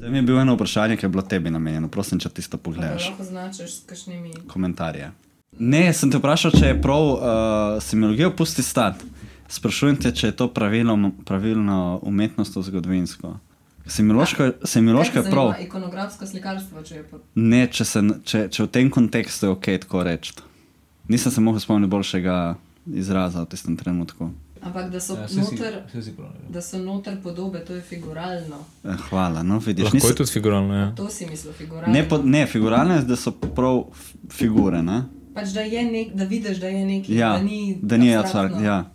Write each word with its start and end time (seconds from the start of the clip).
To 0.00 0.06
je 0.06 0.22
bilo 0.22 0.40
eno 0.40 0.54
vprašanje, 0.54 0.96
ki 0.96 1.04
je 1.04 1.08
bilo 1.08 1.22
tebi 1.22 1.50
namenjeno. 1.50 1.88
Prosim, 1.88 2.18
če 2.18 2.28
tisto 2.28 2.56
Da 2.56 2.62
pogledaš. 2.62 3.08
lahko 3.08 3.24
značiš 3.24 3.74
s 3.74 3.84
kakšnimi. 3.86 4.32
Komentarje. 4.48 5.10
Ne, 5.58 5.92
sem 5.92 6.10
te 6.10 6.18
vprašal, 6.18 6.50
če 6.50 6.66
je 6.66 6.82
prav 6.82 7.02
uh, 7.02 7.20
semiologijo 7.82 8.30
pusti 8.36 8.62
stati. 8.62 9.04
Sprašujem 9.48 9.96
te, 9.96 10.12
če 10.14 10.26
je 10.26 10.36
to 10.36 10.48
pravilno, 10.48 11.10
pravilno 11.24 12.00
umetnostno 12.02 12.62
zgodovinsko. 12.62 13.36
Semiološko, 13.86 14.50
semiološko 14.64 15.18
je 15.18 15.30
prav. 15.30 15.52
Ikonografsko 15.60 16.26
slikarstvo, 16.26 16.82
če 16.82 16.94
je 16.94 17.04
pa. 17.10 17.18
Ne, 17.34 17.66
če, 17.66 17.84
se, 17.84 18.02
če, 18.24 18.48
če 18.48 18.62
v 18.62 18.68
tem 18.70 18.90
kontekstu 18.90 19.46
je 19.46 19.50
ok 19.50 19.66
tako 19.84 20.04
reči. 20.06 20.32
Nisem 21.08 21.32
se 21.32 21.40
mogel 21.40 21.60
spomniti 21.60 21.90
boljšega 21.90 22.36
izraza 22.94 23.42
v 23.42 23.50
tistem 23.50 23.76
trenutku. 23.76 24.30
Ampak 24.62 24.90
da 24.90 25.00
so 25.00 25.14
Ja, 25.14 25.28
si- 25.28 25.36
noter. 25.36 25.82
si. 25.94 26.12
Da 26.48 26.60
so 26.60 26.78
noter 26.78 27.16
podobe, 27.22 27.60
to 27.60 27.74
je 27.74 27.80
figuralno. 27.82 28.56
Eh, 28.84 28.96
Hvala, 29.00 29.42
no 29.42 29.58
vidiš. 29.58 29.84
Lahko 29.84 29.96
je 29.96 30.00
Nisem, 30.00 30.16
tudi 30.16 30.30
figuralno, 30.30 30.74
ja. 30.76 30.94
To 30.94 31.08
si 31.08 31.26
mislil, 31.26 31.52
figuralno. 31.54 31.92
ne, 31.92 32.08
po, 32.08 32.18
ne, 32.18 32.46
figuralne, 32.46 33.00
da 33.02 33.16
so 33.16 33.30
prav 33.32 33.84
figure. 34.30 34.82
Ne? 34.82 35.02
Pač 35.34 35.48
da, 35.48 35.60
je 35.62 35.82
nek, 35.84 36.14
da 36.14 36.24
vidiš, 36.26 36.58
da 36.58 36.66
je 36.68 36.84
nekaj, 36.86 37.16
Ja, 37.16 37.28
da 37.30 37.42
ni. 37.42 37.78
da 37.82 37.96
ni 37.96 38.16
abstrakt. 38.16 38.60
Ja. 38.62 38.90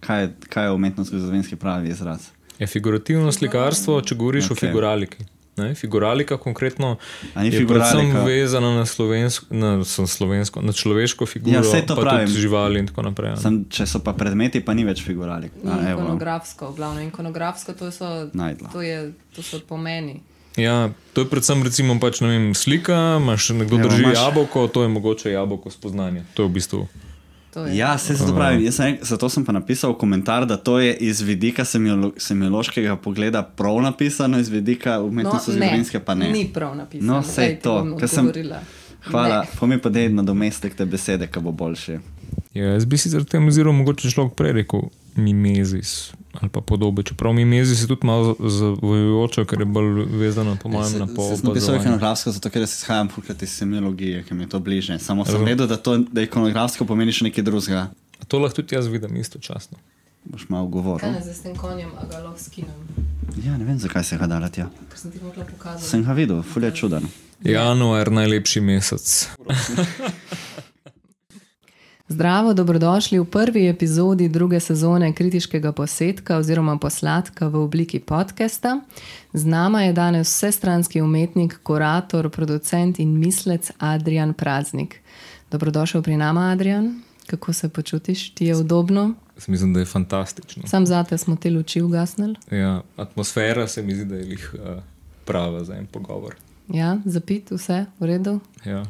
Kaj, 0.00 0.22
je- 0.22 0.34
kaj 0.48 0.64
je 0.64 0.70
umetnostno-zgodovinski 0.72 1.56
pravi 1.56 1.88
izraz? 1.90 2.20
Je 2.58 2.66
figurativno 2.66 3.32
slikarstvo, 3.32 4.00
če 4.00 4.14
govoriš 4.14 4.44
okay. 4.44 4.52
O 4.52 4.54
figuraliki. 4.56 5.24
Ne? 5.52 5.74
Figuralika 5.74 6.36
konkretno 6.36 6.96
A 7.34 7.42
ni 7.42 7.50
je 7.50 7.66
predvsem 7.66 8.08
vezana 8.24 8.72
na, 8.72 8.86
slovensko, 8.86 9.46
na, 9.50 9.84
sem 9.84 10.06
slovensko, 10.06 10.60
na 10.60 10.72
človeško 10.72 11.26
figuro, 11.26 11.60
Ja, 11.60 11.84
pa 11.86 11.94
pravim. 11.94 12.26
tudi 12.26 12.40
živali 12.40 12.78
in 12.78 12.86
tako 12.86 13.02
naprej. 13.02 13.36
Sem, 13.36 13.64
če 13.66 13.84
so 13.84 14.00
pa 14.00 14.12
predmeti, 14.12 14.60
pa 14.60 14.72
ni 14.72 14.84
več 14.84 15.02
figuralik. 15.02 15.52
Ni 15.60 15.68
A, 15.68 15.90
evo, 15.90 16.02
ikonografsko, 16.02 16.72
glavno 16.72 17.00
ikonografsko, 17.02 17.72
to 17.74 17.90
so, 17.90 18.30
Najdla. 18.32 18.72
to 18.72 18.80
je, 18.80 19.12
to 19.30 19.42
so 19.42 19.60
pomeni. 19.60 20.22
Ja, 20.56 20.88
to 21.12 21.20
je 21.20 21.28
predvsem 21.28 21.62
recimo, 21.62 22.00
pač, 22.00 22.20
ne 22.20 22.28
vem, 22.28 22.54
slika, 22.54 23.16
imaš 23.16 23.50
nekdo 23.50 23.76
Evo, 23.76 23.88
drži 23.88 24.02
imaš- 24.02 24.16
jabolko, 24.18 24.68
to 24.68 24.82
je 24.82 24.88
mogoče 24.88 25.30
jabolko 25.30 25.70
spoznanja. 25.70 26.24
To 26.34 26.42
je 26.42 26.48
v 26.48 26.52
bistvu. 26.52 26.88
Ja, 27.72 27.98
se 27.98 28.14
zato 28.14 28.34
pravim. 28.34 28.72
Sem, 28.72 28.98
zato 29.02 29.28
sem 29.28 29.44
pa 29.44 29.52
napisal 29.52 29.94
komentar, 29.94 30.46
da 30.46 30.56
to 30.56 30.78
je 30.78 30.96
iz 30.96 31.20
vidika 31.20 31.64
semiolo, 31.64 32.12
semiološkega 32.16 32.96
pogleda 32.96 33.42
prav 33.42 33.80
napisano, 33.80 34.38
iz 34.38 34.48
vidika 34.48 35.00
umetnostno-zgodovinske 35.00 35.98
pa 35.98 36.14
ne. 36.14 36.30
Ni 36.30 36.48
prav 36.48 36.76
napisano. 36.76 37.12
No, 37.12 37.22
sej 37.22 37.48
ti 37.48 37.62
to, 37.62 37.96
ker 37.98 38.08
sem- 38.08 38.26
odgovorila. 38.26 38.60
Hvala, 39.10 39.44
pa 39.60 39.66
mi 39.66 39.78
pa 39.82 39.90
dej 39.90 40.08
nadomestek 40.14 40.74
te 40.78 40.84
besede, 40.86 41.26
ki 41.26 41.40
bo 41.40 41.52
boljši. 41.52 41.98
Ja, 42.54 42.74
jaz 42.74 42.84
bi 42.84 42.98
sicer 43.00 43.24
tem 43.24 43.46
ozirom 43.48 43.76
mogoče 43.80 44.10
človek 44.12 44.34
prej 44.36 44.52
rekel 44.62 44.88
mimezis 45.16 46.12
ali 46.40 46.48
pa 46.48 46.60
podobe. 46.60 47.02
Čeprav 47.04 47.34
mimezis 47.36 47.82
je 47.82 47.88
tudi 47.88 48.06
malo 48.06 48.36
zavojujoče, 48.40 49.44
ker 49.44 49.60
je 49.60 49.66
bolj 49.68 50.04
vezano 50.16 50.56
po 50.62 50.68
mojem 50.68 50.92
na 50.92 51.04
Jaz 51.04 51.08
sem 51.08 51.16
poobazovanje. 51.16 51.80
ikonografsko, 51.82 52.30
zato 52.32 52.50
ker 52.50 52.62
jaz 52.62 52.72
izhajam 52.78 53.08
fukrat 53.12 53.42
iz 53.42 53.50
semiologije, 53.52 54.22
ki 54.24 54.34
mi 54.34 54.44
je 54.44 54.48
to 54.48 54.60
bliže. 54.60 54.98
Samo 54.98 55.24
sem 55.24 55.44
vedel, 55.44 55.66
da, 55.68 55.76
to, 55.76 55.98
da 55.98 56.24
ikonografsko 56.24 56.84
pomeni 56.88 57.12
še 57.12 57.24
nekaj 57.28 57.44
drugega. 57.44 57.82
A 58.20 58.24
To 58.24 58.38
lahko 58.38 58.62
tudi 58.62 58.74
jaz 58.74 58.86
vidim 58.88 59.16
istočasno. 59.16 59.76
Boš 60.24 60.48
malo 60.48 60.66
Kaj 60.66 60.72
govoril. 60.72 61.12
ne 61.12 61.20
zdaj 61.20 61.34
s 61.34 61.40
tem 61.40 61.56
konjem, 61.56 61.90
a 61.92 62.06
ga 62.06 62.18
lahko 62.18 62.38
skinem, 62.38 62.70
Ja, 63.38 63.56
ne 63.56 63.64
vem, 63.64 63.78
zakaj 63.78 64.04
se 64.04 64.16
ga 64.16 64.26
dala 64.26 64.48
tja. 64.48 64.68
ker 64.88 64.98
sem 64.98 65.10
ti 65.10 65.18
hotela 65.18 65.46
pokazati. 65.46 65.84
Sem 65.84 66.04
ga 66.04 66.12
videl, 66.12 66.42
fulje 66.42 66.66
je 66.66 66.74
čuden. 66.74 67.06
Januar, 67.42 68.10
najlepši 68.10 68.60
mesec. 68.60 69.28
Zdravo, 72.08 72.52
dobrodošli 72.52 73.18
v 73.18 73.24
prvi 73.24 73.68
epizodi 73.68 74.28
druge 74.28 74.60
sezone 74.60 75.12
kritiškega 75.12 75.72
posetka 75.72 76.36
oziroma 76.36 76.76
posladka 76.76 77.48
v 77.48 77.56
obliki 77.56 78.00
podcasta. 78.00 78.80
Z 79.32 79.44
nama 79.46 79.82
je 79.82 79.92
danes 79.92 80.28
vsestranski 80.28 81.00
umetnik, 81.00 81.58
kurator, 81.62 82.28
producent 82.30 82.98
in 82.98 83.18
mislec 83.18 83.70
Adrian 83.78 84.34
Praznik. 84.34 85.00
Dobrodošel 85.50 86.02
pri 86.02 86.16
nama, 86.16 86.52
Adrian. 86.52 87.00
Kako 87.32 87.52
se 87.52 87.68
počutiš? 87.68 88.34
Ti 88.34 88.46
je 88.46 88.56
udobno? 88.56 89.14
Jaz 89.36 89.48
mislim, 89.48 89.72
da 89.74 89.80
je 89.80 89.86
fantastično. 89.86 90.62
Sam 90.66 90.86
zate 90.86 91.18
smo 91.18 91.36
te 91.36 91.50
luči 91.50 91.80
ugasnili. 91.82 92.34
Ja, 92.50 92.82
atmosfera 92.96 93.68
se 93.68 93.82
mi 93.82 93.94
zdi, 93.94 94.04
da 94.04 94.16
je 94.16 94.24
lih 94.24 94.54
uh, 94.54 94.82
prava 95.24 95.64
za 95.64 95.74
en 95.74 95.86
pogovor. 95.86 96.34
Ja, 96.68 96.98
zapit, 97.04 97.50
vse 97.50 97.86
v 98.00 98.06
redu. 98.06 98.40
Ja. 98.64 98.84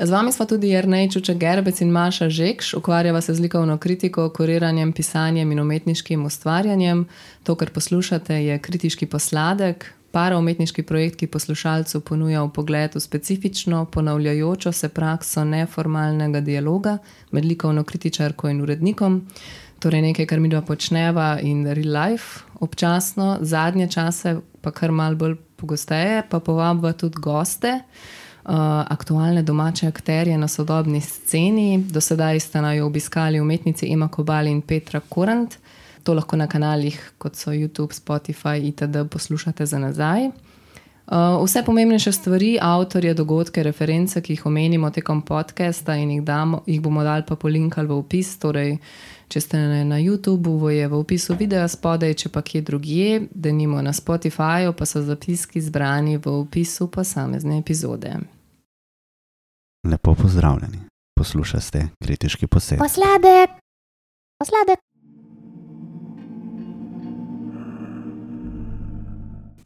Z 0.00 0.10
vami 0.10 0.32
smo 0.32 0.44
tudi 0.46 0.68
Jrnej 0.68 1.10
Čuček 1.10 1.38
Gerbec 1.38 1.80
in 1.80 1.90
Maša 1.90 2.28
Žekš, 2.28 2.74
ukvarjava 2.74 3.20
se 3.20 3.34
z 3.34 3.40
likovno 3.40 3.78
kritiko, 3.78 4.28
kuriranjem, 4.28 4.92
pisanjem 4.92 5.52
in 5.52 5.60
umetniškim 5.60 6.26
ustvarjanjem. 6.26 7.06
To, 7.42 7.54
kar 7.54 7.70
poslušate, 7.70 8.34
je 8.34 8.58
kritiški 8.58 9.06
posladek, 9.06 9.94
paraumetniški 10.12 10.82
projekt, 10.82 11.16
ki 11.20 11.26
poslušalcu 11.26 12.00
ponuja 12.00 12.42
v 12.44 13.00
specifično, 13.00 13.84
ponavljajočo 13.84 14.72
se 14.72 14.88
prakso 14.88 15.44
neformalnega 15.44 16.40
dialoga 16.40 16.98
med 17.30 17.44
likovno 17.44 17.84
kritičarko 17.84 18.48
in 18.48 18.60
urednikom. 18.60 19.20
Torej 19.78 20.02
nekaj, 20.02 20.26
kar 20.26 20.40
mi 20.40 20.48
dva 20.48 20.60
počneva 20.62 21.38
in 21.42 21.66
real 21.66 21.90
life, 21.96 22.44
občasno, 22.60 23.38
zadnje 23.40 23.88
čase 23.90 24.36
pa 24.60 24.70
kar 24.70 24.92
mal 24.92 25.16
bolj 25.18 25.36
pogosteje, 25.56 26.22
pa 26.30 26.40
povabva 26.40 26.92
tudi 26.92 27.18
goste. 27.20 27.80
Uh, 28.42 28.50
aktualne 28.90 29.42
domače 29.42 29.86
akterje 29.86 30.38
na 30.38 30.48
sodobni 30.48 31.00
sceni. 31.00 31.78
Do 31.78 32.00
sedaj 32.00 32.40
sta 32.40 32.60
naj 32.60 32.80
obiskali 32.80 33.40
umetnici 33.40 33.86
Ema 33.92 34.08
Kobal 34.08 34.46
in 34.46 34.62
Petra 34.62 35.00
Korant. 35.00 35.58
To 36.02 36.14
lahko 36.14 36.36
na 36.36 36.46
kanalih, 36.46 36.98
kot 37.18 37.36
so 37.36 37.50
YouTube, 37.50 37.94
Spotify 37.94 38.58
itd. 38.68 39.08
poslušate 39.10 39.66
za 39.66 39.78
nazaj. 39.78 40.30
Uh, 41.06 41.44
vse 41.44 41.62
pomembnejše 41.66 42.12
stvari, 42.12 42.58
avtorje, 42.62 43.14
dogodke, 43.14 43.62
reference, 43.62 44.20
ki 44.22 44.32
jih 44.32 44.46
omenimo 44.46 44.90
tekom 44.90 45.22
podcasta 45.22 45.96
in 45.96 46.10
jih, 46.10 46.22
damo, 46.22 46.62
jih 46.66 46.80
bomo 46.80 47.02
dali 47.02 47.24
pa 47.28 47.36
polinkali 47.36 47.88
v 47.88 47.96
opis. 47.98 48.38
Torej, 48.38 48.76
če 49.28 49.40
ste 49.40 49.58
na, 49.84 49.98
YouTubu, 49.98 50.70
je 50.70 50.88
v 50.88 50.94
opisu 50.94 51.34
videa 51.34 51.66
spodaj, 51.68 52.14
če 52.14 52.28
pa 52.28 52.42
kje 52.42 52.62
drugje, 52.62 53.26
da 53.34 53.52
nimo 53.52 53.82
na 53.82 53.92
Spotifyju, 53.92 54.72
pa 54.78 54.86
so 54.86 55.02
zapiski 55.02 55.60
zbrani 55.60 56.16
v 56.16 56.36
opisu 56.38 56.86
posamezne 56.86 57.58
epizode. 57.58 58.14
Lepo 59.88 60.14
pozdravljeni. 60.14 60.86
Poslušate 61.18 61.88
kritiški 62.04 62.46
posed. 62.46 62.78
Posladek, 62.78 63.58
posladek. 64.38 64.91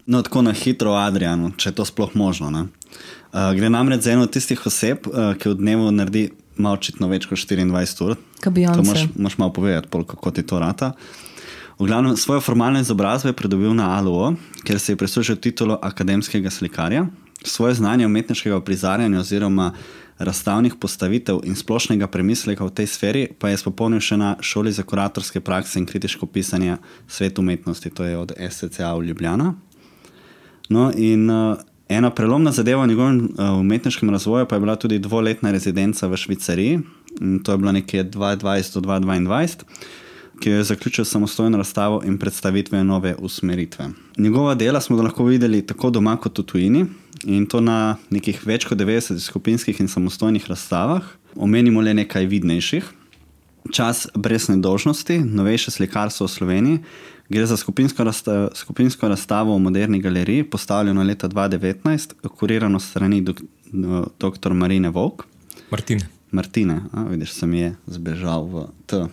No, 0.06 0.22
tako 0.22 0.42
na 0.46 0.52
hitro, 0.54 0.94
Adrianu, 0.94 1.50
če 1.58 1.72
je 1.72 1.74
to 1.80 1.84
sploh 1.84 2.14
možno. 2.14 2.50
ne. 2.50 2.66
Uh, 3.34 3.52
gre 3.58 3.68
namreč 3.70 4.06
za 4.06 4.12
eno 4.14 4.22
od 4.22 4.32
tistih 4.32 4.60
oseb, 4.66 5.08
uh, 5.10 5.34
ki 5.34 5.50
v 5.50 5.58
dnevu 5.58 5.90
naredi 5.90 6.28
malo 6.56 6.78
očitno 6.78 7.08
več 7.10 7.26
kot 7.26 7.38
24 7.38 8.04
ur. 8.06 8.14
To 8.40 8.84
moš, 8.86 9.08
moš 9.18 9.38
malo 9.38 9.52
povedati, 9.52 9.90
pol, 9.90 10.06
kako 10.06 10.30
ti 10.30 10.46
to 10.46 10.62
rata. 10.62 10.92
V 11.78 11.84
glavnem, 11.90 12.16
svojo 12.16 12.40
formalno 12.40 12.80
izobrazbo 12.80 13.28
je 13.28 13.36
pridobil 13.36 13.74
na 13.74 13.90
ALO, 13.98 14.32
kjer 14.64 14.80
se 14.80 14.94
je 14.94 14.96
prislužil 14.96 15.36
titulo 15.36 15.78
akademskega 15.82 16.50
slikarja. 16.50 17.06
Svoje 17.44 17.74
znanje 17.74 18.06
umetniškega 18.06 18.60
prizarjanja 18.64 19.20
oziroma 19.20 19.72
razstavnih 20.18 20.74
postavitev 20.80 21.42
in 21.44 21.56
splošnega 21.56 22.06
premisleka 22.06 22.64
v 22.64 22.72
tej 22.72 22.86
sferi 22.88 23.26
pa 23.38 23.50
je 23.52 23.60
spopolnil 23.60 24.00
še 24.00 24.16
na 24.16 24.30
šoli 24.40 24.72
za 24.72 24.82
kuratorske 24.82 25.42
prakse 25.44 25.76
in 25.78 25.84
kritiško 25.86 26.26
pisanje 26.26 26.78
Svet 27.08 27.38
umetnosti, 27.38 27.90
to 27.90 28.04
je 28.04 28.16
od 28.16 28.32
SCCA 28.32 28.94
v 28.96 29.10
Ljubljana. 29.10 29.52
No, 30.68 30.90
in 30.96 31.30
uh, 31.30 31.58
ena 31.88 32.10
prelomna 32.10 32.52
zadeva 32.52 32.84
v 32.84 32.88
njegovem 32.88 33.18
uh, 33.24 33.60
umetniškem 33.60 34.10
razvoju 34.10 34.46
pa 34.46 34.56
je 34.56 34.60
bila 34.60 34.76
tudi 34.76 34.98
dvoletna 34.98 35.50
rezidenca 35.50 36.06
v 36.06 36.16
Švicariji, 36.16 36.80
in 37.20 37.38
to 37.42 37.52
je 37.52 37.58
bilo 37.58 37.72
nekje 37.72 38.04
2020 38.04 38.74
do 38.74 38.80
2022, 38.80 39.64
ki 40.40 40.50
jo 40.50 40.56
je 40.56 40.64
zaključil 40.64 41.04
samostojno 41.04 41.58
razstavo 41.58 42.02
in 42.04 42.18
predstavitvijo 42.18 42.84
nove 42.84 43.14
usmeritve. 43.18 43.88
Njegova 44.18 44.54
dela 44.54 44.80
smo 44.80 45.02
lahko 45.02 45.24
videli 45.24 45.66
tako 45.66 45.90
doma 45.90 46.16
kot 46.16 46.38
v 46.38 46.42
tujini 46.42 46.84
in 47.24 47.46
to 47.46 47.60
na 47.60 47.96
nekih 48.10 48.46
več 48.46 48.64
kot 48.64 48.78
90 48.78 49.18
skupinskih 49.18 49.80
in 49.80 49.88
samostojnih 49.88 50.48
razstavah. 50.48 51.02
Omenimo 51.36 51.80
le 51.80 51.94
nekaj 51.94 52.26
vidnejših. 52.26 52.84
Čas 53.72 54.06
brez 54.14 54.48
nedolžnosti, 54.48 55.18
novejše 55.18 55.70
slikarstvo 55.70 56.26
v 56.26 56.30
Sloveniji. 56.30 56.78
Gre 57.28 57.46
za 57.46 57.56
skupinsko, 57.56 58.04
razsta, 58.04 58.48
skupinsko 58.54 59.08
razstavo 59.08 59.54
v 59.54 59.58
moderni 59.58 60.00
galeriji, 60.00 60.44
postavljeno 60.44 61.02
leta 61.02 61.28
2019, 61.28 62.14
kurirano 62.28 62.80
strani 62.80 63.20
dok, 63.20 63.40
dr. 64.18 64.52
Marine 64.52 64.90
Vok. 64.90 65.24
Martin. 65.70 66.00
Martine, 66.30 66.80
a, 66.92 67.02
vidiš, 67.02 67.32
se 67.32 67.46
mi 67.46 67.58
je 67.58 67.74
zbežal 67.86 68.44
v 68.44 68.66
T. 68.86 69.06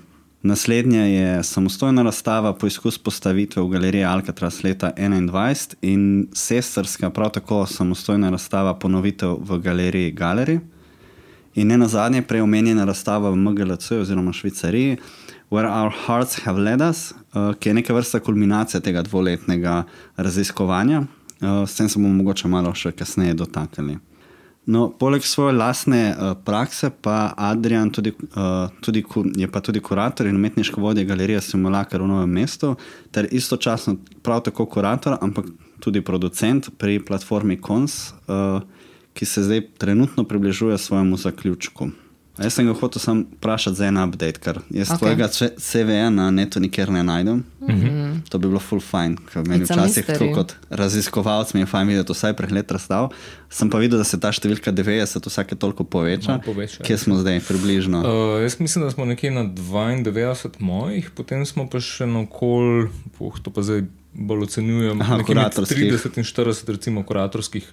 Naslednja 0.43 1.05
je 1.05 1.43
samostojna 1.43 2.03
razstava 2.03 2.53
poizkus 2.53 2.97
postavitve 2.97 3.61
v 3.61 3.69
galeriji 3.69 4.03
Alcatraz 4.03 4.63
leta 4.63 4.91
2021 4.97 5.75
in 5.81 6.27
sestrska, 6.33 7.09
prav 7.09 7.29
tako 7.31 7.65
samostojna 7.65 8.29
razstava 8.29 8.73
ponovitev 8.79 9.37
v 9.39 9.59
galeriji 9.59 10.11
Galeri. 10.11 10.59
In 11.55 11.67
ne 11.67 11.77
na 11.77 11.87
zadnje, 11.87 12.21
prej 12.21 12.41
omenjena 12.41 12.85
razstava 12.85 13.29
v 13.29 13.35
MGLC 13.35 13.91
oziroma 13.91 14.33
Švicariji, 14.33 14.97
Where 15.49 15.69
Our 15.69 15.93
Hearts 16.05 16.43
Have 16.43 16.59
Led 16.59 16.81
Us, 16.81 17.13
ki 17.33 17.69
je 17.69 17.73
neka 17.73 17.93
vrsta 17.93 18.19
kulminacija 18.19 18.81
tega 18.81 19.01
dvoletnega 19.01 19.83
raziskovanja. 20.17 21.03
Uh, 21.43 21.69
s 21.69 21.75
tem 21.75 21.89
se 21.89 21.99
bomo 21.99 22.13
mogoče 22.13 22.47
malo 22.47 22.71
še 22.75 22.93
kasneje 22.95 23.33
dotaknili. 23.35 23.97
No, 24.65 24.85
poleg 24.95 25.25
svoje 25.27 25.57
lastne 25.57 26.13
uh, 26.13 26.37
prakse, 26.45 26.87
pa 27.03 27.33
Adrian 27.35 27.89
tudi, 27.91 28.13
uh, 28.15 28.69
tudi, 28.79 29.03
je 29.35 29.49
pa 29.51 29.59
tudi 29.59 29.81
kurator 29.83 30.29
in 30.29 30.37
umetniško 30.39 30.81
vodja 30.81 31.03
galerije 31.03 31.41
Simulakar 31.43 32.01
v 32.01 32.07
Novem 32.07 32.31
mestu, 32.31 32.77
ter 33.11 33.27
istočasno 33.31 33.97
prav 34.23 34.45
tako 34.47 34.65
kurator, 34.65 35.17
ampak 35.19 35.51
tudi 35.83 36.01
producent 36.01 36.69
pri 36.79 37.01
platformi 37.03 37.59
Kons, 37.59 38.13
uh, 38.31 38.63
ki 39.13 39.25
se 39.27 39.43
zdaj 39.43 39.65
trenutno 39.83 40.23
približuje 40.23 40.77
svojemu 40.77 41.17
zaključku. 41.17 41.89
A 42.33 42.43
Jaz 42.43 42.53
sem 42.53 42.65
ga 42.65 42.73
hotel 42.73 42.97
sam 42.97 43.27
vprašati 43.37 43.75
za 43.75 43.85
en 43.85 43.97
update, 43.97 44.39
ker 44.41 44.57
jaz 44.69 44.89
Ok. 44.89 44.95
okay. 44.95 44.99
tvojega 44.99 45.27
CV-ja 45.53 46.09
na 46.09 46.31
netu 46.31 46.59
nikjer 46.59 46.89
ne 46.89 47.03
najdem. 47.03 47.43
Mm 47.61 47.67
Mhm. 47.69 47.87
-hmm. 47.87 48.29
To 48.29 48.37
bi 48.37 48.47
bilo 48.47 48.59
full 48.59 48.81
fine, 48.81 49.15
ker 49.33 49.43
meni 49.47 49.65
It's 49.65 49.73
včasih 49.73 50.05
tako 50.05 50.31
kot 50.33 50.55
raziskovalec 50.69 51.53
mi 51.53 51.59
je 51.59 51.65
fajn 51.65 51.87
videti 51.87 52.13
vsaj 52.13 52.33
pregled 52.33 52.71
razstav. 52.71 53.09
Sem 53.49 53.69
pa 53.69 53.77
videl, 53.77 53.97
da 53.97 54.03
se 54.03 54.19
ta 54.19 54.29
številka 54.29 54.71
90 54.71 55.27
vsake 55.27 55.55
toliko 55.55 55.83
poveča. 55.83 56.27
Malo 56.27 56.41
poveča, 56.45 56.77
ja. 56.79 56.85
Kje 56.85 56.97
smo 56.97 57.15
zdaj, 57.15 57.39
približno? 57.39 57.99
Uh, 57.99 58.05
Uh, 58.35 58.41
jaz 58.41 58.59
mislim, 58.59 58.85
da 58.85 58.91
smo 58.91 59.05
nekje 59.05 59.31
na 59.31 59.43
92 59.45 60.59
mojih, 60.59 61.09
potem 61.11 61.45
smo 61.45 61.69
pa 61.69 61.79
še 61.79 62.05
na 62.05 62.25
kol, 62.25 62.87
puh, 63.17 63.39
to 63.39 63.51
pa 63.51 63.61
zdaj 63.61 63.83
bolj 64.13 64.43
ocenjujem, 64.43 65.01
Aha, 65.01 65.17
nekje 65.17 65.35
med 65.35 65.43
kuratorskih. 65.43 65.93
30 65.93 66.17
in 66.17 66.23
40 66.23 66.69
recimo 66.69 67.03
kuratorskih, 67.03 67.63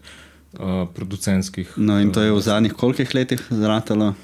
uh, 0.55 0.87
producentskih. 0.95 1.69
no 1.77 2.01
in 2.01 2.13
to 2.13 2.21
je 2.21 2.33
v 2.33 2.41
zadnjih 2.41 2.73
kolikih 2.73 3.15
letih 3.15 3.41
zratelo? 3.51 4.15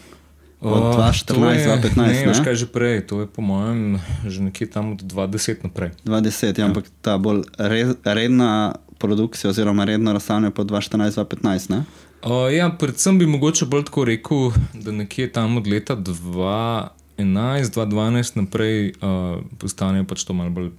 Od 0.58 0.82
Uh, 0.84 0.94
2014, 0.94 1.26
to 1.26 1.34
je- 1.44 1.66
2015, 1.66 1.96
Ne, 2.16 2.26
veš 2.26 2.38
ne? 2.38 2.44
kaj 2.44 2.54
že 2.54 2.66
prej, 2.66 3.00
to 3.02 3.20
je 3.20 3.26
po 3.26 3.42
mojem 3.42 4.00
že 4.24 4.40
nekje 4.40 4.66
tam 4.66 4.92
od 4.92 5.00
2010 5.00 5.62
naprej. 5.62 5.90
20, 6.02 6.54
ja, 6.54 6.64
ampak 6.64 6.84
ta 7.02 7.18
bolj 7.18 7.44
re, 7.56 7.82
redna 8.04 8.72
produkcija 8.96 9.50
oziroma 9.50 9.84
redno 9.84 10.12
razstavljanje 10.12 10.50
po 10.50 10.64
2014, 10.64 11.12
2015, 11.14 11.70
ne? 11.70 11.84
Uh, 12.22 12.48
ja, 12.50 12.70
predvsem 12.70 13.18
bi 13.18 13.26
mogoče 13.26 13.66
bolj 13.66 13.84
tako 13.84 14.04
rekel, 14.04 14.50
da 14.74 14.92
nekje 14.92 15.28
tam 15.28 15.56
od 15.56 15.66
leta 15.66 15.94
2011, 15.94 16.88
2012 17.18 18.36
naprej 18.36 18.92
uh, 18.92 19.38
postanejo 19.58 20.04
pač 20.04 20.24
to 20.24 20.32
malo 20.32 20.50
bolj 20.50 20.70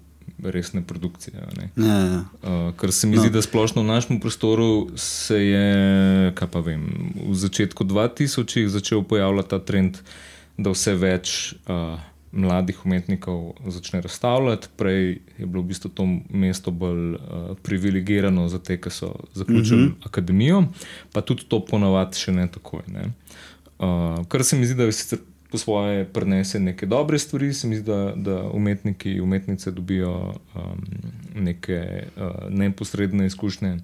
resne 0.44 0.84
produkcije. 0.84 1.34
ne. 1.58 1.70
Ja, 1.88 2.00
ja. 2.00 2.24
Uh, 2.44 2.76
ker 2.76 2.92
se 2.92 3.08
mi 3.08 3.16
no. 3.16 3.22
zdi, 3.22 3.32
da 3.34 3.42
splošno 3.42 3.82
v 3.82 3.86
našem 3.86 4.20
prostoru 4.20 4.90
se 4.96 5.38
je, 5.42 6.32
kaj 6.36 6.48
pa 6.52 6.60
vem, 6.60 6.86
v 7.30 7.36
začetku 7.36 7.84
2000 7.84 8.68
začel 8.68 9.04
pojavljati 9.04 9.50
ta 9.50 9.60
trend, 9.60 9.98
da 10.58 10.74
vse 10.74 10.96
več 10.98 11.54
uh, 11.70 12.00
mladih 12.32 12.86
umetnikov 12.86 13.54
začne 13.68 14.02
razstavljati. 14.02 14.68
Prej 14.78 15.20
je 15.38 15.46
bilo 15.46 15.64
v 15.64 15.74
bistvu 15.74 15.90
to 15.90 16.06
mesto 16.30 16.72
bolj 16.72 17.16
uh, 17.16 17.54
privilegirano 17.64 18.48
za 18.50 18.60
te, 18.60 18.78
ki 18.82 18.90
so 18.90 19.16
zaključili 19.34 19.82
mm 19.82 19.90
-hmm. 19.90 20.08
akademijo, 20.08 20.64
pa 21.14 21.22
tudi 21.22 21.46
to 21.48 21.66
ponavadi 21.66 22.18
še 22.18 22.32
ne 22.32 22.48
takoj. 22.52 22.82
Ne? 22.88 23.12
Uh, 23.80 24.26
kar 24.28 24.44
se 24.44 24.58
mi 24.58 24.66
zdi, 24.66 24.76
da 24.76 24.84
je 24.84 24.92
sicer 24.92 25.20
po 25.52 25.58
svoje 25.58 26.06
prenese 26.06 26.60
neke 26.60 26.86
dobre 26.86 27.20
stvari, 27.20 27.54
se 27.54 27.68
mi 27.68 27.76
zdi, 27.76 27.86
da, 27.86 28.14
da 28.16 28.44
umetniki, 28.44 29.20
umetnice 29.22 29.72
dobijo 29.72 30.34
um, 30.56 30.86
neke 31.36 32.04
uh, 32.16 32.50
neposredne 32.50 33.26
izkušnje, 33.26 33.78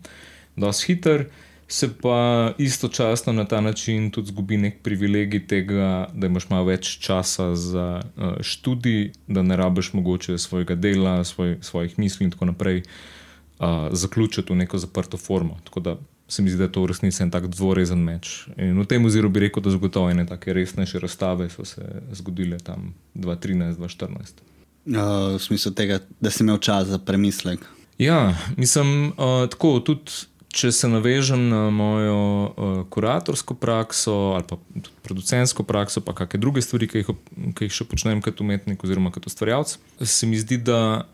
dosti 0.56 0.86
hiter. 0.94 1.26
Se 1.68 1.88
pa 2.02 2.52
istočasno 2.58 3.34
na 3.34 3.46
ta 3.46 3.62
način 3.62 4.12
tudi 4.12 4.28
zgubi 4.28 4.58
nek 4.58 4.82
privilegij 4.84 5.48
tega, 5.48 6.10
da 6.14 6.28
imaš 6.28 6.50
malo 6.50 6.66
več 6.66 6.98
časa 7.00 7.56
za 7.56 8.02
uh, 8.04 8.34
študij, 8.42 9.12
da 9.28 9.42
ne 9.42 9.56
rabiš 9.56 9.94
mogoče 9.94 10.38
svojega 10.38 10.76
dela, 10.76 11.24
svoj, 11.24 11.58
svojih 11.62 12.00
misli 12.00 12.26
in 12.26 12.32
tako 12.32 12.46
naprej 12.46 12.84
uh, 12.84 13.68
zaključiti 13.92 14.54
v 14.54 14.56
neko 14.56 14.78
zaprto 14.78 15.18
formo. 15.18 15.58
Tako 15.64 15.80
da 15.80 15.96
se 16.28 16.42
mi 16.42 16.50
zdi, 16.50 16.58
da 16.58 16.64
je 16.64 16.72
to 16.72 16.82
v 16.84 16.92
resnici 16.94 17.24
en 17.24 17.32
tak 17.32 17.48
dvorezen 17.48 18.00
meč. 18.00 18.48
In 18.58 18.80
v 18.80 18.86
tem 18.90 19.06
oziru 19.06 19.30
bi 19.30 19.46
rekel, 19.46 19.64
da 19.64 19.74
zagotovo 19.74 20.10
ene 20.10 20.26
take 20.26 20.54
resnejše 20.54 21.00
razstave 21.04 21.50
so 21.50 21.66
se 21.66 21.84
zgodile 22.12 22.58
tam 22.60 22.94
2013-2014. 23.16 24.44
Uh, 24.84 25.36
v 25.38 25.40
smislu 25.40 25.72
tega, 25.72 26.00
da 26.20 26.32
si 26.32 26.44
imel 26.44 26.58
čas 26.58 26.88
za 26.88 27.00
premislek. 27.00 27.64
Ja, 27.98 28.36
mislim, 28.58 29.14
uh, 29.18 29.48
tako 29.50 29.80
tudi. 29.80 30.12
Če 30.54 30.70
se 30.70 30.86
navežem 30.86 31.48
na 31.50 31.72
mojo 31.74 32.18
uh, 32.46 32.74
kuratorsko 32.94 33.56
prakso 33.58 34.14
ali 34.38 34.46
pa 34.46 34.60
tudi 34.70 34.92
producentsko 35.02 35.64
prakso, 35.66 36.04
pa 36.06 36.14
kakšne 36.14 36.38
druge 36.44 36.62
stvari, 36.62 36.86
ki 36.86 37.02
jih, 37.02 37.10
ki 37.58 37.66
jih 37.66 37.74
še 37.74 37.88
počnem 37.90 38.22
kot 38.22 38.38
umetnik 38.46 38.84
oziroma 38.86 39.10
kot 39.10 39.26
ustvarjalec, 39.26 39.74
se 39.98 40.30
mi 40.30 40.38
zdi, 40.38 40.60
da 40.62 41.08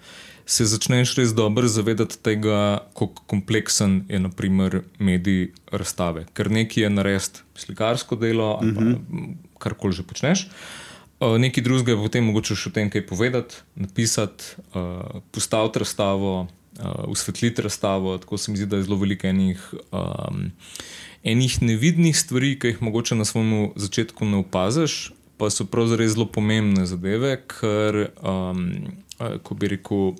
se 0.49 0.65
začneš 0.65 1.13
res 1.19 1.33
dobro 1.37 1.67
zavedati 1.69 2.17
tega, 2.25 2.81
kako 2.97 3.25
kompleksen 3.29 4.01
je 4.09 4.19
naprimer 4.19 4.81
medij 4.97 5.51
razstave. 5.71 6.25
Ker 6.33 6.49
nekaj 6.49 6.83
je 6.83 6.89
narediti 6.89 7.43
slikarsko 7.55 8.17
delo 8.17 8.55
ali 8.57 8.73
pa 8.73 9.61
karkoli 9.61 9.93
že 9.93 10.03
počneš. 10.03 10.47
Uh, 11.19 11.35
nekaj 11.37 11.63
drugega 11.63 11.91
je 11.93 11.99
potem 11.99 12.25
mogoče 12.25 12.55
še 12.55 12.69
o 12.71 12.73
tem 12.73 12.89
kaj 12.89 13.03
povedati, 13.05 13.59
napisati, 13.75 14.55
uh, 14.71 15.19
postaviti 15.35 15.83
razstavo, 15.83 16.47
uh, 16.47 17.03
usvetliti 17.11 17.61
razstavo. 17.61 18.17
Tako 18.23 18.39
se 18.39 18.51
mi 18.51 18.57
zdi, 18.57 18.69
da 18.71 18.79
je 18.79 18.87
zelo 18.87 18.97
veliko 18.97 19.27
enih, 19.27 19.65
um, 19.91 20.47
enih 21.27 21.61
nevidnih 21.61 22.15
stvari, 22.17 22.55
ki 22.55 22.71
jih 22.73 22.81
mogoče 22.87 23.19
na 23.19 23.27
svojem 23.27 23.75
začetku 23.75 24.25
ne 24.25 24.39
opaziš, 24.45 25.11
pa 25.37 25.51
so 25.51 25.67
pravzaprav 25.67 26.07
zelo 26.15 26.25
pomembne 26.25 26.87
zadeve, 26.87 27.35
ker, 27.51 28.09
um, 28.23 28.63
ko 29.43 29.59
bi 29.59 29.75
rekel, 29.75 30.15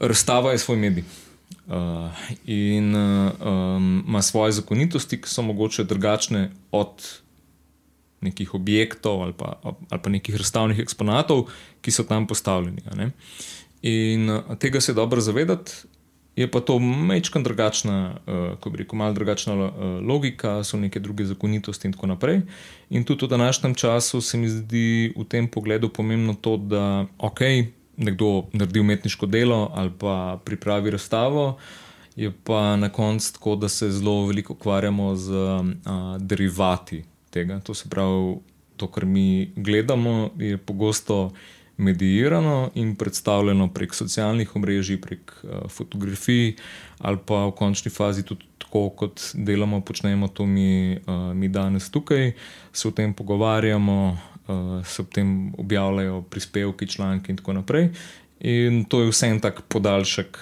razstava 0.00 0.52
je 0.52 0.58
svoj 0.58 0.76
medij. 0.76 1.04
Uh, 1.66 1.74
in 2.46 2.94
uh, 2.96 3.32
um, 3.40 4.04
ima 4.08 4.22
svoje 4.22 4.52
zakonitosti, 4.52 5.20
ki 5.20 5.28
so 5.28 5.42
mogoče 5.42 5.84
drugačne 5.84 6.50
od 6.72 7.20
nekih 8.20 8.54
objektov 8.54 9.22
ali 9.22 9.32
pa, 9.32 9.60
ali 9.90 10.00
pa 10.02 10.10
nekih 10.10 10.36
razstavnih 10.36 10.78
eksponatov, 10.78 11.46
ki 11.80 11.90
so 11.90 12.04
tam 12.08 12.26
postavljeni. 12.26 12.82
In 13.82 14.30
uh, 14.30 14.56
tega 14.58 14.80
se 14.80 14.94
dobro 14.94 15.20
zavedati. 15.20 15.72
Je 16.36 16.46
pa 16.50 16.60
to 16.60 16.78
mečkan 16.78 17.42
drugačna, 17.42 18.14
uh, 18.26 18.58
ko 18.60 18.70
bi 18.70 18.78
rekel, 18.78 18.96
malo 18.96 19.12
drugačna 19.12 19.54
uh, 19.54 19.72
logika, 20.06 20.64
so 20.64 20.78
neke 20.78 21.00
druge 21.00 21.24
zakonitosti 21.24 21.88
in 21.88 21.92
tako 21.92 22.06
naprej. 22.06 22.40
In 22.90 23.04
tudi 23.04 23.26
v 23.26 23.28
današnjem 23.28 23.74
času 23.74 24.20
se 24.20 24.38
mi 24.38 24.48
zdi 24.48 25.12
v 25.16 25.24
tem 25.24 25.48
pogledu 25.48 25.88
pomembno 25.88 26.34
to, 26.34 26.56
da 26.56 27.06
ok, 27.18 27.40
nekdo 27.98 28.44
naredi 28.52 28.80
umetniško 28.80 29.26
delo 29.26 29.70
ali 29.74 29.90
pa 29.98 30.38
pripravi 30.44 30.90
razstavo, 30.90 31.58
je 32.16 32.32
pa 32.44 32.76
na 32.76 32.88
koncu 32.88 33.32
tako, 33.32 33.56
da 33.56 33.68
se 33.68 33.90
zelo 33.90 34.26
veliko 34.26 34.52
ukvarjamo 34.52 35.14
z 35.16 35.32
uh, 35.32 35.66
derivati 36.18 37.04
tega. 37.30 37.60
To 37.60 37.74
se 37.74 37.88
pravi, 37.88 38.36
to, 38.76 38.86
kar 38.86 39.06
mi 39.06 39.52
gledamo, 39.56 40.30
je 40.38 40.56
pogosto 40.58 41.30
medijirano 41.76 42.70
in 42.74 42.96
predstavljeno 42.96 43.68
prek 43.68 43.94
socialnih 43.94 44.56
omrežij, 44.56 45.00
prek 45.00 45.32
uh, 45.42 45.70
fotografij, 45.70 46.56
ali 46.98 47.18
pa 47.26 47.46
v 47.46 47.52
končni 47.54 47.90
fazi 47.90 48.22
tudi 48.26 48.44
tako, 48.58 48.88
kot 48.90 49.20
delamo, 49.34 49.80
počnemo 49.80 50.28
to 50.28 50.46
mi, 50.46 50.98
uh, 51.06 51.14
mi 51.34 51.48
danes 51.48 51.90
tukaj, 51.90 52.32
se 52.72 52.88
o 52.88 52.90
tem 52.90 53.14
pogovarjamo, 53.14 54.18
uh, 54.48 54.86
se 54.86 55.02
o 55.02 55.04
tem 55.04 55.54
objavljajo 55.58 56.22
prispevki, 56.22 56.86
članki 56.86 57.32
in 57.32 57.36
tako 57.36 57.52
naprej. 57.52 57.90
In 58.40 58.84
to 58.84 59.02
je 59.02 59.10
vse 59.10 59.26
en 59.26 59.40
tak 59.40 59.62
podaljšek 59.68 60.38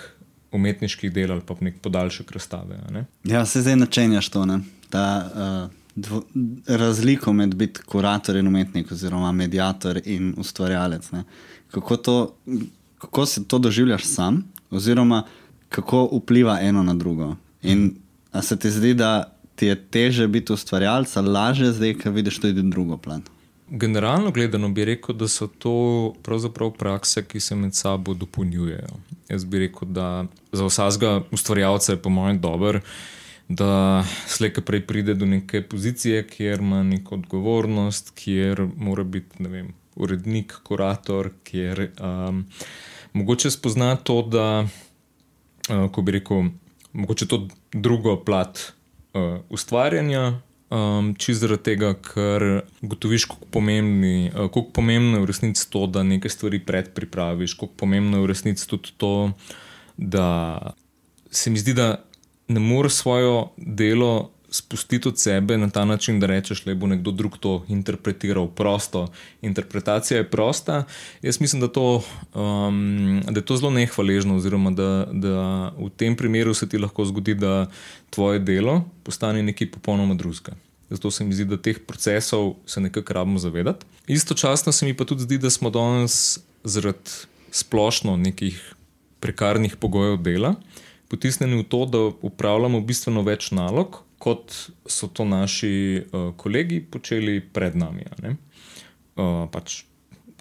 umetniških 0.53 1.13
del 1.13 1.33
ali 1.33 1.43
pa 1.47 1.55
nek 1.61 1.81
podaljšek 1.83 2.31
razstave. 2.31 2.79
ne. 2.91 3.05
Ja, 3.25 3.45
se 3.47 3.63
zdaj 3.63 3.77
načenjaš 3.77 4.29
to, 4.29 4.47
ne? 4.47 4.61
ta 4.91 5.07
uh, 5.35 5.71
dvo, 5.97 6.23
razliko 6.67 7.33
med 7.33 7.55
biti 7.55 7.81
kurator 7.83 8.37
in 8.37 8.47
umetnik, 8.47 8.93
oziroma 8.93 9.33
medijator 9.33 10.01
in 10.05 10.35
ustvarjalec. 10.39 11.11
Ne? 11.13 11.25
Kako, 11.71 11.97
to, 11.97 12.35
kako 12.99 13.27
si 13.27 13.45
to 13.45 13.59
doživljaš 13.59 14.05
sam, 14.05 14.45
oziroma 14.71 15.23
kako 15.69 16.09
vpliva 16.13 16.61
eno 16.61 16.83
na 16.83 16.95
drugo. 16.95 17.37
In 17.63 17.95
se 18.43 18.57
ti 18.57 18.71
zdi, 18.71 18.95
da 18.95 19.33
ti 19.55 19.67
je 19.67 19.77
teže 19.85 20.29
biti 20.29 20.53
ustvarjalec, 20.53 21.17
lažje 21.17 21.73
zdaj, 21.73 21.95
ker 21.95 22.13
vidiš 22.13 22.39
tudi 22.41 22.63
drugo 22.63 22.97
plat? 22.97 23.23
Generalno 23.69 24.31
gledano 24.31 24.69
bi 24.69 24.85
rekel, 24.85 25.17
da 25.17 25.29
so 25.29 25.47
to 25.47 26.15
pravzaprav 26.23 26.71
prakse, 26.79 27.25
ki 27.27 27.41
se 27.41 27.57
med 27.57 27.75
sabo 27.75 28.15
dopolnjujejo. 28.15 29.01
Jaz 29.29 29.45
bi 29.45 29.59
rekel, 29.59 29.89
da 29.89 30.27
za 30.53 30.65
vsakega 30.65 31.23
ustvarjalca 31.31 31.93
je 31.93 32.03
po 32.03 32.11
mojem 32.11 32.39
dober, 32.41 32.81
da 33.49 34.05
slejka 34.27 34.61
prej 34.61 34.87
pride 34.87 35.15
do 35.15 35.27
neke 35.27 35.63
pozicije, 35.63 36.27
kjer 36.27 36.61
ima 36.61 36.83
neko 36.83 37.15
odgovornost, 37.15 38.13
kjer 38.15 38.69
mora 38.77 39.05
biti 39.05 39.43
vem, 39.43 39.75
urednik, 39.97 40.55
kurator, 40.63 41.31
kjer 41.45 41.91
um, 42.01 42.45
mogoče 43.13 43.51
spozna 43.51 43.97
to, 43.97 44.23
da, 44.23 44.67
uh, 45.69 45.91
ko 45.91 46.03
bi 46.03 46.13
rekel, 46.21 46.51
mogoče 46.93 47.27
to 47.27 47.49
drugo 47.73 48.17
plat 48.25 48.73
uh, 49.15 49.41
ustvarjanja. 49.51 50.41
Um, 50.67 51.13
Čisto 51.15 51.47
zaradi 51.47 51.63
tega, 51.63 51.93
ker 51.95 52.45
gotoviš, 52.83 53.29
kako 53.31 53.47
pomembni, 53.55 54.31
uh, 54.33 54.51
koliko 54.51 54.73
pomembno 54.81 55.21
je 55.21 55.23
v 55.23 55.31
resnici 55.31 55.69
to, 55.71 55.87
da 55.87 56.03
nekaj 56.03 56.31
stvari 56.31 56.59
predpripraviš, 56.59 57.55
kako 57.55 57.73
pomembno 57.85 58.19
je 58.19 58.25
v 58.25 58.31
resnici 58.33 58.67
tudi 58.69 58.91
to, 58.99 59.33
da 59.97 60.27
se 61.31 61.51
mi 61.51 61.59
zdi, 61.59 61.75
da 61.75 62.03
ne 62.49 62.61
moreš 62.61 62.93
svojo 63.03 63.51
delo 63.57 64.31
spustiti 64.51 65.09
od 65.09 65.21
sebe 65.21 65.59
na 65.59 65.71
ta 65.71 65.85
način, 65.85 66.21
da 66.21 66.27
rečeš, 66.27 66.65
da 66.65 66.75
bo 66.75 66.87
nekdo 66.87 67.11
drug 67.11 67.39
to 67.39 67.65
interpretiral 67.69 68.49
prosto. 68.49 69.09
Interpretacija 69.43 70.19
je 70.19 70.31
prosta. 70.31 70.85
Jaz 71.23 71.41
mislim, 71.41 71.61
da, 71.61 71.69
to, 71.69 72.03
um, 72.35 73.23
da 73.31 73.41
je 73.41 73.45
to 73.45 73.57
zelo 73.57 73.71
nehvaležno, 73.71 74.37
oziroma 74.37 74.71
da, 74.71 75.09
da 75.13 75.73
v 75.79 75.91
tem 75.97 76.17
primeru 76.17 76.55
se 76.55 76.69
ti 76.69 76.79
lahko 76.79 77.05
zgodi, 77.05 77.35
da 77.35 77.67
tvoje 78.11 78.39
delo 78.39 78.85
postane 79.03 79.43
nekaj 79.43 79.71
popolnoma 79.71 80.15
drugega. 80.15 80.53
Zato 80.91 81.11
se 81.11 81.25
mi 81.25 81.35
zdi, 81.35 81.45
da 81.45 81.57
teh 81.57 81.79
procesov 81.87 82.55
se 82.67 82.81
nekako 82.81 83.13
rabimo 83.13 83.39
zavedati. 83.39 83.87
Istočasno 84.07 84.73
se 84.73 84.87
mi 84.87 84.95
pa 84.95 85.05
tudi 85.05 85.23
zdi, 85.23 85.39
da 85.39 85.51
smo 85.51 85.71
danes 85.71 86.39
zaradi 86.65 87.11
splošno 87.51 88.17
nekih 88.17 88.75
prekarnih 89.21 89.77
pogojev 89.77 90.17
dela 90.23 90.55
potisnjeni 91.09 91.61
v 91.61 91.65
to, 91.65 91.85
da 91.87 91.99
upravljamo 92.23 92.81
bistveno 92.81 93.23
več 93.23 93.51
nalog, 93.55 94.03
kot 94.19 94.55
so 94.87 95.09
to 95.09 95.25
naši 95.25 96.01
uh, 96.01 96.33
kolegi 96.37 96.81
počeli 96.81 97.41
pred 97.41 97.77
nami. 97.77 98.07
Uh, 99.17 99.47
pač 99.53 99.85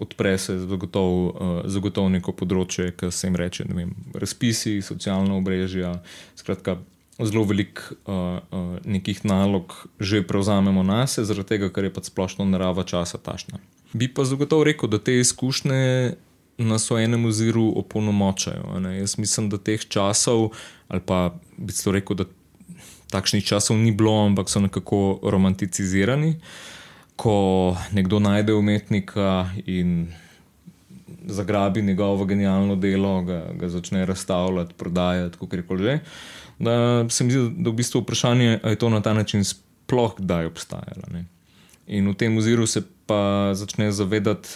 odpre 0.00 0.38
se 0.38 0.58
zagotovo 0.58 1.22
uh, 1.28 1.62
zagotov 1.70 2.10
neko 2.12 2.34
področje, 2.36 2.90
ki 2.96 3.10
se 3.12 3.28
jim 3.28 3.38
reče 3.38 3.64
vem, 3.70 3.94
razpisi, 4.14 4.78
socialna 4.84 5.36
obrežja. 5.38 5.94
Skratka, 6.36 6.78
zelo 7.18 7.46
veliko 7.48 7.96
uh, 8.04 8.42
uh, 8.52 8.76
nekih 8.84 9.24
nalog 9.24 9.72
že 10.00 10.20
prevzamemo 10.26 10.84
na 10.84 11.06
sebe, 11.08 11.28
zaradi 11.30 11.56
tega, 11.56 11.72
ker 11.72 11.88
je 11.88 11.94
pač 11.96 12.12
splošno 12.12 12.44
narava 12.44 12.84
časa 12.84 13.18
tašna. 13.18 13.60
Bi 13.96 14.08
pa 14.12 14.26
zagotovo 14.28 14.66
rekel, 14.68 14.90
da 14.92 15.00
te 15.00 15.16
izkušnje 15.22 16.16
nas 16.58 16.88
v 16.90 17.04
enem 17.04 17.24
oziru 17.28 17.68
opolnomočajo. 17.80 18.80
Jaz 18.96 19.16
mislim, 19.20 19.48
da 19.52 19.60
teh 19.60 19.80
časov, 19.80 20.52
ali 20.88 21.00
pa 21.04 21.36
bi 21.56 21.72
se 21.72 21.92
rekel, 21.92 22.16
da 22.16 22.24
takšnih 23.16 23.44
časov 23.44 23.80
ni 23.80 23.92
bilo, 23.96 24.12
ampak 24.28 24.52
so 24.52 24.60
nekako 24.60 25.18
romanticizirani. 25.24 26.36
Ko 27.16 27.72
nekdo 27.96 28.20
najde 28.20 28.52
umetnika 28.52 29.48
in 29.64 30.12
zagrabi 31.26 31.82
njegovo 31.82 32.24
genialno 32.24 32.76
delo, 32.76 33.22
ga, 33.22 33.40
ga 33.56 33.68
začne 33.68 34.06
razstavljati, 34.06 34.74
prodajati, 34.74 35.38
kako 35.38 35.62
koli 35.68 35.82
že. 35.82 35.98
Da 36.58 37.04
se 37.08 37.24
mi 37.24 37.32
zdi, 37.32 37.50
da 37.56 37.68
je 37.68 37.72
v 37.72 37.76
bistvu 37.76 38.00
vprašanje, 38.00 38.60
ali 38.62 38.72
je 38.72 38.78
to 38.80 38.88
na 38.88 39.00
ta 39.02 39.14
način 39.14 39.44
sploh 39.44 40.14
kdaj 40.18 40.46
obstajalo. 40.46 41.08
Ne? 41.12 41.24
In 41.86 42.08
v 42.08 42.14
tem 42.14 42.36
oziru 42.36 42.66
se 42.66 42.82
pa 43.06 43.52
začne 43.54 43.92
zavedati, 43.92 44.48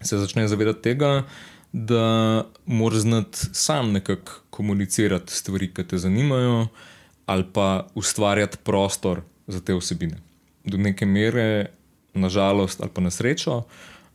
se 0.00 0.18
začne 0.18 0.48
zavedati 0.48 0.82
tega, 0.82 1.24
da 1.72 2.44
moraš 2.66 2.98
znati 2.98 3.38
sam 3.52 3.92
nekako 3.92 4.32
komunicirati 4.50 5.32
stvari, 5.32 5.70
ki 5.74 5.84
te 5.84 5.98
zanimajo, 5.98 6.66
ali 7.30 7.44
pa 7.52 7.86
ustvarjati 7.94 8.58
prostor 8.64 9.20
za 9.46 9.60
te 9.60 9.74
vsebine. 9.74 10.18
Do 10.64 10.76
neke 10.76 11.06
mere, 11.06 11.70
nažalost, 12.14 12.80
ali 12.80 12.90
pa 12.94 13.00
na 13.00 13.10
srečo, 13.10 13.62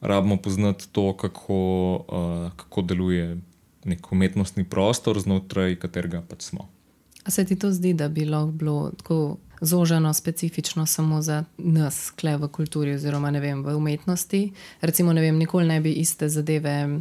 rabimo 0.01 0.37
poznati 0.37 0.87
to, 0.91 1.13
kako, 1.17 1.55
uh, 1.95 2.51
kako 2.55 2.81
deluje 2.81 3.37
nek 3.85 4.11
umetnostni 4.11 4.63
prostor, 4.63 5.19
znotraj 5.19 5.77
katerega 5.79 6.21
pač 6.27 6.41
smo. 6.41 6.67
A 7.23 7.31
se 7.31 7.45
ti 7.45 7.55
to 7.55 7.71
zdi, 7.71 7.93
da 7.93 8.09
bi 8.09 8.25
lahko 8.25 8.51
bilo 8.51 8.91
tako 8.97 9.37
zoženo, 9.61 10.13
specifično 10.13 10.85
samo 10.85 11.21
za 11.21 11.43
nas, 11.57 12.11
kle 12.19 12.35
v 12.37 12.51
kulturi 12.51 12.97
oziroma 12.99 13.31
vem, 13.31 13.63
v 13.63 13.77
umetnosti. 13.77 14.51
Recimo, 14.81 15.13
ne 15.13 15.21
vem, 15.21 15.39
nikoli 15.39 15.67
ne 15.67 15.79
bi 15.81 15.93
iste 16.03 16.29
zadeve 16.29 16.99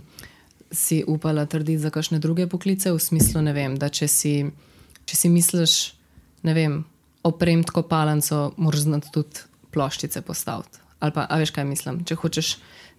si 0.71 1.03
upala 1.07 1.47
trditi 1.47 1.83
za 1.83 1.91
kakšne 1.91 2.19
druge 2.19 2.47
poklice, 2.47 2.93
v 2.93 3.03
smislu, 3.03 3.43
vem, 3.51 3.75
da 3.79 3.89
če 3.89 4.09
si, 4.09 4.35
če 5.05 5.17
si 5.17 5.29
misliš, 5.29 5.95
ne 6.45 6.55
vem, 6.55 6.79
opremiti 7.25 7.73
kopalnico, 7.73 8.53
moraš 8.57 8.87
znati 8.87 9.13
tudi 9.13 9.45
ploščice 9.73 10.23
postaviti. 10.23 10.79
Ali 11.01 11.13
pa, 11.13 11.27
a 11.29 11.39
veš, 11.41 11.53
kaj 11.57 11.67
mislim. 11.69 12.03
Če 12.07 12.17
hočeš 12.21 12.55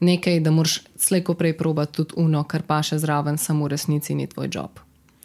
nekaj, 0.05 0.41
da 0.45 0.51
moraš 0.53 0.79
slejko 0.99 1.37
prej 1.37 1.55
probati 1.57 2.01
tudi 2.01 2.17
uno, 2.21 2.43
kar 2.43 2.65
pa 2.67 2.81
še 2.85 2.99
zraven, 3.01 3.37
samo 3.41 3.65
v 3.65 3.73
resnici 3.73 4.17
ni 4.17 4.27
tvoj 4.29 4.49
job. 4.51 4.81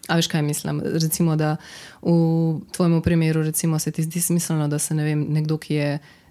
A 0.09 0.17
veš, 0.19 0.31
kaj 0.33 0.43
mislim? 0.43 0.83
Recimo, 1.01 1.37
da 1.37 1.57
v 2.03 2.61
tvojem 2.77 3.01
primeru 3.03 3.43
recimo, 3.47 3.79
se 3.79 3.93
ti 3.93 4.03
zdi 4.03 4.21
smiselno, 4.21 4.69
da 4.69 4.79
se 4.79 4.95
ne 4.95 5.05
vem, 5.07 5.27
nekdo, 5.33 5.59
ki 5.59 5.75
je 5.75 5.91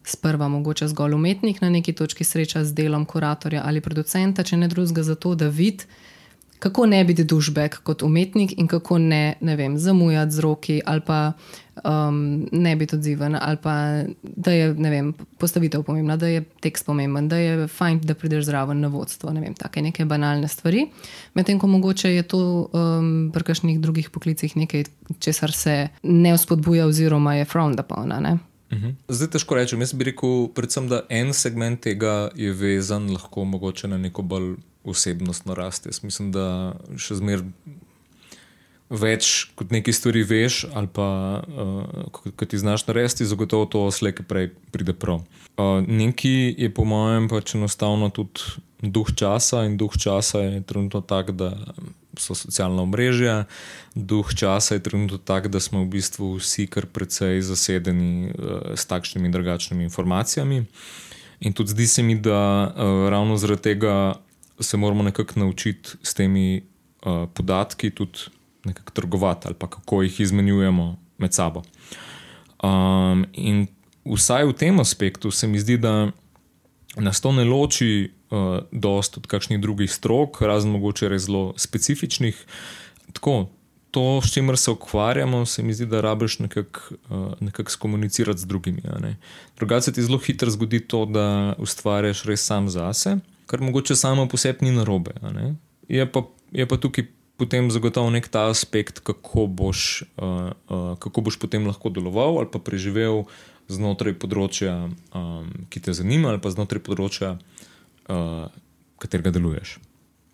sprva 0.09 0.47
mogoče 0.49 0.87
zgolj 0.89 1.17
umetnik, 1.17 1.61
na 1.61 1.69
neki 1.69 1.93
točki 1.93 2.23
sreča 2.23 2.63
z 2.65 2.73
delom 2.73 3.05
kuratorja 3.05 3.61
ali 3.65 3.81
producenta, 3.81 4.43
če 4.43 4.57
ne 4.57 4.69
drugega, 4.71 5.03
zato 5.03 5.35
da 5.35 5.49
vidi 5.53 5.85
kako 6.59 6.85
ne 6.85 7.03
biti 7.03 7.23
dušbek 7.23 7.79
kot 7.83 8.03
umetnik 8.03 8.51
in 8.57 8.67
kako 8.67 8.97
ne, 8.97 9.35
ne 9.41 9.55
vem, 9.55 9.77
zamujati 9.77 10.31
z 10.31 10.39
roki 10.39 10.81
ali 10.85 11.01
pa 11.01 11.31
um, 11.83 12.47
ne 12.51 12.75
biti 12.75 12.95
odziven, 12.95 13.37
ali 13.41 13.57
pa 13.61 14.03
da 14.23 14.51
je 14.51 14.73
vem, 14.73 15.13
postavitev 15.37 15.83
pomembna, 15.83 16.17
da 16.17 16.27
je 16.27 16.43
tekst 16.61 16.85
pomemben, 16.85 17.29
da 17.29 17.37
je 17.37 17.67
fajn, 17.67 17.99
da 18.03 18.13
prideš 18.13 18.45
zraven 18.45 18.79
na 18.79 18.87
vodstvo. 18.87 19.33
Ne 19.33 19.41
vem, 19.41 19.53
take 19.53 19.81
neke 19.81 20.05
banalne 20.05 20.47
stvari. 20.47 20.87
Medtem 21.33 21.59
ko 21.59 21.67
mogoče 21.67 22.13
je 22.15 22.23
to 22.23 22.69
um, 22.73 23.31
pri 23.33 23.43
kakšnih 23.43 23.79
drugih 23.79 24.09
poklicih 24.09 24.57
nekaj, 24.57 24.83
česar 25.19 25.51
se 25.51 25.87
ne 26.03 26.33
vzpodbuja, 26.33 26.87
oziroma 26.87 27.35
je 27.35 27.45
frowned 27.45 27.79
upon. 27.79 28.13
Mhm. 28.71 28.89
Zdaj 29.07 29.27
težko 29.27 29.55
rečem. 29.55 29.81
Jaz 29.81 29.93
bi 29.93 30.11
rekel, 30.11 30.47
predvsem, 30.53 30.87
da 30.89 31.03
en 31.09 31.33
segment 31.33 31.81
tega 31.81 32.29
je 32.35 32.53
vezan 32.53 33.09
lahko 33.11 33.45
na 33.87 33.97
neko 33.97 34.21
bolj 34.21 34.55
osebnostno 34.83 35.55
rast. 35.55 35.85
Jaz 35.85 36.03
mislim, 36.03 36.31
da 36.31 36.75
še 36.97 37.15
zmeraj 37.15 37.45
več 38.89 39.51
kot 39.55 39.71
neki 39.71 39.93
stvari 39.93 40.23
veš, 40.25 40.63
ali 40.73 40.89
pa 40.89 41.07
uh, 41.45 42.31
ki 42.37 42.47
ti 42.49 42.57
znaš 42.57 42.87
narediti, 42.87 43.27
zagotovo 43.29 43.67
to 43.69 43.83
slejke 43.93 44.25
prej 44.25 44.49
pride 44.73 44.95
prav. 44.97 45.21
Uh, 45.57 45.85
Nekaj 45.85 46.55
je 46.57 46.69
po 46.73 46.85
mojem 46.89 47.29
pač 47.29 47.53
enostavno 47.55 48.09
tudi 48.09 48.41
duh 48.81 49.11
časa 49.15 49.65
in 49.67 49.77
duh 49.77 49.93
časa 49.93 50.41
je 50.41 50.61
trenutno 50.65 51.01
tak, 51.01 51.31
da 51.37 51.53
so 52.17 52.33
socialna 52.35 52.81
omrežja, 52.83 53.45
duh 53.93 54.33
časa 54.33 54.79
je 54.79 54.83
trenutno 54.83 55.19
tak, 55.21 55.47
da 55.53 55.61
smo 55.61 55.83
v 55.85 55.93
bistvu 55.93 56.39
vsi 56.39 56.65
kar 56.67 56.89
precej 56.89 57.43
zasedeni 57.45 58.33
uh, 58.33 58.73
s 58.73 58.89
takšnimi 58.89 59.29
in 59.29 59.35
drugačnimi 59.37 59.85
informacijami. 59.85 60.65
In 61.45 61.53
tudi 61.53 61.77
zdi 61.77 61.87
se 61.87 62.03
mi, 62.03 62.17
da 62.17 62.73
uh, 62.73 63.05
ravno 63.13 63.37
zaradi 63.37 63.61
tega 63.61 64.17
se 64.59 64.77
moramo 64.77 65.03
nekako 65.03 65.39
naučiti 65.39 65.89
s 66.03 66.13
temi 66.13 66.65
uh, 67.05 67.29
podatki 67.33 67.93
tudi 67.93 68.38
nekako 68.65 68.91
trgovati 68.91 69.47
ali 69.47 69.55
kako 69.59 70.01
jih 70.01 70.19
izmenjujemo 70.19 70.97
med 71.17 71.33
sabo. 71.33 71.63
Um, 72.63 73.25
in 73.33 73.67
vsaj 74.05 74.45
v 74.45 74.53
tem 74.53 74.79
aspektu 74.79 75.31
se 75.31 75.47
mi 75.47 75.59
zdi, 75.59 75.77
da 75.77 76.11
nas 76.95 77.21
to 77.21 77.31
ne 77.31 77.43
loči 77.43 78.11
uh, 78.31 78.59
dost 78.71 79.17
od 79.17 79.27
kakšnih 79.27 79.61
drugih 79.61 79.91
strok, 79.91 80.41
razen 80.41 80.71
mogoče 80.71 81.09
res 81.09 81.27
zelo 81.27 81.53
specifičnih. 81.57 82.35
Tako, 83.13 83.47
to, 83.91 84.21
s 84.21 84.33
čimer 84.33 84.57
se 84.57 84.71
ukvarjamo, 84.71 85.45
se 85.45 85.63
mi 85.63 85.73
zdi, 85.73 85.85
da 85.85 86.01
rabiš 86.01 86.39
nekako 86.39 86.95
uh, 87.09 87.33
nekak 87.39 87.71
skomunicirati 87.71 88.39
z 88.39 88.45
drugimi. 88.45 88.81
Drugače 89.57 89.81
se 89.81 89.93
ti 89.93 90.03
zelo 90.03 90.17
hitro 90.17 90.49
zgodi 90.49 90.79
to, 90.79 91.05
da 91.05 91.55
ustvarjaš 91.57 92.23
res 92.23 92.45
sam 92.45 92.69
zase 92.69 93.19
kar 93.49 93.61
mogoče 93.61 93.95
samo 93.95 94.27
po 94.27 94.37
sebi 94.37 94.65
ni 94.65 94.71
narobe. 94.71 95.11
Je 95.87 96.11
pa, 96.11 96.21
je 96.51 96.67
pa 96.67 96.77
tukaj 96.77 97.07
potem 97.39 97.71
zagotovo 97.71 98.11
nek 98.11 98.27
ta 98.27 98.49
aspekt, 98.51 98.99
kako 98.99 99.47
boš, 99.47 100.03
uh, 100.19 100.51
uh, 100.69 100.95
kako 100.99 101.23
boš 101.29 101.39
potem 101.39 101.63
lahko 101.67 101.89
deloval 101.89 102.43
ali 102.43 102.51
pa 102.51 102.59
preživel 102.59 103.23
znotraj 103.69 104.17
področja, 104.19 104.89
um, 105.13 105.47
ki 105.69 105.79
te 105.85 105.93
zanima, 105.93 106.33
ali 106.33 106.41
pa 106.41 106.51
znotraj 106.51 106.81
področja, 106.83 107.37
uh, 108.09 108.49
katerega 108.99 109.31
deluješ. 109.35 109.77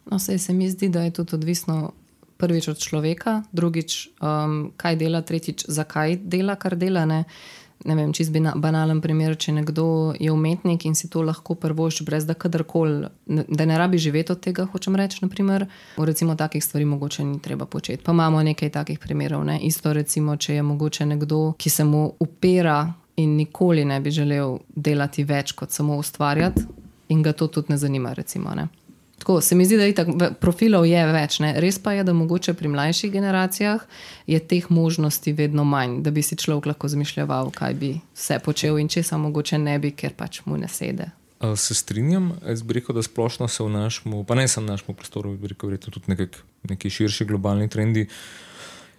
No, 0.10 0.18
sej 0.22 0.40
se 0.40 0.56
mi 0.56 0.70
zdi, 0.72 0.90
da 0.90 1.06
je 1.06 1.22
tudi 1.22 1.38
odvisno. 1.38 1.94
Prvič 2.36 2.66
od 2.68 2.80
človeka, 2.84 3.46
drugič, 3.56 4.10
um, 4.20 4.74
kaj 4.76 4.98
dela, 5.00 5.22
tretjič, 5.24 5.70
zakaj 5.72 6.18
dela, 6.20 6.58
kar 6.60 6.74
dela. 6.76 7.06
Ne? 7.08 7.22
Vem, 7.94 8.14
čist 8.14 8.34
banalen 8.56 9.02
primer, 9.02 9.36
če 9.38 9.54
nekdo 9.60 10.14
je 10.20 10.32
umetnik 10.32 10.86
in 10.86 10.96
si 10.96 11.10
to 11.10 11.22
lahko 11.22 11.56
prvošči, 11.56 12.06
brez 12.06 12.26
da 12.26 12.34
kadarkoli, 12.34 13.10
da 13.26 13.66
ne 13.66 13.78
rabi 13.78 13.98
živeti 13.98 14.32
od 14.32 14.42
tega, 14.42 14.66
hočem 14.72 14.96
reči. 14.96 15.20
Naprimer, 15.22 15.68
recimo, 15.98 16.36
takih 16.36 16.64
stvari 16.64 16.86
mogoče 16.86 17.24
ni 17.24 17.40
treba 17.42 17.66
početi. 17.66 18.04
Pa 18.04 18.12
imamo 18.12 18.44
nekaj 18.44 18.70
takih 18.70 19.00
primerov. 19.00 19.46
Ne? 19.46 19.60
Isto, 19.62 19.94
recimo, 19.94 20.38
če 20.38 20.56
je 20.56 20.64
mogoče 20.64 21.06
nekdo, 21.06 21.54
ki 21.58 21.70
se 21.70 21.84
mu 21.84 22.08
upira 22.20 22.94
in 23.16 23.36
nikoli 23.36 23.86
ne 23.86 24.00
bi 24.02 24.12
želel 24.12 24.58
delati 24.76 25.24
več 25.24 25.54
kot 25.56 25.72
samo 25.72 25.98
ustvarjati, 25.98 26.66
in 27.10 27.22
ga 27.24 27.34
to 27.34 27.48
tudi 27.48 27.72
ne 27.72 27.78
zanima. 27.78 28.14
Recimo, 28.14 28.56
ne? 28.56 28.68
Tako 29.26 29.42
se 29.42 29.56
mi 29.56 29.66
zdi, 29.66 29.78
da 29.78 29.84
je 29.84 29.94
tako, 29.98 30.14
profilov 30.38 30.84
je 30.86 31.02
več. 31.10 31.40
Ne? 31.42 31.56
Res 31.58 31.80
pa 31.82 31.96
je, 31.96 32.04
da 32.06 32.14
mogoče 32.14 32.54
pri 32.54 32.70
mlajših 32.70 33.10
generacijah 33.10 33.82
je 34.30 34.38
teh 34.38 34.68
možnosti 34.70 35.34
vedno 35.34 35.64
manj, 35.66 36.04
da 36.06 36.12
bi 36.14 36.22
si 36.22 36.38
človek 36.38 36.68
lahko 36.70 36.86
zmišljal, 36.94 37.50
kaj 37.50 37.74
bi 37.74 37.90
vse 38.14 38.38
počel 38.46 38.78
in 38.78 38.86
če 38.86 39.02
se 39.04 39.18
mogoče 39.18 39.58
ne 39.58 39.80
bi, 39.82 39.96
ker 39.98 40.14
pač 40.14 40.44
mu 40.46 40.60
ne 40.62 40.70
sede. 40.70 41.10
Se 41.58 41.74
strinjam, 41.74 42.36
jaz 42.46 42.62
bi 42.62 42.78
rekel, 42.78 42.94
da 42.94 43.02
splošno 43.02 43.48
se 43.50 43.66
v 43.66 43.74
našem, 43.74 44.14
pa 44.30 44.38
ne 44.38 44.46
samo 44.48 44.68
v 44.68 44.76
našem 44.76 44.94
prostoru, 44.94 45.34
bi 45.34 45.50
rekel, 45.56 45.74
da 45.74 45.80
je 45.80 45.84
to 45.88 45.96
tudi 45.98 46.14
nekak, 46.14 46.38
neki 46.70 46.94
širši 46.94 47.26
globalni 47.26 47.66
trendi. 47.70 48.06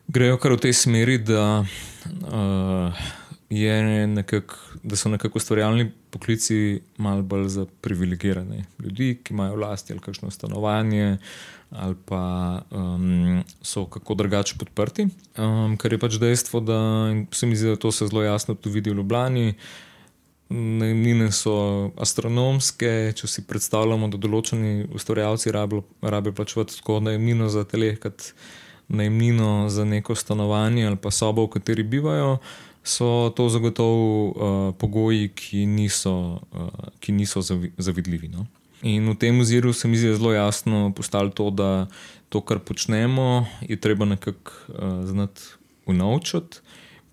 grejo 0.08 0.42
kar 0.42 0.58
v 0.58 0.58
tej 0.66 0.74
smeri, 0.74 1.18
da, 1.22 1.62
uh, 1.62 3.06
je 3.50 4.06
nekak, 4.06 4.58
da 4.82 4.96
so 4.96 5.08
nekako 5.08 5.38
ustvarjalni 5.38 5.90
poklici 6.10 6.80
malo 6.96 7.22
bolj 7.22 7.48
za 7.48 7.66
privilegirane 7.80 8.64
ljudi, 8.78 9.20
ki 9.22 9.34
imajo 9.34 9.54
vlasti 9.54 9.92
ali 9.92 10.00
kakšno 10.00 10.30
stanovanje, 10.30 11.18
ali 11.70 11.94
pa 12.04 12.62
um, 12.70 13.44
so 13.62 13.86
kako 13.86 14.14
drugače 14.14 14.54
podprti. 14.58 15.08
Um, 15.38 15.76
kar 15.76 15.92
je 15.92 15.98
pač 15.98 16.18
dejstvo, 16.18 16.60
da 16.60 16.78
se 17.32 17.46
mi 17.46 17.56
zdi, 17.56 17.68
da 17.68 17.76
to 17.76 17.92
se 17.92 18.06
zelo 18.06 18.22
jasno 18.22 18.54
tudi 18.54 18.74
vidi 18.74 18.90
v 18.90 18.96
Ljubljani. 18.96 19.54
Najemnine 20.48 21.32
so 21.34 21.90
astronomske, 21.98 23.12
če 23.18 23.26
si 23.26 23.42
predstavljamo, 23.46 24.06
da 24.08 24.18
določeni 24.18 24.86
ustvarjalci 24.94 25.50
rabijo 25.50 26.34
plačevati 26.34 26.78
tako 26.78 27.00
najemnino 27.02 27.48
za 27.50 27.64
tele, 27.66 27.96
kot 27.98 28.30
najemnino 28.88 29.66
za 29.68 29.84
neko 29.84 30.14
stanovanje 30.14 30.86
ali 30.86 30.96
pa 30.96 31.10
sobo, 31.10 31.46
v 31.46 31.58
kateri 31.58 31.82
bivajo, 31.82 32.38
so 32.86 33.32
to 33.36 33.48
zagotovo 33.48 34.28
uh, 34.28 34.74
pogoji, 34.78 35.28
ki 35.34 35.66
niso, 35.66 36.40
uh, 36.54 36.68
ki 37.00 37.12
niso 37.12 37.42
zavi, 37.42 37.72
zavidljivi. 37.78 38.28
No? 38.28 38.46
In 38.82 39.10
v 39.10 39.16
tem 39.18 39.40
oziru 39.40 39.72
se 39.72 39.88
mi 39.88 39.98
zdi 39.98 40.14
zelo 40.14 40.32
jasno 40.32 40.92
postalo 40.96 41.30
to, 41.30 41.50
da 41.50 41.86
to, 42.28 42.40
kar 42.40 42.58
počnemo, 42.58 43.46
je 43.60 43.76
treba 43.80 44.04
nekako 44.04 44.52
uh, 44.68 45.04
znati 45.06 45.42
unovčiti, 45.86 46.62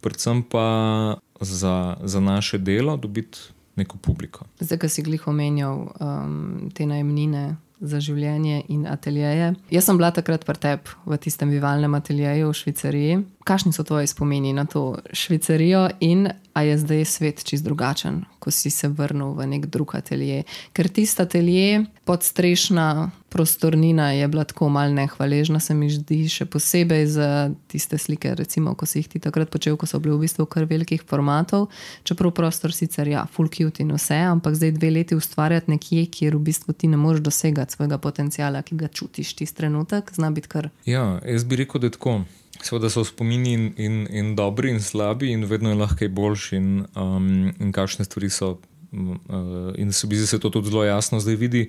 predvsem 0.02 0.44
pa 0.44 1.18
za, 1.42 1.98
za 2.04 2.20
naše 2.20 2.58
delo 2.58 2.98
dobiti 2.98 3.40
neko 3.76 3.98
publiko. 3.98 4.46
Zdaj, 4.60 4.78
ki 4.78 4.90
si 4.90 5.02
glih 5.02 5.28
omenjal 5.28 5.88
um, 5.98 6.70
te 6.74 6.86
najemnine, 6.86 7.56
za 7.84 8.00
življenje 8.00 8.64
in 8.72 8.88
ateljeje. 8.88 9.54
Jaz 9.72 9.86
sem 9.86 10.00
bila 10.00 10.12
takrat 10.16 10.46
pretep 10.48 10.90
v 11.06 11.18
tistem 11.20 11.52
bivalnem 11.52 11.94
ateljeju 11.96 12.50
v 12.50 12.58
Švicariji. 12.58 13.18
Kakšni 13.44 13.74
so 13.76 13.84
tvoji 13.84 14.08
spomini 14.08 14.54
na 14.56 14.64
to 14.66 15.02
Švicarijo 15.12 15.90
in 16.00 16.30
ali 16.54 16.70
je 16.70 16.78
zdaj 16.78 17.06
svet 17.06 17.44
čist 17.44 17.66
drugačen, 17.66 18.24
ko 18.40 18.52
si 18.52 18.70
se 18.70 18.88
vrnil 18.88 19.34
v 19.34 19.48
nek 19.56 19.66
drug 19.74 19.96
atelje? 19.98 20.44
Ker 20.74 20.88
tisti 20.88 21.22
atelje, 21.22 21.86
podstrešna 22.06 23.12
prostornina 23.34 24.12
je 24.12 24.28
bila 24.28 24.44
tako 24.44 24.70
malce 24.70 24.94
nehvaležna, 24.94 25.60
se 25.60 25.74
mi 25.74 25.90
zdi, 25.90 26.28
še 26.30 26.46
posebej 26.46 27.06
za 27.10 27.30
tiste 27.68 27.98
slike, 27.98 28.36
recimo, 28.38 28.76
ko 28.78 28.86
si 28.86 29.02
jih 29.02 29.10
ti 29.10 29.22
takrat 29.24 29.50
počel, 29.50 29.78
ko 29.80 29.90
so 29.90 29.98
bili 30.04 30.14
v 30.14 30.28
bistvu 30.28 30.46
kar 30.46 30.68
velikih 30.70 31.02
formatov. 31.10 31.66
Čeprav 32.06 32.36
prostor 32.38 32.76
sicer 32.76 33.10
ja, 33.10 33.26
full 33.26 33.50
cute 33.50 33.82
in 33.82 33.96
vse, 33.98 34.20
ampak 34.30 34.54
zdaj 34.60 34.76
dve 34.78 34.92
leti 35.00 35.18
ustvarjati 35.18 35.74
nekje, 35.74 36.06
kjer 36.14 36.38
v 36.38 36.44
bistvu 36.52 36.78
ti 36.78 36.92
ne 36.92 37.00
moreš 37.02 37.26
dosegati 37.26 37.74
svojega 37.74 37.98
potenciala, 37.98 38.62
ki 38.62 38.78
ga 38.84 38.92
čutiš 38.94 39.34
tisti 39.42 39.64
trenutek, 39.64 40.14
zna 40.14 40.30
biti 40.36 40.54
kar. 40.54 40.70
Ja, 40.86 41.18
jaz 41.26 41.48
bi 41.48 41.58
rekel, 41.64 41.82
da 41.82 41.90
je 41.90 41.98
tako. 41.98 42.22
Seveda 42.62 42.92
so 42.94 43.02
spomini 43.04 43.56
in, 43.58 43.66
in, 43.82 43.96
in 44.14 44.36
dobri 44.38 44.70
in 44.72 44.78
slabi, 44.82 45.32
in 45.34 45.48
vedno 45.50 45.74
je 45.74 45.80
lahko 45.80 46.08
boljši, 46.08 46.56
in, 46.56 46.86
um, 46.96 47.50
in 47.58 47.74
kakšne 47.74 48.06
stvari 48.06 48.30
so. 48.30 48.54
Uh, 48.94 49.74
in 49.82 49.92
se 49.92 50.08
mi 50.08 50.16
zdi, 50.16 50.24
da 50.24 50.28
se 50.28 50.40
to 50.40 50.50
tudi 50.54 50.70
zelo 50.70 50.84
jasno 50.86 51.20
zdaj 51.20 51.36
vidi, 51.36 51.64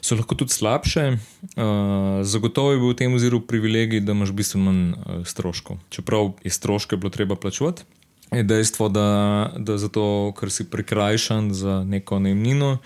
so 0.00 0.16
lahko 0.16 0.34
tudi 0.34 0.56
slabše. 0.56 1.04
Uh, 1.12 2.22
zagotovo 2.24 2.72
je 2.72 2.78
bil 2.80 2.94
v 2.94 2.96
tem 2.96 3.14
oziru 3.14 3.42
privilegij, 3.44 4.00
da 4.00 4.16
imaš 4.16 4.32
bistveno 4.32 4.72
manj 4.72 4.84
uh, 4.92 5.26
stroškov. 5.28 5.82
Čeprav 5.92 6.32
je 6.44 6.50
stroške 6.50 6.96
bilo 6.96 7.12
treba 7.12 7.36
plačevati, 7.36 7.84
je 8.32 8.42
dejstvo, 8.42 8.88
da, 8.88 9.52
da 9.56 9.78
zato, 9.78 10.32
ker 10.38 10.50
si 10.50 10.64
prikrajšan 10.70 11.52
za 11.54 11.82
neko 11.84 12.18
najemnino, 12.18 12.78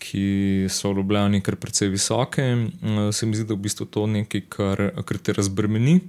ki 0.00 0.66
so 0.72 0.90
v 0.90 1.00
Ljubljani 1.00 1.42
kar 1.44 1.56
precej 1.60 1.88
visoke. 1.92 2.42
Eh, 2.42 3.12
se 3.12 3.26
mi 3.26 3.36
zdi, 3.36 3.44
da 3.46 3.54
je 3.54 3.58
v 3.58 3.62
bistvu 3.62 3.86
to 3.86 4.06
nekaj, 4.06 4.42
kar, 4.48 4.88
kar 5.04 5.18
te 5.18 5.36
razbremeni 5.36 6.00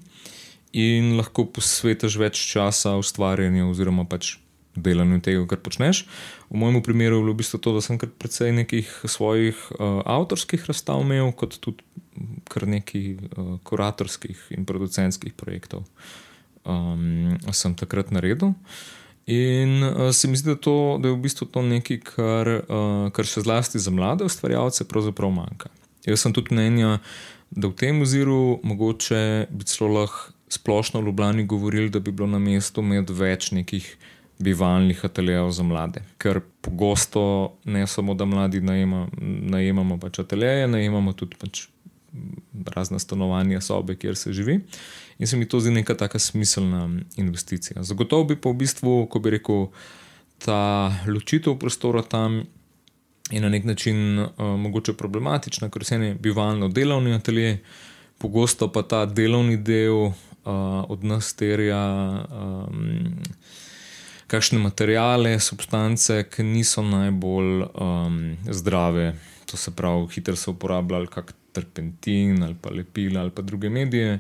in 0.72 1.18
lahko 1.20 1.46
posvetiš 1.52 2.16
več 2.16 2.40
časa 2.54 2.96
ustvarjanju 2.96 3.70
oziroma 3.70 4.06
pač 4.08 4.38
delanju 4.76 5.20
tega, 5.26 5.44
kar 5.50 5.60
počneš. 5.64 6.06
V 6.50 6.62
mojem 6.62 6.82
primeru 6.86 7.20
je 7.20 7.26
bilo 7.26 7.36
v 7.36 7.42
bistvu 7.42 7.60
to, 7.60 7.76
da 7.76 7.84
sem 7.84 8.00
kar 8.02 8.10
precej 8.10 8.54
nekih 8.56 8.88
svojih 9.04 9.60
uh, 9.76 10.02
avtorskih 10.06 10.64
razstav 10.70 11.04
imel, 11.04 11.34
kot 11.36 11.60
tudi 11.60 11.84
kar 12.50 12.68
nekaj 12.68 13.06
uh, 13.16 13.54
kuratorskih 13.68 14.48
in 14.56 14.66
producentskih 14.66 15.34
projektov. 15.34 15.86
Um, 16.62 17.38
sem 17.52 17.74
takrat 17.76 18.12
naredil. 18.14 18.54
Uh, 18.54 18.90
In 19.26 19.84
uh, 19.84 20.12
se 20.12 20.28
mi 20.28 20.38
zdi, 20.38 20.50
da, 20.50 20.56
to, 20.56 20.98
da 21.02 21.08
je 21.08 21.14
v 21.14 21.22
bistvu 21.22 21.46
to 21.48 21.62
nekaj, 21.62 22.00
kar, 22.04 22.50
uh, 22.66 23.12
kar 23.14 23.28
še 23.28 23.46
zlasti 23.46 23.80
za 23.80 23.94
mlade 23.94 24.26
ustvarjalce 24.26 24.88
pravzaprav 24.90 25.32
manjka. 25.36 25.70
Jaz 26.08 26.26
sem 26.26 26.34
tudi 26.34 26.56
mnenja, 26.56 26.98
da 27.54 27.70
v 27.70 27.78
tem 27.78 28.02
oziru 28.02 28.60
mogoče 28.66 29.48
bi 29.52 29.68
celo 29.70 29.92
lahko 30.02 30.34
splošno 30.52 31.00
v 31.00 31.08
Ljubljani 31.08 31.46
govorili, 31.48 31.90
da 31.90 32.02
bi 32.04 32.12
bilo 32.12 32.28
na 32.28 32.40
mestu 32.42 32.82
imeti 32.84 33.16
več 33.16 33.52
nekih 33.56 33.86
bivalnih 34.42 35.06
ateljejev 35.06 35.52
za 35.52 35.64
mlade. 35.64 36.02
Ker 36.18 36.42
pogosto 36.62 37.54
ne 37.66 37.88
samo, 37.88 38.14
da 38.14 38.26
mladi 38.26 38.62
najema, 38.62 39.08
najemamo 39.22 40.00
pač 40.00 40.20
ateljeje, 40.20 40.68
najemamo 40.68 41.14
tudi 41.14 41.38
pač 41.40 41.68
razne 42.76 43.00
stanovanja, 43.00 43.62
sobe, 43.62 43.96
kjer 43.96 44.16
se 44.16 44.34
živi. 44.34 44.60
In 45.20 45.28
se 45.28 45.38
mi 45.38 45.48
to 45.48 45.60
zdi 45.60 45.72
neka 45.72 45.96
taka 45.96 46.20
smiselna 46.20 46.90
investicija. 47.18 47.84
Zagotovo 47.84 48.24
bi 48.24 48.36
pa 48.36 48.50
v 48.50 48.54
bistvu, 48.64 49.06
ko 49.08 49.20
bi 49.20 49.38
rekel, 49.38 49.68
ta 50.42 50.92
ločitev 51.08 51.56
prostora 51.60 52.02
tam 52.02 52.44
je 53.32 53.42
na 53.42 53.50
nek 53.50 53.64
način 53.64 54.20
uh, 54.20 54.30
mogoče 54.38 54.94
problematična, 54.94 55.70
ker 55.70 55.86
se 55.86 55.98
ne 55.98 56.16
bivalno 56.16 56.68
delovni 56.68 57.14
atelje, 57.14 57.60
pogosto 58.18 58.72
pa 58.72 58.84
ta 58.84 59.06
delovni 59.06 59.58
del 59.58 59.94
uh, 59.94 60.14
od 60.90 61.04
nas 61.04 61.34
terja. 61.34 61.84
Um, 62.32 63.22
Kakšne 64.32 64.62
materijale, 64.63 65.36
substance, 65.44 66.22
ki 66.32 66.46
niso 66.48 66.84
najbolj 66.88 67.65
um, 67.67 68.22
zdrave, 68.48 69.12
to 69.46 69.60
se 69.60 69.74
pravi, 69.76 70.08
hitro 70.15 70.38
se 70.39 70.50
uporabljajo, 70.54 71.12
kot 71.12 71.36
terpentin 71.52 72.44
ali 72.44 72.56
pa 72.56 72.72
lepila 72.72 73.22
ali 73.22 73.32
pa 73.36 73.41
druge 73.41 73.70
medije. 73.70 74.20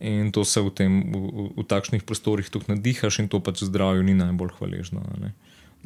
In 0.00 0.32
to 0.32 0.44
se 0.44 0.60
v, 0.60 0.70
tem, 0.74 0.90
v, 1.14 1.52
v 1.56 1.64
takšnih 1.68 2.02
prostorih 2.02 2.48
tudi 2.50 2.72
nadihaš, 2.74 3.20
in 3.22 3.28
to 3.30 3.38
pač 3.38 3.62
zdravju 3.62 4.02
ni 4.02 4.16
najbolj 4.18 4.56
hvaležno. 4.58 5.02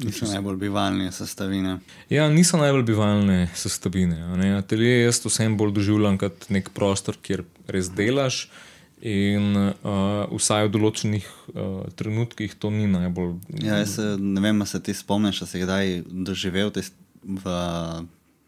Niso 0.01 0.25
najbolj 0.29 0.57
bivalne 0.57 1.11
sestavine. 1.13 1.77
Ja, 2.09 2.25
niso 2.29 2.57
najbolj 2.57 2.83
bivalne 2.85 3.37
sestavine. 3.53 4.17
Atelje 4.57 5.03
jaz 5.03 5.21
vsem 5.25 5.57
bolj 5.57 5.75
doživljam 5.77 6.17
kot 6.21 6.49
nek 6.53 6.73
prostor, 6.73 7.17
kjer 7.21 7.45
res 7.69 7.93
delaš. 7.93 8.47
In 9.05 9.53
uh, 9.53 10.25
vsaj 10.33 10.67
v 10.67 10.71
določenih 10.73 11.25
uh, 11.53 11.85
trenutkih 11.93 12.55
to 12.57 12.71
ni 12.73 12.87
najbolj. 12.89 13.35
Ja, 13.61 13.77
se, 13.85 14.15
ne 14.17 14.41
vem, 14.41 14.63
se 14.65 14.81
ti 14.81 14.95
spomniš, 14.97 15.43
da 15.43 15.47
si 15.49 15.61
kdaj 15.61 15.91
doživel 16.25 16.71
v 17.21 17.57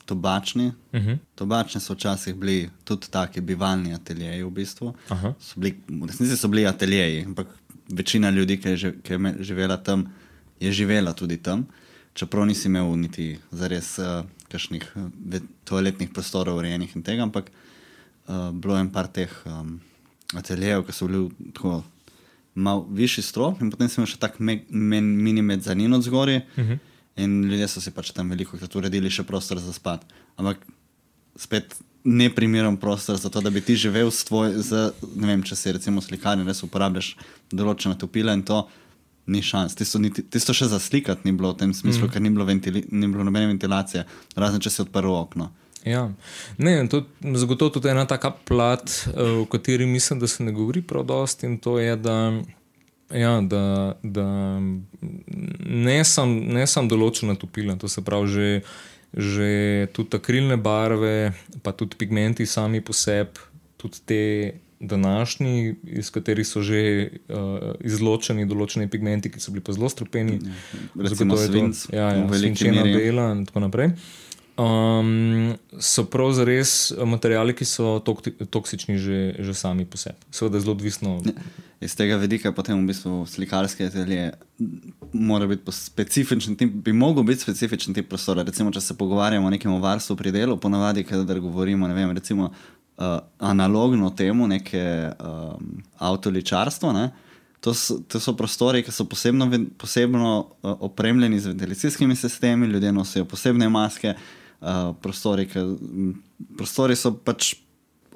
tobačni. 0.09 0.71
Uh 0.91 0.99
mhm. 0.99 1.09
-huh. 1.09 1.17
Tobačni 1.35 1.81
so 1.81 1.93
včasih 1.93 2.35
bili 2.35 2.69
tudi 2.83 3.11
taki 3.11 3.41
bivalni 3.41 3.93
ateljeji. 3.93 4.43
V 4.43 4.49
bistvu. 4.49 4.93
bili, 5.55 5.77
v 5.87 6.07
resnici 6.07 6.37
so 6.37 6.47
bili 6.47 6.65
ateljeji, 6.65 7.25
ampak 7.25 7.47
večina 7.89 8.29
ljudi, 8.29 8.57
ki 8.57 8.69
je, 8.69 8.93
ki 9.03 9.13
je 9.13 9.35
živela 9.39 9.77
tam, 9.77 10.13
je 10.59 10.71
živela 10.71 11.13
tudi 11.13 11.37
tam. 11.37 11.67
Čeprav 12.13 12.45
nisi 12.45 12.67
imel 12.67 12.95
niti 12.97 13.37
zares 13.51 13.99
uh, 13.99 14.25
kakšnih 14.47 14.95
toaletnih 15.63 16.09
prostorov, 16.09 16.57
urejenih 16.57 16.95
in 16.95 17.03
tega, 17.03 17.23
ampak 17.23 17.51
uh, 18.27 18.51
bilo 18.51 18.77
je 18.77 18.91
par 18.91 19.07
teh 19.07 19.29
um, 19.45 19.79
ateljejev, 20.37 20.85
ki 20.85 20.93
so 20.93 21.07
bili 21.07 21.51
tako 21.53 21.83
malo 22.55 22.87
višji 22.91 23.23
strop, 23.23 23.61
in 23.61 23.71
potem 23.71 23.89
imel 23.89 24.09
še 24.09 24.19
tak 24.19 24.39
mini 24.39 25.41
medzanin 25.41 25.93
od 25.93 26.03
zgoraj. 26.03 26.41
Uh 26.57 26.63
mhm. 26.63 26.71
-huh. 26.71 26.85
In 27.19 27.43
ljudje 27.43 27.67
so 27.67 27.81
si 27.81 27.91
pač 27.91 28.11
tam 28.11 28.29
veliko 28.29 28.57
krat 28.57 28.75
uredili 28.75 29.09
še 29.09 29.23
prostor 29.23 29.59
za 29.59 29.73
spat. 29.73 30.05
Ampak 30.37 30.57
spet 31.35 31.75
ne 32.03 32.29
primeren 32.35 32.77
prostor 32.77 33.17
za 33.17 33.29
to, 33.29 33.41
da 33.41 33.49
bi 33.49 33.61
ti 33.61 33.75
živel 33.75 34.11
s 34.11 34.23
tvoj, 34.23 34.53
z, 34.63 34.91
ne 35.15 35.27
vem, 35.27 35.43
če 35.43 35.55
si 35.55 35.71
recimo 35.71 36.01
slikarni, 36.01 36.45
res 36.47 36.63
uporabljaš 36.63 37.17
določene 37.51 37.97
topile 37.97 38.33
in 38.33 38.43
to 38.43 38.67
ni 39.29 39.41
šans. 39.41 39.75
Tisto, 39.75 39.99
niti, 39.99 40.23
tisto 40.23 40.53
še 40.53 40.69
za 40.71 40.79
slikati 40.79 41.27
ni 41.27 41.35
bilo 41.37 41.51
v 41.53 41.57
tem 41.57 41.73
smislu, 41.73 42.07
mm. 42.07 42.11
ker 42.13 42.21
ni 42.21 42.31
bilo, 42.33 42.45
ventili, 42.45 42.85
ni 42.91 43.07
bilo 43.07 43.23
nobene 43.23 43.51
ventilacije, 43.51 44.05
razen 44.35 44.63
če 44.63 44.69
si 44.69 44.81
odprl 44.81 45.11
okno. 45.13 45.51
Ja, 45.85 46.09
ne, 46.57 46.87
to 46.89 46.97
je 46.97 47.37
zagotovo 47.39 47.71
tudi 47.71 47.89
ena 47.89 48.05
taka 48.05 48.31
plat, 48.31 48.91
o 49.15 49.43
eh, 49.43 49.45
kateri 49.51 49.85
mislim, 49.85 50.19
da 50.19 50.27
se 50.27 50.43
ne 50.43 50.51
govori 50.51 50.81
prav 50.81 51.03
dosti 51.03 51.45
in 51.45 51.57
to 51.57 51.79
je, 51.79 51.95
da 51.95 52.33
Ja, 53.13 53.41
da, 53.41 53.93
da 54.03 54.59
ne 55.65 56.03
samo 56.05 56.65
sam 56.69 56.89
določena 56.89 57.33
topila, 57.41 57.73
to 57.81 57.89
se 57.89 58.03
pravi, 58.05 58.29
že, 58.29 58.49
že 59.17 59.49
tudi 59.97 60.19
akrilne 60.19 60.59
barve, 60.61 61.33
pa 61.65 61.73
tudi 61.73 61.97
pigmenti 61.97 62.45
sami 62.45 62.83
po 62.85 62.93
sebi, 62.93 63.41
tudi 63.81 64.03
te 64.05 64.21
današnji, 64.79 65.75
iz 65.99 66.11
katerih 66.13 66.47
so 66.47 66.61
že 66.63 67.09
uh, 67.33 67.73
izločeni 67.83 68.45
določeni 68.47 68.87
pigmenti, 68.87 69.33
ki 69.33 69.41
so 69.41 69.51
bili 69.51 69.65
pa 69.65 69.73
zelo 69.75 69.89
strupeni, 69.89 70.37
recimo 70.95 71.35
svinc, 71.35 71.89
ja, 71.91 72.13
ja, 72.13 72.27
svinčena 72.29 72.85
dela 72.85 73.31
in 73.33 73.43
tako 73.49 73.65
naprej. 73.65 73.95
Um, 74.59 75.57
so 75.79 76.05
prav 76.05 76.31
zares 76.31 76.91
materijali, 77.05 77.55
ki 77.55 77.65
so 77.65 77.99
tok 78.05 78.21
toksični 78.51 78.97
že, 78.97 79.19
že 79.39 79.53
sami 79.53 79.85
po 79.85 79.97
sebi. 79.97 80.19
Seveda 80.31 80.57
je 80.57 80.61
zelo 80.61 80.75
odvisno. 80.75 81.19
Iz 81.79 81.95
tega 81.95 82.17
vidika 82.19 82.51
potem 82.51 82.75
v 82.81 82.89
bistvu 82.91 83.23
slikarske 83.25 83.87
atelje 83.87 84.33
mora 85.13 85.47
biti 85.47 85.71
specifičen, 85.71 86.57
tip, 86.59 86.73
bi 86.73 86.93
mogel 86.93 87.23
biti 87.23 87.41
specifičen 87.45 87.95
tip 87.95 88.09
prostora. 88.09 88.43
Recimo, 88.43 88.71
če 88.71 88.81
se 88.81 88.97
pogovarjamo 88.97 89.47
o 89.47 89.53
nekem 89.53 89.77
varstvu 89.81 90.17
pri 90.19 90.33
delu, 90.35 90.57
ponavadi, 90.59 91.05
kadar 91.07 91.39
govorimo, 91.39 91.87
ne 91.87 91.95
vem, 91.95 92.11
recimo 92.11 92.49
uh, 92.51 93.05
analogno 93.39 94.11
temu, 94.11 94.47
neke 94.47 94.83
um, 95.23 95.79
avtoličarstvo, 96.03 96.91
ne, 96.93 97.05
to, 97.63 97.71
to 98.07 98.19
so 98.19 98.35
prostori, 98.35 98.83
ki 98.83 98.91
so 98.91 99.07
posebno, 99.07 99.47
posebno 99.79 100.33
uh, 100.39 100.75
opremljeni 100.91 101.39
z 101.39 101.53
ventilacijskimi 101.53 102.15
sistemi, 102.15 102.67
ljudje 102.67 102.91
nosijo 102.91 103.25
posebne 103.25 103.71
maske, 103.71 104.15
uh, 104.17 104.38
prostori, 105.01 105.47
ki, 105.49 105.59
m, 105.59 106.13
prostori 106.57 106.95
so 106.99 107.13
pač 107.13 107.53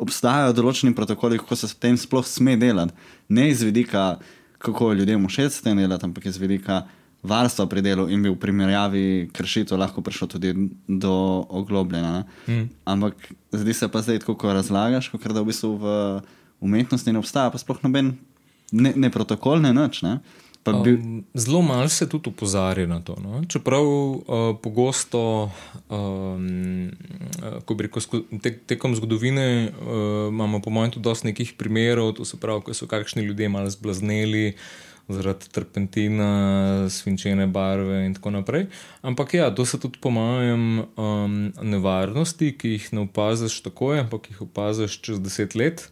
obstajajo 0.01 0.55
določeni 0.57 0.95
protokoli, 0.95 1.39
kako 1.41 1.55
se 1.55 1.69
s 1.69 1.77
tem 1.77 1.97
sploh 1.99 2.25
sme 2.27 2.57
delati. 2.59 2.95
Ne 3.29 3.49
iz 3.51 3.61
vidika, 3.63 4.17
kako 4.63 4.91
je 4.91 5.01
ljudem 5.01 5.27
všeč 5.29 5.59
s 5.59 5.65
tem 5.65 5.77
delati, 5.77 6.05
ampak 6.07 6.25
iz 6.27 6.39
vidika 6.41 6.83
varstva 7.23 7.65
pri 7.71 7.81
delu 7.81 8.09
in 8.11 8.23
bi 8.23 8.31
v 8.31 8.39
primerjavi 8.39 9.05
kršitev 9.31 9.79
lahko 9.79 10.03
prišlo 10.03 10.27
tudi 10.27 10.51
do 10.87 11.13
oglobljena. 11.47 12.25
Mm. 12.47 12.67
Ampak 12.83 13.15
zdi 13.51 13.73
se 13.73 13.87
pa 13.87 14.03
zdaj, 14.03 14.19
tako, 14.25 14.35
ko 14.35 14.53
razlagaš, 14.53 15.07
kot 15.13 15.23
da 15.31 15.39
v 15.39 15.51
bistvu 15.53 15.77
v 15.79 15.93
umetnosti 16.63 17.11
ne 17.11 17.23
obstaja, 17.23 17.51
pa 17.51 17.61
sploh 17.61 17.79
noben 17.83 18.17
ne, 18.71 18.91
ne 18.95 19.09
protokol, 19.13 19.63
ne 19.63 19.71
nič. 19.75 20.01
Ne? 20.03 20.19
Pa 20.63 20.71
bi, 20.71 20.91
Um, 20.95 21.23
zelo 21.33 21.61
malo 21.61 21.89
se 21.89 22.09
tudi 22.09 22.29
opozarja 22.29 22.87
na 22.87 23.01
to. 23.03 23.17
No? 23.23 23.41
Čeprav 23.47 23.83
uh, 23.83 24.21
pogosto, 24.63 25.51
um, 25.89 26.91
ko 27.65 27.75
bi 27.75 27.83
rekel, 27.83 28.01
sko- 28.01 28.23
te, 28.39 28.53
tekom 28.57 28.95
zgodovine 28.95 29.67
uh, 29.67 30.31
imamo, 30.31 30.61
po 30.61 30.71
mojem, 30.71 30.95
tudi 30.95 31.03
dosti 31.03 31.27
nekih 31.27 31.53
primerov, 31.59 32.13
to 32.15 32.25
se 32.25 32.39
pravi, 32.39 32.61
ko 32.61 32.73
so 32.73 32.87
kakšni 32.87 33.27
ljudje 33.27 33.49
malo 33.49 33.69
zblazneli 33.69 34.53
zaradi 35.11 35.49
terpentina, 35.51 36.87
svinčene 36.89 37.47
barve 37.47 38.05
in 38.05 38.13
tako 38.15 38.31
naprej. 38.31 38.69
Ampak 39.01 39.33
ja, 39.33 39.51
to 39.55 39.65
so 39.67 39.77
tudi, 39.77 39.99
po 39.99 40.13
mojem, 40.15 40.85
um, 40.95 41.51
nevarnosti, 41.59 42.53
ki 42.55 42.77
jih 42.77 42.87
ne 42.95 43.03
opaziš 43.03 43.59
takoj, 43.67 44.05
ampak 44.05 44.31
jih 44.31 44.45
opaziš 44.47 44.95
čez 45.03 45.19
deset 45.19 45.59
let, 45.59 45.89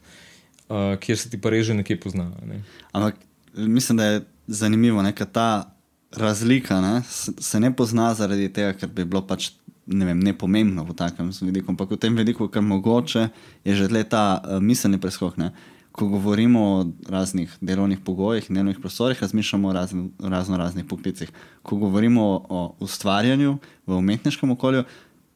uh, 0.69 0.95
kjer 0.95 1.19
se 1.19 1.29
ti 1.29 1.41
pa 1.41 1.51
reže 1.51 1.75
nekje 1.75 1.99
pozna. 1.99 2.31
Ne? 2.47 2.63
Ampak 2.95 3.19
mislim, 3.51 3.99
da 3.99 4.05
je 4.05 4.21
zanimivo, 4.47 5.04
da 5.04 5.25
ta 5.25 5.75
razlika 6.12 6.82
ne, 6.82 7.01
se 7.39 7.60
ne 7.60 7.75
pozna 7.75 8.13
zaradi 8.13 8.49
tega, 8.54 8.73
ker 8.73 8.89
bi 8.89 9.06
bilo 9.06 9.21
pač 9.27 9.51
ne 9.86 10.06
vem, 10.06 10.19
nepomembno 10.19 10.84
v 10.84 10.95
takem 10.95 11.32
vidiku. 11.41 11.71
Ampak 11.71 11.91
v 11.91 11.99
tem 11.99 12.15
vidiku, 12.15 12.47
ker 12.47 12.62
mogoče 12.62 13.30
je 13.65 13.75
že 13.75 13.89
tle 13.89 14.04
ta 14.04 14.39
uh, 14.39 14.60
miselni 14.62 15.01
preskok. 15.01 15.38
Ne. 15.38 15.51
Ko 15.91 16.08
govorimo 16.08 16.60
o 16.62 16.88
raznih 17.10 17.51
delovnih 17.62 17.99
pogojih 17.99 18.47
in 18.49 18.56
delovnih 18.56 18.80
prostorih, 18.80 19.19
razmišljamo 19.19 19.67
o 19.67 19.73
razno, 19.73 20.10
razno 20.19 20.58
raznih 20.58 20.86
poklicih. 20.86 21.32
Ko 21.62 21.75
govorimo 21.75 22.23
o, 22.23 22.45
o 22.49 22.75
ustvarjanju 22.80 23.58
v 23.88 23.97
umetniškem 23.97 24.51
okolju, 24.51 24.84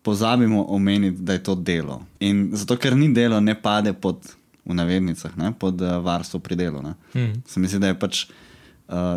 pozabimo 0.02 0.66
omeniti, 0.70 1.22
da 1.22 1.34
je 1.34 1.44
to 1.44 1.56
delo. 1.56 2.06
In 2.20 2.52
zato, 2.54 2.78
ker 2.78 2.96
ni 2.96 3.10
delo, 3.14 3.40
ne 3.40 3.58
pade 3.62 3.94
pod, 3.94 4.22
v 4.66 4.74
navednicah, 4.74 5.34
ne, 5.38 5.52
pod 5.52 5.82
uh, 5.82 5.98
varstvo 6.06 6.40
pri 6.40 6.56
delu. 6.56 6.82
Ne. 6.82 6.96
Mhm. 7.16 7.42
Se 7.48 7.60
mi 7.60 7.68
zdi, 7.68 7.82
da 7.82 7.92
je 7.92 8.00
pač 8.00 8.24
uh, 8.30 8.45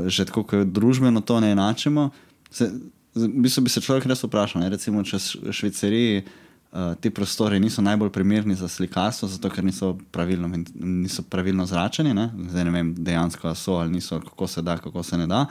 že 0.06 0.24
tako, 0.24 0.44
kot 0.48 0.70
družbeno 0.72 1.20
to 1.20 1.40
ne 1.40 1.52
enačimo. 1.52 2.10
Se, 2.50 2.70
v 3.14 3.28
bistvu 3.44 3.66
bi 3.66 3.70
se 3.70 3.80
človek 3.84 4.06
res 4.08 4.22
vprašal, 4.24 4.62
ne, 4.62 4.70
recimo, 4.72 5.02
če 5.04 5.18
v 5.18 5.52
Švicariji 5.52 6.22
uh, 6.22 6.94
ti 7.00 7.10
prostori 7.10 7.60
niso 7.60 7.82
najbolj 7.82 8.12
primerni 8.14 8.56
za 8.56 8.68
slikarstvo, 8.68 9.28
zato 9.28 9.50
ker 9.52 9.64
niso 9.64 9.96
pravilno, 10.12 10.50
niso 10.74 11.22
pravilno 11.22 11.66
zračeni. 11.66 12.14
Ne. 12.14 12.30
Zdaj 12.50 12.64
ne 12.64 12.74
vem, 12.74 12.94
dejansko 12.94 13.54
so 13.54 13.80
ali 13.82 13.98
niso, 13.98 14.20
kako 14.24 14.46
se 14.46 14.62
da, 14.62 14.78
kako 14.78 15.02
se 15.02 15.18
ne 15.18 15.26
da. 15.26 15.46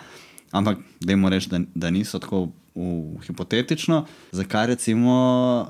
Ampak 0.51 0.79
dajmo 1.03 1.29
reči, 1.29 1.49
da, 1.51 1.59
da 1.75 1.91
niso 1.91 2.19
tako 2.23 2.47
v, 2.75 3.17
hipotetično, 3.25 4.05
zakaj 4.31 4.67
recimo 4.73 5.15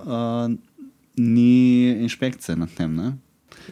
uh, 0.05 0.51
ni 1.17 1.89
inšpekcije 2.05 2.55
nad 2.55 2.69
tem. 2.77 2.95
Ne? 2.95 3.15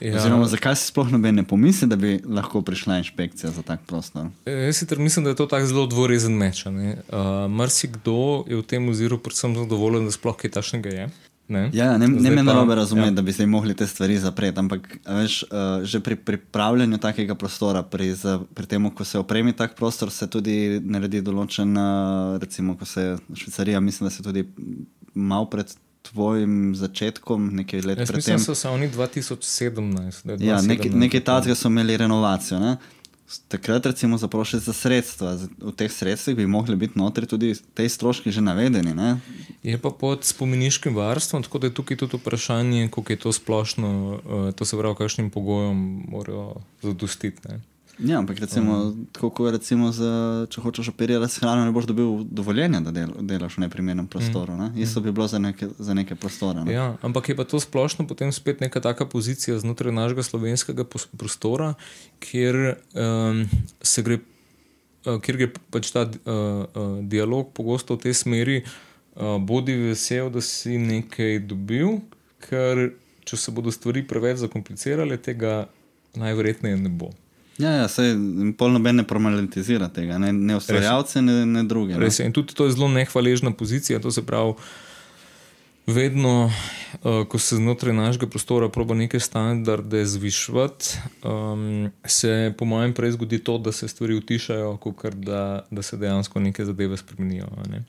Ja. 0.02 0.18
Oziroma, 0.20 0.48
zakaj 0.52 0.76
si 0.76 0.90
sploh 0.92 1.12
noben 1.12 1.36
ne 1.40 1.44
pomisli, 1.48 1.88
da 1.88 1.96
bi 1.96 2.18
lahko 2.28 2.62
prišla 2.62 2.98
inšpekcija 3.04 3.52
za 3.56 3.64
tak 3.64 3.86
prostor? 3.88 4.28
E, 4.46 4.52
Jaz 4.68 4.82
sicer 4.84 5.00
mislim, 5.00 5.24
da 5.24 5.32
je 5.32 5.40
to 5.40 5.46
tako 5.46 5.68
zelo 5.68 5.86
dvorezen 5.88 6.36
meč. 6.38 6.66
a 6.66 6.72
ne. 6.72 6.98
Uh, 7.08 7.46
Marsikdo 7.52 8.44
je 8.48 8.60
v 8.60 8.66
tem 8.68 8.90
oziru 8.90 9.18
predvsem 9.18 9.56
zadovoljen, 9.56 10.06
da 10.06 10.12
sploh 10.12 10.36
kaj 10.36 10.52
takšnega 10.60 10.90
je. 10.90 11.08
Ne, 11.48 11.70
Ja, 11.74 11.94
ne, 11.98 12.08
ne 12.08 12.32
me 12.32 12.44
narobe 12.44 12.76
razumeti, 12.76 13.08
ja. 13.08 13.12
da 13.12 13.22
bi 13.22 13.32
zdaj 13.32 13.46
mogli 13.46 13.76
te 13.78 13.88
stvari 13.88 14.18
zapreti, 14.18 14.60
ampak 14.60 14.98
veš, 15.06 15.44
uh, 15.44 15.86
že 15.86 16.00
pri 16.00 16.16
pripravljanju 16.16 16.98
takega 16.98 17.36
prostora, 17.36 17.84
pri, 17.84 18.14
za, 18.18 18.40
pri 18.54 18.66
tem, 18.66 18.90
ko 18.90 19.06
se 19.06 19.20
opremi 19.20 19.54
tak 19.54 19.76
prostor, 19.78 20.10
se 20.12 20.28
tudi 20.28 20.82
naredi 20.82 21.22
določen, 21.22 21.78
uh, 21.78 22.38
recimo, 22.42 22.74
ko 22.78 22.86
se 22.90 23.18
Švicarija, 23.34 23.80
mislim, 23.80 24.10
da 24.10 24.16
se 24.16 24.26
tudi 24.26 24.48
malo 25.14 25.46
pred 25.46 25.70
tvojim 26.10 26.76
začetkom, 26.76 27.50
nekaj 27.56 27.82
let 27.82 27.98
Jaz 28.00 28.12
pred 28.12 28.18
mislim, 28.18 28.38
da 28.48 28.56
so 28.56 28.72
oni 28.72 28.90
2017. 28.90 30.26
da 30.26 30.34
je 30.34 30.48
Ja, 30.48 30.58
2017 30.58 30.68
nekaj, 30.68 30.92
nekaj 30.92 31.24
takega 31.24 31.56
so 31.56 31.68
imeli 31.68 31.98
renovacijo. 31.98 32.60
Ne? 32.60 32.78
Takrat, 33.48 33.86
recimo, 33.86 34.18
zaprošili 34.18 34.62
za 34.62 34.74
sredstva. 34.74 35.34
V 35.58 35.72
teh 35.74 35.92
sredstvih 35.92 36.38
bi 36.38 36.48
mogli 36.48 36.76
biti 36.76 37.00
notri 37.00 37.26
tudi 37.26 37.56
te 37.74 37.90
stroški 37.90 38.32
že 38.32 38.42
navedeni. 38.42 38.94
Ne? 38.94 39.18
Je 39.64 39.78
pa 39.82 39.90
pod 39.90 40.24
spomeniškim 40.24 40.96
varstvom, 40.96 41.44
tako 41.44 41.60
da 41.60 41.68
je 41.68 41.74
tukaj 41.74 41.98
tudi 41.98 42.18
vprašanje, 42.18 42.90
kako 42.94 43.14
je 43.14 43.18
to 43.18 43.32
splošno, 43.32 44.20
uh, 44.26 44.52
to 44.54 44.66
se 44.66 44.78
pravi, 44.78 44.96
kakšnim 44.96 45.30
pogojem 45.30 46.04
morajo 46.08 46.62
zadostiti. 46.82 47.42
ne. 47.50 47.75
Ja, 48.00 48.20
ampak 48.20 48.40
recimo, 48.40 48.76
um. 48.76 49.08
tako 49.12 49.30
kot 49.30 49.54
recimo, 49.56 49.92
za, 49.96 50.46
če 50.52 50.62
hočeš 50.62 50.90
operirati 50.92 51.32
s 51.32 51.40
hrano, 51.40 51.64
ne 51.64 51.72
boš 51.72 51.88
dobil 51.88 52.26
dovoljenja, 52.28 52.82
da 52.84 52.92
del, 52.92 53.14
delaš 53.24 53.56
v 53.56 53.64
neprimernem 53.66 54.08
prostoru. 54.12 54.58
Ne? 54.60 54.72
Isto 54.76 55.00
bi 55.02 55.14
bilo 55.16 55.28
za 55.32 55.40
neke, 55.40 55.70
za 55.80 55.96
neke 55.96 56.18
prostore. 56.20 56.66
Ne? 56.68 56.76
Ja, 56.76 56.88
ampak 57.02 57.30
je 57.32 57.38
pa 57.40 57.48
to 57.48 57.60
splošno 57.60 58.08
potem 58.08 58.34
spet 58.36 58.60
neka 58.60 58.84
taka 58.84 59.08
pozicija 59.08 59.60
znotraj 59.64 59.96
našega 59.96 60.28
slovenskega 60.28 60.88
prostora, 61.16 61.74
kjer 62.20 62.76
um, 62.94 63.46
se 63.82 64.04
gre. 64.04 64.20
uh, 65.08 65.22
Ker 65.24 65.40
gre 65.40 65.52
pač 65.72 65.94
ta 65.96 66.04
uh, 66.04 66.16
uh, 66.20 67.00
dialog 67.06 67.54
pogosto 67.56 67.96
v 67.96 68.10
tej 68.10 68.20
smeri, 68.26 68.58
uh, 68.62 69.38
bodi 69.40 69.78
vesel, 69.78 70.32
da 70.34 70.44
si 70.44 70.80
nekaj 70.82 71.46
dobil, 71.48 72.02
ker 72.44 72.90
če 73.26 73.38
se 73.40 73.54
bodo 73.56 73.72
stvari 73.72 74.04
preveč 74.06 74.44
zakomplicirale, 74.44 75.16
tega 75.22 75.70
najverjetneje 76.20 76.82
ne 76.82 76.92
bo. 76.92 77.14
Ja, 77.58 77.72
ja 77.72 77.88
sej 77.88 78.16
pol 78.60 78.74
noben 78.76 79.00
ne 79.00 79.06
problematizira 79.08 79.88
tega, 79.94 80.18
ne, 80.20 80.34
ne 80.36 80.58
ustvarjalce, 80.60 81.22
ne, 81.24 81.46
ne 81.48 81.64
druge. 81.64 81.96
Res 82.00 82.20
je. 82.20 82.28
In 82.28 82.36
tudi 82.36 82.56
to 82.56 82.68
je 82.68 82.76
zelo 82.76 82.90
nehvaležna 82.92 83.54
pozicija. 83.56 84.02
To 84.04 84.12
se 84.12 84.26
pravi, 84.28 84.58
vedno, 85.88 86.52
uh, 87.04 87.24
ko 87.30 87.40
se 87.40 87.56
znotraj 87.56 87.94
našega 87.96 88.28
prostora 88.28 88.70
proba 88.70 88.96
neke 88.96 89.20
standarde 89.20 90.04
zvišati, 90.06 90.98
um, 91.24 91.92
se 92.06 92.54
po 92.58 92.66
mojem 92.66 92.94
prej 92.94 93.16
zgodi 93.16 93.40
to, 93.40 93.58
da 93.58 93.72
se 93.72 93.88
stvari 93.88 94.18
utišajo, 94.20 94.78
kot 94.78 95.16
da, 95.16 95.66
da 95.72 95.82
se 95.82 95.98
dejansko 95.98 96.40
neke 96.40 96.66
zadeve 96.66 96.98
spremenijo. 96.98 97.48
Ne? 97.70 97.86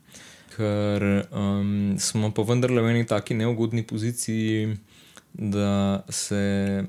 Ker 0.57 1.27
um, 1.33 1.97
smo 1.99 2.31
pa 2.31 2.47
vendarle 2.47 2.83
v 2.83 2.95
eni 2.95 3.07
taki 3.07 3.35
neugodni 3.35 3.83
poziciji, 3.83 4.77
da 5.33 6.05
se 6.09 6.85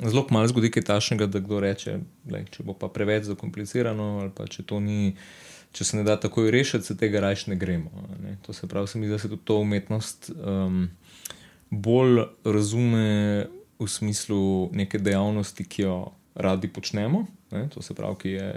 zelo 0.00 0.26
malo 0.30 0.48
zgodi 0.48 0.70
kaj 0.70 0.82
takšnega, 0.88 1.26
da 1.26 1.40
kdo 1.40 1.60
reče, 1.60 1.98
da 2.24 2.42
če 2.44 2.64
bo 2.66 2.74
pa 2.78 2.88
preveč 2.88 3.28
zakomplicirano 3.28 4.18
ali 4.22 4.30
pa 4.34 4.46
če 4.46 4.64
to 4.66 4.80
ni. 4.80 5.16
Če 5.72 5.86
se 5.88 5.96
ne 5.96 6.02
da 6.04 6.18
takoj 6.20 6.50
rešiti, 6.52 6.84
se 6.84 6.94
tega 7.00 7.22
raje 7.24 7.46
ne 7.48 7.56
gremo. 7.56 8.02
Ne? 8.20 8.34
To 8.44 8.52
se 8.52 8.66
pravi, 8.68 8.90
se 8.92 8.98
mi 9.00 9.06
zdi, 9.06 9.14
da 9.14 9.18
se 9.22 9.30
tudi 9.30 9.40
to 9.48 9.56
umetnost 9.64 10.28
um, 10.34 10.82
bolj 11.70 12.26
razume 12.44 13.46
v 13.80 13.88
smislu 13.88 14.68
neke 14.76 15.00
dejavnosti, 15.00 15.64
ki 15.64 15.86
jo 15.86 15.96
radi 16.34 16.68
počnemo. 16.68 17.24
Ne? 17.56 17.70
To 17.72 17.80
se 17.80 17.96
pravi, 17.96 18.18
ki 18.20 18.34
je 18.34 18.50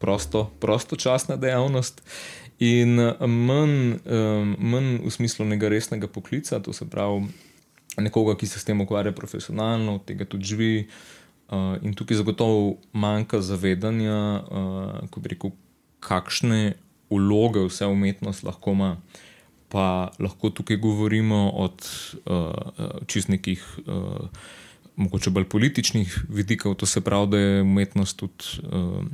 prosto, 0.00 0.46
prostočasna 0.60 1.36
dejavnost. 1.36 2.00
In 2.64 2.96
manj, 3.20 4.00
um, 4.08 4.56
manj 4.56 4.94
v 5.04 5.12
smislu 5.12 5.46
nekega 5.52 5.68
resnega 5.76 6.08
poklica, 6.08 6.62
to 6.64 6.72
se 6.72 6.88
pravi, 6.88 7.28
nekoga, 8.00 8.36
ki 8.38 8.46
se 8.46 8.60
s 8.60 8.64
tem 8.64 8.80
ukvarja 8.80 9.12
profesionalno, 9.12 9.98
od 9.98 10.04
tega 10.08 10.24
tudi 10.28 10.44
živi. 10.44 10.74
Uh, 11.48 11.80
in 11.80 11.94
tukaj 11.96 12.18
zagotovo 12.20 12.76
manjka 12.92 13.40
zavedanja, 13.40 14.42
uh, 14.44 15.08
ko 15.08 15.20
bi 15.24 15.32
rekel, 15.32 15.54
kakšne 16.04 16.76
vloge 17.10 17.64
vse 17.66 17.88
umetnost 17.88 18.44
lahko 18.44 18.76
ima. 18.76 18.96
Pa 19.68 20.12
lahko 20.20 20.50
tukaj 20.50 20.76
govorimo 20.80 21.50
od 21.56 21.88
uh, 22.28 23.00
čist 23.06 23.28
nekih, 23.28 23.64
uh, 23.86 24.28
mogoče 24.96 25.30
bolj 25.30 25.48
političnih 25.48 26.18
vidikov, 26.28 26.74
to 26.74 26.86
se 26.86 27.00
pravi, 27.00 27.30
da 27.32 27.38
je 27.38 27.62
umetnost 27.62 28.16
tudi 28.16 28.60
uh, 28.64 29.04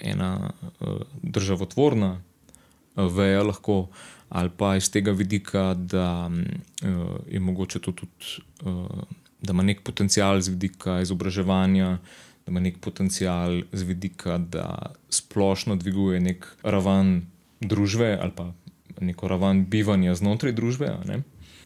ena 0.00 0.50
uh, 0.80 1.00
državotvorna 1.22 2.12
uh, 2.16 3.12
vejo 3.12 3.44
lahko, 3.44 3.88
ali 4.28 4.50
pa 4.56 4.76
iz 4.76 4.90
tega 4.90 5.12
vidika, 5.12 5.74
da 5.74 6.30
uh, 6.30 7.16
je 7.30 7.40
mogoče 7.40 7.78
to 7.78 7.92
tudi, 7.92 8.42
uh, 8.64 9.02
da 9.40 9.52
ima 9.52 9.62
nek 9.62 9.82
potencial 9.82 10.40
z 10.40 10.48
vidika 10.48 11.00
izobraževanja, 11.00 11.98
da 12.46 12.50
ima 12.50 12.60
nek 12.60 12.78
potencial 12.80 13.62
z 13.72 13.82
vidika, 13.82 14.38
da 14.38 14.94
splošno 15.10 15.76
dviguje 15.76 16.20
nek 16.20 16.46
raven 16.62 17.26
družbe 17.60 18.18
ali 18.22 18.32
pa 18.36 18.52
neko 19.00 19.28
raven 19.28 19.64
bivanja 19.66 20.14
znotraj 20.14 20.52
družbe. 20.52 20.90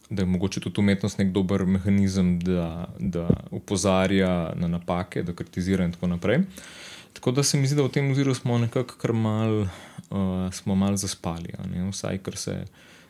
Da 0.09 0.21
je 0.21 0.27
mogoče 0.27 0.59
tudi 0.59 0.81
umetnost 0.81 1.17
nek 1.17 1.31
dober 1.31 1.65
mehanizem, 1.65 2.39
da, 2.39 2.89
da 2.99 3.29
opozarja 3.51 4.51
na 4.55 4.67
napake, 4.67 5.23
da 5.23 5.33
kritizira 5.33 5.85
in 5.85 5.93
tako 5.95 6.07
naprej. 6.11 6.43
Tako 7.13 7.31
da 7.31 7.43
se 7.43 7.57
mi 7.57 7.67
zdi, 7.67 7.75
da 7.75 7.83
v 7.83 7.91
tem 7.91 8.11
oziru 8.11 8.33
smo 8.35 8.57
nekako 8.57 8.97
kar 8.99 9.13
mal, 9.13 9.65
uh, 10.11 10.53
smo 10.53 10.75
mal 10.75 10.95
zaspali, 10.95 11.53
ne? 11.71 11.89
vsaj 11.89 12.17
kar 12.17 12.37
se 12.37 12.65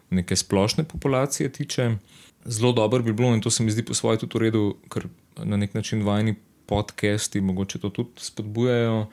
neke 0.10 0.36
splošne 0.36 0.84
populacije 0.84 1.52
tiče. 1.52 1.96
Zelo 2.46 2.72
dobro 2.74 3.04
bi 3.04 3.14
bilo, 3.14 3.34
in 3.36 3.42
to 3.42 3.50
se 3.50 3.64
mi 3.64 3.72
zdi 3.72 3.86
po 3.86 3.94
svoje 3.94 4.18
tudi 4.18 4.38
v 4.38 4.42
redu, 4.42 4.76
ker 4.90 5.08
na 5.38 5.58
nek 5.58 5.74
način 5.74 6.04
vajni 6.04 6.36
podcasti 6.66 7.42
mogoče 7.42 7.80
to 7.80 7.90
tudi 7.90 8.10
spodbujajo, 8.18 9.08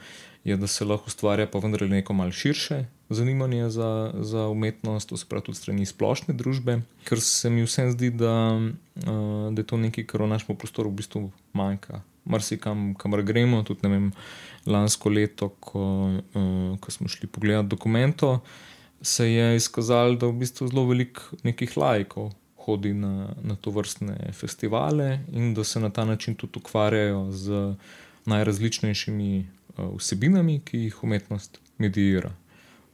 je, 0.44 0.56
da 0.56 0.66
se 0.66 0.84
lahko 0.84 1.06
ustvarja 1.06 1.46
pa 1.46 1.58
vendar 1.58 1.82
neko 1.88 2.12
malce 2.12 2.38
širše 2.38 2.84
zanimanje 3.10 3.70
za, 3.70 4.12
za 4.20 4.48
umetnost, 4.48 5.08
to 5.08 5.16
se 5.16 5.26
pravi 5.28 5.44
tudi 5.44 5.58
strani 5.58 5.86
splošne 5.86 6.34
družbe, 6.34 6.80
ker 7.08 7.20
se 7.20 7.50
mi 7.50 7.64
vsem 7.64 7.90
zdi, 7.92 8.10
da, 8.10 8.34
uh, 8.56 9.48
da 9.52 9.60
je 9.60 9.66
to 9.66 9.76
nekaj, 9.80 10.04
kar 10.04 10.22
v 10.22 10.32
našem 10.34 10.56
prostoru 10.56 10.92
v 10.92 11.00
bistvu 11.00 11.22
manjka. 11.56 12.02
Marsikam, 12.28 12.92
kamor 13.00 13.22
gremo, 13.24 13.62
tudi 13.64 13.88
vem, 13.88 14.10
lansko 14.68 15.08
leto, 15.08 15.48
ko, 15.60 15.84
uh, 16.36 16.74
ko 16.80 16.92
smo 16.92 17.08
šli 17.08 17.30
pogledat 17.32 17.70
dokumento, 17.72 18.40
se 19.00 19.30
je 19.30 19.56
izkazalo, 19.56 20.18
da 20.18 20.28
v 20.28 20.42
bistvu 20.42 20.68
zelo 20.68 20.84
veliko 20.88 21.38
nekih 21.46 21.76
lajkov 21.78 22.34
hodi 22.66 22.92
na, 22.92 23.30
na 23.40 23.56
to 23.56 23.72
vrstne 23.72 24.34
festivale 24.36 25.22
in 25.32 25.54
da 25.56 25.64
se 25.64 25.80
na 25.80 25.88
ta 25.90 26.04
način 26.04 26.34
tudi 26.34 26.58
ukvarjajo 26.60 27.30
z 27.32 27.72
najrazličnejšimi 28.28 29.30
uh, 29.40 29.96
vsebinami, 29.96 30.60
ki 30.60 30.82
jih 30.90 31.00
umetnost 31.04 31.56
medijira. 31.78 32.34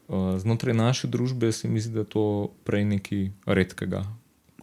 Uh, 0.08 0.36
znotraj 0.38 0.74
naše 0.76 1.08
družbe 1.08 1.52
se 1.52 1.68
mi 1.68 1.80
zdi, 1.80 1.94
da 1.94 2.04
je 2.04 2.12
to 2.12 2.24
prej 2.64 2.84
nekaj 2.84 3.28
redkega, 3.46 4.04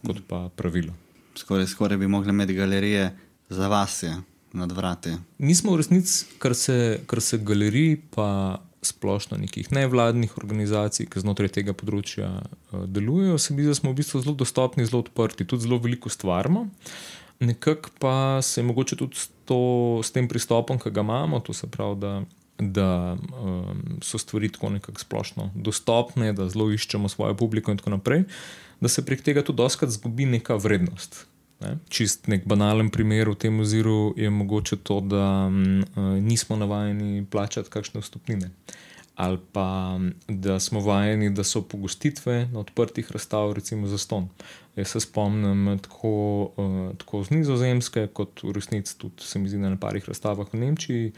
kot 0.06 0.22
pa 0.28 0.46
pravilo. 0.56 0.94
Skoraj, 1.34 1.66
skoraj 1.66 1.98
bi 1.98 2.08
mogli 2.08 2.30
imeti 2.30 2.54
galerije 2.54 3.10
za 3.48 3.68
vas, 3.68 4.02
je, 4.02 4.12
nad 4.52 4.72
vrati. 4.72 5.16
Mi 5.38 5.54
smo 5.54 5.72
v 5.72 5.80
resnici, 5.80 6.26
kar 6.38 6.54
se, 6.54 7.00
kar 7.06 7.20
se 7.20 7.38
galerij, 7.38 7.96
pa 8.14 8.60
splošno 8.82 9.38
nekih 9.38 9.72
nevladnih 9.72 10.36
organizacij, 10.38 11.06
ki 11.10 11.22
znotraj 11.22 11.52
tega 11.54 11.74
področja 11.74 12.28
uh, 12.42 12.84
delujejo, 12.86 13.38
se 13.38 13.54
mi 13.54 13.62
zdi, 13.62 13.72
da 13.72 13.78
smo 13.78 13.92
v 13.92 13.98
bistvu 13.98 14.22
zelo 14.22 14.34
dostopni, 14.38 14.86
zelo 14.86 15.02
odprti, 15.02 15.46
tudi 15.46 15.66
zelo 15.66 15.78
veliko 15.82 16.10
stvarimo. 16.10 16.68
Nekako 17.42 17.90
pa 17.98 18.14
se 18.42 18.60
je 18.60 18.66
mogoče 18.66 18.96
tudi 18.96 19.18
s, 19.18 19.30
to, 19.44 19.58
s 20.06 20.14
tem 20.14 20.28
pristopom, 20.30 20.78
ki 20.78 20.90
ga 20.94 21.02
imamo, 21.02 21.40
to 21.42 21.54
se 21.54 21.66
pravi, 21.70 21.98
da, 22.02 22.12
da 22.58 23.16
um, 23.42 23.98
so 24.02 24.18
stvari 24.18 24.48
tako 24.52 24.70
nekako 24.70 25.00
splošno 25.00 25.50
dostopne, 25.54 26.32
da 26.32 26.48
zelo 26.48 26.70
iščemo 26.72 27.08
svojo 27.08 27.36
publiko 27.36 27.72
in 27.72 27.78
tako 27.78 27.90
naprej, 27.90 28.24
da 28.80 28.88
se 28.88 29.04
prek 29.06 29.22
tega 29.22 29.42
tudi 29.42 29.56
doskrat 29.56 29.90
zgubi 29.90 30.26
neka 30.26 30.56
vrednost. 30.56 31.26
Ne? 31.62 31.76
Čist 31.88 32.26
nek 32.26 32.46
banalen 32.50 32.90
primer 32.90 33.30
v 33.30 33.38
tem 33.38 33.60
oziru 33.62 34.14
je 34.18 34.30
mogoče 34.30 34.82
to, 34.82 35.00
da 35.00 35.46
um, 35.46 35.84
nismo 36.24 36.56
navajeni 36.58 37.26
plačati 37.30 37.70
kakšne 37.70 38.02
vstopnine. 38.02 38.50
Ali 39.14 39.38
pa 39.52 40.00
da 40.28 40.56
smo 40.60 40.80
vajeni, 40.80 41.30
da 41.30 41.44
so 41.44 41.60
pogostitve 41.62 42.48
na 42.52 42.62
odprtih 42.64 43.10
razstavah, 43.12 43.54
recimo 43.54 43.86
za 43.86 43.98
ston. 43.98 44.28
Jaz 44.76 44.88
se 44.88 45.00
spomnim 45.00 45.78
tako, 45.82 46.12
uh, 46.56 46.96
tako 46.98 47.22
z 47.24 47.36
Nizozemske, 47.36 48.06
kot 48.16 48.42
v 48.42 48.56
resnici 48.56 48.96
tudi 48.98 49.22
se 49.22 49.38
mi 49.38 49.48
zdi 49.52 49.60
na 49.60 49.76
parih 49.76 50.08
razstavah 50.08 50.48
v 50.52 50.58
Nemčiji, 50.64 51.12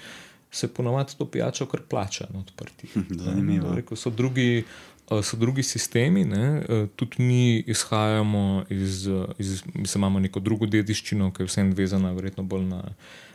se 0.55 0.69
ponovadi 0.75 1.13
to 1.19 1.27
pijačo 1.27 1.67
kar 1.67 1.81
plača 1.89 2.27
na 2.33 2.39
odprtih. 2.39 2.97
Zanimivo. 3.25 3.75
Rekel, 3.75 3.97
so, 3.97 4.11
drugi, 4.11 4.65
uh, 5.11 5.25
so 5.25 5.37
drugi 5.37 5.63
sistemi, 5.63 6.25
ne? 6.25 6.59
uh, 6.59 6.89
tudi 6.97 7.23
mi 7.23 7.59
izhajamo 7.59 8.65
iz, 8.71 9.09
iz 9.39 9.63
mislim, 9.75 10.01
imamo 10.01 10.21
neko 10.21 10.41
drugo 10.41 10.67
dediščino, 10.67 11.33
ki 11.33 11.43
je 11.43 11.47
vsem 11.47 11.73
vezana, 11.73 12.13
verjetno 12.13 12.43
bolj 12.43 12.65
na, 12.71 12.83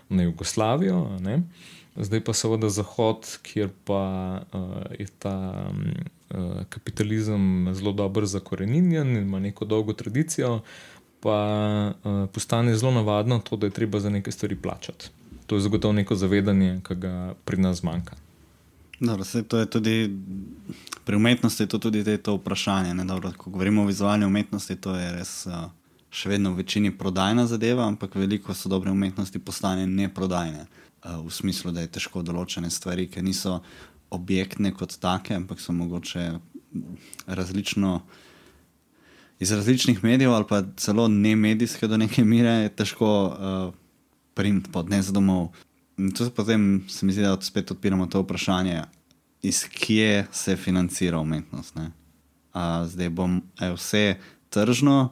na 0.10 0.23
Jugoslavijo. 0.23 1.03
Ne? 1.19 1.41
Zdaj 1.99 2.23
pa 2.23 2.34
seveda 2.34 2.69
Zahod, 2.69 3.27
kjer 3.43 3.69
pa 3.86 4.03
uh, 4.53 4.79
je 4.99 5.08
ta 5.19 5.67
um, 5.69 5.84
uh, 6.29 6.63
kapitalizem 6.69 7.73
zelo 7.73 7.91
dobro 7.91 8.25
zakorenjen 8.25 8.93
in 8.95 9.17
ima 9.17 9.39
neko 9.39 9.65
dolgo 9.65 9.93
tradicijo, 9.93 10.62
pa 11.19 11.39
uh, 12.03 12.29
postane 12.34 12.75
zelo 12.77 12.91
navadno 12.91 13.39
to, 13.39 13.55
da 13.55 13.67
je 13.67 13.75
treba 13.75 13.99
za 13.99 14.10
neke 14.10 14.32
stvari 14.32 14.55
plačati. 14.55 15.10
To 15.49 15.57
je 15.57 15.65
zagotovo 15.65 15.93
neko 15.97 16.13
zavedanje, 16.15 16.75
ki 16.85 16.95
ga 16.95 17.33
pri 17.45 17.57
nas 17.57 17.81
manjka. 17.83 18.13
Dobro, 18.99 19.25
to 19.47 19.57
je 19.57 19.65
tudi, 19.65 19.95
pri 21.05 21.15
umetnosti 21.15 21.67
to 21.67 21.79
tudi 21.79 22.03
te- 22.03 22.17
to 22.17 22.35
vprašanje. 22.35 22.93
ne, 22.93 23.03
Dobro, 23.03 23.31
ko 23.38 23.49
govorimo 23.49 23.81
o 23.81 23.85
vizualni 23.85 24.25
umetnosti, 24.25 24.75
to 24.75 24.95
je 24.95 25.12
res 25.12 25.47
uh, 25.47 25.71
še 26.12 26.29
vedno 26.29 26.51
v 26.53 26.62
večini 26.62 26.91
prodajna 26.91 27.47
zadeva, 27.47 27.88
ampak 27.88 28.15
veliko 28.15 28.53
sodobne 28.53 28.91
umetnosti 28.91 29.39
postane 29.39 29.88
neprodajne. 29.88 30.67
Uh, 31.03 31.25
v 31.25 31.33
smislu, 31.33 31.71
da 31.71 31.81
je 31.81 31.88
težko 31.97 32.21
določene 32.21 32.69
stvari, 32.69 33.07
ki 33.07 33.21
niso 33.21 33.62
objektne 34.09 34.69
kot 34.71 34.99
take, 35.01 35.33
ampak 35.33 35.59
so 35.59 35.73
mogoče 35.73 36.39
različno. 37.25 38.01
Iz 39.39 39.51
različnih 39.51 40.03
medijev, 40.03 40.33
ali 40.33 40.45
pa 40.45 40.62
celo 40.77 41.07
ne 41.07 41.35
medijske, 41.35 41.88
do 41.88 41.97
neke 41.97 42.23
mere 42.23 42.49
je 42.49 42.75
težko 42.75 43.07
uh, 43.07 43.78
print 44.39 44.71
podnesti 44.71 45.12
domov. 45.13 45.49
In 45.99 46.13
tu 46.15 46.23
se 46.23 46.32
potem, 46.32 46.84
se 46.88 47.06
mi 47.06 47.12
zdi, 47.12 47.25
da 47.28 47.36
spet 47.41 47.71
odpiramo 47.71 48.08
to 48.08 48.21
vprašanje, 48.23 48.84
iz 49.43 49.65
kje 49.67 50.28
se 50.32 50.56
financira 50.56 51.19
umetnost. 51.19 51.75
ne. 51.75 51.91
A 52.54 52.86
zdaj 52.88 53.10
bom 53.10 53.41
vse 53.75 54.15
tržno, 54.49 55.12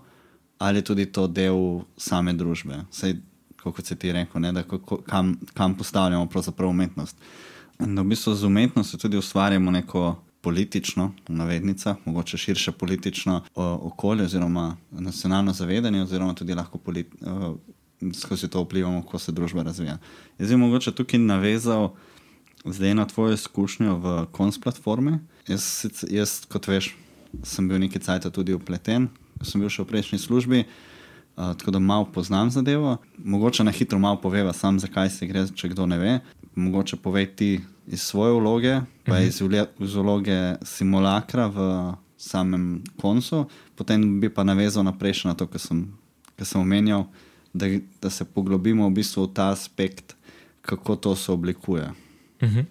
ali 0.57 0.81
tudi 0.81 1.05
to 1.05 1.27
del 1.27 1.83
same 1.97 2.33
družbe. 2.33 2.85
Sej, 2.91 3.19
kot 3.59 3.85
si 3.85 3.95
ti 3.95 4.11
rekel, 4.11 4.41
ne, 4.41 4.53
da 4.55 4.63
kako, 4.63 5.01
kam, 5.03 5.35
kam 5.53 5.75
postavljamo 5.75 6.25
pravzaprav 6.25 6.69
umetnost. 6.69 7.17
In 7.83 7.95
da 7.95 8.01
v 8.01 8.13
bistvu 8.15 8.33
z 8.35 8.47
umetnostjo 8.47 8.99
tudi 8.99 9.17
ustvarjamo 9.17 9.71
neko 9.71 10.15
politično, 10.41 11.11
v 11.27 11.33
navednicah, 11.35 11.97
mogoče 12.05 12.37
širše 12.37 12.71
politično 12.71 13.41
o, 13.55 13.63
okolje 13.91 14.23
oziroma 14.23 14.77
nacionalno 14.91 15.53
zavedanje, 15.53 16.01
oziroma 16.01 16.33
tudi 16.33 16.55
lahko 16.55 16.77
polit, 16.77 17.11
uh, 17.21 17.57
skozi 18.13 18.47
to 18.47 18.61
vplivamo, 18.63 19.01
kako 19.01 19.19
se 19.19 19.31
družba 19.31 19.63
razvija. 19.63 19.97
Jaz 20.39 20.49
bi 20.49 20.57
mogoče 20.57 20.91
tukaj 20.91 21.19
navezal 21.19 21.93
zdaj 22.65 22.93
na 22.95 23.05
tvojo 23.05 23.33
izkušnjo 23.33 23.95
v 23.97 24.25
konc 24.31 24.57
platforme. 24.57 25.19
Jaz, 25.47 25.85
jaz, 26.09 26.45
kot 26.45 26.67
veš, 26.67 26.95
sem 27.43 27.67
bil 27.67 27.79
nekaj 27.79 28.01
cajt 28.01 28.29
tudi 28.33 28.53
upleten, 28.53 29.09
sem 29.41 29.61
bil 29.61 29.71
še 29.71 29.83
v 29.83 29.91
prejšnji 29.93 30.19
službi. 30.19 30.65
Uh, 31.37 31.53
tako 31.53 31.71
da 31.71 31.79
malo 31.79 32.07
poznam 32.09 32.49
zadevo. 32.49 32.97
Mogoče 33.17 33.63
na 33.63 33.71
hitro 33.71 33.99
malo 33.99 34.17
poveva, 34.21 34.53
sam 34.53 34.79
zakaj 34.79 35.09
se 35.13 35.27
gre, 35.29 35.45
če 35.53 35.69
kdo 35.69 35.85
ne 35.85 35.99
ve. 36.01 36.13
Mogoče 36.55 36.97
povej 36.97 37.27
ti 37.37 37.49
iz 37.87 38.01
svoje 38.01 38.33
vloge, 38.33 38.79
pa 39.05 39.19
iz, 39.21 39.37
vle- 39.41 39.67
iz 39.79 39.93
vloge 39.93 40.57
simulakra 40.65 41.45
v 41.47 41.67
samem 42.17 42.81
koncu, 42.97 43.45
potem 43.77 44.19
bi 44.19 44.29
pa 44.33 44.43
navezal 44.43 44.83
naprej 44.83 45.21
še 45.21 45.29
na 45.29 45.35
to, 45.37 45.45
kar 45.45 45.61
sem, 45.61 45.85
kar 46.33 46.49
sem 46.49 46.61
omenjal, 46.61 47.05
da, 47.57 47.67
da 48.01 48.09
se 48.09 48.25
poglobimo 48.25 48.89
v 48.89 48.97
bistvu 49.01 49.27
v 49.27 49.33
ta 49.33 49.51
aspekt, 49.51 50.15
kako 50.61 50.95
to 50.95 51.15
se 51.15 51.31
oblikuje. 51.31 51.91
Uh 52.41 52.49
-huh. 52.49 52.65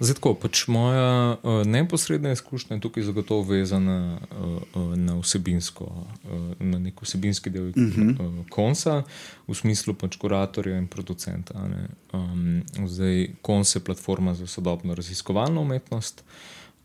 Zdaj, 0.00 0.14
tako, 0.14 0.34
pač 0.34 0.66
moja 0.66 1.36
uh, 1.42 1.66
neposredna 1.66 2.32
izkušnja 2.32 2.76
je 2.76 2.80
tukaj 2.80 3.02
zagotovo 3.02 3.42
vezana 3.42 4.18
uh, 4.30 4.82
uh, 4.82 4.96
na 4.96 5.18
vsebinsko, 5.20 5.84
uh, 5.84 6.66
na 6.66 6.78
nek 6.78 7.02
vsebinski 7.02 7.50
del 7.50 7.68
uh 7.68 7.74
-huh. 7.74 8.38
uh, 8.38 8.46
konca, 8.50 9.02
v 9.48 9.54
smislu 9.54 9.94
pač 9.94 10.16
kuratorja 10.16 10.78
in 10.78 10.86
producenta. 10.86 11.68
ne. 11.68 11.88
Um, 12.12 12.62
zdaj, 12.86 13.28
konc 13.42 13.74
je 13.74 13.80
platforma 13.80 14.34
za 14.34 14.46
sodobno 14.46 14.94
raziskovalno 14.94 15.60
umetnost. 15.60 16.24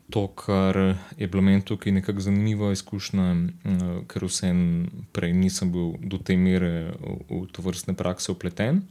To, 0.10 0.26
kar 0.34 0.78
je 1.17 1.28
bilo 1.28 1.43
meni 1.45 1.62
tukaj 1.62 1.93
nekako 1.93 2.24
zanimiva 2.26 2.72
izkušnja, 2.74 3.28
ker 4.10 4.26
vsem 4.26 4.62
prej 5.13 5.36
nisem 5.38 5.69
bil 5.69 5.93
do 6.02 6.17
te 6.17 6.38
mere 6.38 6.95
v, 6.98 7.19
v 7.30 7.43
to 7.54 7.62
vrstne 7.62 7.93
prakse 7.93 8.32
upleten 8.34 8.82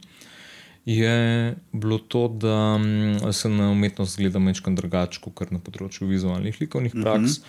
je 0.85 1.55
bilo 1.71 1.97
to, 1.97 2.27
da 2.27 2.77
mm, 2.77 3.33
se 3.33 3.49
na 3.49 3.71
umetnost 3.71 4.17
gleda 4.17 4.39
večkrat 4.39 4.75
drugače 4.75 5.21
kot 5.21 5.51
na 5.51 5.59
področju 5.59 6.07
vizualnih 6.09 6.57
likovnih 6.61 6.95
praks. 6.95 7.41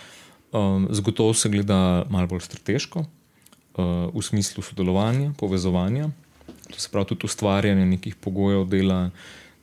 Um, 0.51 0.89
zagotovo 0.91 1.33
se 1.33 1.49
gleda 1.49 2.05
malo 2.11 2.27
bolj 2.27 2.43
strateško, 2.45 3.05
uh, 3.05 4.11
v 4.11 4.23
smislu 4.25 4.63
sodelovanja, 4.63 5.31
povezovanja, 5.39 6.09
to 6.67 6.77
se 6.77 6.91
pravi 6.91 7.13
tudi 7.13 7.29
ustvarjanja 7.29 7.87
nekih 7.87 8.17
pogojev 8.19 8.67
dela, 8.69 8.99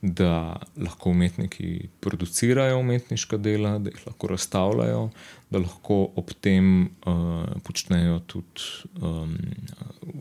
da 0.01 0.55
lahko 0.77 1.09
umetniki 1.09 1.89
producirajo 1.99 2.79
umetniška 2.79 3.37
dela, 3.37 3.77
da 3.79 3.91
jih 3.91 4.05
lahko 4.07 4.27
razstavljajo, 4.31 5.09
da 5.51 5.59
lahko 5.59 5.99
ob 6.15 6.31
tem 6.41 6.85
uh, 6.85 7.43
počnejo 7.63 8.19
tudi, 8.19 8.63
um, 9.01 9.35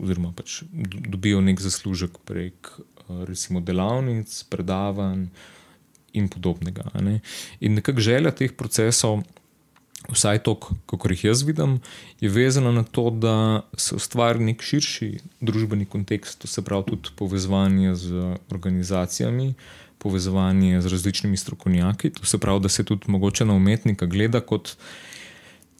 oziroma 0.02 0.32
pač 0.36 0.62
dobijo 1.08 1.40
nek 1.40 1.62
zaslužek 1.62 2.18
prek 2.26 2.72
uh, 2.74 3.22
recimo 3.28 3.60
delavnic, 3.60 4.32
predavanj 4.50 5.28
in 6.18 6.28
podobnega. 6.28 6.88
Ne? 7.00 7.20
In 7.60 7.78
nekako 7.78 8.02
želja 8.02 8.34
teh 8.34 8.52
procesov 8.56 9.22
vsaj 10.08 10.38
to, 10.38 10.54
kako 10.86 11.10
jih 11.10 11.24
jaz 11.24 11.42
vidim, 11.42 11.80
je 12.20 12.28
vezano 12.28 12.72
na 12.72 12.82
to, 12.82 13.10
da 13.10 13.62
se 13.76 13.94
ustvari 13.94 14.44
nek 14.44 14.62
širši 14.62 15.18
družbeni 15.40 15.86
kontekst, 15.86 16.38
to 16.38 16.48
se 16.48 16.64
pravi 16.64 16.84
tudi 16.86 17.10
povezovanje 17.16 17.94
z 17.94 18.36
organizacijami, 18.50 19.54
povezovanje 19.98 20.80
z 20.80 20.86
različnimi 20.86 21.36
strokovnjaki. 21.36 22.10
To 22.10 22.26
se 22.26 22.38
pravi, 22.38 22.60
da 22.60 22.68
se 22.68 22.84
tudi 22.84 23.10
mogoče 23.10 23.44
na 23.44 23.54
umetnika 23.54 24.06
gleda 24.06 24.40
kot 24.40 24.76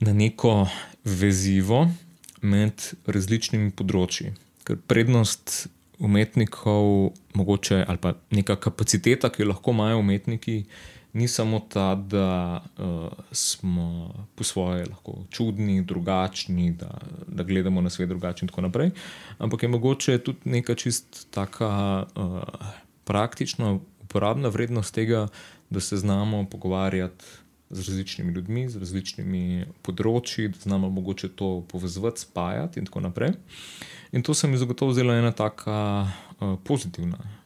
na 0.00 0.12
neko 0.12 0.68
vezivo 1.04 1.88
med 2.42 2.92
različnimi 3.06 3.70
področji. 3.70 4.34
Ker 4.66 4.78
prednost 4.86 5.68
umetnikov, 5.98 7.12
mogoče 7.34 7.84
ali 7.88 7.98
pa 7.98 8.14
neka 8.30 8.56
kapaciteta, 8.56 9.30
ki 9.30 9.42
jo 9.42 9.48
lahko 9.48 9.74
imajo 9.74 9.98
umetniki 9.98 10.62
ni 11.12 11.28
samo 11.28 11.60
ta, 11.60 11.94
da 11.94 12.60
uh, 12.78 13.08
smo 13.32 14.14
po 14.34 14.44
svoje 14.44 14.86
lahko 14.86 15.24
čudni, 15.30 15.82
drugačni, 15.82 16.72
da, 16.72 16.98
da 17.26 17.42
gledamo 17.42 17.80
na 17.80 17.90
svet 17.90 18.08
drugače 18.08 18.44
in 18.44 18.48
tako 18.48 18.60
naprej, 18.60 18.90
ampak 19.38 19.62
je 19.62 19.68
mogoče 19.68 20.18
tudi 20.18 20.38
neka 20.44 20.74
čist 20.74 21.26
taka 21.30 22.04
uh, 22.16 22.42
praktična, 23.04 23.78
uporabna 24.02 24.48
vrednost 24.48 24.94
tega, 24.94 25.28
da 25.70 25.80
se 25.80 25.96
znamo 25.96 26.46
pogovarjati. 26.50 27.24
Z 27.70 27.84
različnimi 27.88 28.32
ljudmi, 28.32 28.62
z 28.72 28.80
različnimi 28.80 29.66
področji, 29.84 30.46
da 30.48 30.56
znamo 30.62 30.88
mogoče 30.88 31.28
to 31.36 31.66
povezati, 31.68 32.24
spajati, 32.24 32.80
in 32.80 32.88
tako 32.88 33.02
naprej. 33.04 33.34
In 34.16 34.24
to 34.24 34.32
se 34.34 34.48
mi 34.48 34.56
zagotovo 34.56 34.96
zdela 34.96 35.18
ena 35.20 35.34
taka 35.36 35.76
uh, 36.40 36.56
pozitivna 36.64 37.18
Eh, 37.20 37.37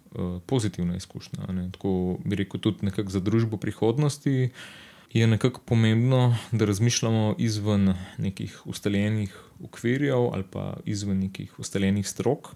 pozitivna 0.47 0.97
izkušnja. 0.97 1.47
Ne. 1.53 1.71
Tako 1.73 2.19
bi 2.25 2.37
rekel, 2.37 2.61
tudi 2.61 2.93
za 3.09 3.21
družbo 3.21 3.57
prihodnosti 3.57 4.51
je 5.13 5.27
nekako 5.27 5.61
pomembno, 5.65 6.37
da 6.53 6.65
razmišljamo 6.65 7.35
izven 7.39 7.95
nekih 8.19 8.67
ustaljenih 8.67 9.37
okvirjev 9.65 10.19
ali 10.33 10.45
pa 10.51 10.77
izven 10.85 11.19
nekih 11.19 11.59
ustaljenih 11.59 12.09
strok, 12.09 12.49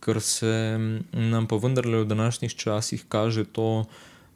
ker 0.00 0.20
se 0.20 0.78
mm, 0.78 1.30
nam 1.30 1.46
pa 1.46 1.56
vendarle 1.56 2.02
v 2.02 2.04
današnjih 2.04 2.54
časih 2.54 3.04
kaže 3.08 3.44
to, 3.44 3.84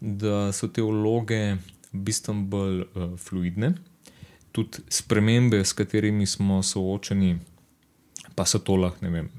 da 0.00 0.52
so 0.52 0.68
te 0.68 0.82
vloge 0.82 1.56
bistveno 1.92 2.42
bolj 2.42 2.80
uh, 2.80 3.18
fluidne. 3.18 3.72
Tudi 4.52 4.78
spremembe, 4.88 5.64
s 5.64 5.72
katerimi 5.72 6.26
smo 6.26 6.62
soočeni, 6.62 7.38
pa 8.34 8.44
so 8.44 8.58
to 8.58 8.76
lahko 8.76 9.04
ne 9.04 9.10
vem, 9.10 9.30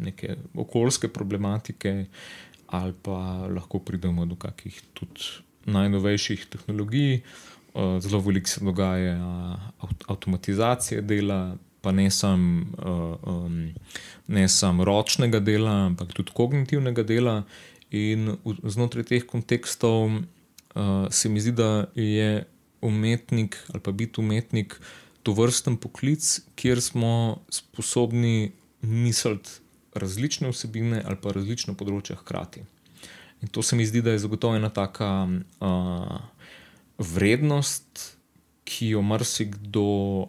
neke 0.00 0.36
okoljske 0.54 1.08
problematike, 1.08 2.04
ali 2.66 2.94
pa 3.02 3.46
lahko 3.48 3.78
pridemo 3.78 4.26
do 4.26 4.36
kakih 4.36 4.82
tudi 4.94 5.44
najnovejših 5.66 6.46
tehnologij. 6.46 7.22
Eh, 7.76 8.00
zelo 8.00 8.20
veliko 8.20 8.48
se 8.48 8.64
dogaja 8.64 9.18
avtomatizacije 10.08 11.02
dela, 11.02 11.56
pa 11.80 11.92
ne 11.92 12.10
samo 12.10 12.64
um, 13.26 13.74
sam 14.48 14.80
ročnega 14.80 15.40
dela, 15.40 15.86
ampak 15.86 16.12
tudi 16.12 16.32
kognitivnega 16.34 17.02
dela. 17.02 17.42
In 17.90 18.36
znotraj 18.64 19.04
teh 19.04 19.26
kontekstov 19.26 20.10
uh, 20.10 21.06
se 21.10 21.28
mi 21.28 21.40
zdi, 21.40 21.52
da 21.52 21.86
je 21.94 22.44
umetnik 22.82 23.56
ali 23.72 23.82
pa 23.82 23.92
biti 23.92 24.20
umetnik 24.20 24.80
to 25.22 25.32
vrsten 25.32 25.76
poklic, 25.76 26.40
kjer 26.54 26.80
smo 26.80 27.38
sposobni 27.50 28.52
misliti 28.80 29.50
različne 29.98 30.50
vsebine 30.52 31.02
ali 31.04 31.18
pa 31.22 31.34
različne 31.36 31.74
področja 31.74 32.16
hkrati. 32.20 32.64
In 33.42 33.48
to 33.48 33.62
se 33.62 33.76
mi 33.76 33.86
zdi, 33.86 34.02
da 34.02 34.14
je 34.14 34.18
zagotovo 34.18 34.56
ena 34.56 34.70
taka 34.72 35.28
uh, 35.28 36.18
vrednost, 36.98 38.16
ki 38.66 38.88
jo 38.96 39.02
marsikdo 39.02 39.82
uh, 39.82 40.26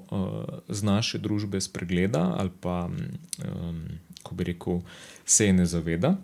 z 0.69 0.83
naše 0.83 1.17
družbe 1.17 1.61
spregleda 1.61 2.35
ali 2.37 2.51
pa, 2.61 2.85
um, 2.85 3.79
ko 4.23 4.35
bi 4.35 4.51
rekel, 4.51 4.81
se 5.25 5.47
je 5.47 5.53
ne 5.53 5.65
zaveda. 5.65 6.17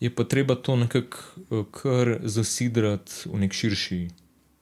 Je 0.00 0.10
pa 0.14 0.24
treba 0.24 0.54
to 0.54 0.76
nekako 0.76 1.64
kar 1.70 2.18
zasidrati 2.22 3.30
v 3.30 3.46
nek 3.46 3.54
širši. 3.54 4.02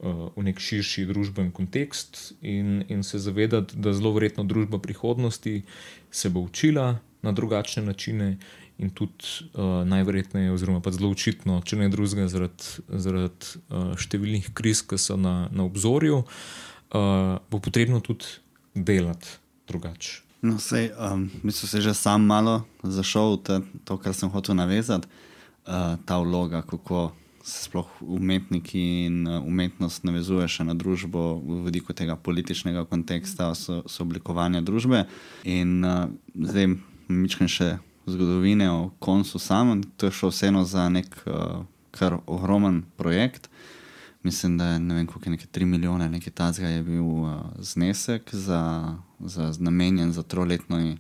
V 0.01 0.43
nek 0.45 0.57
širši 0.57 1.03
družbeni 1.11 1.53
kontekst, 1.53 2.33
in, 2.41 2.87
in 2.89 3.03
se 3.05 3.19
zavedati, 3.21 3.77
da 3.77 3.93
zelo 3.93 4.15
verjetno 4.17 4.47
družba 4.49 4.79
prihodnosti 4.81 5.63
se 6.11 6.31
bo 6.33 6.41
učila, 6.41 6.95
na 7.23 7.33
drugačne 7.37 7.83
načine, 7.85 8.37
in 8.81 8.91
tudi 8.91 9.25
uh, 9.53 9.85
najverjetneje, 9.85 10.53
oziroma 10.53 10.81
pa 10.81 10.93
zelo 10.95 11.11
očitno, 11.13 11.61
če 11.65 11.77
ne 11.77 11.91
drugega, 11.93 12.27
zaradi 12.33 12.87
zarad, 12.89 13.51
uh, 13.69 13.93
številnih 14.01 14.51
kriz, 14.57 14.81
ki 14.81 14.97
so 15.01 15.19
na, 15.21 15.51
na 15.53 15.67
obzorju, 15.69 16.23
uh, 16.25 17.37
bo 17.53 17.61
potrebno 17.61 18.01
tudi 18.05 18.41
delati 18.73 19.37
drugače. 19.69 20.23
No, 20.41 20.57
sej, 20.57 20.89
um, 20.97 21.29
mislim, 21.45 21.67
da 21.67 21.69
se 21.69 21.85
že 21.85 21.95
sam 21.95 22.25
malo 22.25 22.63
zašel 22.81 23.37
v 23.37 23.41
te, 23.45 23.61
to, 23.85 24.01
kar 24.01 24.17
sem 24.17 24.33
hotel 24.33 24.57
navezati, 24.57 25.11
uh, 25.69 26.01
ta 26.09 26.17
vloga, 26.25 26.65
kako 26.65 27.11
se 27.45 27.67
sploh 27.69 27.89
umetniki 28.01 28.81
in 29.09 29.29
umetnost 29.29 30.05
navezuje 30.09 30.49
še 30.49 30.65
na 30.65 30.73
družbo 30.77 31.41
v 31.41 31.65
vidiku 31.69 31.93
tega 31.97 32.17
političnega 32.17 32.87
konteksta, 32.89 33.53
so, 33.57 33.83
so 33.85 34.05
oblikovanja 34.09 34.65
družbe. 34.65 35.05
In 35.45 35.85
uh, 35.85 36.09
zdaj 36.33 36.81
mičkam 37.11 37.49
še 37.49 37.79
zgodovine 38.07 38.71
o 38.71 38.91
koncu 38.99 39.39
samem. 39.39 39.83
To 39.97 40.07
je 40.07 40.13
šlo 40.13 40.31
vseeno 40.31 40.65
za 40.65 40.89
nek 40.89 41.17
uh, 41.27 41.63
kar 41.91 42.19
ogromen 42.27 42.83
projekt. 42.97 43.51
Mislim, 44.23 44.59
da 44.59 44.67
je 44.67 44.81
ne 44.81 44.95
vem, 44.95 45.07
koliko 45.07 45.29
je 45.29 45.31
nekaj 45.31 45.47
3 45.53 45.65
milijone, 45.65 46.09
nekaj 46.09 46.33
tazga 46.33 46.69
je 46.69 46.83
bil 46.83 47.05
uh, 47.05 47.41
znesek 47.59 48.35
za, 48.35 48.95
za 49.21 49.53
namenjen 49.59 50.13
za 50.13 50.23
troletno. 50.23 50.97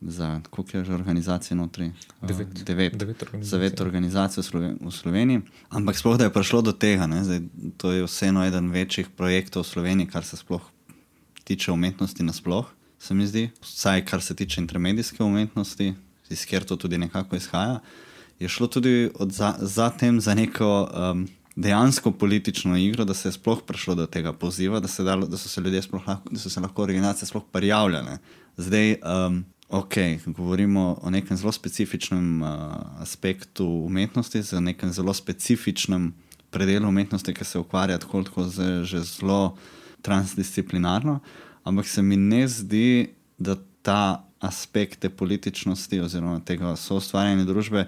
Za 0.00 0.40
koliko 0.50 0.78
je 0.78 0.84
že 0.84 0.94
organizacij 0.94 1.56
notri? 1.56 1.92
Devet. 2.22 2.48
Uh, 2.48 2.64
devet. 2.64 2.96
devet 2.96 3.24
za 3.40 3.58
devet 3.58 3.80
organizacij 3.80 4.42
v 4.80 4.90
Sloveniji. 4.90 5.40
Ampak 5.68 5.96
sploh 5.96 6.16
da 6.16 6.24
je 6.24 6.32
prišlo 6.32 6.62
do 6.62 6.72
tega, 6.72 7.08
Zdaj, 7.22 7.40
to 7.76 7.92
je 7.92 8.04
vseeno 8.04 8.44
eden 8.44 8.70
večjih 8.70 9.08
projektov 9.16 9.62
v 9.62 9.66
Sloveniji, 9.66 10.08
kar 10.08 10.24
se 10.24 10.36
sploh 10.36 10.62
tiče 11.44 11.72
umetnosti 11.72 12.22
nasplošno 12.22 12.79
se 13.00 13.14
mi 13.14 13.26
zdi, 13.26 13.48
vsaj 13.62 14.04
kar 14.04 14.22
se 14.22 14.36
tiče 14.36 14.60
intermedijske 14.60 15.24
umetnosti, 15.24 15.94
iz 16.30 16.44
kjer 16.46 16.64
to 16.64 16.76
tudi 16.76 16.98
nekako 16.98 17.36
izhaja, 17.36 17.80
je 18.40 18.48
šlo 18.48 18.66
tudi 18.66 19.10
za, 19.20 19.54
za 19.60 19.90
tem 19.90 20.20
za 20.20 20.34
neko 20.34 20.88
um, 20.92 21.28
dejansko 21.56 22.12
politično 22.12 22.76
igro, 22.76 23.04
da 23.04 23.14
se 23.14 23.28
je 23.28 23.32
sploh 23.32 23.62
prišlo 23.66 23.94
do 23.94 24.06
tega 24.06 24.32
poziva, 24.32 24.80
da, 24.80 24.88
se 24.88 25.02
dalo, 25.02 25.26
da 25.26 25.36
so 25.36 25.48
se 25.48 25.60
ljudje 25.60 25.82
sploh 25.82 26.08
lahko, 26.08 26.30
da 26.30 26.38
so 26.38 26.50
se 26.50 26.60
lahko 26.60 26.82
organizacije 26.82 27.28
sploh 27.28 27.42
prijavljale. 27.52 28.18
Zdaj, 28.56 28.94
um, 28.94 29.44
ok, 29.68 29.94
govorimo 30.26 30.98
o 31.02 31.10
nekem 31.10 31.36
zelo 31.36 31.52
specifičnem 31.52 32.42
uh, 32.42 32.48
aspektu 32.98 33.66
umetnosti, 33.66 34.42
za 34.42 34.60
nekem 34.60 34.92
zelo 34.92 35.14
specifičnem 35.14 36.14
predelu 36.50 36.88
umetnosti, 36.88 37.34
ki 37.34 37.44
se 37.44 37.58
ukvarja 37.58 37.98
tako, 37.98 38.22
tako 38.22 38.44
z, 38.44 38.84
že 38.84 39.00
zelo 39.00 39.56
transdisciplinarno. 40.02 41.20
Ampak 41.64 41.88
se 41.88 42.02
mi 42.02 42.16
ne 42.16 42.46
zdi, 42.48 43.10
da 43.38 43.56
ta 43.82 44.26
aspekt 44.40 45.00
te 45.00 45.10
političnosti 45.10 46.00
oziroma 46.00 46.40
tega 46.44 46.76
soustvarjanja 46.76 47.44
družbe 47.44 47.86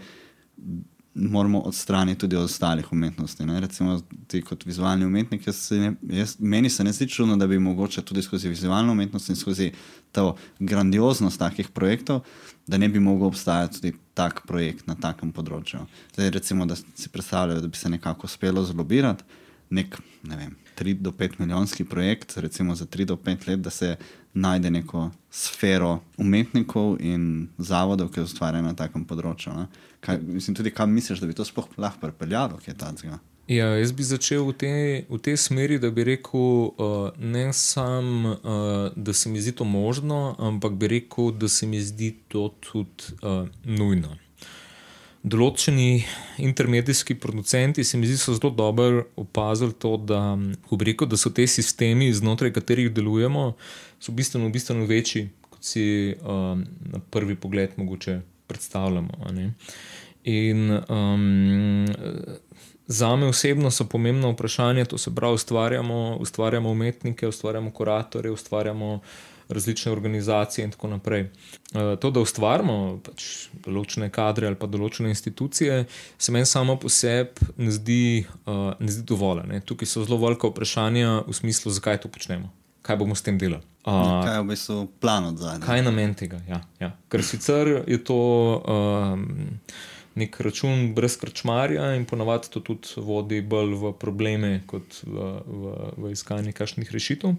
moramo 1.14 1.60
odstraniti 1.60 2.20
tudi 2.20 2.36
od 2.36 2.44
ostalih 2.44 2.92
umetnosti. 2.92 3.44
Ne? 3.46 3.60
Recimo, 3.60 4.00
ti 4.26 4.40
kot 4.42 4.64
vizualni 4.66 5.04
umetnik, 5.04 5.48
se 5.52 5.76
ne, 5.76 5.92
jaz, 6.02 6.36
meni 6.38 6.70
se 6.70 6.84
ne 6.84 6.92
zdi 6.92 7.08
čudno, 7.08 7.36
da 7.36 7.46
bi 7.46 7.58
mogoče 7.58 8.02
tudi 8.02 8.22
skozi 8.22 8.48
vizualno 8.48 8.92
umetnost 8.92 9.28
in 9.28 9.36
skozi 9.36 9.72
to 10.12 10.36
grandioznost 10.58 11.38
takih 11.38 11.68
projektov, 11.68 12.20
da 12.66 12.78
ne 12.78 12.88
bi 12.88 13.00
mogel 13.00 13.26
obstajati 13.26 13.80
tudi 13.80 13.92
tak 14.14 14.46
projekt 14.46 14.86
na 14.86 14.94
takem 14.94 15.32
področju. 15.32 15.84
Zdaj, 16.14 16.30
recimo, 16.30 16.66
da 16.66 16.76
si 16.76 17.08
predstavljajo, 17.12 17.60
da 17.60 17.68
bi 17.68 17.76
se 17.76 17.92
nekako 17.92 18.26
uspelo 18.26 18.64
zlobirati 18.64 19.24
nek, 19.72 19.96
ne 20.28 20.36
vem, 20.36 20.56
3 20.78 20.94
do 21.00 21.12
5 21.16 21.40
milijonski 21.40 21.84
projekt, 21.84 22.36
recimo 22.36 22.74
za 22.74 22.86
3 22.86 23.04
do 23.04 23.16
5 23.16 23.48
let, 23.48 23.60
da 23.60 23.70
se 23.70 23.96
najde 24.34 24.70
neko 24.70 25.10
sfero 25.30 26.00
umetnikov 26.16 26.96
in 27.00 27.48
zavodov, 27.58 28.12
ki 28.12 28.24
ustvarjajo 28.24 28.64
na 28.64 28.74
takem 28.76 29.04
področju. 29.08 29.66
Kaj, 30.00 30.20
mislim, 30.24 30.56
tudi 30.56 30.72
kam 30.74 30.92
misliš, 30.92 31.20
da 31.20 31.28
bi 31.28 31.36
to 31.36 31.44
sploh 31.44 31.68
lahko 31.78 32.06
pripeljalo, 32.06 32.60
kaj 32.60 32.72
je 32.72 32.78
ta 32.78 32.92
zgo? 32.96 33.18
Ja, 33.50 33.72
jaz 33.74 33.90
bi 33.92 34.04
začel 34.06 34.44
v 34.46 34.54
tej, 34.54 34.82
v 35.10 35.18
tej 35.18 35.36
smeri, 35.36 35.76
da 35.82 35.90
bi 35.90 36.06
rekel, 36.06 36.70
uh, 36.78 37.10
ne 37.18 37.50
samo, 37.52 38.36
uh, 38.38 38.94
da 38.96 39.12
se 39.12 39.28
mi 39.28 39.42
zdi 39.42 39.52
to 39.58 39.66
možno, 39.68 40.36
ampak 40.38 40.78
bi 40.78 40.88
rekel, 40.88 41.32
da 41.34 41.50
se 41.50 41.66
mi 41.66 41.80
zdi 41.82 42.14
to 42.28 42.52
tudi 42.62 43.18
uh, 43.20 43.48
nujno. 43.64 44.14
Določeni 45.22 46.02
intermedijski 46.42 47.14
producenti 47.14 47.84
se 47.86 47.98
mi 47.98 48.08
zdi, 48.10 48.16
so 48.18 48.34
zelo 48.34 48.50
dobro 48.58 49.04
opazili 49.16 49.74
to, 49.78 49.94
da, 49.96 50.34
rekel, 50.82 51.06
da 51.06 51.16
so 51.16 51.30
te 51.30 51.46
sistemi, 51.46 52.10
znotraj 52.10 52.50
katerih 52.56 52.90
delujemo, 52.90 53.52
so 54.02 54.12
bistveno, 54.12 54.50
bistveno 54.50 54.88
večji, 54.90 55.28
kot 55.50 55.62
si 55.62 55.84
um, 56.26 56.64
na 56.90 56.98
prvi 57.10 57.36
pogled 57.38 57.78
mogoče 57.78 58.18
predstavljamo. 58.50 59.30
In 60.24 60.78
um, 60.88 61.86
za 62.86 63.16
me 63.16 63.26
osebno 63.26 63.70
so 63.70 63.86
pomembna 63.86 64.28
vprašanja, 64.34 64.84
to 64.84 64.98
se 64.98 65.14
pravi, 65.14 65.34
ustvarjamo, 65.34 66.16
ustvarjamo 66.20 66.70
umetnike, 66.70 67.28
ustvarjamo 67.28 67.70
kuratorje, 67.70 68.30
ustvarjamo 68.30 69.00
različne 69.52 69.92
organizacije 69.92 70.64
in 70.64 70.70
tako 70.74 70.88
naprej. 70.88 71.26
Uh, 71.74 71.94
to, 72.00 72.10
da 72.10 72.20
ustvarjamo 72.24 73.00
pač 73.04 73.48
določene 73.64 74.10
kadre 74.12 74.48
ali 74.50 74.58
pa 74.58 74.68
določene 74.70 75.12
institucije, 75.12 75.84
se 76.18 76.32
meni 76.32 76.48
samo 76.48 76.76
po 76.80 76.90
sebi 76.92 77.52
ne 77.56 77.72
zdi, 77.74 78.24
uh, 78.46 78.72
ne 78.80 78.90
zdi 78.92 79.06
dovolj. 79.08 79.44
Ne. 79.50 79.62
Tukaj 79.64 79.88
so 79.88 80.06
zelo 80.06 80.20
velika 80.22 80.50
vprašanja 80.50 81.22
v 81.28 81.36
smislu, 81.36 81.72
zakaj 81.72 82.02
to 82.04 82.12
počnemo, 82.12 82.52
kaj 82.86 83.00
bomo 83.00 83.16
s 83.18 83.24
tem 83.26 83.38
delali. 83.40 83.64
Uh, 83.82 84.22
Kaj 84.22 84.36
je 84.36 84.42
v 84.42 84.46
bistvu 84.46 84.76
plan 85.02 85.24
od 85.32 85.40
zadnje? 85.42 85.66
Kaj 85.66 85.80
je 85.80 85.82
namen 85.82 86.12
tega? 86.14 86.38
Ja, 86.46 86.60
ja. 86.78 86.92
Ker 87.10 87.24
sicer 87.26 87.80
je 87.90 87.98
to 87.98 88.18
um, 88.62 89.24
nek 90.14 90.38
račun 90.44 90.92
brez 90.94 91.16
krčmarja 91.18 91.94
in 91.96 92.04
ponavadi 92.06 92.52
to 92.52 92.60
tudi 92.60 93.02
vodi 93.02 93.40
bolj 93.42 93.74
v 93.80 93.92
probleme, 93.98 94.52
kot 94.70 95.00
v, 95.02 95.32
v, 95.46 95.74
v 95.96 96.12
iskanje 96.12 96.52
kakšnih 96.54 96.92
rešitev. 96.92 97.34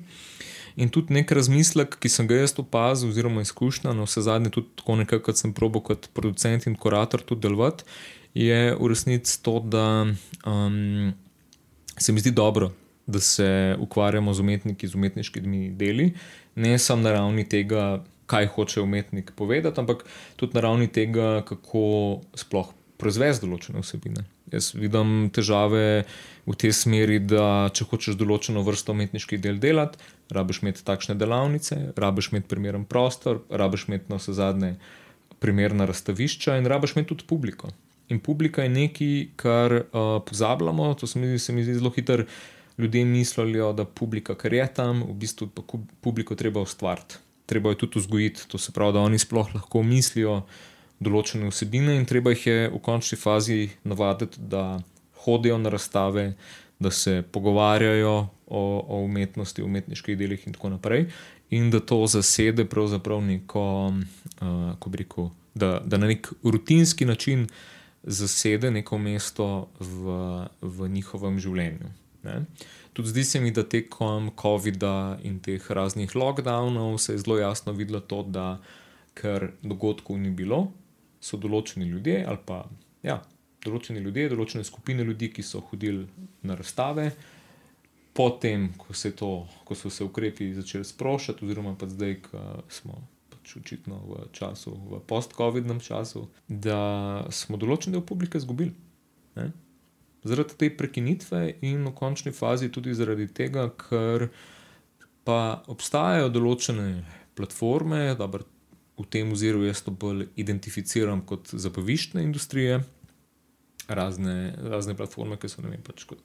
In 0.75 0.89
tudi 0.89 1.13
nek 1.13 1.31
razmislek, 1.31 1.97
ki 2.01 2.09
sem 2.09 2.27
ga 2.29 2.39
jaz 2.39 2.55
opazil, 2.57 3.11
oziroma 3.13 3.43
izkušnja, 3.45 3.93
no 3.93 4.07
vse 4.07 4.23
zadnje, 4.25 4.53
tudi 4.55 4.71
tako 4.79 4.97
nekako, 5.03 5.27
kot 5.29 5.41
sem 5.41 5.53
probo 5.53 5.83
kot 5.85 6.09
producent 6.17 6.65
in 6.69 6.75
kurator 6.75 7.21
tudi 7.21 7.45
delovati, 7.45 7.85
je 8.33 8.73
v 8.73 8.89
resnici 8.89 9.37
to, 9.45 9.59
da 9.59 10.05
um, 10.49 11.13
se 11.97 12.13
mi 12.13 12.23
zdi 12.23 12.31
dobro, 12.31 12.71
da 13.05 13.19
se 13.19 13.75
ukvarjamo 13.79 14.33
z 14.33 14.39
umetniki, 14.39 14.87
z 14.87 14.95
umetniškimi 14.95 15.69
deli, 15.77 16.13
ne 16.55 16.77
samo 16.79 17.03
na 17.03 17.11
ravni 17.19 17.45
tega, 17.49 18.03
kaj 18.25 18.47
hoče 18.55 18.81
umetnik 18.81 19.31
povedati, 19.35 19.79
ampak 19.79 20.05
tudi 20.35 20.55
na 20.55 20.61
ravni 20.61 20.87
tega, 20.87 21.43
kako 21.45 22.21
sploh 22.39 22.71
proizvesti 22.97 23.45
določene 23.45 23.83
vsebine. 23.83 24.23
Jaz 24.53 24.71
vidim 24.77 25.29
težave 25.33 26.05
v 26.45 26.55
tej 26.59 26.73
smeri, 26.75 27.19
da 27.23 27.69
če 27.71 27.87
hočeš 27.87 28.17
določeno 28.19 28.63
vrsto 28.67 28.91
umetniških 28.91 29.39
del 29.43 29.61
delati, 29.63 29.99
rabiš 30.33 30.63
imeti 30.63 30.83
takšne 30.83 31.15
delavnice, 31.15 31.93
rabiš 31.95 32.33
imeti 32.33 32.49
primeren 32.51 32.83
prostor, 32.89 33.43
rabiš 33.49 33.87
imeti 33.87 34.11
na 34.11 34.19
vse 34.19 34.35
zadnje 34.35 34.73
primerna 35.43 35.87
razstavišča 35.87 36.57
in 36.59 36.67
rabiš 36.67 36.95
imeti 36.95 37.13
tudi 37.13 37.27
publiko. 37.29 37.71
In 38.11 38.19
publika 38.19 38.63
je 38.63 38.69
nekaj, 38.69 39.13
kar 39.39 39.77
uh, 39.79 40.19
pozabljamo, 40.27 40.93
to 40.99 41.07
se 41.07 41.19
mi, 41.19 41.31
zdi- 41.31 41.39
se 41.39 41.53
mi 41.53 41.63
zdi 41.63 41.79
zelo 41.79 41.89
hitro. 41.95 42.25
Ljudje 42.77 43.05
mislijo, 43.05 43.67
da 43.73 43.85
publika, 43.85 44.33
kar 44.35 44.53
je 44.53 44.65
tam, 44.73 45.03
v 45.05 45.13
bistvu 45.13 45.47
pa 45.53 45.61
publiko 46.01 46.35
treba 46.35 46.61
ustvariti. 46.61 47.19
Treba 47.45 47.69
jo 47.69 47.75
tudi 47.83 47.99
vzgojiti, 47.99 48.47
to 48.47 48.57
se 48.57 48.71
pravi, 48.71 48.93
da 48.93 49.03
oni 49.05 49.19
sploh 49.21 49.51
lahko 49.53 49.83
mislijo 49.83 50.41
določene 50.99 51.51
vsebine, 51.51 51.99
in 51.99 52.07
treba 52.09 52.33
jih 52.33 52.47
je 52.47 52.57
v 52.73 52.79
končni 52.81 53.17
fazi 53.19 53.69
navaditi, 53.83 54.41
da 54.41 54.81
hodijo 55.23 55.57
na 55.57 55.69
razstave, 55.69 56.33
da 56.79 56.91
se 56.91 57.23
pogovarjajo 57.31 58.27
o, 58.47 58.85
o 58.87 59.01
umetnosti, 59.01 59.61
o 59.61 59.65
umetniških 59.65 60.17
delih 60.17 60.47
in 60.47 60.53
tako 60.53 60.69
naprej, 60.69 61.07
in 61.49 61.71
da 61.71 61.79
to 61.79 62.07
zasede 62.07 62.65
pravzaprav 62.65 63.21
neko, 63.21 63.87
uh, 63.87 64.73
kako 64.73 64.89
bi 64.89 64.97
rekel, 64.97 65.29
da, 65.55 65.81
da 65.85 65.97
na 65.97 66.07
nek 66.07 66.33
rutinski 66.43 67.05
način 67.05 67.47
zasede 68.03 68.71
neko 68.71 68.97
mesto 68.97 69.69
v, 69.79 70.15
v 70.61 70.89
njihovem 70.89 71.39
življenju. 71.39 71.91
Ne? 72.23 72.45
Tudi 72.93 73.09
zdi 73.09 73.23
se 73.23 73.39
mi, 73.39 73.51
da 73.51 73.63
tekom 73.63 74.31
COVID-a 74.41 75.17
in 75.23 75.39
teh 75.43 75.71
raznih 75.71 76.15
lockdownov 76.15 76.97
se 76.97 77.13
je 77.13 77.23
zelo 77.23 77.37
jasno 77.39 77.73
videlo 77.73 77.99
to, 77.99 78.23
da 78.23 78.57
ker 79.13 79.51
dogodkov 79.61 80.17
ni 80.19 80.31
bilo, 80.31 80.71
so 81.23 81.37
določeni 81.37 81.87
ljudje 81.87 82.23
ali 82.27 82.39
pa 82.45 82.63
ja, 83.03 83.21
določeni 83.63 84.03
ljudje, 84.03 84.29
določene 84.33 84.65
skupine 84.67 85.05
ljudi, 85.07 85.31
ki 85.33 85.45
so 85.45 85.63
hodili 85.69 86.05
na 86.45 86.57
razstave. 86.59 87.11
Potem, 88.13 88.69
ko, 88.77 88.93
se 88.93 89.13
to, 89.17 89.31
ko 89.65 89.75
so 89.77 89.89
se 89.89 90.05
ukrepi 90.05 90.51
začeli 90.53 90.85
sproščati, 90.85 91.45
oziroma 91.45 91.73
pa 91.79 91.89
zdaj, 91.89 92.19
ko 92.27 92.43
smo 92.69 92.99
pač 93.33 93.55
očitno 93.57 93.97
v 94.05 94.27
času, 94.37 94.75
v 94.91 95.01
post-COVID-nem 95.09 95.81
času, 95.83 96.27
da 96.47 97.25
smo 97.33 97.57
določen 97.57 97.95
del 97.95 98.05
publike 98.05 98.37
izgubili. 98.37 98.75
Ne? 99.39 99.49
Zaradi 100.23 100.55
te 100.55 100.69
prekinitve 100.71 101.57
in 101.65 101.83
v 101.89 101.95
končni 101.97 102.31
fazi 102.31 102.69
tudi 102.71 102.93
zaradi 102.95 103.27
tega, 103.27 103.67
ker 103.75 104.29
pa 105.27 105.63
obstajajo 105.71 106.29
določene 106.31 107.03
platforme, 107.35 108.13
dobro, 108.19 108.45
v 108.99 109.05
tem 109.09 109.31
oziru 109.33 109.65
jaz 109.65 109.81
to 109.81 109.91
bolj 109.91 110.27
identificiram 110.39 111.23
kot 111.25 111.49
zabaviščne 111.49 112.23
industrije, 112.23 112.83
razne, 113.87 114.53
razne 114.57 114.95
platforme, 114.97 115.37
ki 115.39 115.49
so 115.51 115.63
ne 115.63 115.73
vem, 115.73 115.81
pač 115.83 116.05
kot 116.09 116.21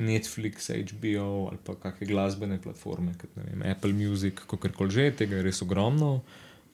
Netflix, 0.00 0.70
HBO 0.70 1.48
ali 1.50 1.58
pa 1.64 1.74
kakšne 1.74 2.06
glasbene 2.06 2.60
platforme, 2.62 3.14
kot 3.18 3.34
vem, 3.36 3.64
Apple 3.66 3.92
Music, 3.96 4.42
kako 4.44 4.70
koli 4.76 4.94
že, 4.94 5.08
tega 5.22 5.40
je 5.40 5.46
res 5.48 5.62
ogromno. 5.62 6.20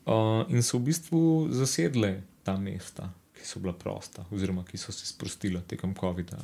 Uh, 0.07 0.45
in 0.53 0.63
so 0.63 0.79
v 0.79 0.93
bistvu 0.93 1.21
zasedle 1.51 2.21
ta 2.47 2.55
mesta, 2.61 3.09
ki 3.35 3.47
so 3.47 3.63
bila 3.63 3.75
prosta, 3.75 4.23
oziroma 4.31 4.63
ki 4.69 4.79
so 4.79 4.95
se 4.95 5.09
sprostila 5.09 5.65
tekom 5.67 5.97
COVID-a. 5.99 6.39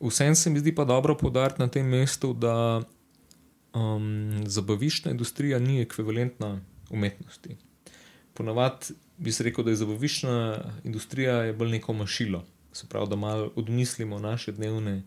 Vsem 0.00 0.34
se 0.38 0.50
mi 0.50 0.62
zdi 0.62 0.72
pa 0.72 0.86
dobro 0.88 1.16
poudariti 1.18 1.60
na 1.60 1.68
tem 1.68 1.84
mestu, 1.84 2.32
da 2.32 2.80
um, 3.74 4.46
zabaviščna 4.46 5.12
industrija 5.12 5.58
ni 5.58 5.82
ekvivalentna 5.82 6.54
umetnosti. 6.90 7.56
Ponavadi 8.34 8.94
bi 9.18 9.32
se 9.32 9.44
rekel, 9.44 9.64
da 9.64 9.70
je 9.70 9.80
zabaviščna 9.82 10.36
industrija 10.84 11.42
je 11.48 11.52
bolj 11.52 11.70
neko 11.78 11.92
mašilo, 11.92 12.44
se 12.72 12.86
pravi, 12.86 13.08
da 13.10 13.16
malo 13.16 13.50
odmislimo 13.56 14.18
naše 14.18 14.52
dnevne 14.52 15.02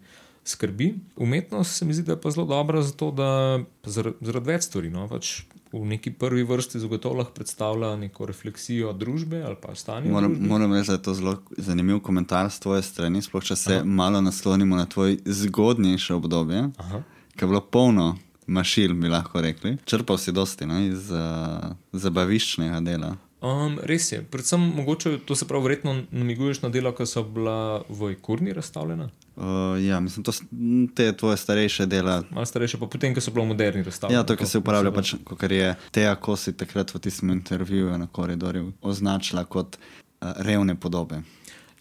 skrbi. 0.46 0.96
Umetnost 1.16 1.78
se 1.78 1.86
mi 1.86 1.94
zdi, 1.94 2.04
da 2.04 2.12
je 2.12 2.22
pa 2.22 2.32
zelo 2.32 2.46
dobra 2.46 2.82
zato, 2.82 3.12
da 3.12 3.60
zaradi, 3.86 4.40
več 4.46 4.64
stvari. 4.64 4.90
No, 4.90 5.08
pač 5.08 5.42
v 5.72 5.86
neki 5.88 6.12
prvi 6.20 6.44
vrsti 6.44 6.80
zagotovo 6.80 7.22
lahko 7.22 7.34
predstavlja 7.38 7.94
neko 7.96 8.26
refleksijo 8.26 8.94
družbe 8.94 9.44
ali 9.44 9.56
pa 9.62 9.76
stanja. 9.76 10.10
v 10.10 10.12
Moram, 10.12 10.36
moram 10.40 10.74
reči, 10.74 10.92
da 10.92 10.98
je 11.00 11.04
to 11.06 11.14
zelo 11.14 11.38
zanimiv 11.58 12.02
komentar 12.04 12.50
z 12.52 12.60
tvoje 12.60 12.84
strani, 12.84 13.22
sploh 13.22 13.44
če 13.44 13.56
se 13.56 13.76
Aha. 13.80 13.86
malo 13.86 14.22
naslonimo 14.22 14.76
na 14.76 14.86
tvoj 14.86 15.20
zgodnejše 15.26 16.14
obdobje, 16.18 16.70
Aha. 16.78 17.04
ki 17.38 17.46
je 17.46 17.48
bilo 17.48 17.62
polno 17.62 18.18
mašil, 18.48 18.94
bi 18.94 19.08
lahko 19.08 19.42
rekli. 19.42 19.78
Črpal 19.86 20.18
si 20.18 20.36
dosti 20.36 20.68
no, 20.68 20.82
iz 20.84 21.12
uh, 21.14 21.72
zabaviščnega 21.94 22.82
dela. 22.84 23.16
Um, 23.42 23.80
res 23.82 24.12
je, 24.12 24.22
predvsem 24.24 24.62
mogoče 24.72 25.20
to 25.20 25.36
se 25.36 25.46
pravi, 25.46 25.64
verjetno 25.64 25.96
namiguješ 26.12 26.62
na 26.62 26.70
dela, 26.70 26.92
ki 26.92 27.06
so 27.06 27.24
bila 27.26 27.56
v 27.90 28.16
Kurni 28.18 28.54
razstavljena, 28.54 29.10
Uh, 29.34 29.44
ja, 29.80 30.00
mislim, 30.00 30.24
to 30.24 30.32
s- 30.32 30.42
m, 30.52 30.88
te 30.90 31.14
tvoje 31.14 31.38
starejše 31.38 31.86
dela. 31.86 32.24
malo 32.30 32.46
starejše, 32.46 32.78
pa 32.78 32.86
potem, 32.86 33.16
ko 33.16 33.22
so 33.22 33.32
bila 33.32 33.46
v 33.46 33.48
moderni 33.48 33.84
razstavljeni. 33.84 34.20
Ja, 34.20 34.24
to, 34.24 34.36
kar 34.36 34.46
se 34.46 34.58
uporablja, 34.58 34.92
pač, 34.92 35.14
kot 35.24 35.44
je 35.44 35.76
Teja 35.92 36.16
Kosi 36.16 36.54
takrat 36.54 36.92
v 36.92 37.00
tistem 37.00 37.30
intervjuju 37.32 37.98
na 37.98 38.08
koridorju 38.08 38.74
označila 38.82 39.46
kot 39.46 39.78
uh, 39.78 40.34
revne 40.38 40.76
podobe. 40.76 41.22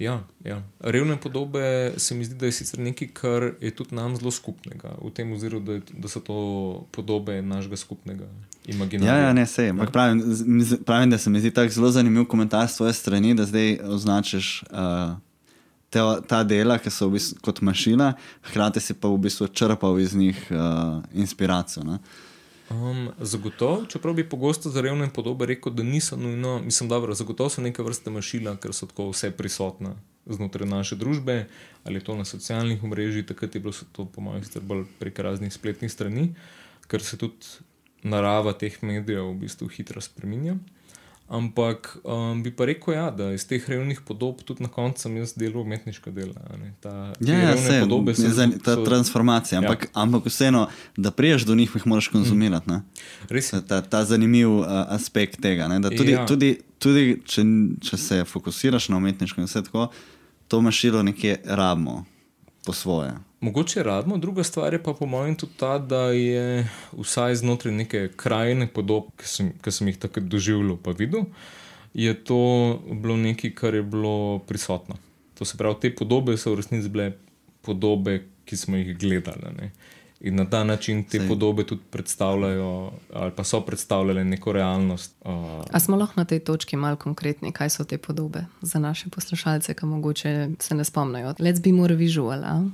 Ja, 0.00 0.20
ja. 0.44 0.62
Revne 0.80 1.16
podobe 1.20 1.92
se 1.96 2.14
mi 2.14 2.24
zdi, 2.24 2.34
da 2.34 2.46
je 2.46 2.52
sicer 2.52 2.80
nekaj, 2.80 3.08
kar 3.12 3.50
je 3.60 3.70
tudi 3.70 3.94
nam 3.94 4.16
zelo 4.16 4.30
skupnega, 4.30 4.94
v 5.02 5.10
tem 5.14 5.32
oziru, 5.32 5.60
da, 5.60 5.72
je, 5.78 5.82
da 5.92 6.08
so 6.08 6.20
to 6.20 6.38
podobe 6.92 7.42
našega 7.42 7.76
skupnega 7.76 8.24
Ja, 8.24 8.74
imaginarja. 8.74 9.16
ja, 9.16 9.32
ne, 9.32 9.46
sej. 9.46 9.70
Ampak 9.70 9.90
pravim, 9.90 10.22
pravim, 10.86 11.10
da 11.10 11.18
se 11.18 11.30
mi 11.30 11.40
zdi 11.40 11.50
tako 11.50 11.72
zelo 11.72 11.90
zanimiv 11.90 12.24
komentar 12.24 12.68
s 12.68 12.76
tvoje 12.76 12.92
strani, 12.92 13.34
da 13.34 13.46
zdaj 13.46 13.78
označiš 13.84 14.62
uh, 14.62 15.16
te, 15.90 16.00
ta 16.28 16.42
dela, 16.44 16.78
ki 16.78 16.90
so 16.90 17.08
v 17.08 17.16
bistvu 17.16 17.40
kot 17.40 17.60
mašina, 17.60 18.12
hkrati 18.50 18.80
si 18.80 18.94
pa 18.94 19.08
v 19.08 19.18
bistvu 19.18 19.48
črpal 19.48 20.00
iz 20.00 20.14
njih 20.14 20.46
uh, 20.50 21.02
inspiracijo. 21.12 21.84
Ne? 21.84 21.98
Um, 22.70 23.08
zagotovo, 23.18 23.86
čeprav 23.86 24.14
bi 24.14 24.28
pogosto 24.28 24.70
za 24.70 24.80
revne 24.80 25.08
podobe 25.12 25.46
rekel, 25.46 25.72
da 25.72 25.82
niso 25.82 26.16
nujno, 26.16 26.60
mislim, 26.62 26.88
da 26.88 27.14
zagotovo 27.14 27.50
so 27.50 27.62
neke 27.62 27.82
vrste 27.82 28.10
mašila, 28.10 28.56
ker 28.56 28.72
so 28.72 28.86
tako 28.86 29.08
vse 29.10 29.30
prisotna 29.30 29.96
znotraj 30.26 30.68
naše 30.68 30.96
družbe, 30.96 31.48
ali 31.84 32.00
to 32.00 32.14
na 32.14 32.24
socialnih 32.24 32.84
omrežjih, 32.84 33.26
takrat 33.26 33.54
je 33.54 33.60
bilo 33.60 33.74
to, 33.92 34.04
po 34.04 34.20
mojem, 34.20 34.44
bolj 34.62 34.84
prek 34.98 35.18
raznih 35.18 35.52
spletnih 35.52 35.92
strani, 35.92 36.34
ker 36.86 37.02
se 37.02 37.18
tudi 37.18 37.46
narava 38.02 38.52
teh 38.52 38.82
medijev 38.82 39.32
v 39.32 39.40
bistvu 39.42 39.68
hitro 39.68 40.00
spremenja. 40.00 40.54
Ampak 41.30 41.98
um, 42.02 42.42
bi 42.42 42.50
pa 42.50 42.64
rekel, 42.64 42.94
ja, 42.94 43.10
da 43.10 43.28
iz 43.30 43.44
teh 43.46 43.62
revnih 43.62 44.00
podob 44.00 44.42
tudi 44.42 44.62
na 44.62 44.68
koncu 44.68 44.98
sem 44.98 45.16
jaz 45.16 45.32
delal 45.32 45.62
umetniška 45.62 46.10
dela. 46.10 46.34
a 46.44 46.56
ne. 46.56 46.72
Ta, 46.80 47.12
te 47.14 47.24
Ja, 47.24 47.36
ja 47.36 47.50
revne 47.50 47.66
sej, 47.66 47.80
podobe 47.80 48.12
so- 48.12 48.28
za, 48.28 48.48
ta 48.58 48.74
so- 48.74 48.84
transformacija. 48.84 49.58
Ampak, 49.58 49.84
ja. 49.84 49.90
ampak 49.94 50.26
vseeno, 50.26 50.66
da 50.96 51.10
priješ 51.10 51.42
do 51.42 51.54
njih, 51.54 51.70
jih 51.70 51.86
moraš 51.86 52.08
konzumirati. 52.08 52.70
Ne? 52.70 52.82
Res 53.28 53.52
je. 53.52 53.62
Ta, 53.62 53.80
ta 53.80 54.04
zanimiv 54.04 54.50
uh, 54.50 54.66
aspekt 54.88 55.40
tega. 55.40 55.68
Ne? 55.68 55.78
Da 55.78 55.90
tudi, 55.90 56.10
Ja. 56.10 56.20
ja. 56.20 56.26
tudi 56.26 56.50
tudi 56.78 57.22
če, 57.24 57.42
če 57.80 57.96
se 57.98 58.24
fokusiraš 58.24 58.88
na 58.88 58.96
umetniško 58.96 59.40
in 59.40 59.46
vse 59.46 59.62
tako, 59.62 59.88
to 60.48 60.60
mašilo 60.60 61.02
nekje 61.02 61.38
rabimo 61.46 62.04
po 62.66 62.72
svoje. 62.72 63.14
Mogoče 63.40 63.82
radimo, 63.82 64.18
druga 64.18 64.44
stvar 64.44 64.72
je 64.72 64.82
pa 64.82 64.92
po 64.92 65.06
mojem 65.06 65.36
tudi 65.36 65.52
ta, 65.56 65.78
da 65.78 66.00
je 66.00 66.68
vsaj 66.92 67.34
znotraj 67.34 67.74
neke 67.74 68.08
krajine 68.16 68.66
podob, 68.66 69.04
ki 69.16 69.28
sem, 69.28 69.52
ki 69.62 69.72
sem 69.72 69.88
jih 69.88 69.96
takrat 69.98 70.26
doživljal, 70.28 70.76
pa 70.76 70.92
videl, 70.92 71.24
je 71.94 72.12
to 72.24 72.40
bilo 72.92 73.16
nekaj, 73.16 73.54
kar 73.54 73.74
je 73.74 73.82
bilo 73.82 74.38
prisotno. 74.38 74.96
To 75.38 75.44
se 75.44 75.56
pravi, 75.56 75.80
te 75.80 75.94
podobe 75.96 76.36
so 76.36 76.52
v 76.52 76.60
resnici 76.60 76.88
bile 76.88 77.14
podobe, 77.64 78.20
ki 78.44 78.56
smo 78.56 78.76
jih 78.76 78.92
gledali. 78.98 79.54
Ne? 79.56 79.70
In 80.20 80.36
na 80.36 80.44
ta 80.44 80.64
način 80.64 81.04
te 81.04 81.18
Saj- 81.18 81.28
podobe 81.28 81.64
tudi 81.64 81.80
predstavljajo, 81.90 82.92
ali 83.12 83.32
pa 83.36 83.44
so 83.44 83.60
predstavljale 83.60 84.24
neko 84.24 84.52
realnost. 84.52 85.16
Uh, 85.24 85.64
A 85.72 85.80
smo 85.80 85.96
lahko 85.96 86.20
na 86.20 86.24
tej 86.24 86.44
točki 86.44 86.76
malo 86.76 86.96
konkretni, 86.96 87.52
kaj 87.52 87.70
so 87.70 87.84
te 87.84 87.98
podobe 87.98 88.44
za 88.62 88.78
naše 88.78 89.08
poslušalce, 89.10 89.74
ki 89.74 89.86
mogoče 89.86 90.50
se 90.58 90.74
ne 90.74 90.84
spomnijo? 90.84 91.32
Let's 91.38 91.62
be 91.64 91.72
more 91.72 91.94
visual. 91.94 92.44
A? 92.44 92.64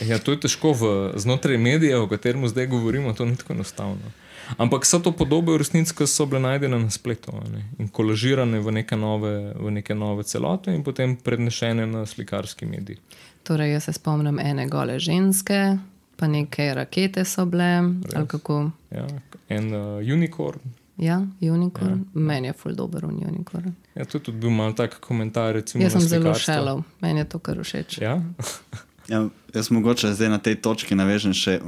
Ja, 0.00 0.18
to 0.18 0.32
je 0.32 0.40
težko 0.40 0.72
v, 0.72 0.90
znotraj 1.16 1.58
medija, 1.58 2.02
o 2.02 2.08
katerem 2.08 2.48
zdaj 2.48 2.66
govorimo, 2.66 3.12
to 3.14 3.24
ni 3.24 3.36
tako 3.36 3.52
enostavno. 3.52 4.12
Ampak 4.58 4.86
so 4.86 4.98
to 4.98 5.12
podobe 5.12 5.58
ki 5.96 6.06
so 6.06 6.26
bile 6.26 6.40
najdene 6.40 6.78
na 6.78 6.90
spletu 6.90 7.32
a 7.36 7.48
ne, 7.48 7.64
in 7.78 7.88
kolažirane 7.88 8.60
v 8.60 8.72
neke, 8.72 8.96
nove, 8.96 9.54
v 9.54 9.70
neke 9.70 9.94
nove 9.94 10.22
celote 10.22 10.74
in 10.74 10.82
potem 10.84 11.16
prednešene 11.16 11.86
na 11.86 12.06
slikarski 12.06 12.66
medij. 12.66 12.98
Torej, 13.42 13.72
jaz 13.72 13.84
se 13.84 13.92
spomnim 13.92 14.38
ene 14.38 14.66
gole 14.68 14.98
ženske, 14.98 15.78
pa 16.16 16.26
neke 16.26 16.74
rakete 16.74 17.24
so 17.24 17.46
bile. 17.46 17.82
Ja, 18.90 19.06
en 19.48 19.74
uh, 19.74 19.98
unicorn. 19.98 20.60
Ja, 20.96 21.26
unicorn. 21.40 22.06
Ja. 22.14 22.20
Meni 22.20 22.46
je 22.46 22.52
ful 22.52 22.74
dober 22.74 23.04
un 23.04 23.22
unicorn. 23.26 23.74
Ja, 23.94 24.04
to 24.04 24.18
je 24.18 24.22
tudi 24.22 24.38
bil 24.38 24.50
mal 24.50 24.74
tak 24.74 25.00
komentar. 25.00 25.54
Recimo, 25.54 25.84
Jaz 25.84 25.92
sem 25.92 26.00
zelo 26.00 26.34
šelov, 26.34 26.84
meni 27.00 27.24
je 27.24 27.28
to 27.28 27.38
kar 27.38 27.58
všeč. 27.62 27.98
Ja? 27.98 28.20
Ja, 29.08 29.28
jaz 29.54 29.70
mogoče 29.70 30.12
zdaj 30.14 30.28
na 30.28 30.38
tej 30.38 30.60
točki 30.62 30.94
navežem 30.94 31.34
še, 31.34 31.58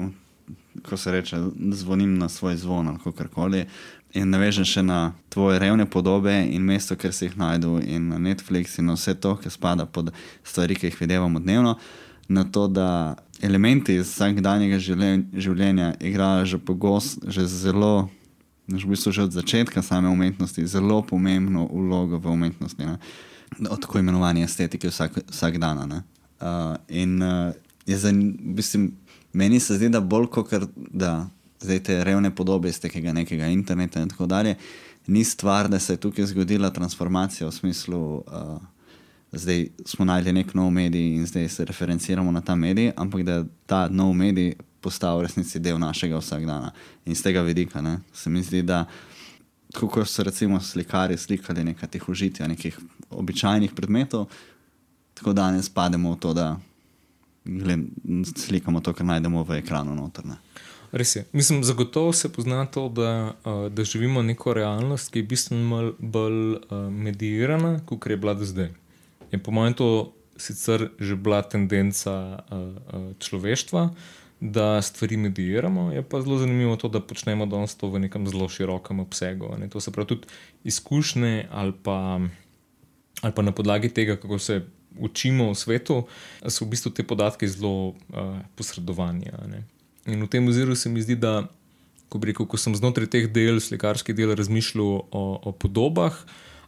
ko 0.87 0.97
se 0.97 1.12
reče, 1.12 1.41
zvonim 1.74 2.18
na 2.18 2.28
svoj 2.28 2.57
zvon 2.57 2.89
ali 2.89 3.12
karkoli. 3.16 3.66
In 4.14 4.30
navežem 4.30 4.62
še 4.64 4.82
na 4.87 5.12
tvoje 5.28 5.59
revne 5.59 5.89
podobe 5.91 6.30
in 6.47 6.62
mesto, 6.62 6.95
kjer 6.95 7.12
se 7.12 7.26
jih 7.26 7.35
najdu, 7.39 7.80
in 7.82 8.12
na 8.12 8.18
Netflix, 8.22 8.78
in 8.78 8.93
vse 8.95 9.16
to, 9.18 9.35
kar 9.43 9.51
spada 9.51 9.87
pod 9.87 10.12
stvari, 10.47 10.76
ki 10.78 10.87
jih 10.87 11.01
videvamo 11.01 11.43
dnevno. 11.43 11.74
Na 12.30 12.45
to, 12.45 12.68
da 12.70 13.16
elementi 13.43 13.99
iz 13.99 14.07
vsakdanjega 14.14 14.78
življen- 14.78 15.26
življenja 15.35 15.95
igrajo 16.01 16.47
že 16.47 16.59
pogosto, 16.59 17.26
že 17.26 17.47
zelo, 17.51 18.09
v 18.70 18.87
bistvu 18.87 19.12
že 19.12 19.26
od 19.26 19.35
začetka 19.35 19.82
same 19.82 20.09
umetnosti, 20.09 20.66
zelo 20.66 21.03
pomembno 21.03 21.66
vlogo 21.66 22.22
v 22.22 22.30
umetnosti. 22.30 22.87
Ne? 22.87 22.97
Od 23.66 23.82
tako 23.82 23.99
imenovane 23.99 24.47
estetike 24.47 24.89
vsak, 24.89 25.26
vsak 25.30 25.59
dan. 25.59 26.05
Uh, 26.41 26.76
in 26.89 27.22
uh, 27.22 27.53
je 27.87 27.99
za, 27.99 28.12
mislim, 28.12 28.93
meni 29.32 29.61
se 29.61 29.76
zdi, 29.76 29.89
da 29.89 30.01
bolj 30.01 30.26
kot 30.26 30.53
da 30.76 31.28
zdaj 31.61 31.82
te 31.82 32.05
revne 32.05 32.35
podobe 32.35 32.68
iz 32.68 32.80
tega 32.80 33.12
nekega 33.12 33.47
interneta 33.47 34.03
in 34.03 34.09
tako 34.09 34.26
dalje, 34.26 34.57
ni 35.07 35.24
stvar, 35.24 35.68
da 35.68 35.78
se 35.78 35.93
je 35.93 35.97
tukaj 35.97 36.26
zgodila 36.26 36.70
transformacija 36.70 37.49
v 37.49 37.53
smislu, 37.53 38.01
uh, 38.16 38.59
zdaj 39.32 39.68
smo 39.87 40.05
najdli 40.05 40.32
nek 40.32 40.55
nov 40.55 40.70
medij 40.70 41.16
in 41.16 41.26
zdaj 41.26 41.49
se 41.49 41.64
referenciramo 41.64 42.32
na 42.32 42.41
ta 42.41 42.55
medij, 42.55 42.93
ampak 42.97 43.22
da 43.22 43.32
je 43.32 43.45
ta 43.66 43.89
nov 43.89 44.14
medij 44.14 44.55
postal 44.80 45.18
v 45.18 45.28
resnici 45.28 45.59
del 45.59 45.78
našega 45.78 46.20
vsakdana. 46.20 46.72
In 47.09 47.16
z 47.16 47.22
tega 47.22 47.43
vidika 47.43 47.80
ne, 47.80 47.99
se 48.12 48.30
mi 48.30 48.43
zdi, 48.43 48.62
da 48.62 48.85
kako 49.74 50.05
so 50.05 50.22
recimo 50.22 50.61
slikari 50.61 51.16
slikali 51.18 51.64
nekaj 51.64 51.89
teh 51.89 52.09
užitja, 52.09 52.49
nekih 52.49 52.78
običajnih 53.11 53.72
predmetov, 53.74 54.28
tako 55.15 55.33
danes 55.33 55.69
pademo 55.69 56.15
v 56.15 56.21
to, 56.21 56.35
da 56.35 56.57
gled, 57.45 57.81
slikamo 58.37 58.81
to, 58.81 58.93
kar 58.93 59.07
najdemo 59.07 59.45
v 59.45 59.61
ekranu 59.61 59.95
notrne. 59.95 60.39
Res 60.95 61.17
je. 61.17 61.25
Mislim, 61.33 61.65
zagotovo 61.65 62.12
se 62.12 62.33
pozna 62.33 62.67
to, 62.67 62.89
da, 62.89 63.35
uh, 63.45 63.67
da 63.73 63.85
živimo 63.85 64.23
neko 64.23 64.55
realnost, 64.55 65.11
ki 65.12 65.19
je 65.19 65.29
bistveno 65.33 65.93
bolj 65.99 66.55
uh, 66.55 66.91
medijirana, 66.91 67.81
kot 67.87 68.07
je 68.07 68.17
bila 68.17 68.35
do 68.35 68.47
zdaj. 68.47 68.71
In 69.33 69.41
po 69.43 69.51
mojem, 69.51 69.75
to 69.75 69.89
sicer 70.37 70.89
že 70.99 71.17
bila 71.17 71.43
tendenca 71.43 72.15
uh, 72.39 73.11
človeštva, 73.19 73.89
da 74.41 74.83
stvari 74.83 75.17
medijiramo. 75.17 75.91
Je 75.93 76.03
pa 76.03 76.21
zelo 76.23 76.39
zanimivo 76.39 76.77
to, 76.77 76.89
da 76.89 77.01
počnemo 77.01 77.47
danes 77.47 77.75
to 77.75 77.91
v 77.91 78.07
nekem 78.07 78.27
zelo 78.29 78.49
širokem 78.49 79.01
obsegu. 79.01 79.51
Ne? 79.59 79.69
To 79.71 79.81
se 79.81 79.93
pravi 79.93 80.09
tudi 80.09 80.27
izkušnje 80.65 81.49
ali 81.51 81.73
pa, 81.83 82.21
ali 83.23 83.33
pa 83.35 83.43
na 83.43 83.53
podlagi 83.53 83.89
tega, 83.89 84.17
kako 84.17 84.39
se 84.39 84.62
učimo 84.99 85.51
v 85.53 85.59
svetu, 85.59 85.97
so 86.47 86.65
v 86.65 86.75
bistvu 86.75 86.93
te 86.95 87.03
podatke 87.07 87.49
zelo 87.49 87.95
uh, 87.95 88.41
posredovani. 88.55 89.33
In 90.07 90.23
v 90.23 90.29
tem 90.29 90.47
oziru 90.49 90.77
se 90.77 90.89
mi 90.89 91.03
zdi, 91.03 91.17
da 91.17 91.49
ko, 92.09 92.21
rekel, 92.23 92.47
ko 92.47 92.61
sem 92.61 92.75
znotraj 92.77 93.11
teh 93.11 93.27
del, 93.33 93.59
slikarskih 93.59 94.15
del, 94.15 94.35
razmišljal 94.39 95.09
o, 95.11 95.25
o 95.43 95.51
podobah 95.53 96.15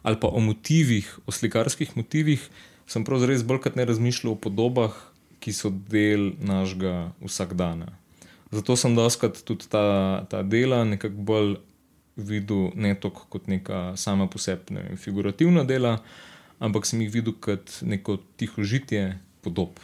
ali 0.07 0.15
pa 0.15 0.29
o 0.31 0.39
motivih, 0.39 1.03
o 1.27 1.33
slikarskih 1.35 1.97
motivih, 1.99 2.39
sem 2.87 3.03
pravzaprav 3.03 3.33
res 3.33 3.43
bolj 3.43 3.59
kot 3.65 3.75
ne 3.75 3.83
razmišljal 3.89 4.37
o 4.37 4.39
podobah, 4.39 4.93
ki 5.43 5.51
so 5.51 5.67
del 5.67 6.31
našega 6.39 7.11
vsakdana. 7.19 7.91
Zato 8.55 8.77
sem 8.79 8.95
doskrat 8.95 9.41
tudi 9.43 9.67
ta, 9.67 10.23
ta 10.31 10.45
dela 10.47 10.85
nekako 10.87 11.25
bolj 11.27 11.57
videl 12.15 12.71
ne 12.79 12.95
toliko 12.95 13.27
kot 13.29 13.51
neka 13.51 13.97
sama 13.99 14.29
po 14.31 14.39
sebi 14.39 14.77
ne 14.77 14.85
vem, 14.87 14.97
figurativna 14.97 15.65
dela, 15.67 15.97
ampak 16.59 16.85
sem 16.85 17.01
jih 17.01 17.11
videl 17.11 17.33
kot 17.33 17.79
neko 17.81 18.17
tiho 18.37 18.63
žitje 18.63 19.17
podob, 19.41 19.79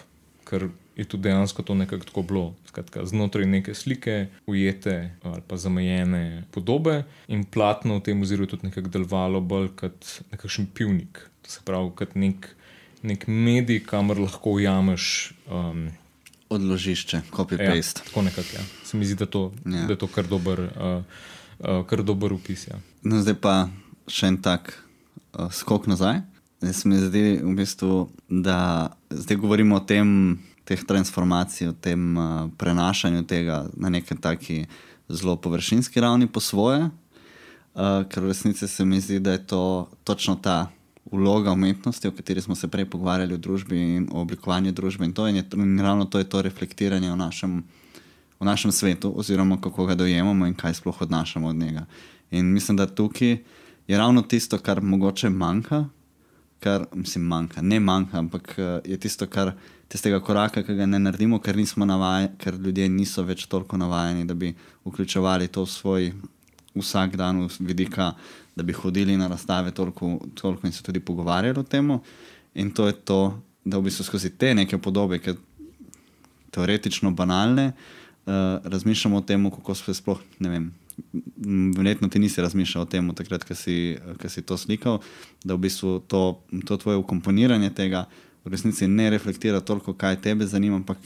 ker 0.46 0.70
je 0.96 1.06
tudi 1.06 1.24
dejansko 1.24 1.64
to 1.64 1.74
nekako 1.74 2.06
tako 2.06 2.22
bilo. 2.22 2.46
Skratka, 2.68 3.06
znotraj 3.06 3.46
neke 3.46 3.74
slike, 3.74 4.28
ujete 4.46 5.14
ali 5.24 5.42
pa 5.42 5.58
zamejene 5.58 6.44
podobe, 6.52 7.04
in 7.28 7.44
platno 7.46 7.98
v 7.98 8.04
tem 8.04 8.22
oziru 8.22 8.44
je 8.44 8.54
tudi 8.54 8.68
nekako 8.68 8.90
delovalo 8.90 9.42
bolj 9.42 9.70
kot 9.76 9.98
nekakšen 10.32 10.68
pivnik. 10.68 11.18
To 11.42 11.50
se 11.50 11.60
pravi, 11.66 11.92
kot 11.96 12.16
nek, 12.16 12.50
nek 13.02 13.26
medij, 13.28 13.82
kamor 13.84 14.20
lahko 14.20 14.58
ujameš. 14.58 15.34
Um, 15.50 15.90
Odložišče, 16.50 17.18
Ja, 17.18 17.24
copy-paste. 17.32 18.04
tako 18.06 18.22
nekako. 18.22 18.48
Ja. 18.54 18.62
Se 18.86 18.98
mi 18.98 19.06
zdi, 19.06 19.16
da, 19.16 19.26
to, 19.26 19.52
Ja. 19.66 19.78
ja. 19.78 19.86
da 19.86 19.94
je 19.94 19.98
to 19.98 20.08
kar 20.08 20.28
dober, 20.28 20.60
uh, 20.60 21.02
uh, 21.60 21.86
kar 21.86 22.04
dober 22.04 22.34
opis. 22.34 22.68
Ja. 22.68 22.78
No, 23.04 23.18
zdaj 23.22 23.36
pa 23.42 23.54
še 24.08 24.28
en 24.28 24.38
tak 24.38 24.74
uh, 25.34 25.50
skok 25.50 25.88
nazaj. 25.90 26.22
Zdaj 26.64 26.74
se 26.74 26.90
mi 26.90 26.98
zdi, 26.98 27.42
v 27.44 27.56
bistvu, 27.60 28.08
da 28.30 28.88
zdaj 29.10 29.38
govorimo 29.38 29.76
o 29.76 29.84
tem, 29.84 30.40
teh 30.64 30.80
transformacij, 30.88 31.68
o 31.68 31.74
tem 31.76 32.16
uh, 32.16 32.48
prenašanju 32.58 33.26
tega 33.28 33.66
na 33.76 33.90
neki 33.92 34.16
taki 34.16 34.66
zelo 35.12 35.36
površinski 35.36 36.00
ravni 36.00 36.28
po 36.28 36.40
svoje, 36.40 36.88
uh, 36.88 38.08
ker 38.08 38.24
v 38.24 38.32
resnici 38.32 38.68
se 38.68 38.86
mi 38.86 39.02
zdi, 39.04 39.20
da 39.20 39.36
je 39.36 39.42
to 39.48 39.90
točno 40.08 40.36
ta 40.40 40.72
vloga 41.12 41.52
umetnosti, 41.52 42.08
o 42.08 42.16
kateri 42.16 42.42
smo 42.42 42.56
se 42.56 42.68
prej 42.72 42.88
pogovarjali 42.88 43.36
v 43.36 43.44
družbi 43.44 43.80
in 43.98 44.08
o 44.12 44.22
oblikovanju 44.24 44.72
družbe. 44.72 45.04
In, 45.04 45.12
to, 45.14 45.28
in, 45.28 45.36
je, 45.36 45.44
in 45.60 45.80
ravno 45.84 46.06
to 46.06 46.24
je 46.24 46.30
to 46.30 46.42
reflektiranje 46.42 47.12
v 47.12 47.18
našem 47.20 47.64
v 48.40 48.46
našem 48.46 48.72
svetu, 48.72 49.12
oziroma 49.16 49.60
kako 49.62 49.86
ga 49.86 49.96
dojemamo 49.96 50.48
in 50.48 50.56
kaj 50.56 50.80
sploh 50.80 51.02
odnašamo 51.02 51.48
od 51.48 51.56
njega. 51.56 51.86
In 52.32 52.54
mislim, 52.54 52.78
da 52.78 52.88
tukaj 52.88 53.38
je 53.88 53.98
ravno 53.98 54.22
tisto, 54.22 54.58
kar 54.58 54.82
mogoče 54.82 55.30
manjka, 55.30 55.86
kar 56.64 56.86
mislim, 56.96 57.26
manjka, 57.28 57.62
ne 57.62 57.80
manjka, 57.80 58.18
ampak 58.18 58.54
eh, 58.58 58.82
je 58.94 58.98
tisto, 58.98 59.28
kar 59.28 59.52
tistega 59.92 60.20
koraka, 60.24 60.64
ki 60.64 60.76
ga 60.78 60.88
ne 60.90 61.00
naredimo, 61.00 61.40
ker, 61.44 61.60
navaja, 61.86 62.32
ker 62.40 62.56
ljudje 62.56 62.88
niso 62.90 63.24
več 63.24 63.46
toliko 63.52 63.78
navajeni, 63.78 64.26
da 64.26 64.34
bi 64.34 64.54
vključevali 64.86 65.48
to 65.48 65.66
v 65.66 65.70
svoj 65.70 66.14
vsak 66.76 67.18
dan 67.20 67.48
vidika, 67.60 68.14
da 68.56 68.64
bi 68.64 68.74
hodili 68.74 69.18
na 69.18 69.28
razstave 69.28 69.72
toliko, 69.72 70.20
toliko 70.34 70.68
in 70.68 70.74
se 70.74 70.84
tudi 70.84 71.00
pogovarjali 71.00 71.60
o 71.60 71.64
tem. 71.64 72.00
In 72.56 72.72
to 72.72 72.88
je 72.88 72.94
to, 72.94 73.20
da 73.66 73.78
v 73.78 73.90
bistvu 73.90 74.06
skozi 74.06 74.30
te 74.38 74.54
neke 74.54 74.78
podobe, 74.78 75.20
ki 75.20 75.36
teoretično 76.54 77.12
banalne, 77.12 77.72
uh, 77.74 78.62
razmišljamo 78.64 79.18
o 79.18 79.26
tem, 79.26 79.50
kako 79.52 79.76
se 79.76 79.94
sploh 79.94 80.22
ne 80.40 80.50
vem. 80.50 80.72
Verjetno 81.78 82.10
ti 82.10 82.20
nisi 82.20 82.42
razmišljal 82.42 82.84
o 82.84 82.90
tem, 82.90 83.10
takrat, 83.16 83.44
ko 83.48 83.56
si, 83.56 83.98
ko 84.22 84.30
si 84.30 84.42
to 84.42 84.58
slikal, 84.58 85.02
da 85.44 85.58
v 85.58 85.66
bistvu 85.66 86.00
to, 86.08 86.24
to 86.68 86.78
tvoje 86.78 87.02
ukomponiranje 87.02 87.74
tega 87.76 88.06
v 88.44 88.52
resnici 88.52 88.88
ne 88.88 89.10
reflektira 89.10 89.62
toliko, 89.64 89.94
kaj 89.94 90.22
tebe 90.22 90.48
zanima, 90.48 90.76
ampak 90.82 90.98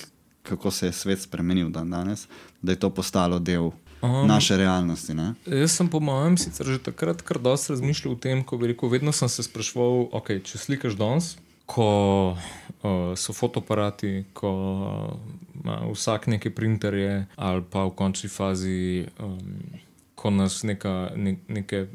kako 0.47 0.71
se 0.71 0.87
je 0.87 0.93
svet 0.93 1.21
spremenil 1.21 1.69
dan 1.69 1.89
danes, 1.91 2.27
da 2.61 2.71
je 2.71 2.79
to 2.79 2.89
postalo 2.89 3.39
del 3.39 3.71
Um, 4.01 4.27
naše 4.27 4.57
realnosti. 4.57 5.13
Ne? 5.13 5.33
Jaz 5.45 5.71
sem 5.71 5.87
po 5.89 5.97
mojem 5.99 6.37
sicer 6.37 6.69
že 6.69 6.77
takrat 6.77 7.21
kar 7.25 7.41
dosti 7.41 7.73
razmišljal 7.73 8.13
o 8.13 8.19
tem, 8.21 8.43
ko 8.45 8.57
bi 8.61 8.69
rekel, 8.69 8.89
vedno 8.93 9.09
sem 9.09 9.25
se 9.29 9.41
spraševal, 9.41 10.13
okay, 10.13 10.37
če 10.37 10.61
slikaš 10.61 10.93
danes, 10.93 11.33
ko 11.65 12.37
uh, 12.37 13.17
so 13.17 13.33
fotoaparati, 13.33 14.29
ko 14.37 14.51
ima 15.67 15.91
vsak 15.91 16.27
neke 16.27 16.49
printerje, 16.49 17.25
ali 17.35 17.63
pa 17.71 17.83
v 17.85 17.95
končni 17.95 18.29
fazi, 18.29 19.05
um, 19.19 19.39
ko 20.15 20.31
nas 20.31 20.63
neka, 20.63 21.11
ne, 21.15 21.35
neke 21.47 21.87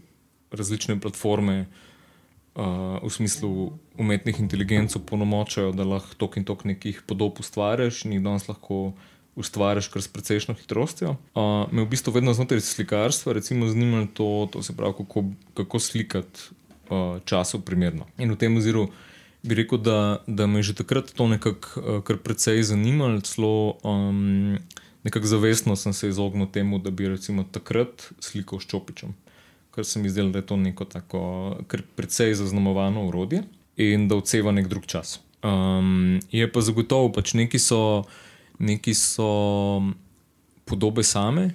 različne 0.52 1.00
platforme 1.00 1.64
uh, 1.64 3.00
v 3.02 3.10
smislu 3.10 3.72
umetnih 3.98 4.40
inteligenc 4.40 4.96
opolnomočajo, 4.96 5.72
da 5.72 5.84
lahko 5.88 6.14
tok 6.20 6.36
in 6.36 6.44
tok 6.44 6.64
nekih 6.68 7.02
podob 7.08 7.40
ustvariš 7.40 8.04
in 8.04 8.18
jih 8.18 8.24
danes 8.24 8.48
lahko 8.48 8.92
ustvariš 9.36 9.88
kar 9.88 10.02
s 10.04 10.12
precejšno 10.12 10.54
hitrostjo. 10.54 11.16
Uh, 11.32 11.64
me 11.72 11.86
v 11.86 11.88
bistvu 11.88 12.12
vedno 12.12 12.34
znotraj 12.36 12.60
slikarstva 12.60 13.32
recimo 13.32 13.66
zanimalo 13.66 14.06
to, 14.12 14.48
to 14.52 14.62
se 14.62 14.76
pravi, 14.76 15.00
kako, 15.00 15.24
kako 15.56 15.78
slikati 15.80 16.52
uh, 16.90 17.16
času 17.24 17.64
primerno. 17.64 18.04
In 18.18 18.36
v 18.36 18.36
tem 18.36 18.56
oziru 18.56 18.90
bi 19.42 19.54
rekel, 19.54 19.78
da, 19.78 20.22
da 20.26 20.46
me 20.46 20.58
je 20.58 20.70
že 20.70 20.74
takrat 20.74 21.12
to 21.12 21.26
nekako 21.28 21.80
uh, 21.80 22.02
kar 22.02 22.16
precej 22.16 22.62
zanimalo, 22.62 23.20
celo 23.20 23.78
um, 23.82 24.58
nekako 25.02 25.26
zavestno 25.26 25.76
sem 25.76 25.92
se 25.92 26.08
izognil 26.08 26.46
temu, 26.52 26.78
da 26.78 26.90
bi 26.90 27.08
recimo 27.08 27.44
takrat 27.44 28.12
slikal 28.20 28.60
s 28.60 28.66
čopičem. 28.66 29.14
Ker 29.74 29.84
se 29.84 29.98
mi 29.98 30.10
zdelo, 30.10 30.30
da 30.30 30.38
je 30.38 30.46
to 30.46 30.56
neko 30.56 30.84
tako 30.84 31.56
precej 31.96 32.34
zaznamovano 32.34 33.06
urodje 33.08 33.42
in 33.76 34.08
da 34.08 34.16
odseva 34.16 34.52
nek 34.52 34.68
drug 34.68 34.86
čas. 34.86 35.20
Um, 35.42 36.20
je 36.30 36.46
pa 36.52 36.60
zagotovo, 36.60 37.08
pač 37.12 37.34
neki 37.34 37.58
so, 37.58 38.04
neki 38.58 38.94
so 38.94 39.82
podobe 40.64 41.02
same, 41.02 41.50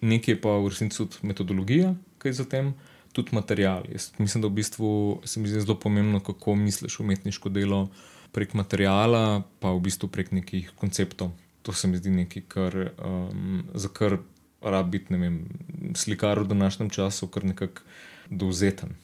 nekaj 0.00 0.34
je 0.34 0.40
pa 0.40 0.58
v 0.60 0.68
resnici 0.70 1.00
tudi 1.00 1.26
metodologija, 1.26 1.94
kaj 2.22 2.32
za 2.32 2.44
tem, 2.44 2.74
tudi 3.14 3.32
material. 3.32 3.86
Jaz 3.92 4.10
mislim, 4.18 4.42
da 4.42 4.50
v 4.50 4.58
bistvu 4.58 4.90
se 5.24 5.40
mi 5.40 5.48
zdi 5.48 5.62
zelo 5.62 5.78
pomembno, 5.80 6.20
kako 6.20 6.54
misliš 6.58 6.98
umetniško 7.00 7.48
delo 7.48 7.88
prek 8.34 8.54
materijala, 8.58 9.42
pa 9.62 9.70
v 9.70 9.80
bistvu 9.86 10.10
prek 10.10 10.32
nekih 10.34 10.72
konceptov. 10.76 11.30
To 11.62 11.72
se 11.72 11.88
mi 11.88 11.96
zdi 11.96 12.10
nekaj, 12.10 12.42
kar, 12.48 12.76
um, 12.98 13.62
za 13.74 13.88
kar 13.88 14.18
rabi 14.60 14.98
biti 14.98 15.14
vem, 15.14 15.44
slikar 15.94 16.42
v 16.42 16.48
današnjem 16.50 16.90
času, 16.90 17.28
kar 17.30 17.44
nekako 17.44 17.86
dovzeten. 18.30 18.96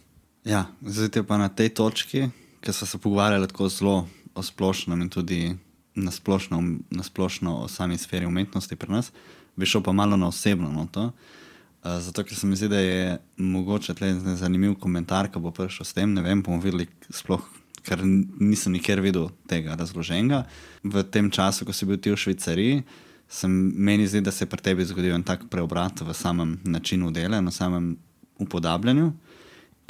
Ja, 0.45 0.67
zdaj 0.83 1.23
pa 1.29 1.39
na 1.39 1.49
tej 1.49 1.69
točki, 1.69 2.29
ker 2.61 2.75
smo 2.75 2.87
se 2.87 2.99
pogovarjali 2.99 3.49
tako 3.49 3.69
zelo 3.69 4.09
o 4.35 4.43
splošnem 4.43 5.01
in 5.01 5.09
tudi 5.09 5.57
na 5.95 6.11
splošno, 6.11 6.63
na 6.91 7.03
splošno 7.03 7.57
o 7.63 7.69
sami 7.69 7.99
sferi 7.99 8.27
umetnosti 8.27 8.77
pri 8.77 8.93
nas, 8.93 9.13
bi 9.57 9.67
šel 9.67 9.83
pa 9.83 9.93
malo 9.93 10.17
na 10.17 10.29
osebno 10.29 10.73
noto. 10.73 11.13
Zato, 11.83 12.25
ker 12.25 12.37
se 12.37 12.47
mi 12.47 12.57
zdi, 12.57 12.69
da 12.69 12.81
je 12.81 13.19
mogoče 13.37 13.95
tle 13.95 14.13
zanimiv 14.37 14.75
komentar, 14.81 15.31
ki 15.33 15.41
bo 15.41 15.53
prišel 15.55 15.87
s 15.87 15.97
tem. 15.97 16.13
Ne 16.15 16.23
vem, 16.23 16.43
bomo 16.43 16.61
videli, 16.61 16.89
sploh, 17.09 17.45
ker 17.87 18.03
nisem 18.05 18.77
nikjer 18.77 19.01
videl 19.01 19.31
tega 19.49 19.79
razloženega. 19.81 20.45
V 20.85 21.05
tem 21.09 21.31
času, 21.33 21.65
ko 21.65 21.73
si 21.73 21.89
bil 21.89 21.97
ti 21.97 22.13
v 22.13 22.21
Švicariji, 22.21 22.83
se 23.31 23.49
meni 23.49 24.07
zdi, 24.11 24.21
da 24.21 24.33
se 24.35 24.45
je 24.45 24.51
pri 24.51 24.61
tebi 24.61 24.85
zgodil 24.85 25.15
en 25.15 25.25
tak 25.25 25.47
preobrat 25.49 26.03
v 26.03 26.15
samem 26.15 26.59
načinu 26.65 27.13
dela, 27.15 27.41
na 27.41 27.51
samem 27.55 27.95
upodabljanju 28.41 29.13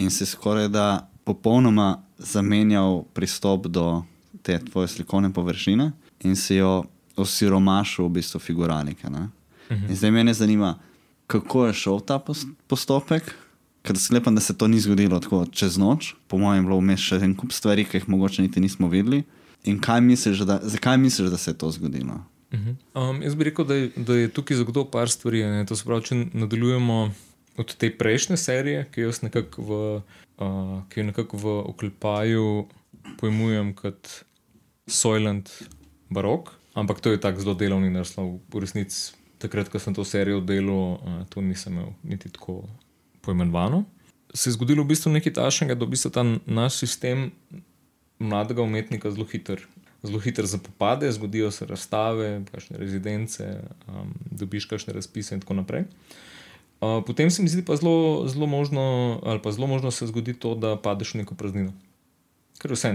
in 0.00 0.10
si 0.10 0.26
skoraj 0.26 0.68
da 0.68 1.08
popolnoma 1.24 2.02
zamenjal 2.18 3.04
pristop 3.14 3.66
do 3.66 4.02
te 4.42 4.58
tvoje 4.58 4.88
slikovne 4.88 5.32
površine 5.32 5.92
in 6.24 6.36
si 6.36 6.54
jo 6.56 6.84
osiromašil 7.16 8.04
v 8.06 8.12
bistvu 8.20 8.40
figuralike. 8.40 9.08
Mhm. 9.08 9.88
In 9.88 9.96
zdaj 9.96 10.10
me 10.10 10.34
zanima, 10.34 10.78
kako 11.30 11.66
je 11.66 11.76
šel 11.84 12.00
ta 12.02 12.18
postopek. 12.66 13.34
Ker 13.86 13.96
sklepam, 13.96 14.34
da 14.36 14.42
se 14.44 14.52
to 14.58 14.68
ni 14.68 14.80
zgodilo 14.80 15.20
tako 15.20 15.46
čez 15.46 15.78
noč, 15.80 16.12
po 16.28 16.38
mojem, 16.38 16.60
je 16.60 16.66
bilo 16.68 16.80
vmes 16.82 17.00
še 17.00 17.22
en 17.24 17.32
kup 17.38 17.54
stvari, 17.56 17.86
ki 17.88 17.96
jih 17.96 18.08
mogoče 18.12 18.44
niti 18.44 18.60
nismo 18.60 18.90
videli. 18.92 19.22
In 19.64 19.80
misliš, 20.02 20.44
da, 20.48 20.58
zakaj 20.62 20.98
misliš, 21.00 21.30
da 21.32 21.38
se 21.40 21.50
je 21.50 21.58
to 21.58 21.70
zgodilo? 21.70 22.20
Uh 22.52 22.58
-huh. 22.58 22.74
um, 22.94 23.22
jaz 23.22 23.34
bi 23.34 23.44
rekel, 23.44 23.64
da 23.64 23.74
je, 23.74 23.90
da 23.96 24.14
je 24.14 24.28
tukaj 24.28 24.56
zagotovo 24.56 24.90
par 24.90 25.10
stvari. 25.10 25.42
Ne? 25.42 25.66
To 25.66 25.76
se 25.76 25.84
pravi, 25.84 26.02
če 26.02 26.26
nadaljujemo 26.32 27.12
od 27.56 27.76
te 27.76 27.90
prejšnje 27.98 28.36
serije, 28.36 28.88
ki 28.92 29.00
jo 29.00 29.12
nekako 29.22 29.62
v, 29.62 30.02
uh, 30.38 31.04
nekak 31.04 31.32
v 31.32 31.46
oklepaju 31.46 32.66
pojmujem 33.18 33.74
kot 33.74 34.24
Soylent 34.86 35.48
Barok, 36.10 36.50
ampak 36.74 37.00
to 37.00 37.10
je 37.10 37.20
tako 37.20 37.40
zelo 37.40 37.54
delovni 37.54 37.90
naslov. 37.90 38.40
V 38.52 38.60
resnici, 38.60 39.12
takrat, 39.40 39.72
ko 39.72 39.80
sem 39.82 39.96
to 39.96 40.04
serijo 40.04 40.42
delal, 40.44 41.00
uh, 41.00 41.18
to 41.32 41.42
nisem 41.44 41.78
imel 41.78 41.92
niti 42.04 42.30
tako 42.32 42.62
poimenovano. 43.24 43.84
Se 44.34 44.50
je 44.50 44.54
zgodilo 44.54 44.84
v 44.84 44.92
bistvu 44.92 45.10
nekaj 45.16 45.34
tašnega, 45.40 45.74
da 45.74 45.88
v 45.88 45.96
bistvu 45.96 46.12
ta 46.14 46.24
naš 46.46 46.82
sistem 46.84 47.30
mladega 48.20 48.62
umetnika 48.62 49.10
zelo 49.10 49.26
hiter 49.26 49.64
zelo 50.02 50.18
hitro 50.18 50.46
zapopade, 50.46 51.12
zgodijo 51.12 51.50
se 51.50 51.66
razstave, 51.66 52.42
kakšne 52.52 52.78
rezidence, 52.78 53.60
um, 53.88 54.14
dobiš 54.30 54.64
kakšne 54.64 54.92
razpise 54.92 55.34
in 55.34 55.40
tako 55.40 55.54
naprej. 55.54 55.84
Uh, 56.80 57.04
potem 57.06 57.30
se 57.30 57.42
mi 57.42 57.48
zdi 57.48 57.64
pa 57.64 57.76
zelo, 57.76 58.28
zelo 58.28 58.46
možno, 58.46 59.20
ali 59.22 59.42
pa 59.42 59.52
zelo 59.52 59.66
možno 59.66 59.90
se 59.90 60.06
zgodi 60.06 60.34
to, 60.34 60.54
da 60.54 60.76
padeš 60.76 61.14
v 61.14 61.18
neko 61.18 61.34
praznino. 61.34 61.72
Ker 62.58 62.72
vse 62.72 62.94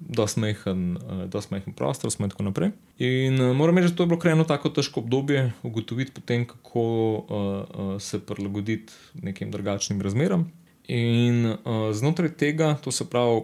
dosti 0.00 0.40
majhen, 0.40 0.96
uh, 0.96 1.50
majhen 1.50 1.74
prostor, 1.74 2.10
smo 2.10 2.26
in 2.26 2.30
tako 2.30 2.42
naprej. 2.42 2.70
In 2.98 3.40
uh, 3.40 3.56
moram 3.56 3.78
reči, 3.78 3.90
da 3.90 3.96
to 3.96 4.02
je 4.02 4.06
bilo 4.06 4.20
krajno 4.20 4.44
tako 4.44 4.70
težko 4.70 5.00
obdobje, 5.00 5.52
ugotoviti 5.62 6.12
potem, 6.14 6.46
kako 6.46 6.82
uh, 6.82 7.24
uh, 7.28 8.00
se 8.02 8.20
prilagoditi 8.20 8.92
nekim 9.14 9.50
drugačnim 9.50 10.02
razmeram. 10.02 10.52
In 10.88 11.46
uh, 11.46 11.56
znotraj 11.92 12.32
tega, 12.38 12.76
to 12.84 12.92
se 12.92 13.10
pravi, 13.10 13.42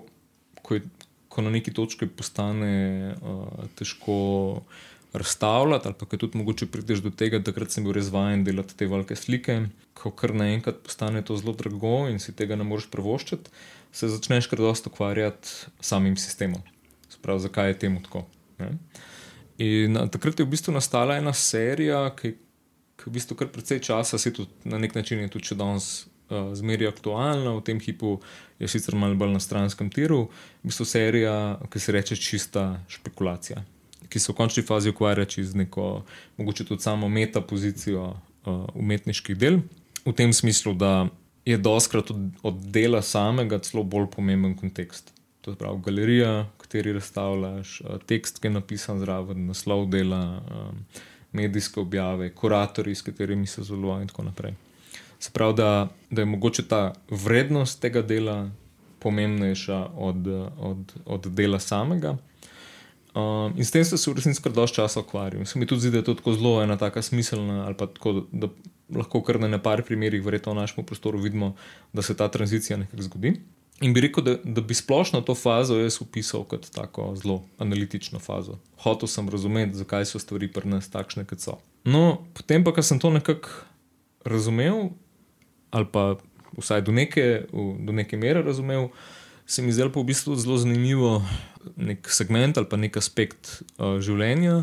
ko 0.63 0.75
je, 0.75 0.83
ko 1.29 1.43
na 1.43 1.51
neki 1.51 1.75
točki 1.75 2.07
postane 2.07 3.15
uh, 3.21 3.67
težko 3.75 4.63
razstavljati, 5.15 5.89
ali 5.89 5.97
pa 5.99 6.07
če 6.11 6.19
tudi 6.19 6.39
mogoče 6.41 6.67
prideš 6.75 7.03
do 7.05 7.11
tega, 7.15 7.39
da 7.39 7.53
sem 7.71 7.87
bil 7.87 7.95
res 7.95 8.11
vajen 8.11 8.45
delati 8.45 8.77
te 8.77 8.89
velike 8.91 9.17
slike, 9.17 9.59
ko 9.95 10.11
kar 10.11 10.35
naenkrat 10.35 10.83
postane 10.83 11.23
to 11.23 11.37
zelo 11.39 11.55
drago 11.59 12.09
in 12.11 12.19
si 12.19 12.35
tega 12.35 12.59
ne 12.59 12.67
moreš 12.67 12.89
prevoščiti, 12.91 13.53
se 13.95 14.11
začneš 14.11 14.51
kar 14.51 14.59
dosta 14.59 14.91
ukvarjati 14.91 15.49
s 15.49 15.69
samim 15.87 16.17
sistemom. 16.19 16.63
Sprav, 17.09 17.39
zakaj 17.45 17.71
je 17.71 17.79
temu 17.87 18.03
tako? 18.03 18.25
Ne? 18.59 18.73
In 19.63 20.01
takrat 20.11 20.41
je 20.41 20.47
v 20.47 20.51
bistvu 20.51 20.75
nastala 20.75 21.21
ena 21.21 21.33
serija, 21.33 22.09
ki, 22.19 22.35
ki 22.99 23.07
v 23.07 23.15
bistvu 23.15 23.39
kar 23.39 23.53
precej 23.55 23.85
časa, 23.87 24.19
se 24.19 24.35
tudi 24.35 24.51
na 24.67 24.83
nek 24.83 24.99
način 24.99 25.23
je 25.23 25.31
tudi 25.31 25.53
še 25.53 25.59
danes 25.61 25.93
zmeraj 26.31 26.89
aktualna, 26.89 27.53
v 27.55 27.63
tem 27.63 27.79
hipu 27.81 28.19
je 28.59 28.69
sicer 28.69 28.97
malo 28.97 29.15
bolj 29.15 29.37
na 29.37 29.41
stranskem 29.43 29.91
tiru, 29.93 30.27
v 30.65 30.73
bistvu 30.73 30.87
serija, 30.89 31.37
ki 31.71 31.81
se 31.81 31.95
reče 31.95 32.17
čista 32.17 32.65
špekulacija, 32.89 33.63
ki 34.15 34.21
se 34.23 34.31
v 34.31 34.37
končni 34.39 34.63
fazi 34.63 34.93
ukvarja 34.95 35.27
z 35.43 35.59
neko, 35.59 36.05
mogoče 36.39 36.65
tudi 36.65 36.83
samo 36.83 37.09
metapozicijo 37.09 38.05
uh, 38.07 38.67
umetniških 38.75 39.37
del, 39.37 39.59
v 40.05 40.13
tem 40.15 40.33
smislu, 40.33 40.75
da 40.79 41.09
je 41.45 41.59
doskrat 41.59 42.13
od, 42.15 42.21
od 42.43 42.61
dela 42.71 43.03
samega 43.03 43.59
celo 43.59 43.83
bolj 43.83 44.07
pomemben 44.15 44.55
kontekst. 44.55 45.11
To 45.43 45.51
je 45.51 45.59
pravi 45.59 45.83
galerija, 45.83 46.31
v 46.47 46.63
kateri 46.63 46.95
razstavljaš, 46.95 47.81
uh, 47.81 47.99
tekst, 48.07 48.39
ki 48.39 48.53
je 48.53 48.55
napisan 48.55 49.03
zraven, 49.03 49.49
naslov 49.51 49.89
dela. 49.91 50.23
Um, 50.47 50.87
Medijske 51.35 51.81
objave, 51.83 52.29
kuratorji, 52.31 52.95
s 52.95 53.03
katerimi 53.03 53.49
se 53.51 53.65
zelo 53.67 53.97
in 53.99 54.07
tako 54.07 54.23
naprej. 54.23 54.53
Se 55.19 55.33
pravi, 55.35 55.57
da, 55.59 55.89
da 56.11 56.23
je 56.23 56.29
mogoče 56.31 56.63
ta 56.71 56.93
vrednost 57.11 57.81
tega 57.83 58.05
dela 58.07 58.37
pomembnejša 59.03 59.81
od, 59.97 60.29
od, 60.59 60.95
od 61.05 61.27
dela 61.35 61.59
samega. 61.59 62.15
Um, 63.15 63.55
in 63.55 63.65
s 63.65 63.71
tem 63.71 63.85
se 63.85 63.95
v 64.11 64.15
resnici 64.19 64.43
kar 64.43 64.53
dosti 64.53 64.81
časa 64.83 65.01
ukvarjam. 65.01 65.47
Se 65.47 65.59
mi 65.59 65.67
tudi 65.71 65.87
zdi, 65.87 65.91
da 65.95 66.03
je 66.03 66.09
to 66.11 66.15
tako 66.19 66.33
zelo 66.35 66.63
ena 66.63 66.77
taka 66.77 67.03
smiselna, 67.03 67.65
ali 67.67 67.77
pa 67.79 67.87
tako, 67.87 68.25
da 68.33 68.49
lahko 68.91 69.23
kar 69.23 69.39
na 69.41 69.49
nekaj 69.49 69.85
primerih, 69.87 70.23
verjetno 70.25 70.53
v 70.53 70.59
našem 70.59 70.85
prostoru, 70.85 71.21
vidimo, 71.23 71.55
da 71.93 72.03
se 72.03 72.17
ta 72.17 72.29
tranzicija 72.29 72.77
nekako 72.77 73.03
zgodi. 73.03 73.37
In 73.83 73.95
bi 73.95 74.01
rekel, 74.01 74.25
da, 74.25 74.35
da 74.45 74.61
bi 74.61 74.75
splošno 74.75 75.21
to 75.21 75.35
fazo 75.35 75.79
jaz 75.79 76.01
opisal 76.03 76.45
kot 76.45 76.67
tako 76.75 77.13
zelo 77.19 77.43
analitično 77.59 78.19
fazo. 78.19 78.59
Hotel 78.83 79.09
sem 79.09 79.29
razumeti, 79.29 79.79
zakaj 79.79 80.07
so 80.11 80.19
stvari 80.19 80.51
pri 80.53 80.69
nas 80.69 80.91
takšne, 80.91 81.25
kot 81.27 81.43
so. 81.43 81.59
No, 81.85 82.25
potem 82.35 82.65
pa, 82.65 82.75
ko 82.75 82.83
sem 82.83 82.99
to 82.99 83.11
nekako 83.15 83.51
razumel, 84.25 84.89
ali 85.71 85.87
pa 85.91 86.17
vsaj 86.59 86.83
do 86.87 86.93
neke, 86.93 87.47
do 87.79 87.93
neke 87.93 88.17
mere 88.17 88.43
razumel, 88.43 88.89
se 89.47 89.63
mi 89.63 89.73
zdelo 89.73 89.93
pa 89.93 90.01
v 90.01 90.09
bistvu 90.11 90.37
zelo 90.37 90.57
zanimivo 90.59 91.19
nek 91.77 92.11
segment 92.11 92.59
ali 92.59 92.69
pa 92.71 92.79
nek 92.81 92.97
aspekt 93.01 93.63
uh, 93.79 93.99
življenja, 94.03 94.63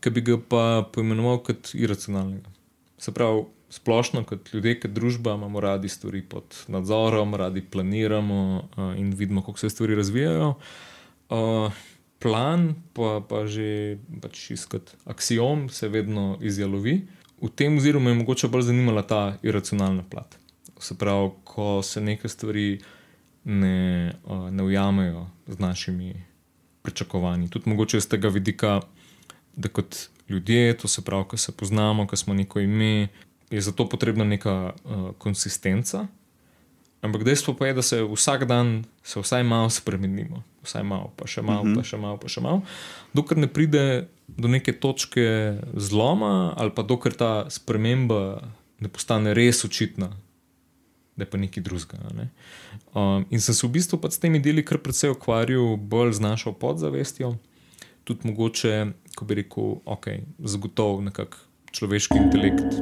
ki 0.00 0.14
bi 0.14 0.24
ga 0.26 0.38
pa 0.38 0.64
poimenoval 0.94 1.42
kot 1.46 1.72
iracionalnega. 1.74 2.50
Se 2.98 3.14
pravi, 3.14 3.46
splošno 3.70 4.24
kot 4.24 4.52
ljudje, 4.52 4.78
kot 4.80 4.94
družba, 4.96 5.34
imamo 5.36 5.60
radi 5.60 5.88
stvari 5.88 6.22
pod 6.22 6.56
nadzorom, 6.72 7.34
radi 7.34 7.62
planiramo 7.62 8.40
uh, 8.56 8.92
in 8.98 9.12
vidimo, 9.16 9.42
kako 9.42 9.58
se 9.58 9.70
stvari 9.70 9.94
razvijajo. 9.94 10.54
Uh, 11.28 11.72
plan, 12.18 12.74
pa, 12.92 13.20
pa 13.28 13.44
že 13.46 13.98
pač 14.22 14.50
iskati 14.56 14.96
axiom, 15.04 15.68
se 15.68 15.88
vedno 15.88 16.38
izjalovi. 16.40 17.02
V 17.42 17.50
tem 17.54 17.76
oziru 17.76 18.00
me 18.00 18.10
je 18.10 18.22
mogoče 18.22 18.48
bolj 18.48 18.70
zanimala 18.72 19.04
ta 19.06 19.36
iracionalna 19.42 20.02
plat. 20.10 20.38
Se 20.80 20.96
pravi, 20.98 21.30
ko 21.44 21.82
se 21.82 22.00
neke 22.00 22.28
stvari 22.28 22.80
ne, 23.44 24.12
uh, 24.24 24.48
ne 24.50 24.62
ujamejo 24.62 25.26
z 25.46 25.58
našimi 25.58 26.14
pričakovanji. 26.88 27.50
Tudi 27.52 27.68
mogoče 27.70 28.00
iz 28.00 28.08
tega 28.08 28.28
vidika, 28.32 28.80
da 29.56 29.68
kot 29.68 30.08
ljudje, 30.28 30.76
to 30.78 30.88
se 30.88 31.04
pravi, 31.04 31.28
ko 31.28 31.36
se 31.36 31.52
poznamo, 31.52 32.06
ko 32.06 32.16
smo 32.16 32.34
neko 32.34 32.60
ime, 32.60 33.08
je 33.50 33.60
zato 33.60 33.88
potrebna 33.88 34.24
neka 34.24 34.72
uh, 34.72 35.10
konsistenca. 35.18 36.06
Ampak 37.00 37.22
dejstvo 37.24 37.54
pa 37.54 37.68
je, 37.68 37.74
da 37.74 37.82
se 37.82 38.02
vsak 38.02 38.44
dan 38.44 38.84
se 39.02 39.20
vsaj 39.20 39.44
malo 39.46 39.70
spremenimo, 39.70 40.42
vsaj 40.66 40.82
malo, 40.82 41.12
pa 41.16 41.26
še 41.26 41.42
malo, 41.42 41.62
uh 41.62 41.68
-huh. 41.68 41.76
pa 41.76 41.82
še 41.82 41.96
malo, 41.96 42.16
pa 42.16 42.28
še 42.28 42.40
malo, 42.40 42.62
dokler 43.14 43.38
ne 43.38 43.46
pride 43.46 44.08
do 44.28 44.48
neke 44.48 44.72
točke 44.72 45.56
zloma, 45.74 46.54
ali 46.56 46.70
pa 46.74 46.82
dokler 46.82 47.14
ta 47.14 47.50
sprememba 47.50 48.42
ne 48.80 48.88
postane 48.88 49.34
res 49.34 49.64
očitna, 49.64 50.10
da 51.18 51.26
je 51.26 51.30
pa 51.30 51.38
nekaj 51.38 51.62
drugega. 51.62 51.98
Ne? 52.14 52.30
Um, 52.94 53.26
in 53.30 53.40
sem 53.42 53.54
se 53.54 53.66
v 53.66 53.72
bistvu 53.74 53.98
s 54.10 54.22
temi 54.22 54.38
deli 54.38 54.62
kar 54.64 54.78
precej 54.78 55.10
ukvarjal, 55.10 55.76
bolj 55.76 56.14
z 56.14 56.22
našo 56.22 56.52
podzavestjo, 56.54 57.34
tudi 58.06 58.30
mogoče, 58.30 58.92
ko 59.18 59.26
bi 59.26 59.40
rekel, 59.42 59.74
ok, 59.84 60.06
zagotovo 60.38 61.02
nekak 61.02 61.36
človeški 61.74 62.22
intelekt. 62.22 62.78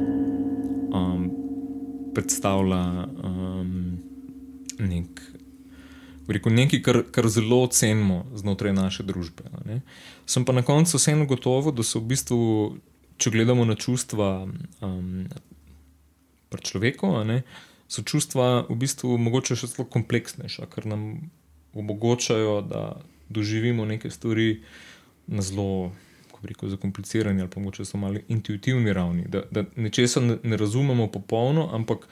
Um, 0.92 1.32
Predstavlja 2.16 3.08
um, 3.28 3.72
nek, 4.80 5.20
rekel, 6.28 6.54
nekaj, 6.56 6.80
kar, 6.84 7.00
kar 7.12 7.28
zelo 7.28 7.66
cenimo 7.72 8.22
znotraj 8.36 8.72
naše 8.76 9.04
družbe. 9.04 9.48
Ne. 9.68 9.80
Sem 10.28 10.44
pa 10.44 10.54
na 10.56 10.64
koncu 10.64 10.96
vseeno 10.96 11.26
gotovo, 11.28 11.72
da 11.76 11.84
so 11.84 12.00
v 12.00 12.12
bistvu, 12.12 12.40
če 13.20 13.32
gledamo 13.32 13.64
na 13.68 13.76
čustva 13.76 14.46
um, 14.46 15.26
pri 16.48 16.64
človeku, 16.64 17.12
ne, 17.28 17.42
so 17.88 18.02
čustva 18.02 18.66
v 18.68 18.76
bistvu 18.78 19.18
mogoče 19.18 19.56
še 19.56 19.70
zelo 19.72 19.86
kompleksnejša, 19.90 20.66
ker 20.72 20.86
nam 20.90 21.30
omogočajo, 21.76 22.60
da 22.66 22.82
doživimo 23.28 23.84
neke 23.84 24.10
stvari 24.10 24.62
na 25.26 25.42
zelo. 25.42 25.92
Rekel, 26.46 26.68
zakomplicirani 26.68 27.40
ali 27.42 27.50
pa 27.50 27.58
morda 27.58 27.82
so 27.88 27.98
malo 27.98 28.20
intuitivni 28.28 28.92
ravni, 28.92 29.24
da, 29.32 29.40
da 29.50 29.64
nečesa 29.74 30.20
ne, 30.20 30.36
razumemo 30.60 31.06
popolno, 31.10 31.64
ampak 31.72 32.04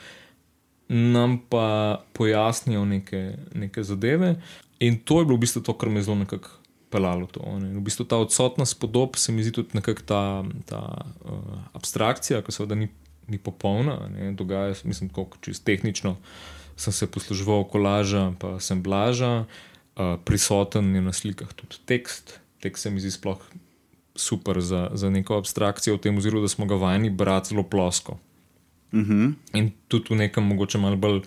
nam 0.89 1.37
pa 1.49 2.01
pojasnijo 2.13 2.85
neke, 2.89 3.37
neke 3.55 3.85
zadeve. 3.85 4.35
In 4.81 4.97
to 5.05 5.21
je 5.21 5.29
bilo 5.29 5.37
v 5.37 5.45
bistvu 5.45 5.63
to, 5.63 5.77
kar 5.79 5.93
me 5.93 6.03
zelo 6.03 6.17
nekako 6.25 6.51
pelalo. 6.91 7.27
To, 7.27 7.43
ne. 7.59 7.75
V 7.75 7.83
bistvu 7.85 8.07
ta 8.07 8.17
odsotnost 8.23 8.79
podob 8.81 9.17
se 9.17 9.33
mi 9.33 9.43
zdi 9.43 9.53
tudi 9.53 9.75
nekako 9.79 10.03
ta, 10.07 10.23
ta 10.67 10.83
uh, 11.25 11.59
abstrakcija, 11.75 12.43
ki 12.43 12.55
seveda 12.55 12.79
ni, 12.79 12.89
ni 13.29 13.39
popolna, 13.39 14.09
ne. 14.09 14.33
dogaja 14.33 14.75
se, 14.75 14.89
mislim, 14.89 15.11
kako 15.11 15.39
čisto 15.41 15.65
tehnično. 15.65 16.17
Sem 16.77 16.93
se 16.93 17.07
posluževal 17.07 17.65
kolaža, 17.71 18.33
pa 18.39 18.59
sem 18.61 18.83
blaža, 18.83 19.45
uh, 19.45 20.17
prisoten 20.25 20.95
je 20.95 21.03
na 21.03 21.13
slikah 21.13 21.53
tudi 21.53 21.79
tekst. 21.87 22.41
Tekst 22.61 22.83
se 22.83 22.91
mi 22.91 23.01
zdi 23.01 23.11
sploh 23.15 23.39
super 24.17 24.61
za, 24.61 24.91
za 24.95 25.11
neko 25.11 25.39
abstrakcijo, 25.39 25.97
v 25.97 26.01
tem 26.01 26.19
oziru, 26.19 26.41
da 26.43 26.49
smo 26.49 26.67
ga 26.67 26.75
vajeni 26.75 27.11
brati 27.11 27.55
zelo 27.55 27.63
plosko. 27.63 28.19
Uh 28.93 29.01
-huh. 29.01 29.33
In 29.53 29.71
tudi 29.89 30.15
v 30.15 30.17
nekem 30.17 30.45
mogoče 30.45 30.79
malo 30.79 30.97
bolj 30.97 31.23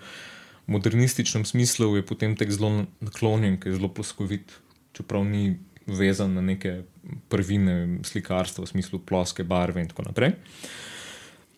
modernističnem 0.66 1.44
smislu 1.44 1.96
je 1.96 2.06
potem 2.06 2.36
tek 2.36 2.50
zelo 2.50 2.84
naklonjen, 3.00 3.56
ki 3.60 3.68
je 3.68 3.74
zelo 3.74 3.88
ploskovit, 3.88 4.52
čeprav 4.92 5.24
ni 5.24 5.56
vezan 5.86 6.34
na 6.34 6.40
neke 6.40 6.82
prvine 7.28 7.98
slikarstva, 8.04 8.64
v 8.64 8.68
smislu 8.68 8.98
ploske 8.98 9.44
barve 9.44 9.80
in 9.80 9.88
tako 9.88 10.02
naprej. 10.02 10.36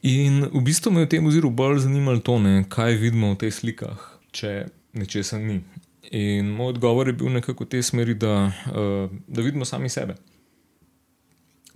In 0.03 0.47
v 0.49 0.63
bistvu 0.65 0.93
me 0.93 1.01
je 1.01 1.07
v 1.07 1.11
tem 1.17 1.27
oziru 1.27 1.51
bolj 1.51 1.85
zanimalo 1.85 2.23
to, 2.25 2.39
ne, 2.41 2.65
kaj 2.69 2.97
vidimo 2.97 3.35
v 3.35 3.45
teh 3.45 3.53
slikah, 3.53 4.01
če 4.33 4.71
nečesa 4.97 5.37
ni. 5.39 5.61
In 6.11 6.49
moj 6.57 6.75
odgovor 6.75 7.07
je 7.07 7.15
bil 7.21 7.29
nekako 7.29 7.69
v 7.69 7.77
tej 7.77 7.83
smeri, 7.85 8.15
da, 8.17 8.49
uh, 8.49 9.13
da 9.29 9.45
vidimo 9.45 9.69
sami 9.69 9.93
sebe. 9.93 10.17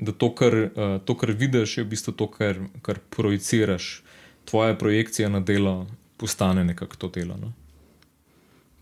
Da 0.01 0.13
to, 0.13 0.33
kar, 0.35 0.57
uh, 0.57 0.97
to, 1.05 1.15
kar 1.15 1.35
vidiš, 1.37 1.79
je 1.79 1.85
v 1.85 1.93
bistvu 1.93 2.17
to, 2.17 2.27
kar, 2.33 2.59
kar 2.83 2.99
projiciraš 3.13 4.03
tvoja 4.49 4.75
projekcija 4.75 5.29
na 5.29 5.41
delo 5.41 5.87
postane 6.17 6.65
nekako 6.65 6.97
to 6.97 7.09
delo. 7.09 7.37
No? 7.37 7.53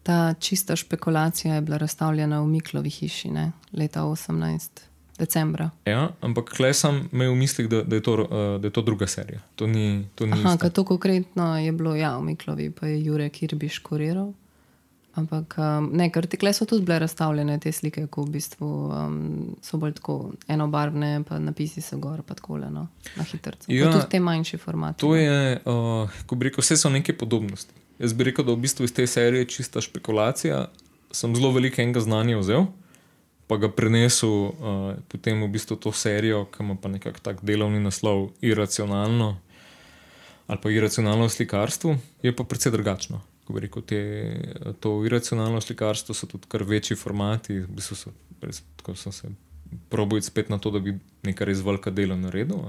Ta 0.02 0.34
čista 0.38 0.76
špekulacija 0.76 1.54
je 1.54 1.60
bila 1.60 1.76
razstavljena 1.82 2.40
v 2.40 2.46
Miklovi 2.46 2.90
hiši 2.90 3.30
ne? 3.30 3.52
leta 3.72 4.02
18. 4.02 4.91
decembra. 5.18 5.70
Ja, 5.84 6.10
ampak 6.20 6.52
klej 6.56 6.74
sem 6.74 7.08
imel 7.12 7.32
v 7.32 7.38
mislih, 7.44 7.68
da, 7.68 7.82
da, 7.82 7.96
je 7.98 8.02
to, 8.02 8.14
uh, 8.24 8.60
da 8.60 8.68
je 8.68 8.72
to 8.72 8.82
druga 8.82 9.06
serija. 9.06 9.40
To 9.56 9.66
ni, 9.66 10.06
to 10.14 10.26
ni 10.26 10.32
Aha, 10.32 10.56
to 10.56 10.84
konkretno 10.84 11.58
je 11.58 11.72
bilo 11.72 11.94
ja, 11.96 12.16
v 12.18 12.32
Miklovi, 12.32 12.70
pa 12.70 12.86
je 12.86 13.04
Jurek 13.04 13.32
Kirbiš 13.32 13.78
kuriral. 13.84 14.32
Ampak 15.12 15.58
um, 15.60 15.90
ne, 15.92 16.06
ker 16.08 16.24
ti 16.26 16.38
so 16.52 16.64
tudi 16.64 16.86
bile 16.88 16.98
razstavljene 16.98 17.58
te 17.60 17.72
slike, 17.72 18.06
ki 18.08 18.22
v 18.24 18.30
bistvu 18.32 18.68
um, 18.88 19.56
so 19.60 19.76
bolj 19.76 19.98
tako 20.00 20.32
enobarvne, 20.48 21.20
pa 21.28 21.38
napisi 21.38 21.84
so 21.84 21.98
gor, 22.00 22.22
pa 22.24 22.34
tako 22.34 22.56
le 22.56 22.70
no, 22.70 22.86
na 23.16 23.24
hitro. 23.28 23.52
Ja, 23.68 23.92
tudi 23.92 24.08
te 24.08 24.20
manjše 24.20 24.58
formate. 24.58 25.00
To 25.04 25.12
je, 25.16 25.60
uh, 25.68 26.22
ko 26.26 26.36
bi 26.36 26.48
rekel, 26.48 26.64
vse 26.64 26.80
so 26.80 26.88
neke 26.88 27.12
podobnosti. 27.12 27.76
Jaz 28.00 28.16
bi 28.16 28.24
rekel, 28.24 28.46
da 28.48 28.56
v 28.56 28.64
bistvu 28.64 28.88
iz 28.88 28.94
te 28.96 29.06
serije 29.06 29.44
čista 29.52 29.84
špekulacija. 29.84 30.64
Sem 31.12 31.36
zelo 31.36 31.52
veliko 31.52 31.82
enega 31.82 32.00
znanja 32.00 32.38
vzel, 32.40 32.70
pa 33.52 33.60
ga 33.60 33.68
prenesel 33.68 34.32
uh, 34.32 34.52
potem 35.12 35.44
v 35.44 35.50
bistvu 35.52 35.76
to 35.76 35.92
serijo, 35.92 36.46
ki 36.48 36.64
ima 36.64 36.78
pa 36.80 36.88
nekako 36.88 37.20
tak 37.20 37.44
delovni 37.44 37.82
naslov, 37.84 38.30
iracionalno 38.40 39.36
ali 40.50 40.58
pa 40.58 40.70
iracionalno 40.72 41.28
slikarstvo, 41.28 41.94
je 42.24 42.32
pa 42.36 42.44
precej 42.44 42.72
drugačno 42.72 43.20
kako 43.52 43.60
rekel, 43.60 43.82
te, 43.82 44.00
to 44.80 45.04
iracionalno 45.04 45.60
slikarstvo 45.60 46.14
so 46.14 46.26
tudi 46.26 46.46
kar 46.48 46.62
večji 46.62 46.96
formati. 46.96 47.58
V 47.58 47.66
bistvu 47.66 47.96
so, 47.96 48.12
res, 48.40 48.62
tako 48.76 48.94
sem 48.94 49.12
se 49.12 49.28
probojil 49.90 50.22
spet 50.22 50.48
na 50.48 50.58
to, 50.58 50.70
da 50.70 50.78
bi 50.78 50.94
nekaj 51.26 51.46
res 51.46 51.64
velika 51.64 51.90
dela 51.90 52.16
naredil. 52.16 52.62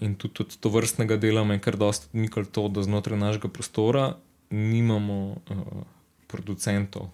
In 0.00 0.14
tudi, 0.14 0.34
tudi 0.34 0.58
to 0.60 0.72
vrstnega 0.72 1.16
dela 1.16 1.44
me 1.44 1.58
je 1.58 1.64
kar 1.66 1.76
dosti 1.76 2.08
odmikalo 2.12 2.46
to, 2.46 2.68
da 2.68 2.82
znotraj 2.82 3.18
našega 3.18 3.48
prostora 3.48 4.16
nimamo 4.50 5.36
uh, 5.50 5.84
producentov. 6.26 7.10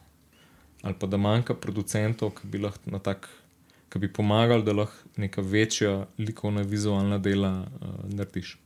Ali 0.84 0.94
pa 1.00 1.08
da 1.08 1.16
manjka 1.16 1.54
producentov, 1.56 2.34
ki 2.36 2.50
bi 2.52 2.60
lahko 2.60 2.92
na 2.92 3.00
tak. 3.00 3.30
Ki 3.88 4.00
bi 4.02 4.10
pomagali, 4.12 4.64
da 4.66 4.74
lahko 4.76 5.08
neka 5.16 5.40
večja 5.40 6.06
likovna, 6.18 6.62
vizualna 6.68 7.18
dela 7.18 7.52
uh, 7.64 8.04
narediš. 8.12 8.58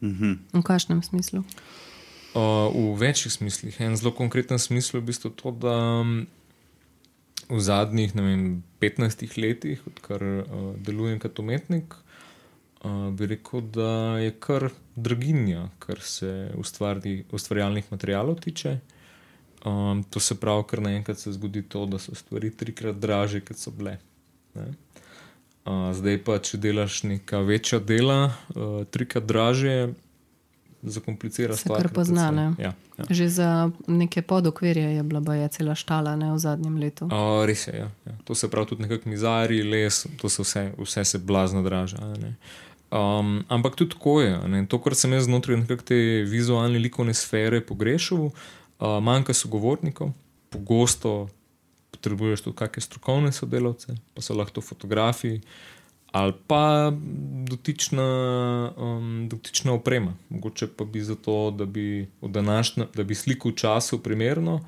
Uh 0.00 0.08
-huh. 0.08 0.36
V 0.52 0.62
kakšnem 0.62 1.02
smislu? 1.02 1.42
Uh, 2.34 2.92
v 2.94 2.98
večjih 3.00 3.32
smislih. 3.32 3.80
En 3.80 3.96
zelo 3.96 4.12
konkreten 4.14 4.58
smisel 4.58 4.98
je 4.98 5.02
v 5.02 5.06
bistvu 5.06 5.30
to, 5.30 5.50
da 5.50 6.00
um, 6.00 6.26
v 7.48 7.60
zadnjih 7.60 8.14
vem, 8.14 8.62
15 8.80 9.38
letih, 9.40 9.80
odkar 9.86 10.22
uh, 10.22 10.76
delujem 10.76 11.18
kot 11.18 11.38
umetnik, 11.38 11.94
uh, 12.84 13.08
bi 13.16 13.26
rekel, 13.26 13.60
da 13.60 14.18
je 14.18 14.34
kar 14.40 14.68
draginja, 14.96 15.68
kar 15.78 16.00
se 16.00 16.52
ustvari, 16.56 17.24
ustvarjalnih 17.32 17.84
materijalov 17.90 18.40
tiče. 18.40 18.80
Um, 19.66 20.04
to 20.10 20.20
se 20.20 20.34
pravi, 20.38 20.62
ker 20.70 20.80
naenkrat 20.80 21.18
se 21.18 21.32
zgodi 21.32 21.62
to, 21.62 21.86
da 21.90 21.98
so 21.98 22.14
stvari 22.14 22.52
trikrat 22.54 22.96
draže, 23.02 23.40
kot 23.42 23.58
so 23.58 23.72
bile. 23.74 23.96
Uh, 24.54 25.88
zdaj 25.96 26.20
pa, 26.22 26.36
če 26.38 26.60
delaš 26.62 27.00
neka 27.02 27.40
večja 27.42 27.80
dela, 27.82 28.28
uh, 28.54 28.84
trikrat 28.94 29.26
draže, 29.26 29.88
zakomplicira 30.86 31.56
stvar. 31.58 31.82
Kar 31.82 31.90
poznane. 31.96 32.52
Ja, 32.62 32.76
ja. 32.98 33.06
Že 33.10 33.26
za 33.28 33.48
neke 33.90 34.22
podokvirje 34.22 35.00
je 35.00 35.02
bila 35.02 35.34
je 35.34 35.48
cela 35.56 35.74
štala 35.74 36.14
ne, 36.16 36.30
v 36.30 36.38
zadnjem 36.38 36.76
letu. 36.78 37.08
O, 37.10 37.42
res 37.46 37.66
je. 37.66 37.74
Ja, 37.74 37.90
ja. 38.06 38.14
To 38.28 38.38
se 38.38 38.50
pravi 38.50 38.70
tudi 38.70 38.86
nekakšni 38.86 39.16
mizari, 39.16 39.64
les, 39.66 40.04
to 40.20 40.30
se 40.30 40.46
vse, 40.46 40.62
vse 40.78 41.04
se 41.04 41.18
blazno 41.18 41.64
draža. 41.66 41.98
Um, 42.94 43.42
ampak 43.48 43.74
tudi 43.74 43.96
tako 43.98 44.20
je. 44.22 44.38
Ne. 44.46 44.62
To, 44.70 44.78
kar 44.78 44.94
sem 44.94 45.10
jaz 45.18 45.26
znotraj 45.26 45.66
te 45.82 45.98
vizualne 46.22 46.78
likovne 46.78 47.14
sfere 47.18 47.58
pogrešal, 47.66 48.30
uh, 48.30 48.54
manjka 48.80 49.34
sogovornikov, 49.34 50.12
pogosto 50.50 51.28
potrebuješ 51.90 52.40
tudi 52.40 52.56
kakšne 52.56 52.82
strokovne 52.82 53.32
sodelavce, 53.32 53.96
pa 54.14 54.22
so 54.22 54.36
lahko 54.36 54.60
fotografi 54.60 55.40
ali 56.16 56.32
pa 56.46 56.92
dotična, 57.48 58.06
um, 58.76 59.28
dotična 59.28 59.72
oprema. 59.72 60.14
Mogoče 60.28 60.66
pa 60.66 60.84
bi 60.84 61.00
zato, 61.00 61.50
da 61.50 61.64
bi, 61.64 62.08
današnja, 62.22 62.86
da 62.94 63.04
bi 63.04 63.14
sliko 63.14 63.48
v 63.48 63.54
času 63.54 63.98
primerno 64.02 64.60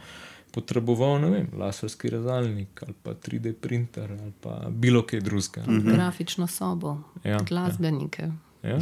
potreboval 0.52 1.18
vem, 1.30 1.48
laserski 1.56 2.10
rezalnik 2.10 2.82
ali 2.82 2.94
pa 3.02 3.14
3D 3.14 3.52
printer 3.52 4.12
ali 4.12 4.32
pa 4.40 4.66
bilo 4.70 5.02
kaj 5.02 5.20
drugega. 5.20 5.62
-hmm. 5.66 5.94
Grafično 5.94 6.46
sobo, 6.46 6.96
ja, 7.24 7.38
glasbenike. 7.38 8.22
Ja. 8.22 8.32
Ja. 8.68 8.78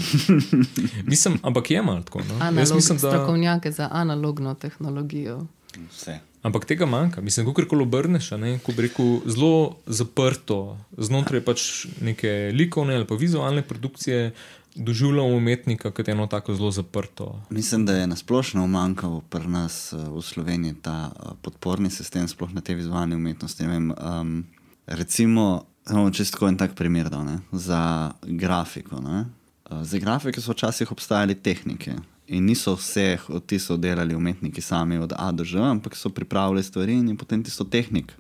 mislim, 1.11 1.39
ampak 1.43 1.71
je 1.71 1.83
malo 1.83 2.03
tako. 2.03 2.19
No? 2.19 2.35
Analog, 2.41 2.75
mislim, 2.75 2.99
da... 2.99 3.11
Strokovnjake 3.11 3.73
za 3.73 3.89
analogno 3.93 4.55
tehnologijo. 4.55 5.47
Vse. 5.91 6.19
Ampak 6.43 6.65
tega 6.65 6.87
manjka. 6.87 7.21
Mislim, 7.21 7.47
kako 7.47 7.69
koli 7.69 7.83
obrneš, 7.83 8.31
ko 8.63 8.73
bi 8.73 8.83
rekel, 8.83 9.19
zelo 9.27 9.77
zaprto, 9.87 10.79
znotraj 10.99 11.41
pač 11.43 11.87
neke 12.01 12.53
likovne 12.55 12.95
ali 12.95 13.07
pa 13.07 13.15
vizualne 13.15 13.63
produkcije, 13.63 14.33
doživljamo 14.77 15.37
umetnika 15.37 15.91
kot 15.91 16.09
eno 16.09 16.27
tako 16.27 16.55
zelo 16.55 16.71
zaprto. 16.71 17.43
Mislim, 17.51 17.87
da 17.87 17.97
je 17.97 18.07
nasplošno 18.07 18.67
manjkal 18.67 19.21
pri 19.31 19.49
nas 19.49 19.93
eh, 19.93 19.97
v 19.97 20.23
Sloveniji 20.23 20.75
ta 20.83 21.11
eh, 21.11 21.33
podporni 21.43 21.91
sistem, 21.91 22.29
sploh 22.29 22.55
na 22.55 22.61
te 22.61 22.75
vizualne 22.75 23.17
umetnosti. 23.17 23.67
Vem, 23.67 23.91
um, 23.91 24.45
recimo, 24.87 25.65
imamo 25.91 26.11
čisto 26.11 26.49
en 26.49 26.57
tak 26.57 26.75
primer 26.75 27.11
da, 27.11 27.39
za 27.53 28.13
grafiko. 28.23 29.01
Ne? 29.01 29.25
Eh, 29.71 29.85
za 29.85 29.99
grafike 29.99 30.41
so 30.41 30.53
včasih 30.53 30.93
obstajali 30.93 31.35
tehnike, 31.35 31.97
In 32.27 32.43
niso 32.51 32.75
vseh 32.75 33.23
odtisov 33.31 33.79
delali 33.79 34.15
umetniki 34.15 34.59
sami 34.59 34.99
od 34.99 35.13
A 35.15 35.31
do 35.31 35.45
Ž, 35.47 35.63
ampak 35.63 35.95
so 35.95 36.11
pripravili 36.11 36.63
stvari 36.63 36.99
in 36.99 37.17
potem 37.17 37.43
tisto 37.43 37.65
tehnik 37.65 38.11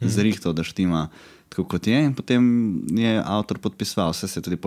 mm. 0.00 0.08
zrihtal, 0.08 0.56
da 0.56 0.64
štima 0.64 1.10
tako 1.48 1.64
kot 1.68 1.86
je. 1.86 1.98
In 2.04 2.14
potem 2.14 2.42
je 2.96 3.20
avtor 3.20 3.58
podpisoval, 3.58 4.16
vse 4.16 4.28
se 4.28 4.40
je 4.40 4.42
tudi, 4.42 4.58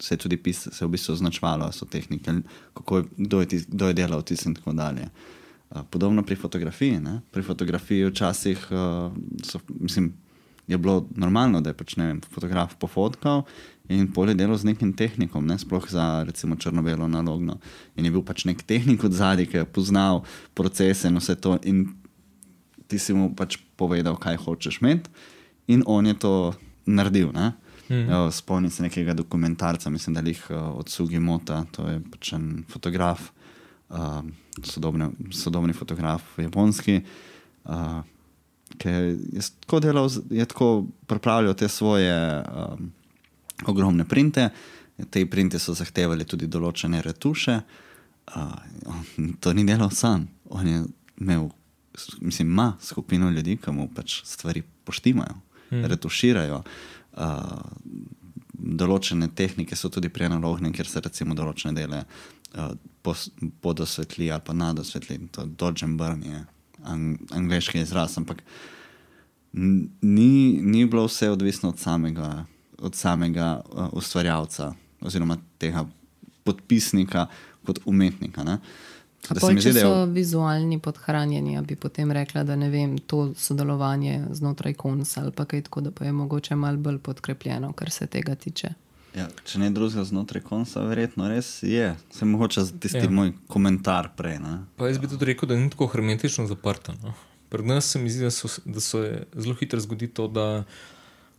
se 0.00 0.14
je 0.14 0.18
tudi 0.18 0.36
pis, 0.36 0.64
se 0.72 0.80
je 0.80 0.88
v 0.88 0.96
bistvu 0.96 1.12
označevalo, 1.12 1.68
a 1.68 1.72
so 1.76 1.84
tehnike, 1.84 2.32
kako 2.74 2.98
je, 2.98 3.04
kdo, 3.16 3.40
je 3.40 3.46
tis, 3.46 3.68
kdo 3.68 3.92
je 3.92 3.94
delal 4.00 4.24
tis 4.24 4.46
in 4.48 4.56
tako 4.56 4.72
dalje. 4.72 5.10
A, 5.70 5.84
Podobno 5.84 6.24
pri 6.24 6.36
fotografiji. 6.36 7.04
Ne? 7.04 7.20
Pri 7.30 7.42
fotografiji 7.42 8.08
včasih 8.08 8.64
uh, 8.72 9.12
so, 9.44 9.60
mislim, 9.68 10.14
je 10.66 10.78
bilo 10.78 11.06
normalno, 11.16 11.60
da 11.60 11.70
je 11.70 11.76
pač, 11.78 11.96
ne 11.96 12.06
vem, 12.06 12.20
fotograf 12.34 12.76
pofotkal 12.80 13.44
in 13.90 14.06
polje 14.14 14.36
delal 14.38 14.56
z 14.56 14.70
nekim 14.70 14.92
tehnikom, 14.96 15.46
ne? 15.46 15.58
sploh 15.58 15.84
za 15.90 16.22
recimo 16.26 16.56
črno-belo 16.56 17.04
analogno. 17.04 17.58
In 17.96 18.06
je 18.06 18.12
bil 18.14 18.22
pač 18.24 18.46
nek 18.48 18.62
tehnik 18.62 19.04
od 19.04 19.12
zadaj, 19.12 19.48
ki 19.50 19.62
je 19.62 19.68
poznal 19.68 20.22
procese 20.54 21.10
in 21.10 21.18
vse 21.18 21.36
to. 21.42 21.58
In 21.68 21.90
ti 22.88 23.00
si 23.02 23.16
mu 23.16 23.32
pač 23.34 23.58
povedal, 23.76 24.16
kaj 24.20 24.38
hočeš 24.44 24.80
imeti, 24.80 25.10
in 25.72 25.82
on 25.86 26.06
je 26.06 26.14
to 26.14 26.34
naredil. 26.86 27.34
Mm. 27.34 28.30
Spomnim 28.32 28.70
se 28.70 28.86
nekega 28.86 29.14
dokumentarca, 29.18 29.90
mislim, 29.90 30.14
da 30.14 30.24
jih 30.24 30.46
od 30.50 30.88
Sugi 30.88 31.18
Mota, 31.18 31.64
to 31.74 31.88
je 31.88 32.00
pač 32.12 32.32
en 32.38 32.64
fotograf, 32.70 33.32
uh, 33.90 34.22
sodobne, 34.62 35.10
sodobni 35.34 35.74
fotograf, 35.76 36.22
japonski. 36.38 37.02
Uh, 37.64 38.00
Ki 38.82 38.88
je 38.88 39.42
tako 39.60 39.80
delal, 39.80 40.10
je 40.30 40.44
tako 40.50 40.86
pripravljal 41.06 41.54
te 41.54 41.68
svoje 41.68 42.42
um, 42.42 42.90
ogromne 43.66 44.04
printe. 44.08 44.48
Te 45.10 45.22
printe 45.30 45.58
so 45.62 45.74
zahtevali 45.74 46.26
tudi 46.26 46.48
določene 46.50 47.02
retuše. 47.02 47.60
Uh, 48.34 48.50
on 48.90 49.32
to 49.40 49.52
ni 49.54 49.64
delal 49.66 49.90
sam. 49.94 50.26
On 50.50 50.66
je 50.66 50.82
imel, 51.20 51.48
mislim, 52.20 52.50
ima 52.50 52.72
skupino 52.82 53.30
ljudi, 53.30 53.56
ki 53.62 53.74
mu 53.74 53.86
pač 53.94 54.20
stvari 54.26 54.64
poštimajo, 54.84 55.38
hmm. 55.70 55.86
retuširajo. 55.94 56.62
Uh, 57.12 57.60
določene 58.62 59.28
tehnike 59.34 59.78
so 59.78 59.90
tudi 59.92 60.10
pri 60.10 60.26
analognem, 60.26 60.74
kjer 60.74 60.90
se 60.90 61.02
recimo 61.02 61.34
določene 61.38 61.74
dele 61.76 62.02
uh, 62.02 62.74
podosvetli 63.62 64.30
ali 64.30 64.42
pa 64.44 64.54
nadosvetli. 64.54 65.18
To 65.38 65.46
dodge 65.46 65.86
and 65.86 65.98
burn 65.98 66.26
je 66.26 66.42
ang 66.82 67.18
angliški 67.30 67.82
izraz, 67.82 68.16
ampak 68.18 68.42
ni, 69.52 70.60
ni 70.62 70.86
bilo 70.86 71.04
vse 71.06 71.30
odvisno 71.30 71.68
od 71.68 71.78
samega, 71.78 72.44
od 72.78 72.94
samega 72.94 73.60
uh, 73.72 73.88
ustvarjalca 73.92 74.72
oziroma 75.00 75.36
tega 75.58 75.84
podpisnika 76.44 77.26
kot 77.66 77.78
umetnika. 77.84 78.44
Ne? 78.44 78.58
Da 79.28 79.34
se 79.34 79.40
Pol, 79.40 79.52
mi 79.54 79.62
če 79.62 79.72
zdi, 79.72 79.80
so 79.80 80.04
vizualni 80.10 80.80
podhranjeni, 80.82 81.60
bi 81.62 81.76
potem 81.76 82.10
rekla, 82.10 82.42
da 82.42 82.56
ne 82.56 82.70
vem, 82.70 82.96
to 82.98 83.32
sodelovanje 83.38 84.24
znotraj 84.30 84.74
konca 84.74 85.20
ali 85.20 85.32
pa 85.32 85.44
kaj 85.44 85.62
tako, 85.68 85.80
da 85.80 85.90
pa 85.90 86.04
je 86.04 86.12
mogoče 86.12 86.56
malo 86.56 86.76
bolj 86.76 86.98
podkrepljeno, 86.98 87.72
kar 87.72 87.90
se 87.90 88.06
tega 88.06 88.34
tiče. 88.34 88.72
Ja, 89.14 89.28
če 89.44 89.58
ne 89.60 89.68
drugega 89.70 90.04
znotraj 90.08 90.42
konca, 90.42 90.82
verjetno 90.88 91.28
res 91.28 91.62
je. 91.62 91.92
Se 92.10 92.24
mogoče 92.24 92.64
za 92.64 92.78
tisti 92.80 92.98
Ja. 93.04 93.10
moj 93.10 93.32
komentar 93.46 94.08
prej. 94.16 94.38
Ne? 94.40 94.58
Pa 94.76 94.88
jaz 94.88 94.98
bi 94.98 95.08
tudi 95.08 95.28
rekel, 95.28 95.48
da 95.48 95.56
ni 95.56 95.70
tako 95.70 95.86
hermetično 95.92 96.46
zaprta. 96.48 96.94
No. 97.02 97.12
Pri 97.52 97.66
nas 97.68 97.90
se 97.92 98.00
mi 98.00 98.10
zdi, 98.10 98.24
da, 98.24 98.30
so, 98.32 98.48
da 98.64 98.80
se 98.80 99.26
zelo 99.36 99.54
hitro 99.60 99.80
zgodi 99.80 100.08
to, 100.08 100.24
da 100.28 100.64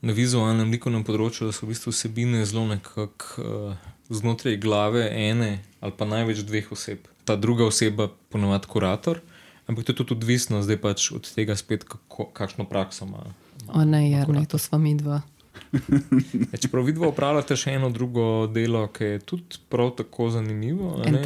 na 0.04 0.14
vizualnem 0.14 0.70
likovnem 0.70 1.02
področju 1.08 1.50
so 1.50 1.66
v 1.66 1.72
bistvu 1.72 1.94
vsebine 1.94 2.44
zelo 2.46 2.68
nekako 2.70 3.42
uh, 3.42 3.88
znotraj 4.14 4.60
glave 4.62 5.08
ene 5.10 5.64
ali 5.82 5.96
pa 5.98 6.06
največ 6.06 6.44
dveh 6.46 6.70
oseb. 6.76 7.08
Ta 7.26 7.34
druga 7.40 7.66
oseba, 7.66 8.12
ponovadi 8.30 8.70
kurator, 8.70 9.24
ampak 9.66 9.88
to 9.88 9.96
je 9.96 10.02
tudi 10.04 10.18
odvisno 10.20 10.62
zdaj 10.62 10.80
pač 10.84 11.10
od 11.16 11.28
tega, 11.34 11.56
spet, 11.58 11.88
kako, 11.88 12.30
kakšno 12.36 12.68
prakso 12.70 13.08
ima. 13.08 13.26
O 13.74 13.82
ne, 13.88 14.06
Jarnej, 14.12 14.46
to 14.52 14.62
sva 14.62 14.78
mi 14.78 14.94
dva. 15.00 15.24
Ja, 16.52 16.58
čeprav 16.58 16.86
vidva 16.86 17.10
upravljate 17.10 17.58
še 17.58 17.76
eno 17.78 17.90
drugo 17.94 18.46
delo, 18.54 18.86
ki 18.94 19.16
je 19.16 19.20
tudi 19.34 19.62
prav 19.70 19.96
tako 19.98 20.30
zanimivo. 20.34 21.00
a 21.02 21.10
ne? 21.10 21.24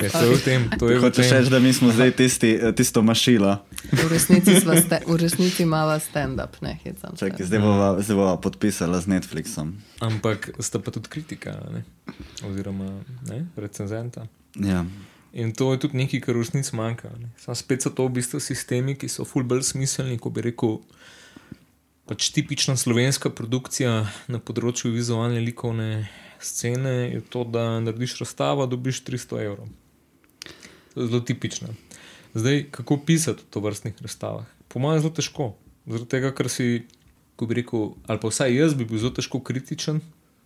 Ja, 0.00 0.08
to 0.10 0.24
je 0.24 0.36
v 0.36 0.40
tem, 0.44 0.60
to 0.80 0.88
je 0.88 0.96
v 0.96 1.02
Hočeš 1.04 1.28
tem. 1.28 1.36
reči, 1.38 1.50
da 1.52 1.58
mi 1.60 1.72
smo 1.72 1.92
zdaj 1.92 2.10
tisti, 2.16 2.56
tisto 2.72 3.02
mašilo. 3.04 3.60
V 3.92 4.08
resnici, 4.08 4.56
sva 4.56 4.80
ste, 4.80 5.04
v 5.04 5.16
resnici 5.20 5.62
imava 5.62 6.00
stand-up, 6.00 6.56
ne 6.64 6.80
hecam 6.80 7.12
se. 7.16 7.28
Čakaj, 7.28 7.46
zdaj 7.46 7.60
bova, 7.60 7.88
zdaj 8.00 8.16
bova 8.16 8.34
podpisala 8.40 8.96
z 9.00 9.12
Netflixom. 9.12 9.76
Ampak 10.00 10.56
sta 10.56 10.80
pa 10.80 10.88
tudi 10.88 11.12
kritika, 11.12 11.52
ne? 11.68 11.84
oziroma 12.48 13.04
ne? 13.28 13.44
recenzenta. 13.60 14.24
Ja. 14.56 14.88
In 15.36 15.52
to 15.52 15.70
je 15.76 15.84
tudi 15.84 16.00
nekaj, 16.00 16.24
kar 16.24 16.34
v 16.34 16.48
resnici 16.48 16.72
manjka. 16.72 17.12
spet 17.54 17.84
so 17.84 17.92
to 17.92 18.08
v 18.08 18.18
bistvu 18.18 18.40
sistemi, 18.40 18.96
ki 18.96 19.06
so 19.06 19.28
ful 19.28 19.44
bolj 19.44 19.62
smiselni, 19.76 20.18
ko 20.18 20.32
bi 20.32 20.42
rekel. 20.42 20.80
Pač 22.08 22.32
tipična 22.34 22.74
slovenska 22.74 23.30
produkcija 23.30 24.08
na 24.26 24.38
področju 24.42 24.90
vizualne 24.90 25.38
likovne 25.38 26.10
scene 26.40 26.90
je 26.90 27.20
to, 27.20 27.44
da 27.44 27.80
narediš 27.80 28.18
razstavo, 28.18 28.66
dobiš 28.66 29.04
300 29.04 29.44
evrov. 29.44 29.68
Je 30.96 31.06
zelo 31.06 31.20
tipično. 31.20 31.68
Zdaj, 32.34 32.64
kako 32.70 32.96
pisati 32.96 33.42
v 33.42 33.50
to 33.50 33.60
vrstnih 33.60 33.94
razstavah? 34.00 34.46
Po 34.68 34.78
mojem, 34.78 34.96
je 34.96 35.00
zelo 35.00 35.14
težko. 35.14 35.50
Zaradi 35.86 36.08
tega, 36.08 36.32
ker 36.34 36.48
si, 36.48 36.86
ko 37.36 37.46
bi 37.46 37.60
rekel, 37.60 37.92
ali 38.06 38.22
pa 38.22 38.30
vsaj 38.30 38.54
jaz 38.54 38.74
bi 38.74 38.86
bil 38.86 38.98
zelo 39.02 39.14
težko 39.16 39.40
kritičen, 39.42 40.00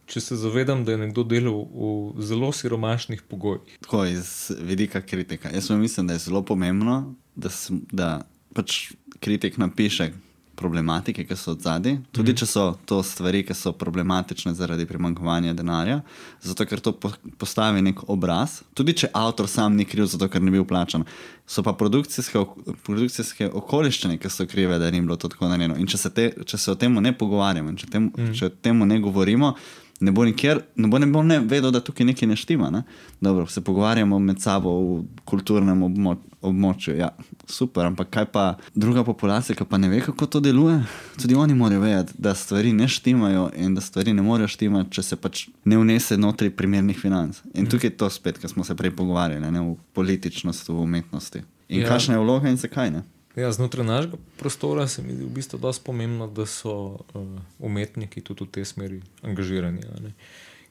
če 0.07 0.20
se 0.20 0.36
zavedam, 0.36 0.84
da 0.84 0.95
je 0.95 1.03
nekdo 1.07 1.24
delal 1.24 1.64
v 1.72 2.24
zelo 2.24 2.53
siromašnih 2.53 3.24
pogojih. 3.28 3.78
Tako 3.84 4.05
iz 4.12 4.53
vidika 4.61 5.01
kritika. 5.01 5.53
Jaz 5.53 5.70
mislim, 5.70 6.07
da 6.07 6.16
je 6.16 6.24
zelo 6.28 6.45
pomembno, 6.45 7.14
da, 7.36 7.51
sm, 7.51 7.84
da 7.92 8.26
pač 8.55 8.92
kritik 9.20 9.59
napiše 9.59 10.12
problematike, 10.57 11.24
ki 11.26 11.36
so 11.36 11.52
od 11.52 11.62
zadaj, 11.64 11.98
tudi 12.14 12.32
mm. 12.32 12.38
če 12.40 12.46
so 12.48 12.64
to 12.88 13.00
stvari, 13.07 13.42
ki 13.46 13.57
so 13.57 13.72
problematične 13.76 14.55
zaradi 14.55 14.86
primankovanja 14.86 15.55
denarja, 15.55 16.00
zato 16.42 16.66
ker 16.68 16.82
to 16.84 16.94
po, 16.96 17.12
postavi 17.40 17.82
nek 17.84 18.05
obraz, 18.12 18.61
tudi 18.74 18.96
če 19.02 19.11
avtor 19.14 19.48
sam 19.50 19.76
ni 19.76 19.86
kriv, 19.88 20.07
zato 20.11 20.28
ker 20.30 20.42
ni 20.42 20.55
bil 20.55 20.66
plačan. 20.68 21.07
So 21.46 21.62
pa 21.62 21.74
produkcijske, 21.76 22.40
produkcijske 22.86 23.50
okoliščine, 23.52 24.18
ki 24.18 24.32
so 24.32 24.46
krive, 24.48 24.78
da 24.80 24.90
ni 24.90 25.02
bilo 25.05 25.18
to 25.20 25.28
tako 25.28 25.50
narejeno. 25.50 25.76
In 25.80 25.90
če 25.90 26.00
se, 26.00 26.12
te, 26.14 26.30
če 26.44 26.61
se 26.61 26.72
o 26.72 26.78
tem 26.80 26.94
ne 27.05 27.12
pogovarjamo, 27.12 27.74
če, 27.80 27.90
tem, 27.92 28.11
mm. 28.11 28.36
če 28.38 28.48
o 28.48 28.55
tem 28.64 28.86
ne 28.88 29.00
govorimo, 29.05 29.55
ne 30.01 30.12
bo 30.12 30.24
nikjer, 30.24 30.61
ne 30.76 30.88
bo, 30.88 30.99
ne 30.99 31.07
bo 31.07 31.22
ne 31.22 31.38
vedel, 31.40 31.70
da 31.70 31.80
tukaj 31.80 32.07
nekaj 32.07 32.28
ne 32.28 32.36
štima. 32.36 32.70
Ne? 32.70 32.82
Dobro, 33.20 33.47
se 33.47 33.61
pogovarjamo 33.64 34.18
med 34.18 34.40
sabo 34.42 34.72
v 34.80 35.03
kulturnem 35.24 35.82
obmo 35.82 36.16
območju. 36.45 36.97
Ja, 36.99 37.09
super, 37.49 37.86
ampak 37.86 38.11
kaj 38.12 38.26
pa 38.32 38.45
druga 38.74 39.05
populacija, 39.05 39.57
ki 39.57 39.64
pa 39.68 39.78
ne 39.80 39.88
ve, 39.88 40.03
kako 40.05 40.26
to 40.26 40.40
deluje? 40.45 40.76
Tudi 41.20 41.34
oni 41.34 41.55
morajo 41.55 41.80
vedeti, 41.80 42.12
da 42.18 42.34
stvari 42.34 42.72
ne 42.72 42.88
štimajo 42.88 43.49
in 43.57 43.74
da 43.74 43.80
stvari 43.80 44.12
ne 44.12 44.22
morejo 44.22 44.51
štimati, 44.53 44.92
če 44.92 45.03
se 45.03 45.16
pač 45.16 45.47
ne 45.64 45.78
vnese 45.80 46.18
notri 46.20 46.51
primernih 46.51 47.01
financ. 47.01 47.40
In 47.55 47.70
tukaj 47.70 47.90
je 47.90 47.97
to 47.97 48.11
spet, 48.11 48.38
kar 48.38 48.51
smo 48.51 48.64
se 48.64 48.76
prej 48.76 48.92
pogovarjali, 48.97 49.51
ne? 49.51 49.64
v 49.64 49.76
političnosti, 49.97 50.72
v 50.72 50.84
umetnosti. 50.84 51.45
In 51.68 51.80
Ja. 51.80 51.86
ja. 51.86 51.88
kakšna 51.95 52.14
je 52.14 52.20
vloga 52.20 52.51
in 52.53 52.61
zakaj 52.61 52.90
ne? 52.90 53.03
Ja, 53.35 53.53
znotraj 53.53 53.87
našega 53.87 54.16
prostora 54.39 54.87
se 54.89 55.03
mi 55.03 55.14
zdi 55.14 55.24
v 55.24 55.28
bistvu 55.35 55.59
dosti 55.59 55.82
pomembno, 55.85 56.28
da 56.30 56.47
so 56.47 57.03
uh, 57.14 57.22
umetniki 57.59 58.20
tudi 58.22 58.47
v 58.47 58.51
tej 58.55 58.64
smeri 58.64 59.01
angažirani. 59.26 59.82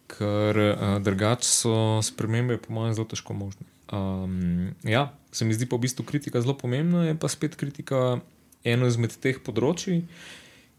Ker 0.08 0.60
uh, 0.60 0.78
drugače 1.04 1.44
so 1.44 2.00
spremembe, 2.00 2.56
po 2.64 2.72
mojem, 2.74 2.96
zelo 2.96 3.08
težko 3.12 3.36
možne. 3.36 3.68
Um, 3.92 4.72
ja, 4.88 5.12
se 5.32 5.44
mi 5.44 5.52
zdi 5.52 5.68
pa 5.68 5.76
v 5.76 5.84
bistvu 5.84 6.08
kritika 6.08 6.40
zelo 6.40 6.56
pomembna, 6.56 7.04
je 7.04 7.18
pa 7.20 7.28
spet 7.28 7.60
kritika 7.60 8.22
eno 8.64 8.88
izmed 8.88 9.12
teh 9.20 9.44
področji, 9.44 10.06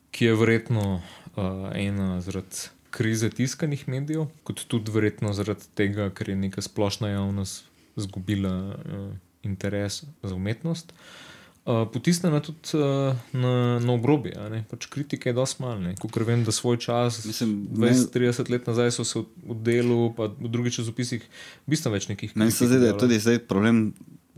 ki 0.08 0.30
je 0.30 0.38
verjetno 0.40 0.86
uh, 0.96 1.68
ena 1.76 2.16
zaradi 2.24 2.72
krize 2.96 3.28
tiskanih 3.28 3.84
medijev, 3.92 4.30
kot 4.48 4.64
tudi 4.72 4.88
verjetno 4.94 5.36
zaradi 5.36 5.68
tega, 5.76 6.08
ker 6.16 6.32
je 6.32 6.38
neka 6.48 6.64
splošna 6.64 7.12
javnost 7.12 7.68
izgubila 8.00 8.56
uh, 8.72 9.06
interes 9.44 10.00
za 10.24 10.32
umetnost. 10.32 10.96
Uh, 10.96 11.30
potisnjena 11.64 12.40
tudi 12.44 12.76
uh, 12.76 13.16
na, 13.32 13.78
na 13.80 13.92
obrobje. 13.92 14.36
Pač 14.70 14.86
kritike 14.92 15.30
je 15.30 15.36
dosti 15.36 15.62
malo. 15.62 15.94
Ker 16.12 16.26
vem, 16.28 16.44
da 16.44 16.52
svoj 16.52 16.76
čas, 16.76 17.22
Mislim, 17.24 17.54
meni- 17.72 17.96
20-30 17.96 18.50
let 18.50 18.66
nazaj, 18.68 18.90
so 18.92 19.04
se 19.04 19.18
v, 19.18 19.24
v 19.48 19.56
delu, 19.64 20.12
pa 20.16 20.28
v 20.28 20.50
drugih 20.52 20.74
časopisih, 20.76 21.24
bistveno 21.66 21.96
več 21.96 22.08
nekih 22.12 22.36
Meni 22.36 22.52
se 22.52 22.66
kritik 22.66 22.74
zdi, 22.74 22.80
da 22.82 22.90
je 22.92 22.98
tudi 23.00 23.18
zdaj 23.18 23.38
problem 23.48 23.94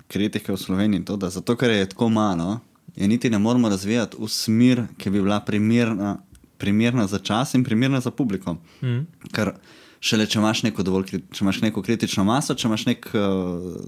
kritike 0.06 0.52
v 0.52 0.60
Sloveniji 0.60 1.02
to, 1.04 1.16
da 1.18 1.30
zato, 1.34 1.56
ker 1.58 1.70
je 1.74 1.88
tako 1.90 2.08
malo, 2.14 2.60
je 2.94 3.08
niti 3.08 3.30
ne 3.30 3.38
moramo 3.42 3.68
razvijati 3.68 4.16
v 4.22 4.28
smer, 4.30 4.84
ki 4.94 5.10
bi 5.10 5.18
bila 5.18 5.40
primerna, 5.42 6.20
primerna 6.62 7.08
za 7.10 7.18
čas 7.18 7.54
in 7.58 7.64
primerna 7.66 8.00
za 8.00 8.10
publiko. 8.14 8.54
Mhm. 8.82 9.02
Ker 9.34 9.56
šele 10.00 10.28
če 10.30 10.38
imaš 10.38 10.62
neko, 10.62 10.86
dovolj, 10.86 11.10
če 11.10 11.42
imaš 11.42 11.58
neko 11.64 11.82
kritično 11.82 12.22
maso, 12.24 12.54
če 12.54 12.68
imaš 12.68 12.86
nek 12.86 13.10
uh, 13.18 13.82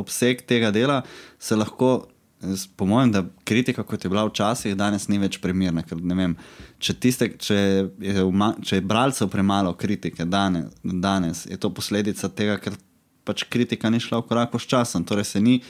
obseg 0.00 0.40
tega 0.48 0.70
dela, 0.72 1.02
se 1.36 1.58
lahko 1.58 2.06
Jaz, 2.42 2.66
po 2.76 2.86
mojem, 2.86 3.12
da 3.12 3.24
kritika, 3.44 3.82
kot 3.82 4.04
je 4.04 4.10
bila 4.10 4.24
včasih, 4.26 4.74
danes 4.76 5.06
ni 5.08 5.18
več 5.22 5.38
primerna. 5.42 5.84
Ker, 5.86 6.00
vem, 6.02 6.34
če, 6.82 6.94
tiste, 6.98 7.28
če, 7.38 7.58
je, 8.02 8.24
če 8.66 8.80
je 8.80 8.86
bralcev 8.86 9.30
premalo 9.30 9.74
kritike 9.78 10.26
danes, 10.26 10.72
danes, 10.82 11.44
je 11.46 11.58
to 11.60 11.70
posledica 11.70 12.28
tega, 12.28 12.58
ker 12.58 12.78
pač 13.24 13.46
kritika 13.46 13.90
ni 13.90 14.02
šla 14.02 14.22
v 14.22 14.28
korak 14.30 14.56
s 14.58 14.66
časom. 14.66 15.06
Torej, 15.06 15.28
se 15.30 15.40
ni, 15.40 15.60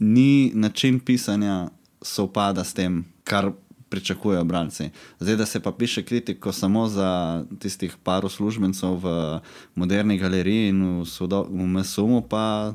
ni 0.00 0.50
način 0.54 1.00
pisanja 1.00 1.66
sovpada 2.04 2.64
s 2.64 2.72
tem, 2.76 3.02
kar 3.24 3.52
pričakujejo 3.92 4.44
bralci. 4.44 4.88
Zdaj, 5.20 5.36
da 5.36 5.46
se 5.46 5.60
pa 5.60 5.72
piše 5.72 6.02
kritiko 6.02 6.52
samo 6.52 6.88
za 6.88 7.44
tistih 7.58 7.96
par 8.02 8.24
uslužbencev 8.24 8.96
v 9.02 9.12
moderni 9.74 10.18
galeriji 10.18 10.72
in 10.72 10.80
v, 11.00 11.04
sodo, 11.06 11.44
v 11.50 11.68
MSUM, 11.76 12.22
pa 12.28 12.74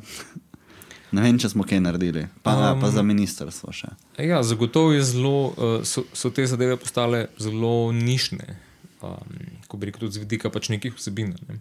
ne 1.12 1.24
vem, 1.26 1.38
če 1.42 1.52
smo 1.54 1.66
kaj 1.68 1.82
naredili. 1.84 2.26
Pa, 2.46 2.56
um, 2.74 2.82
pa 2.82 2.92
za 2.94 3.04
ministrstvo 3.06 3.74
še. 3.76 3.92
Ja, 4.22 4.42
zagotovo 4.46 4.98
zelo, 5.06 5.36
uh, 5.52 5.78
so, 5.88 6.06
so 6.14 6.32
te 6.34 6.46
zadeve 6.50 6.78
postale 6.82 7.28
zelo 7.42 7.92
nišne, 7.96 8.58
um, 9.06 9.40
ko 9.72 9.80
bi 9.80 9.90
rekel, 9.90 10.06
tudi 10.06 10.20
z 10.20 10.26
vidika 10.26 10.52
pač 10.54 10.72
nekih 10.74 10.98
vsebin. 10.98 11.36
Ne. 11.50 11.60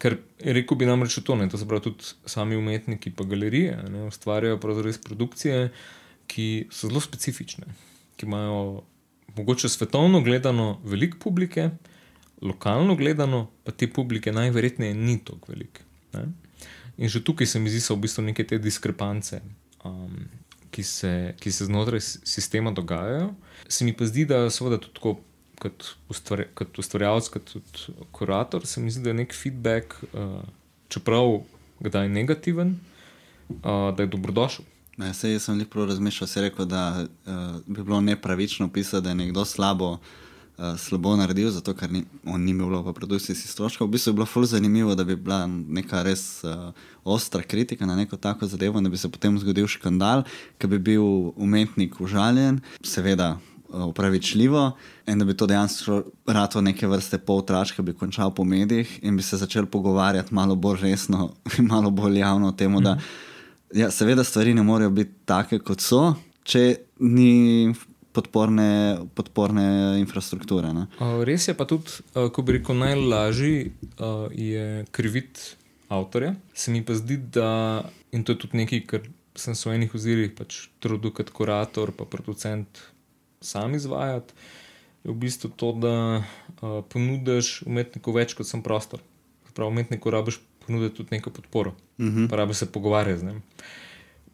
Ker 0.00 0.18
rekel 0.40 0.80
bi 0.80 0.88
namreč 0.88 1.18
to, 1.24 1.36
ne, 1.36 1.48
to 1.52 1.60
se 1.60 1.68
pravi 1.68 1.88
tudi 1.90 2.12
sami 2.28 2.58
umetniki, 2.60 3.12
pa 3.16 3.26
galerije, 3.28 3.78
ne, 3.92 4.06
ustvarjajo 4.08 4.60
pravzaprav 4.62 4.88
res 4.88 5.00
produkcije, 5.02 5.68
ki 6.30 6.48
so 6.70 6.88
zelo 6.88 7.02
specifične, 7.02 7.66
ki 8.16 8.28
imajo 8.28 8.84
mogoče 9.36 9.68
svetovno 9.68 10.20
gledano 10.22 10.80
veliko 10.84 11.18
publike, 11.18 11.70
lokalno 12.42 12.94
gledano 12.96 13.48
pa 13.64 13.72
te 13.72 13.88
publike 13.92 14.32
najverjetneje 14.32 14.94
ni 14.94 15.18
tako 15.24 15.52
velike. 15.52 15.82
In 17.00 17.08
že 17.08 17.22
tukaj 17.24 17.48
se 17.48 17.60
mi 17.60 17.72
zdi, 17.72 17.80
so 17.80 17.96
v 17.96 18.04
bistvu 18.04 18.22
neke 18.28 18.44
te 18.44 18.58
diskrepance, 18.60 19.40
um, 19.88 20.28
ki, 20.70 20.84
se, 20.84 21.12
ki 21.40 21.52
se 21.52 21.66
znotraj 21.66 22.02
sistema 22.28 22.72
dogajajo. 22.76 23.32
Se 23.68 23.88
mi 23.88 23.96
pa 23.96 24.04
zdi, 24.06 24.26
da 24.28 24.44
seveda 24.52 24.80
tudi 24.80 24.96
tako. 25.00 25.18
Kot, 25.60 25.90
ustvar, 26.08 26.40
kot 26.56 26.78
ustvarjalec, 26.80 27.26
kot 27.28 27.50
tudi 27.52 27.92
kurator, 28.16 28.62
se 28.64 28.80
mi 28.80 28.88
zdi, 28.88 29.02
da 29.04 29.10
je 29.10 29.16
nek 29.18 29.34
feedback, 29.36 29.92
uh, 30.16 30.38
čeprav 30.88 31.42
kdaj 31.84 32.08
negativen, 32.08 32.78
uh, 33.50 33.90
da 33.92 34.06
je 34.06 34.08
dobrodošel. 34.08 34.64
Sej, 35.12 35.34
jaz 35.34 35.50
sem 35.50 35.60
jih 35.60 35.68
prav 35.68 35.90
razmišljal, 35.92 36.30
se 36.32 36.40
je 36.40 36.46
rekel, 36.46 36.64
da 36.64 37.04
uh, 37.04 37.60
bi 37.66 37.82
bilo 37.82 38.00
nepravično 38.00 38.70
pisati, 38.72 39.04
da 39.04 39.12
je 39.12 39.20
nekdo 39.20 39.44
slabo, 39.44 39.90
uh, 39.98 40.29
slabo 40.78 41.16
naredil, 41.16 41.50
zato 41.50 41.74
ker 41.74 41.90
ni, 41.92 42.04
on 42.26 42.42
ni 42.44 42.52
imel 42.52 42.82
pa 42.84 42.92
produkcijskih 42.92 43.50
stroškov. 43.50 43.88
V 43.88 43.96
bistvu 43.96 44.10
je 44.10 44.16
bilo 44.18 44.26
ful 44.26 44.44
zanimivo, 44.44 44.94
da 44.94 45.04
bi 45.04 45.16
bila 45.16 45.46
neka 45.46 46.02
res 46.02 46.44
uh, 46.44 46.72
ostra 47.04 47.42
kritika 47.42 47.86
na 47.86 47.96
neko 47.96 48.16
tako 48.16 48.46
zadevo, 48.46 48.80
da 48.80 48.88
bi 48.88 48.96
se 48.96 49.08
potem 49.08 49.38
zgodil 49.38 49.66
škandal, 49.66 50.24
ki 50.58 50.66
bi 50.66 50.78
bil 50.78 51.32
umetnik 51.36 52.00
užaljen, 52.00 52.60
seveda. 52.84 53.38
uh, 53.70 53.86
Upravičljivo, 53.86 54.72
in 55.06 55.18
da 55.18 55.24
bi 55.24 55.36
to 55.36 55.46
dejansko 55.46 56.02
rado 56.26 56.60
neke 56.60 56.88
vrste 56.90 57.18
poltrač, 57.18 57.70
ki 57.72 57.82
bi 57.82 57.94
končal 57.94 58.34
po 58.34 58.44
medijih 58.44 58.98
in 59.02 59.16
bi 59.16 59.22
se 59.22 59.36
začel 59.36 59.66
pogovarjati 59.66 60.34
malo 60.34 60.56
bolj 60.56 60.80
resno 60.82 61.34
in 61.58 61.66
malo 61.70 61.90
bolj 61.90 62.18
javno 62.18 62.48
o 62.48 62.52
tem, 62.52 62.74
da 62.82 62.98
Ja, 63.74 63.90
seveda, 63.90 64.24
stvari 64.24 64.54
ne 64.54 64.62
morejo 64.62 64.90
biti 64.90 65.12
take, 65.24 65.60
kot 65.62 65.80
so, 65.80 66.14
če 66.42 66.62
ni 67.06 67.70
podporne, 68.12 68.98
podporne 69.14 69.98
infrastrukture. 70.00 70.72
Ne? 70.74 70.86
Uh, 70.98 71.22
res 71.26 71.48
je 71.48 71.54
pa 71.54 71.66
tudi, 71.68 72.02
uh, 72.14 72.28
ko 72.34 72.42
bi 72.42 72.58
rekel, 72.58 72.78
najlažje 72.78 73.70
uh, 73.70 74.26
je 74.34 74.84
kriviti 74.90 75.56
avtorja. 75.90 76.34
Se 76.54 76.74
mi 76.74 76.82
pa 76.86 76.94
zdi, 76.98 77.16
da 77.16 77.50
in 78.14 78.24
to 78.24 78.34
je 78.34 78.42
tudi 78.44 78.62
nekaj, 78.62 78.84
kar 78.86 79.06
sem 79.38 79.54
se 79.54 79.68
v 79.68 79.76
enih 79.78 79.94
ozirih 79.94 80.32
pač 80.36 80.66
trudil 80.82 81.14
kot 81.14 81.30
kurator, 81.34 81.94
pa 81.94 82.06
producent 82.08 82.82
sam 83.40 83.74
izvajati. 83.78 84.34
Je 85.04 85.12
v 85.12 85.16
bistvu 85.16 85.52
to, 85.56 85.72
da 85.80 85.94
uh, 86.20 86.80
ponudiš 86.92 87.62
umetniku 87.66 88.12
več 88.12 88.34
kot 88.36 88.48
sem 88.48 88.62
prostor. 88.62 89.00
Prav 89.54 89.70
umetniku 89.72 90.12
rabiš 90.12 90.38
ponuditi 90.62 91.00
tudi 91.00 91.16
neko 91.16 91.30
podporo, 91.34 91.72
uh 91.98 92.06
-huh. 92.06 92.28
pa 92.30 92.36
rabiš 92.36 92.56
se 92.56 92.72
pogovarjati 92.72 93.20
z 93.20 93.24
njim. 93.24 93.42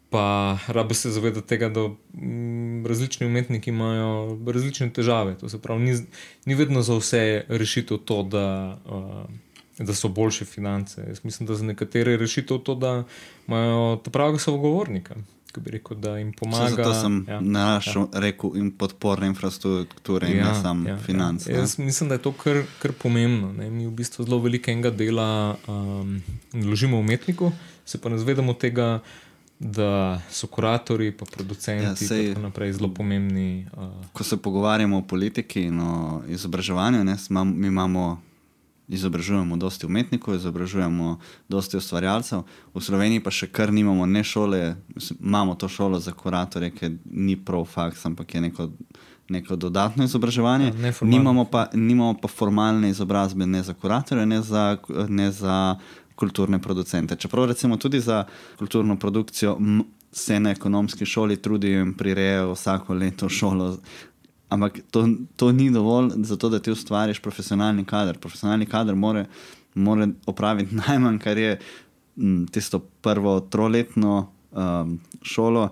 Pa 0.09 0.57
rabi 0.67 0.95
se 0.95 1.11
zavedati 1.11 1.47
tega, 1.47 1.69
da 1.69 1.87
mm, 2.13 2.85
različni 2.85 3.27
umetniki 3.27 3.69
imajo 3.69 4.37
različne 4.53 4.89
težave. 4.93 5.35
To 5.37 5.49
se 5.49 5.59
pravi, 5.61 5.83
ni, 5.83 5.97
ni 6.45 6.55
vedno 6.55 6.81
za 6.81 6.95
vse 6.95 7.45
rešitev 7.47 7.97
to, 7.97 8.23
da, 8.23 8.77
uh, 8.85 9.85
da 9.85 9.93
so 9.93 10.07
boljše 10.07 10.45
finance. 10.45 11.03
Jaz 11.07 11.19
mislim, 11.23 11.47
da 11.47 11.55
za 11.55 11.65
nekatere 11.65 12.11
je 12.11 12.17
rešitev 12.17 12.57
to, 12.57 12.75
da 12.75 13.03
imajo 13.47 13.95
ta 14.03 14.11
pravega 14.11 14.39
sogovornika, 14.39 15.15
ki 15.51 15.59
bi 15.59 15.71
rekel, 15.75 15.97
da 15.97 16.17
jim 16.17 16.31
pomaga. 16.33 16.69
Zato 16.69 16.93
sem 16.93 17.25
ja, 17.27 17.41
naraščal, 17.41 18.07
ja. 18.13 18.23
rekel, 18.23 18.55
in 18.55 18.71
podporne 18.71 19.27
infrastrukture, 19.27 20.31
in 20.31 20.37
ja, 20.37 20.53
ne 20.53 20.61
samo 20.61 20.89
ja, 20.89 20.97
finance. 20.97 21.51
Ja. 21.51 21.59
Jaz 21.59 21.77
mislim, 21.79 22.09
da 22.09 22.15
je 22.15 22.21
to 22.29 22.31
kar, 22.31 22.63
kar 22.79 22.95
pomembno. 22.95 23.51
Ne? 23.53 23.69
Mi 23.69 23.87
v 23.87 23.91
bistvu 23.91 24.23
zelo 24.23 24.39
velikega 24.39 24.91
dela 24.91 25.57
um, 25.67 26.21
naložimo 26.53 26.99
umetniku, 26.99 27.51
se 27.85 27.99
pa 28.01 28.09
ne 28.09 28.17
zavedamo 28.17 28.53
tega, 28.53 28.99
da 29.59 29.89
so 30.31 30.47
kuratorji, 30.47 31.11
pa 31.11 31.25
producenti 31.27 31.83
Ja, 31.83 31.89
ja, 31.89 31.95
sej- 31.95 32.21
in 32.21 32.29
tako 32.29 32.41
naprej 32.41 32.73
zelo 32.73 32.89
pomembni. 32.89 33.67
Uh, 33.73 33.83
Ko 34.13 34.23
se 34.23 34.37
pogovarjamo 34.37 34.97
o 34.97 35.01
politiki 35.03 35.61
in 35.61 35.79
o 35.81 35.93
izobraževanju, 36.27 37.03
ne, 37.03 37.15
smo- 37.15 37.45
mi 37.45 37.67
imamo. 37.67 38.21
Izobražujemo 38.89 39.57
dosti 39.57 39.85
umetnikov, 39.85 40.35
izobražujemo 40.35 41.19
dosti 41.49 41.77
ustvarjalcev, 41.77 42.43
v 42.73 42.79
Sloveniji 42.79 43.19
pa 43.19 43.29
še 43.29 43.47
kar 43.47 43.67
nimamo 43.69 44.05
ne 44.05 44.23
šole, 44.23 44.75
imamo 45.19 45.55
to 45.55 45.67
šolo 45.67 45.99
za 45.99 46.11
kuratorje, 46.13 46.69
ki 46.71 46.89
ni 47.05 47.35
prav 47.35 47.65
faks, 47.65 48.05
ampak 48.05 48.31
je 48.31 48.41
neko, 48.41 48.69
neko 49.29 49.55
dodatno 49.57 50.03
izobraževanje. 50.03 50.71
Ja, 50.73 50.93
nimamo, 51.03 51.43
pa, 51.45 51.67
nimamo 51.73 52.13
pa 52.13 52.27
formalne 52.29 52.89
izobrazbe 52.89 53.45
ne 53.45 53.59
za 53.61 53.73
kuratorje, 53.73 54.25
ne 54.25 54.41
za, 54.41 54.77
ne 55.09 55.31
za 55.33 55.75
kulturne 56.17 56.59
producente. 56.59 57.15
Čeprav 57.15 57.45
recimo 57.45 57.77
tudi 57.77 57.99
za 57.99 58.25
kulturno 58.57 58.97
produkcijo 58.99 59.57
se 60.11 60.39
na 60.39 60.51
ekonomski 60.51 61.05
šoli 61.05 61.41
trudijo 61.41 61.81
in 61.81 61.93
prirejajo 61.93 62.51
vsako 62.51 62.93
leto 62.93 63.29
šolo. 63.29 63.77
Ampak 64.49 64.79
to, 64.91 65.07
to 65.35 65.51
ni 65.51 65.71
dovolj, 65.71 66.09
zato 66.15 66.49
da 66.49 66.59
ti 66.59 66.71
ustvariš 66.71 67.19
profesionalni 67.19 67.85
kader. 67.85 68.17
Profesionalni 68.17 68.65
kader 68.65 68.95
mora, 68.95 69.25
mora 69.75 70.07
opraviti 70.25 70.75
najmanj, 70.87 71.19
kar 71.19 71.37
je 71.37 71.59
m, 72.17 72.47
tisto 72.51 72.79
prvo 72.79 73.39
troletno 73.39 74.31
um, 74.51 74.99
šolo, 75.21 75.69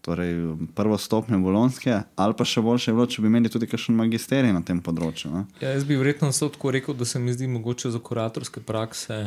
torej 0.00 0.34
m, 0.34 0.68
prvo 0.74 0.98
stopnjo 0.98 1.38
bolonske, 1.38 2.02
ali 2.16 2.34
pa 2.38 2.44
še 2.44 2.62
boljše 2.62 2.90
je 2.90 2.94
bilo, 2.94 3.06
če 3.06 3.22
bi 3.22 3.32
imeli 3.32 3.48
tudi 3.48 3.66
kakšen 3.66 3.96
magisterij 3.96 4.52
na 4.52 4.62
tem 4.62 4.82
področju. 4.84 5.32
Ne? 5.32 5.46
ja, 5.64 5.72
jaz 5.72 5.88
bi 5.88 5.96
verjetno 5.96 6.30
tako 6.30 6.70
rekel, 6.76 6.94
da 6.94 7.08
se 7.08 7.18
mi 7.18 7.32
zdi 7.32 7.48
mogoče 7.48 7.90
za 7.90 7.98
kuratorske 7.98 8.60
prakse 8.60 9.24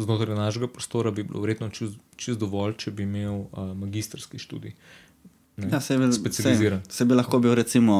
znotraj 0.00 0.36
našega 0.36 0.68
prostora 0.68 1.10
bi 1.10 1.22
bilo 1.22 1.40
verjetno 1.40 1.68
čist, 1.68 2.00
čist 2.16 2.40
dovolj, 2.40 2.76
če 2.80 2.90
bi 2.90 3.06
imel 3.08 3.46
uh, 3.46 3.70
magistrski 3.76 4.38
študij. 4.38 4.74
Ne? 5.60 5.68
Ja, 5.72 5.80
se 5.80 5.98
bi, 5.98 6.12
Specializiran. 6.12 6.80
Se, 6.88 6.96
se 6.96 7.04
bi 7.04 7.14
lahko 7.14 7.38
bil, 7.38 7.54
recimo, 7.54 7.94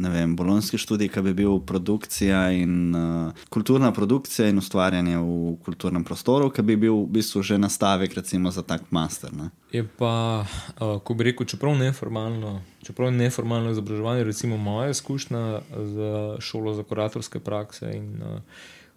vem, 0.00 0.36
bolonski 0.36 0.78
študij, 0.78 1.10
ki 1.12 1.22
bi 1.26 1.34
bil 1.36 1.58
produkcija 1.66 2.40
in 2.56 2.94
uh, 2.96 3.46
kulturna 3.52 3.92
produkcija 3.92 4.48
in 4.48 4.58
ustvarjanje 4.58 5.18
v 5.18 5.56
kulturnem 5.64 6.04
prostoru, 6.04 6.50
ki 6.50 6.62
bi 6.62 6.76
bil 6.86 7.02
v 7.02 7.18
bistvu 7.18 7.42
že 7.42 7.58
nastavek, 7.60 8.14
recimo, 8.16 8.50
za 8.54 8.62
tak 8.62 8.86
master. 8.90 9.34
Ne? 9.36 9.50
Je 9.72 9.84
pa, 9.84 10.44
uh, 10.44 10.96
ko 11.04 11.14
bi 11.18 11.28
rekel, 11.30 11.46
čeprav 11.46 11.76
neformalno, 11.78 12.60
čeprav 12.86 13.12
neformalno 13.12 13.74
izobraževanje, 13.74 14.24
recimo 14.24 14.56
moja 14.56 14.94
izkušnja 14.94 15.44
z 15.74 16.14
šolo 16.40 16.74
za 16.74 16.86
kuratorske 16.88 17.42
prakse 17.44 17.92
in 17.92 18.22
uh, 18.22 18.40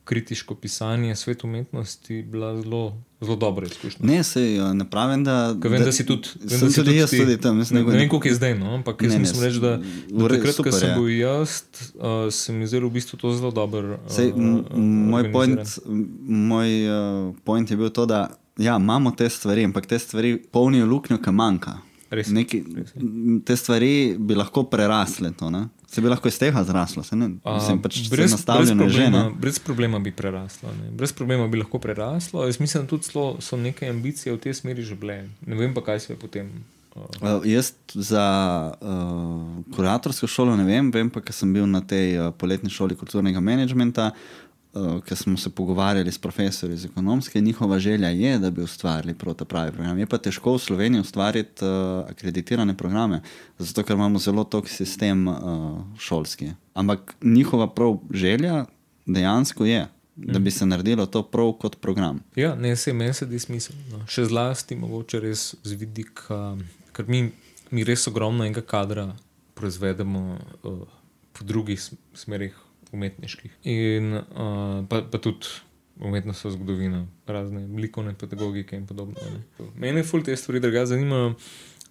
kritiško 0.07 0.55
pisanje 0.55 1.15
svet 1.15 1.43
umetnosti, 1.43 2.21
bila 2.23 2.53
zelo, 2.55 2.81
zelo 3.21 3.35
dobra 3.37 3.65
izkušnja. 3.65 3.99
Ne, 4.03 4.23
se 4.23 4.41
ne 4.73 4.85
pravim, 4.85 5.23
da. 5.23 5.35
Ker 5.61 5.71
vem, 5.71 5.83
da 5.83 5.91
si 5.91 6.05
tudi, 6.05 6.27
vem, 6.41 6.59
da 6.59 6.69
si 6.69 6.75
tudi 6.77 6.95
jaz 6.95 7.09
tudi 7.11 7.35
tam. 7.37 7.57
Ne, 7.57 7.65
nego- 7.71 7.91
ne 7.91 7.97
vem, 7.97 8.09
koliko 8.09 8.27
je 8.27 8.35
zdaj, 8.35 8.53
no, 8.55 8.73
ampak 8.73 8.95
jaz 8.97 9.09
Ne, 9.09 9.15
ne, 9.15 9.21
mislim 9.21 9.43
reči, 9.43 9.59
da, 9.59 9.73
da 10.09 10.27
takrat, 10.29 10.55
ko 10.57 10.71
sem 10.73 10.89
je. 10.89 10.95
bil 10.95 11.09
jaz, 11.11 11.61
uh, 11.93 12.01
se 12.31 12.53
mi 12.53 12.63
zdelo 12.65 12.87
v 12.87 12.93
bistvu 12.93 13.17
to 13.17 13.33
zelo 13.33 13.51
dobro. 13.51 13.99
Sej, 14.07 14.31
m- 14.31 14.63
m- 14.71 15.09
moj, 15.09 15.31
point, 15.31 15.59
moj 16.23 16.69
uh, 16.87 17.35
point 17.43 17.67
je 17.67 17.77
bil 17.77 17.89
to, 17.91 18.05
da 18.07 18.27
ja, 18.57 18.77
imamo 18.77 19.11
te 19.11 19.27
stvari, 19.27 19.63
ampak 19.63 19.85
te 19.85 19.99
stvari 19.99 20.37
polnijo 20.51 20.85
luknjo, 20.87 21.17
ki 21.17 21.31
manjka. 21.33 21.77
Res, 22.09 22.29
Neki, 22.31 22.61
res 22.75 22.93
te 23.43 23.55
stvari 23.55 24.15
bi 24.19 24.35
lahko 24.35 24.63
prerasle 24.63 25.31
to. 25.35 25.49
Ne? 25.49 25.65
Se 25.87 26.01
bi 26.01 26.07
lahko 26.07 26.27
iz 26.27 26.37
tega 26.39 26.63
zraslo, 26.63 27.03
se 27.03 27.15
ne. 27.15 27.27
Mislim, 27.43 27.81
pač 27.81 27.97
brez, 27.97 28.09
brez, 28.09 28.19
brez, 28.19 28.31
nastavljeno 28.31 28.83
je 28.83 28.89
že. 28.89 28.95
problema, 29.01 29.23
Ne? 29.23 29.35
brez 29.39 29.59
problema 29.59 29.99
bi 29.99 30.11
preraslo. 30.11 30.71
Ne. 30.71 30.91
Brez 30.91 31.11
problema 31.13 31.47
bi 31.47 31.57
lahko 31.57 31.79
preraslo. 31.79 32.45
Jaz 32.45 32.59
mislim, 32.59 32.83
da 32.83 32.89
tudi 32.89 33.03
so 33.39 33.57
neke 33.57 33.89
ambicije 33.89 34.33
v 34.33 34.39
tej 34.39 34.53
smeri 34.53 34.83
že 34.83 34.95
bile. 34.95 35.29
Ne 35.45 35.55
vem 35.55 35.73
pa, 35.73 35.81
kaj 35.81 35.99
se 35.99 36.13
je 36.13 36.17
potem. 36.17 36.51
Uh, 36.97 37.43
jaz 37.45 37.73
za 37.93 38.23
uh, 38.81 39.75
kuratorsko 39.75 40.27
šolo 40.27 40.55
ne 40.57 40.63
vem, 40.63 40.91
vem 40.91 41.09
pa, 41.09 41.21
ker 41.21 41.35
sem 41.35 41.51
bil 41.53 41.67
na 41.69 41.81
tej 41.81 42.17
uh, 42.17 42.31
poletni 42.33 42.69
šoli 42.69 42.95
kulturnega 42.95 43.39
menedžmenta. 43.39 44.07
uh, 44.09 44.46
ker 45.05 45.17
smo 45.17 45.37
se 45.37 45.49
pogovarjali 45.49 46.11
s 46.11 46.17
profesorji 46.17 46.73
iz 46.73 46.85
ekonomske, 46.85 47.41
njihova 47.41 47.79
želja 47.79 48.09
je, 48.09 48.39
da 48.39 48.51
bi 48.51 48.61
ustvarili 48.61 49.13
pravi 49.13 49.71
program. 49.71 49.99
Je 49.99 50.05
pa 50.05 50.17
težko 50.17 50.53
v 50.53 50.59
Sloveniji 50.59 51.01
ustvariti 51.01 51.65
uh, 51.65 52.09
akreditirane 52.09 52.77
programe, 52.77 53.21
zato 53.57 53.83
ker 53.83 53.95
imamo 53.95 54.19
zelo 54.19 54.43
tok 54.43 54.69
sistem 54.69 55.27
uh, 55.27 55.37
šolski. 55.99 56.51
Ampak 56.73 57.15
njihova 57.21 57.67
prav 57.67 57.97
želja 58.11 58.65
dejansko 59.05 59.65
je. 59.65 59.87
Da 60.15 60.39
bi 60.39 60.51
se 60.51 60.65
naredilo 60.65 61.05
to 61.05 61.23
prav 61.23 61.51
kot 61.53 61.75
program. 61.81 62.19
Ja, 62.35 62.55
ne, 62.55 62.75
se 62.75 62.93
meni 62.93 63.13
se 63.13 63.25
zdi 63.25 63.39
smiselno. 63.39 63.81
No. 63.91 64.05
Še 64.09 64.25
zlasti, 64.25 64.75
mogoče 64.75 65.19
res 65.21 65.51
z 65.63 65.77
vidika, 65.77 66.57
ker 66.91 67.05
mi, 67.05 67.27
mi 67.71 67.83
res 67.85 68.07
ogromno 68.09 68.45
enega 68.45 68.63
kadra 68.65 69.11
proizvedemo 69.53 70.23
uh, 70.63 70.79
po 71.37 71.45
drugih 71.45 71.77
sm- 71.81 72.01
smerih 72.17 72.57
umetniških. 72.91 73.51
In 73.63 74.13
uh, 74.13 74.85
pa, 74.89 75.01
pa 75.11 75.17
tudi 75.17 75.47
umetnostna 75.99 76.51
zgodovina, 76.51 77.05
razne 77.27 77.67
likovne 77.67 78.13
pedagogike 78.13 78.75
in 78.75 78.87
podobno. 78.87 79.15
Ne. 79.33 79.69
Mene 79.75 80.03
ful 80.03 80.23
te 80.23 80.35
stvari 80.35 80.59
drugače 80.59 80.93
zanimajo. 80.93 81.33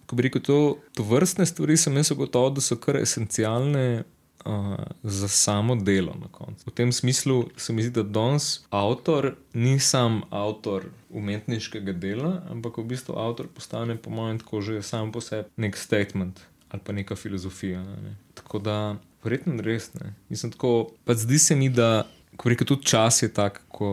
Ko 0.07 0.15
bi 0.15 0.23
rekel, 0.23 0.41
to, 0.41 0.59
to 0.95 1.03
vrstne 1.03 1.45
stvari 1.45 1.77
sem 1.77 1.97
jaz 1.99 2.13
gotovo, 2.15 2.49
da 2.49 2.63
so 2.63 2.79
kar 2.79 3.01
esencialne. 3.01 4.03
Uh, 4.47 4.77
za 5.03 5.27
samo 5.27 5.75
delo 5.75 6.13
na 6.21 6.27
koncu. 6.31 6.69
V 6.69 6.71
tem 6.71 6.91
smislu 6.91 7.49
se 7.57 7.73
mi 7.73 7.83
zdi, 7.83 7.91
da 7.91 8.03
danes 8.03 8.61
avtor 8.69 9.33
ni 9.53 9.79
sam 9.79 10.21
avtor 10.29 10.85
umetniškega 11.09 11.91
dela, 11.91 12.45
ampak 12.49 12.77
v 12.77 12.85
bistvu 12.93 13.17
avtor 13.19 13.49
postane, 13.51 13.97
po 13.97 14.13
mojem, 14.13 14.39
tako 14.39 14.61
že 14.61 14.81
sam 14.81 15.11
po 15.11 15.21
sebi 15.21 15.49
nek 15.57 15.75
statement 15.75 16.39
ali 16.69 16.81
pa 16.85 16.93
neka 16.93 17.15
filozofija. 17.15 17.83
Ne. 17.83 18.15
Tako 18.33 18.59
da, 18.59 18.95
verjetno 19.27 19.61
res 19.61 19.91
ne. 19.99 20.13
Mislim, 20.31 20.51
tako, 20.55 20.89
pa 21.05 21.15
zdi 21.17 21.39
se 21.39 21.55
mi, 21.55 21.69
da 21.69 22.07
ko 22.37 22.49
rekel, 22.49 22.67
tudi 22.67 22.85
čas 22.85 23.21
je 23.23 23.29
tak, 23.33 23.61
ko 23.67 23.89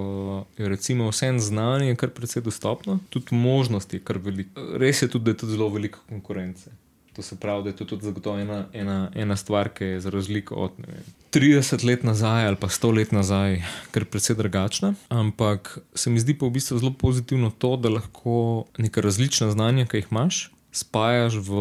je 0.59 0.69
recimo 0.69 1.09
vse 1.09 1.33
en 1.33 1.41
znanje 1.41 1.97
kar 1.97 2.13
precej 2.15 2.43
dostopno, 2.45 2.99
tudi 3.11 3.37
možnosti 3.37 3.97
je 3.97 4.05
kar 4.05 4.19
veliko. 4.19 4.71
Res 4.81 5.03
je 5.03 5.09
tudi, 5.09 5.25
da 5.25 5.35
je 5.35 5.43
tudi 5.45 5.57
zelo 5.57 5.69
veliko 5.73 6.03
konkurence. 6.09 6.71
To 7.17 7.23
se 7.23 7.37
pravi, 7.39 7.63
da 7.63 7.71
je 7.71 7.77
to 7.77 7.85
tudi 7.85 8.05
zagotovo 8.05 8.39
ena, 8.39 8.65
ena, 8.73 9.11
ena 9.15 9.37
stvar, 9.37 9.69
ki 9.71 9.85
je 9.85 10.01
za 10.01 10.11
razliko 10.11 10.55
od 10.55 10.73
vem, 10.79 11.05
30 11.35 11.85
let 11.87 12.03
nazaj 12.03 12.47
ali 12.47 12.57
pa 12.57 12.69
100 12.69 12.95
let 12.95 13.13
nazaj, 13.13 13.63
je 13.95 14.05
precej 14.05 14.37
drugačna. 14.37 14.95
Ampak 15.09 15.79
se 15.95 16.11
mi 16.11 16.21
zdi 16.21 16.35
pa 16.39 16.47
v 16.47 16.59
bistvu 16.59 16.79
zelo 16.79 16.93
pozitivno 16.93 17.51
to, 17.51 17.77
da 17.77 17.89
lahko 17.89 18.65
neka 18.79 19.01
različna 19.01 19.51
znanja, 19.51 19.87
ki 19.87 20.03
jih 20.03 20.11
imaš, 20.11 20.51
spajaš 20.75 21.39
v 21.39 21.59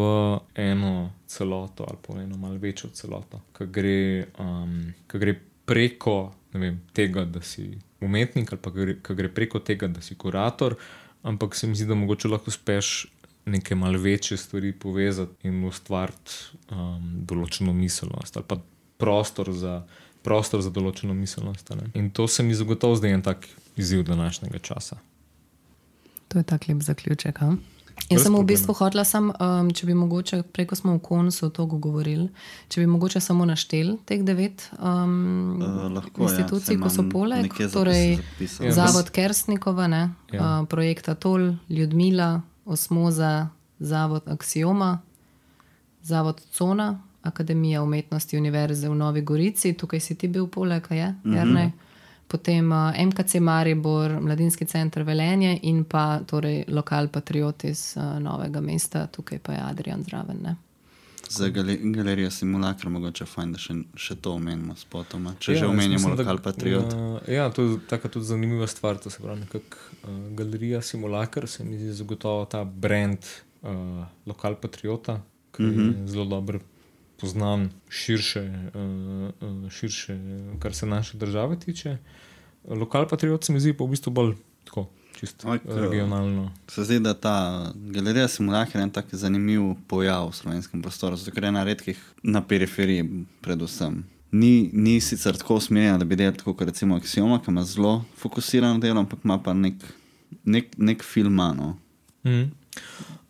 eno 0.58 1.12
celoto 1.26 1.86
ali 1.86 1.98
pa 2.02 2.14
v 2.14 2.24
eno 2.24 2.36
malce 2.36 2.58
večjo 2.58 2.90
celoto, 2.90 3.40
ki 3.54 3.66
gre, 3.70 4.26
um, 4.42 4.92
gre 5.08 5.36
preko 5.64 6.34
vem, 6.52 6.80
tega, 6.92 7.24
da 7.24 7.42
si 7.42 7.78
umetnik 8.02 8.52
ali 8.52 8.60
pa 8.62 8.72
ki 8.74 8.80
gre, 8.80 8.96
gre 9.22 9.30
preko 9.30 9.60
tega, 9.62 9.88
da 9.88 10.02
si 10.02 10.18
kurator. 10.18 10.76
Ampak 11.22 11.54
se 11.56 11.66
mi 11.66 11.76
zdi, 11.78 11.86
da 11.88 11.96
mogoče 11.96 12.28
lahko 12.28 12.50
uspeš 12.52 13.06
neke 13.46 13.74
malce 13.74 14.02
večje 14.02 14.36
stvari 14.36 14.72
povezati 14.72 15.48
in 15.48 15.62
ustvariti 15.64 16.58
um, 16.72 17.24
določeno 17.28 17.72
miselnost 17.72 18.36
ali 18.36 18.48
pa 18.48 18.58
prostor 18.98 19.52
za, 19.52 19.82
prostor 20.26 20.62
za 20.64 20.72
določeno 20.74 21.14
miselnost. 21.14 21.70
ne. 21.76 21.90
In 21.94 22.10
to 22.10 22.26
se 22.28 22.42
mi 22.42 22.54
zagotovo 22.54 22.96
zdi 22.96 23.12
en 23.14 23.22
tak 23.22 23.46
izziv 23.76 24.02
današnjega 24.02 24.58
časa. 24.58 24.98
To 26.28 26.38
je 26.38 26.44
tak 26.44 26.68
lep 26.68 26.82
zaključek. 26.82 27.38
Ha? 27.38 27.54
Jaz 28.10 28.22
sem 28.22 28.34
v 28.36 28.44
bistvu 28.44 28.74
hotela, 28.76 29.04
sam, 29.08 29.30
um, 29.32 29.70
če 29.72 29.86
bi 29.88 29.94
mogoče, 29.96 30.42
preko 30.52 30.76
smo 30.76 30.96
v 30.98 31.00
koncu 31.04 31.48
to 31.54 31.64
govorili, 31.66 32.26
če 32.68 32.82
bi 32.82 32.88
mogoče 32.90 33.20
samo 33.22 33.46
naštel 33.48 33.94
teh 34.04 34.20
devet 34.26 34.66
um, 34.76 35.62
Uh, 35.62 35.86
lahko, 35.94 36.26
institucij, 36.26 36.76
ja, 36.76 36.82
ko 36.82 36.90
so 36.92 37.06
poleg, 37.08 37.48
torej 37.72 38.18
zapisano. 38.18 38.68
Ja, 38.68 38.74
Zavod 38.76 39.10
Kersnikova, 39.14 39.88
ne, 39.88 40.02
Ja. 40.32 40.36
ja. 40.36 40.50
uh, 40.60 40.68
projekt 40.68 41.08
Atol, 41.08 41.54
Ljudmila, 41.68 42.42
Osmoza, 42.64 43.48
Zavod 43.80 44.28
Axioma, 44.28 44.98
Zavod 46.02 46.42
Cona, 46.52 47.00
Akademija 47.24 47.82
umetnosti 47.82 48.36
Univerze 48.36 48.88
v 48.88 48.94
Novi 48.94 49.22
Gorici, 49.24 49.72
tukaj 49.72 50.00
si 50.00 50.14
ti 50.14 50.28
bil 50.28 50.46
poleg, 50.46 50.84
je, 50.90 51.14
Jernej. 51.24 51.72
Potem 52.28 52.70
uh, 52.72 53.06
MKC 53.06 53.40
Maribor, 53.40 54.20
Mladinski 54.20 54.66
center 54.66 55.02
Velenje 55.02 55.58
in 55.62 55.84
pa 55.84 56.20
torej 56.26 56.64
lokal 56.68 57.08
Patriot 57.08 57.64
iz 57.64 57.94
uh, 57.96 58.18
Novega 58.20 58.60
mesta, 58.60 59.06
tukaj 59.06 59.38
pa 59.38 59.52
je 59.52 59.60
Adrian 59.60 60.02
zraven. 60.02 60.40
Ne? 60.42 60.56
Za 61.28 61.48
gali 61.48 61.78
galerijo 61.82 62.30
simulakra 62.30 62.90
mogoče 62.90 63.24
fajn, 63.24 63.52
da 63.52 63.58
še, 63.58 63.74
še 63.96 64.16
to 64.20 64.34
omenimo 64.36 64.76
spotoma. 64.76 65.34
Če 65.38 65.52
ja, 65.52 65.58
že 65.62 65.70
omenjamo 65.70 65.94
mislim, 65.94 66.16
da- 66.16 66.22
lokal 66.22 66.42
patriot. 66.42 66.92
Uh, 66.92 67.16
ja, 67.28 67.48
to 67.50 67.64
je 67.64 67.78
taka 67.88 68.08
tudi 68.08 68.26
zanimiva 68.26 68.66
stvar. 68.66 68.98
To 68.98 69.10
se 69.10 69.22
pravi, 69.22 69.44
nekako 69.46 69.80
uh, 70.02 70.20
galerija 70.36 70.82
Simulakar 70.82 71.48
se 71.48 71.64
mi 71.64 71.78
zdi 71.78 71.92
zagotovo 71.92 72.44
ta 72.44 72.64
brand 72.64 73.18
uh, 73.62 74.04
lokal 74.26 74.56
patriota, 74.60 75.20
ki 75.56 75.62
mm 75.62 75.74
-hmm. 75.74 76.00
je 76.02 76.12
zelo 76.12 76.24
dobro 76.24 76.60
poznan 77.20 77.70
širše, 77.88 78.42
uh, 78.74 79.48
uh, 79.48 79.70
širše, 79.70 80.18
kar 80.58 80.74
se 80.74 80.86
naše 80.86 81.18
države 81.18 81.58
tiče. 81.60 81.96
Lokal 82.68 83.08
patriot 83.08 83.44
se 83.44 83.52
mi 83.52 83.60
zdi 83.60 83.72
pa 83.72 83.84
v 83.84 83.92
bistvu 83.92 84.12
bolj 84.12 84.34
tako, 84.64 84.88
čisto 85.20 85.48
Oj, 85.48 85.58
k- 85.58 85.76
regionalno. 85.76 86.50
Se 86.68 86.84
zdi, 86.84 87.00
da 87.00 87.14
ta 87.14 87.72
galerija 87.74 88.28
simulakra 88.28 88.80
je 88.80 88.84
en 88.84 88.90
tak 88.90 89.12
zanimiv 89.12 89.74
pojav 89.86 90.28
v 90.28 90.36
slovenskem 90.36 90.82
prostoru, 90.82 91.16
zato 91.16 91.30
ker 91.30 91.44
je 91.44 91.48
ena 91.48 91.64
redkih 91.64 92.00
na 92.22 92.42
periferiji, 92.42 93.04
predvsem. 93.40 94.04
Ni, 94.32 94.70
ni 94.72 95.00
sicer 95.00 95.36
tako 95.38 95.60
usmerjena, 95.60 95.98
da 95.98 96.04
bi 96.04 96.16
delal 96.16 96.34
tako 96.34 96.54
kot 96.54 96.66
recimo 96.68 96.96
Axioma, 96.98 97.38
ki 97.38 97.52
ima 97.52 97.62
zelo 97.64 98.04
fokusirano 98.18 98.80
delo, 98.82 99.00
ampak 99.00 99.22
ima 99.24 99.38
pa 99.38 99.52
nek, 99.54 99.74
nek, 100.44 100.74
nek 100.76 101.04
film. 101.04 101.36
No. 101.36 101.76
Mm. 102.24 102.50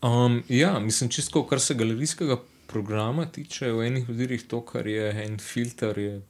Um, 0.00 0.42
ja, 0.48 0.78
mislim, 0.78 1.10
čisto 1.10 1.46
kar 1.46 1.60
se 1.60 1.74
galerijskega 1.74 2.38
programa 2.66 3.26
tiče, 3.26 3.72
v 3.72 3.86
enih 3.86 4.08
ozirih 4.10 4.42
to, 4.48 4.60
kar 4.60 4.86
je 4.86 5.10
en 5.24 5.38
filter, 5.38 5.98
je 5.98 6.22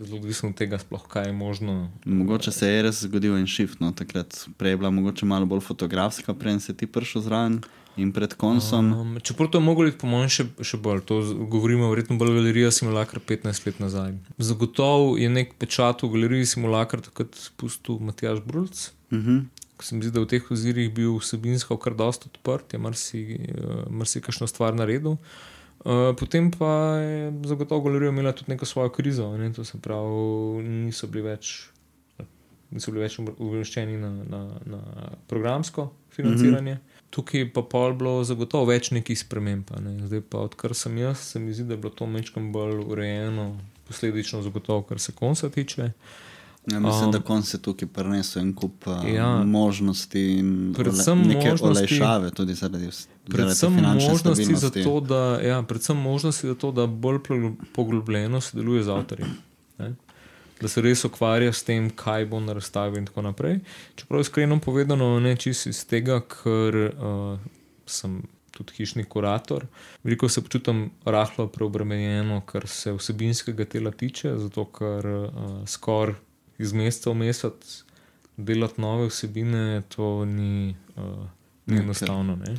zelo 0.00 0.18
odvisno 0.18 0.48
od 0.48 0.56
tega, 0.56 0.78
sploh 0.78 1.02
kaj 1.08 1.26
je 1.28 1.32
možno. 1.32 1.90
Mogoče 2.04 2.52
se 2.52 2.68
je 2.68 2.82
res 2.82 3.02
zgodil 3.04 3.36
en 3.36 3.46
shift, 3.46 3.80
no, 3.80 3.92
takrat 3.92 4.46
prej 4.58 4.72
je 4.72 4.80
bila 4.80 4.90
mogoče 4.90 5.26
malo 5.26 5.46
bolj 5.46 5.60
fotografska, 5.60 6.34
prej 6.34 6.60
si 6.60 6.76
ti 6.76 6.86
prišel 6.86 7.22
zraven 7.22 7.60
in 7.96 8.12
pred 8.12 8.34
koncem. 8.34 8.92
Um, 8.92 9.18
čeprav 9.22 9.50
to 9.50 9.60
je 9.60 9.74
biti, 9.84 9.98
po 9.98 10.08
mojem, 10.08 10.30
še, 10.32 10.46
še 10.64 10.80
bolj. 10.80 11.02
To 11.10 11.20
govorimo 11.52 11.90
verjetno 11.90 12.16
bolj 12.20 12.38
galerija 12.38 12.70
Simulakar 12.72 13.20
15 13.20 13.66
let 13.66 13.80
nazaj. 13.82 14.16
Zagotovo 14.38 15.16
je 15.20 15.28
nek 15.28 15.56
pečat 15.60 16.02
v 16.02 16.12
galeriji 16.14 16.54
Simulakar 16.54 17.04
takrat 17.04 17.36
spustil 17.36 17.98
Matjaš 18.00 18.40
Brulc. 18.46 18.90
Uh 19.10 19.18
-huh. 19.18 19.44
Ko 19.76 19.84
se 19.84 19.94
mi 19.96 20.02
zdi, 20.02 20.12
da 20.12 20.20
v 20.20 20.28
teh 20.28 20.50
ozirih 20.50 20.92
bil 20.94 21.18
vsebinsko 21.18 21.76
kar 21.76 21.94
dosta 21.94 22.28
odprt, 22.28 22.72
je 22.72 22.78
marsikaj 22.78 23.38
marsi 23.90 24.20
kakšno 24.20 24.46
stvar 24.46 24.74
naredil. 24.74 25.10
Uh, 25.10 25.18
potem 26.18 26.50
pa 26.50 26.96
je 27.00 27.32
zagotovo 27.44 27.80
galerija 27.80 28.08
imela 28.08 28.32
tudi 28.32 28.50
neko 28.52 28.66
svojo 28.66 28.88
krizo, 28.88 29.36
ne? 29.36 29.52
to 29.52 29.64
se 29.64 29.80
pravi, 29.80 30.62
niso 30.62 31.06
bili 31.06 31.24
več, 31.24 31.70
niso 32.70 32.92
bili 32.92 33.04
več 33.04 33.18
uvrščeni 33.18 33.96
na, 33.96 34.10
na, 34.28 34.42
na 34.66 34.80
programsko 35.28 35.90
financiranje. 36.10 36.74
Mm 36.74 36.76
-hmm. 36.76 37.00
Tukaj 37.10 37.52
pa 37.52 37.62
pol 37.62 37.94
bilo 37.94 38.24
zagotovo 38.24 38.64
več 38.64 38.90
nekih 38.90 39.18
sprememb. 39.18 39.70
Ne? 39.80 40.06
Zdaj 40.06 40.20
pa, 40.20 40.38
odkar 40.38 40.74
sem 40.74 40.98
jaz, 40.98 41.18
se 41.18 41.38
mi 41.38 41.52
zdi, 41.52 41.64
da 41.64 41.74
je 41.74 41.78
bilo 41.78 41.90
to 41.90 42.06
mečkam 42.06 42.52
bolj 42.52 42.84
urejeno, 42.86 43.56
posledično 43.88 44.42
zagotovo, 44.42 44.82
kar 44.82 44.98
se 44.98 45.12
konca 45.12 45.50
tiče. 45.50 45.92
Ja, 46.66 46.80
mislim, 46.80 47.04
Um, 47.04 47.12
da 47.12 47.20
konc 47.20 47.54
je 47.54 47.58
tukaj 47.58 47.88
prinesel 47.88 48.42
en 48.42 48.54
kup 48.54 48.86
uh, 48.86 49.14
ja. 49.14 49.44
možnosti 49.44 50.20
in 50.32 50.74
Predvsem 50.76 51.18
ole, 51.18 51.28
neke 51.28 51.50
možnosti- 51.50 51.66
olajšave, 51.66 52.30
tudi 52.30 52.54
zaradi, 52.54 52.86
vs- 52.86 53.06
Predvsem 53.24 53.72
možnosti, 53.72 54.54
za 54.54 54.70
to, 54.70 55.00
da, 55.00 55.40
ja, 55.40 55.62
predvsem 55.62 55.96
možnosti 55.96 56.46
za 56.46 56.54
to, 56.54 56.72
da 56.72 56.86
bolj 56.86 57.18
pogl- 57.18 57.54
poglobljeno 57.72 58.40
sodeluje 58.40 58.82
z 58.82 58.88
avtorji. 58.88 59.24
Ne? 59.78 59.94
Da 60.60 60.68
se 60.68 60.80
res 60.80 61.04
ukvarja 61.04 61.52
s 61.52 61.62
tem, 61.62 61.90
kaj 61.90 62.26
bo 62.26 62.40
na 62.40 62.52
razstavi 62.52 62.98
in 62.98 63.06
tako 63.06 63.22
naprej. 63.22 63.60
Čeprav 63.94 64.20
iskreno 64.20 64.58
povedano, 64.60 65.20
ne 65.20 65.36
čisto 65.36 65.68
iz 65.68 65.86
tega, 65.86 66.20
ker 66.20 66.76
uh, 66.76 67.38
sem 67.86 68.22
tudi 68.50 68.72
hišni 68.74 69.04
kurator, 69.04 69.64
veliko 70.04 70.28
se 70.28 70.42
počutim 70.42 70.90
rahlo 71.04 71.46
preobremenjeno, 71.48 72.40
kar 72.40 72.68
se 72.68 72.92
vsebinskega 72.92 73.64
dela 73.64 73.90
tiče, 73.90 74.38
zato 74.38 74.64
ker 74.66 75.06
uh, 75.06 75.30
skoraj 75.66 76.14
iz 76.60 76.74
meseca 76.76 77.10
v 77.10 77.22
mesec 77.24 77.70
delati 78.36 78.80
nove 78.80 79.08
vsebine, 79.08 79.82
to 79.88 80.24
ni, 80.28 80.76
uh, 80.96 81.26
ni 81.66 81.76
Ja, 81.76 81.80
ker- 81.80 81.84
enostavno. 81.84 82.36
Ne? 82.36 82.56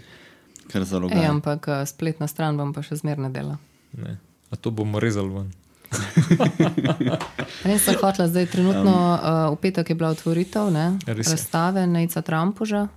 Kar 0.72 0.86
zelo 0.88 1.10
Ej, 1.11 1.26
ampak 1.30 1.68
uh, 1.68 1.86
spletna 1.86 2.28
stran 2.28 2.57
vam 2.57 2.73
pa 2.73 2.84
še 2.86 2.98
zmerno 3.02 3.30
dela. 3.30 3.57
Ne. 3.98 4.18
A 4.52 4.56
to 4.56 4.72
bomo 4.72 4.99
rezali 4.99 5.30
ven. 5.30 5.49
Res 7.68 7.84
sem 7.84 7.98
hotela, 7.99 8.30
zdaj 8.32 8.48
trenutno 8.48 8.94
uh, 8.95 9.52
v 9.52 9.57
petek 9.60 9.91
je 9.91 9.95
bila 9.99 10.14
otvoritev 10.15 10.72
ne, 10.72 10.86
razstave 11.07 11.84
Nejca 11.88 12.23
Trampuža. 12.23 12.88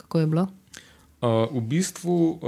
Kako 0.00 0.24
je 0.24 0.26
bilo? 0.26 0.46
Uh, 1.20 1.44
v 1.52 1.60
bistvu 1.68 2.16
uh, 2.16 2.40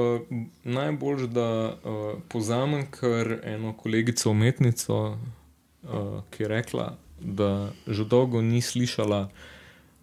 najbolj, 0.65 1.27
da 1.29 1.77
uh, 1.77 2.16
pozamem 2.33 2.87
kar 2.89 3.45
eno 3.45 3.77
kolegico 3.77 4.33
umetnico, 4.33 5.01
uh, 5.12 6.24
ki 6.33 6.47
je 6.47 6.49
rekla, 6.49 6.87
da 7.24 7.70
že 7.86 8.05
dolgo 8.05 8.43
ni 8.43 8.61
slišala 8.61 9.28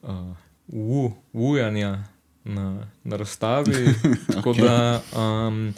uh, 0.01 0.09
u, 0.67 1.11
ujanja 1.33 2.03
na, 2.43 2.87
na 3.03 3.15
razstavi. 3.15 3.93
tako 4.33 4.53
da 4.53 5.01
um, 5.17 5.73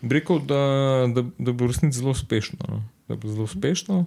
bi 0.00 0.14
rekel, 0.14 0.38
da, 0.38 0.64
da, 1.14 1.24
da 1.38 1.52
bo 1.52 1.66
resnici 1.66 1.98
zelo 1.98 2.10
uspešno. 2.10 2.58
No? 2.68 2.82
Da 3.08 3.16
bo 3.16 3.28
zelo 3.28 3.44
uspešno. 3.44 4.04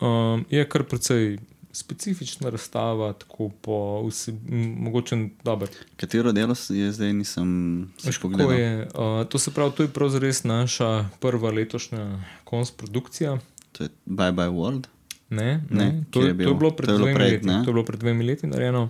Um, 0.00 0.44
je 0.50 0.68
kar 0.68 0.84
precej 0.84 1.38
specifična 1.72 2.50
razstava, 2.50 3.12
tako 3.12 3.50
po 3.60 4.06
vsem, 4.08 4.40
mogoče 4.78 5.28
dobro. 5.44 5.68
Katero 5.96 6.32
delo 6.32 6.54
je 6.68 6.92
zdaj, 6.92 7.12
nisem 7.12 7.92
se 7.98 8.08
Veš, 8.08 8.16
kako 8.16 8.28
pogledal. 8.28 8.52
Je, 8.52 8.82
uh, 8.82 9.28
to 9.28 9.38
se 9.38 9.50
pravi, 9.50 9.72
to 9.76 9.82
je 9.82 9.88
pravzaprav 9.88 10.32
naša 10.44 11.08
prva 11.20 11.50
letošnja 11.50 12.24
konsprodukcija. 12.44 13.38
To 13.72 13.84
je 13.84 13.90
Bye 14.06 14.32
Bye 14.32 14.50
World. 14.50 14.86
Ne, 15.32 15.64
Ne, 15.70 15.84
ne, 15.86 16.04
to, 16.10 16.20
je 16.20 16.26
je, 16.26 16.32
to 16.32 16.36
bil? 16.36 16.48
je 16.48 16.54
bilo 16.54 16.70
pred 16.72 16.86
To 16.86 16.92
je 16.92 16.98
bilo 16.98 17.06
dvemi 17.06 17.16
prej, 17.16 17.30
leti. 17.32 17.46
ne? 17.46 17.56
To 17.56 17.66
je 17.66 17.74
bilo 17.74 17.84
pred 17.84 17.98
dvemi 17.98 18.22
leti 18.22 18.46
narejeno. 18.46 18.82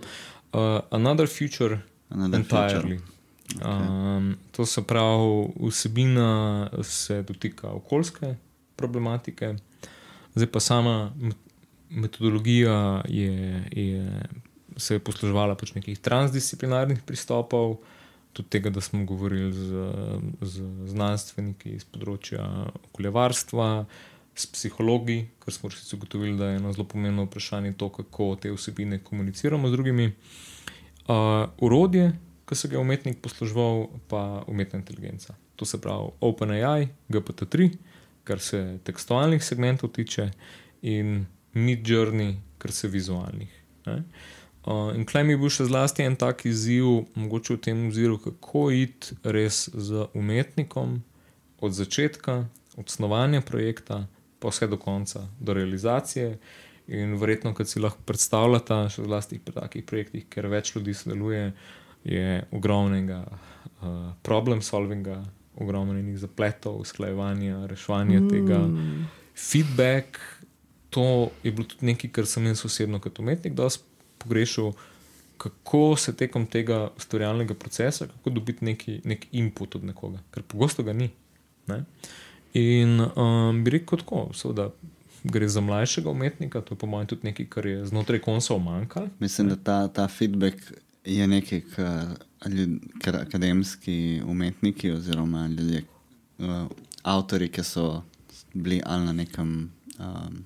Uh, 0.53 0.61
Another 0.91 1.29
Future 1.29 1.79
Another 2.11 2.37
Entirely. 2.37 2.99
Future. 2.99 3.13
Um, 3.63 4.27
to 4.51 4.65
se 4.65 4.83
pravi, 4.83 5.31
vsebina 5.63 6.29
se 6.83 7.23
dotika 7.23 7.69
okoljske 7.71 8.35
problematike, 8.77 9.55
zdaj 10.35 10.47
pa 10.49 10.61
sama 10.61 10.95
met- 11.17 11.37
metodologija 11.93 12.77
je, 13.07 13.35
je, 13.73 14.23
se 14.77 14.95
je 14.95 14.99
posluževala 15.01 15.55
pač 15.55 15.75
nekih 15.75 15.99
transdisciplinarnih 16.01 17.03
pristopov, 17.03 17.77
tudi 18.33 18.49
tega, 18.49 18.71
da 18.71 18.81
smo 18.81 19.05
govorili 19.05 19.53
z, 19.53 19.85
z 20.43 20.55
znanstveniki 20.87 21.71
iz 21.71 21.85
področja 21.85 22.47
okoljevarstva, 22.87 23.85
s 24.35 24.47
psihologi, 24.47 25.27
ker 25.45 25.55
smo 25.55 25.69
resnici 25.69 25.97
ugotovili, 25.97 26.37
da 26.39 26.47
je 26.47 26.57
eno 26.57 26.73
zelo 26.73 26.85
pomembno 26.89 27.25
vprašanje 27.25 27.73
to, 27.73 27.89
kako 27.89 28.37
te 28.41 28.53
vsebine 28.53 28.99
komuniciramo 29.05 29.69
z 29.69 29.73
drugimi. 29.73 30.07
Uh, 31.09 31.49
urodje, 31.59 32.13
ki 32.49 32.55
se 32.55 32.69
ga 32.69 32.77
je 32.77 32.81
umetnik 32.81 33.21
posluževal, 33.23 33.87
pa 34.09 34.45
umetna 34.47 34.79
inteligenca. 34.79 35.35
To 35.57 35.65
se 35.65 35.81
pravi 35.81 36.11
OpenAI, 36.21 36.89
GPT-3, 37.09 37.71
kar 38.25 38.41
se 38.41 38.79
tekstualnih 38.85 39.45
segmentov 39.45 39.91
tiče, 39.91 40.31
in 40.83 41.27
Midjourney, 41.55 42.37
kar 42.59 42.73
se 42.73 42.89
vizualnih. 42.89 43.63
ne. 43.87 44.03
Uh, 44.67 44.95
in 44.95 45.07
klej 45.07 45.25
mi 45.25 45.33
je 45.35 45.39
bil 45.43 45.51
še 45.51 45.65
zlasti 45.67 46.05
en 46.07 46.15
tak 46.17 46.45
izziv, 46.47 46.87
mogoče 47.19 47.57
v 47.57 47.61
tem 47.67 47.87
oziru, 47.89 48.19
kako 48.23 48.71
iti 48.71 49.17
res 49.25 49.67
z 49.75 50.07
umetnikom 50.15 51.01
od 51.59 51.75
začetka, 51.75 52.47
od 52.79 52.91
snovanja 52.91 53.41
projekta, 53.43 54.07
pa 54.43 54.51
vse 54.51 54.69
do 54.71 54.79
konca, 54.81 55.27
do 55.41 55.55
realizacije. 55.55 56.37
In 56.93 57.15
verjetno, 57.21 57.55
kot 57.55 57.71
si 57.71 57.81
lahko 57.81 58.03
predstavljate, 58.07 58.81
še 58.91 59.07
zlasti 59.07 59.39
pri 59.39 59.55
takih 59.55 59.87
projektih, 59.87 60.27
ker 60.31 60.51
več 60.51 60.75
ljudi 60.75 60.97
sodeluje, 60.99 61.53
je 62.03 62.43
ogromnega 62.51 63.21
uh, 63.23 64.11
problem 64.27 64.63
solvinga, 64.67 65.21
ogromno 65.63 65.95
enih 65.95 66.19
zapletov, 66.19 66.81
usklajevanja, 66.83 67.67
reševanja 67.71 68.21
mm. 68.21 68.31
tega. 68.33 68.61
Feedback, 69.39 70.19
to 70.91 71.31
je 71.43 71.53
bilo 71.53 71.69
tudi 71.71 71.87
nekaj, 71.93 72.11
kar 72.19 72.27
sem 72.29 72.51
jaz 72.51 72.65
osebno 72.67 73.01
kot 73.01 73.23
umetnik 73.23 73.55
dosti 73.57 73.87
pogrešal, 74.23 74.73
kako 75.43 75.97
se 75.97 76.17
tekom 76.17 76.47
tega 76.47 76.91
ustvarjalnega 76.97 77.55
procesa, 77.55 78.07
kako 78.07 78.31
dobiti 78.31 78.65
neki, 78.65 79.01
nek 79.05 79.27
input 79.33 79.75
od 79.75 79.85
nekoga, 79.85 80.21
ker 80.31 80.45
pogosto 80.47 80.85
ga 80.87 80.93
ni. 80.93 81.11
Ne? 81.67 81.85
In 82.53 83.01
um, 83.01 83.65
bi 83.65 83.71
rekel 83.79 83.99
tako, 83.99 84.29
seveda. 84.35 84.71
Gre 85.23 85.47
za 85.49 85.61
mlajšega 85.63 86.11
umetnika, 86.11 86.61
to 86.61 86.75
je 86.75 86.79
po 86.79 86.87
mojem 86.91 87.07
tudi 87.07 87.29
nekaj, 87.29 87.47
kar 87.47 87.67
je 87.67 87.85
znotraj 87.87 88.19
koncev 88.19 88.59
manjkalo. 88.59 89.07
Mislim, 89.19 89.49
da 89.49 89.57
ta, 89.57 89.89
ta 89.89 90.09
feedback 90.09 90.73
je 91.05 91.27
nekaj, 91.27 91.61
kar, 91.77 92.17
ljud, 92.51 92.81
kar 92.99 93.17
akademski 93.17 94.23
umetniki 94.27 94.91
oziroma 94.91 95.47
ljudje, 95.47 95.85
uh, 96.39 96.67
avtori, 97.03 97.49
ki 97.49 97.63
so 97.65 98.03
bili 98.55 98.81
ali 98.85 99.05
na 99.05 99.13
nekem 99.13 99.71
um, 99.99 100.45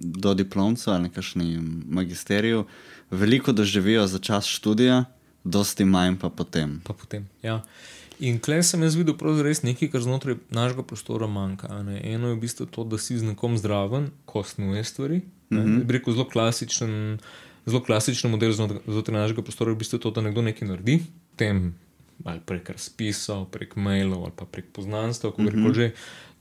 do 0.00 0.34
diplomcu 0.34 0.90
ali 0.90 1.02
na 1.02 1.08
kakšnem 1.08 1.82
magisteriju, 1.88 2.64
veliko 3.10 3.52
doživijo 3.52 4.06
za 4.06 4.18
čas 4.18 4.46
študija, 4.46 5.04
dosti 5.44 5.84
manj 5.84 6.18
pa 6.20 6.28
potem. 6.28 6.80
Pa 6.84 6.92
potem, 6.92 7.28
ja. 7.42 7.62
In 8.18 8.38
klej 8.42 8.62
sem 8.66 8.82
jaz 8.82 8.96
videl 8.98 9.14
res 9.46 9.62
nekaj, 9.62 9.92
kar 9.92 10.02
znotraj 10.02 10.38
našega 10.50 10.82
prostora 10.82 11.26
manjka. 11.30 11.70
ne. 11.82 12.00
Eno 12.02 12.28
je 12.28 12.34
v 12.34 12.40
bistvu 12.42 12.66
to, 12.66 12.84
da 12.84 12.98
si 12.98 13.18
z 13.18 13.22
nekom 13.22 13.58
zdraven, 13.58 14.10
ko 14.26 14.42
snuje 14.42 14.84
stvari. 14.84 15.22
Mm 15.50 15.58
-hmm. 15.58 15.84
Bi 15.84 15.92
rekel, 15.92 16.12
zelo 16.12 16.28
klasičen, 16.28 17.18
zelo 17.66 17.80
klasičen 17.84 18.30
model 18.30 18.50
znot- 18.50 18.80
znotraj 18.86 19.20
našega 19.20 19.42
prostora 19.42 19.70
je 19.70 19.74
v 19.74 19.78
bistvu 19.78 19.98
to, 19.98 20.10
da 20.10 20.20
nekdo 20.20 20.42
nekaj 20.42 20.68
naredi, 20.68 21.02
tem 21.36 21.74
ali 22.24 22.40
prek 22.40 22.70
razpisov, 22.70 23.44
prek 23.44 23.76
mailov 23.76 24.22
ali 24.22 24.32
pa 24.36 24.44
prek 24.44 24.64
poznanstva, 24.72 25.30
kako 25.30 25.42
mm 25.42 25.48
-hmm. 25.48 25.74
že. 25.74 25.92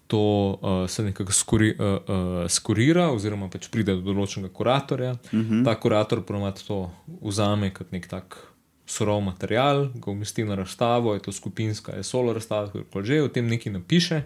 To 0.08 0.60
uh, 0.62 0.90
se 0.90 1.04
nekako 1.04 1.32
skuri, 1.32 1.76
uh, 1.80 1.86
uh, 1.86 2.48
skurira, 2.48 3.12
oziroma 3.12 3.50
pač 3.50 3.68
pride 3.68 3.96
do 3.96 4.02
določenega 4.02 4.54
kuratorja. 4.54 5.12
Uh 5.12 5.20
-huh. 5.32 5.66
Ta 5.66 5.76
kurator 5.80 6.24
ponovadi 6.24 6.64
to 6.68 6.92
vzame 7.22 7.74
kot 7.74 7.92
nek 7.92 8.08
tak 8.08 8.47
surov 8.88 9.22
material, 9.22 9.90
ga 9.96 10.12
umesti 10.12 10.46
na 10.48 10.56
razstavo, 10.56 11.14
je 11.14 11.20
to 11.28 11.32
skupinska, 11.32 11.92
je 11.92 12.04
solo 12.04 12.34
razstava, 12.34 12.72
kako 12.72 13.04
že, 13.04 13.22
o 13.22 13.28
tem 13.28 13.48
nekaj 13.48 13.74
napiše, 13.74 14.22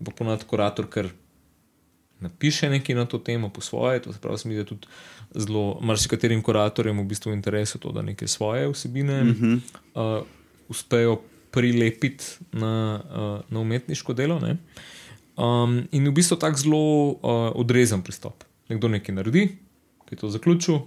ampak 0.00 0.14
ponovadi 0.14 0.46
kurator, 0.46 0.86
ker 0.86 1.10
napiše 2.20 2.70
nekaj 2.70 2.94
na 2.94 3.04
to 3.06 3.18
temo 3.18 3.48
po 3.48 3.60
svoje. 3.60 4.02
To 4.02 4.12
se 4.12 4.18
pravi, 4.22 4.38
se 4.38 4.48
mi 4.48 4.54
zdi 4.54 4.64
tudi 4.64 4.86
zelo 5.34 5.78
marsikaterim 5.82 6.42
kuratorjem 6.42 7.00
v 7.00 7.04
bistvu 7.10 7.32
v 7.32 7.34
interesu 7.34 7.78
to, 7.78 7.92
da 7.92 8.02
neke 8.02 8.28
svoje 8.28 8.68
vsebine 8.70 9.22
uh 9.22 9.28
-huh. 9.28 9.60
uh, 9.94 10.26
uspejo 10.68 11.20
prilepiti 11.50 12.24
na, 12.52 13.00
uh, 13.04 13.40
na 13.50 13.60
umetniško 13.60 14.12
delo. 14.14 14.38
Ne? 14.40 14.56
Um, 15.36 15.88
in 15.92 16.08
v 16.08 16.12
bistvu 16.12 16.36
tako 16.36 16.58
zelo 16.58 17.08
uh, 17.08 17.18
odrezen 17.54 18.02
pristop. 18.02 18.44
Nekdo 18.68 18.88
nekaj 18.88 19.14
naredi, 19.14 19.46
ki 20.06 20.14
je 20.14 20.18
to 20.18 20.30
zaključil, 20.30 20.78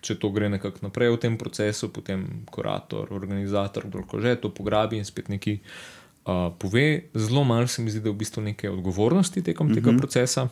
če 0.00 0.16
to 0.20 0.30
gre 0.32 0.48
nekako 0.48 0.86
naprej 0.86 1.12
v 1.14 1.20
tem 1.20 1.38
procesu, 1.38 1.90
potem 1.92 2.44
kurator, 2.50 3.12
organizator, 3.12 3.86
kdo 3.88 4.20
že 4.20 4.36
to 4.40 4.48
pograbi 4.48 4.96
in 4.96 5.04
spet 5.04 5.28
nekaj 5.28 5.60
uh, 5.60 6.48
pove. 6.56 7.12
Zelo 7.14 7.44
malo 7.44 7.68
se 7.68 7.82
mi 7.82 7.90
zdi, 7.90 8.00
da 8.00 8.08
je 8.08 8.14
v 8.14 8.20
bistvu 8.20 8.42
neke 8.42 8.70
odgovornosti 8.70 9.42
tekom 9.42 9.66
mm 9.66 9.70
-hmm. 9.70 9.74
tega 9.74 9.98
procesa. 9.98 10.48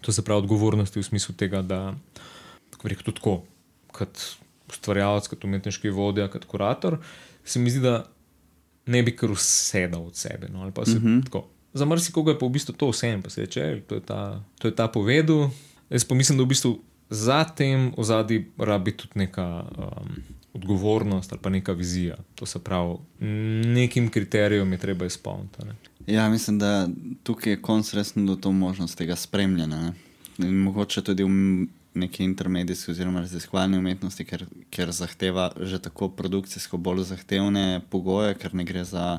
To 0.00 0.12
se 0.12 0.24
pravi 0.24 0.38
odgovornosti 0.38 1.00
v 1.00 1.02
smislu 1.02 1.34
tega, 1.34 1.62
da 1.62 1.94
tako 2.70 2.88
rekel, 2.88 3.04
tudi 3.04 3.16
tako, 3.16 3.42
kot 3.92 4.36
ustvarjalec, 4.68 5.28
kot 5.28 5.44
umetniški 5.44 5.88
vodja, 5.88 6.28
kot 6.28 6.44
kurator, 6.44 6.98
se 7.44 7.58
mi 7.58 7.70
zdi, 7.70 7.80
da 7.80 8.06
ne 8.86 9.02
bi 9.02 9.16
kar 9.16 9.30
vse 9.30 9.86
dal 9.88 10.06
od 10.06 10.16
sebe. 10.16 10.48
No, 10.48 10.72
se 10.84 10.98
mm 10.98 11.02
-hmm. 11.02 11.24
tako. 11.24 11.48
Za 11.74 11.84
marsikoga 11.84 12.32
je 12.32 12.38
pa 12.38 12.46
v 12.46 12.50
bistvu 12.50 12.74
to 12.74 12.88
vse, 12.90 13.20
pa 13.22 13.30
se 13.30 13.40
reče, 13.40 13.82
to 13.86 13.94
je 13.94 14.00
ta, 14.00 14.44
to 14.58 14.68
je 14.68 14.74
ta 14.74 14.88
povedal. 14.88 15.50
Jaz 15.90 16.04
pa 16.04 16.14
mislim, 16.14 16.38
da 16.38 16.44
v 16.44 16.46
bistvu 16.46 16.80
za 17.10 17.44
tem 17.44 17.92
ozadji 17.96 18.50
rabi 18.58 18.92
tudi 18.92 19.12
neka 19.14 19.64
um, 19.78 20.16
odgovornost 20.54 21.32
ali 21.32 21.40
pa 21.42 21.50
neka 21.50 21.72
vizija. 21.72 22.16
To 22.34 22.46
se 22.46 22.58
pravi, 22.58 22.96
nekim 23.64 24.10
kriterijem 24.10 24.72
je 24.72 24.78
treba 24.78 25.06
izpolniti. 25.06 25.64
ne. 25.64 25.74
Ja, 26.06 26.28
mislim, 26.28 26.58
da 26.58 26.88
tukaj 27.22 27.52
je 27.52 27.62
konc 27.62 27.94
res 27.94 28.14
nudil 28.14 28.36
to 28.36 28.52
možnost 28.52 28.98
tega 28.98 29.16
spremljanja. 29.16 29.92
In 30.38 30.54
mogoče 30.62 31.02
tudi 31.02 31.24
v 31.24 31.66
neki 31.94 32.24
intermedijski 32.24 32.90
oziroma 32.90 33.20
raziskovalni 33.20 33.78
umetnosti, 33.78 34.24
ker, 34.24 34.44
ker 34.70 34.92
zahteva 34.92 35.50
že 35.60 35.78
tako 35.82 36.08
produkcijsko 36.08 36.76
bolj 36.76 37.06
zahtevne 37.08 37.80
pogoje, 37.90 38.34
ker 38.34 38.54
ne 38.54 38.64
gre 38.64 38.84
za 38.84 39.18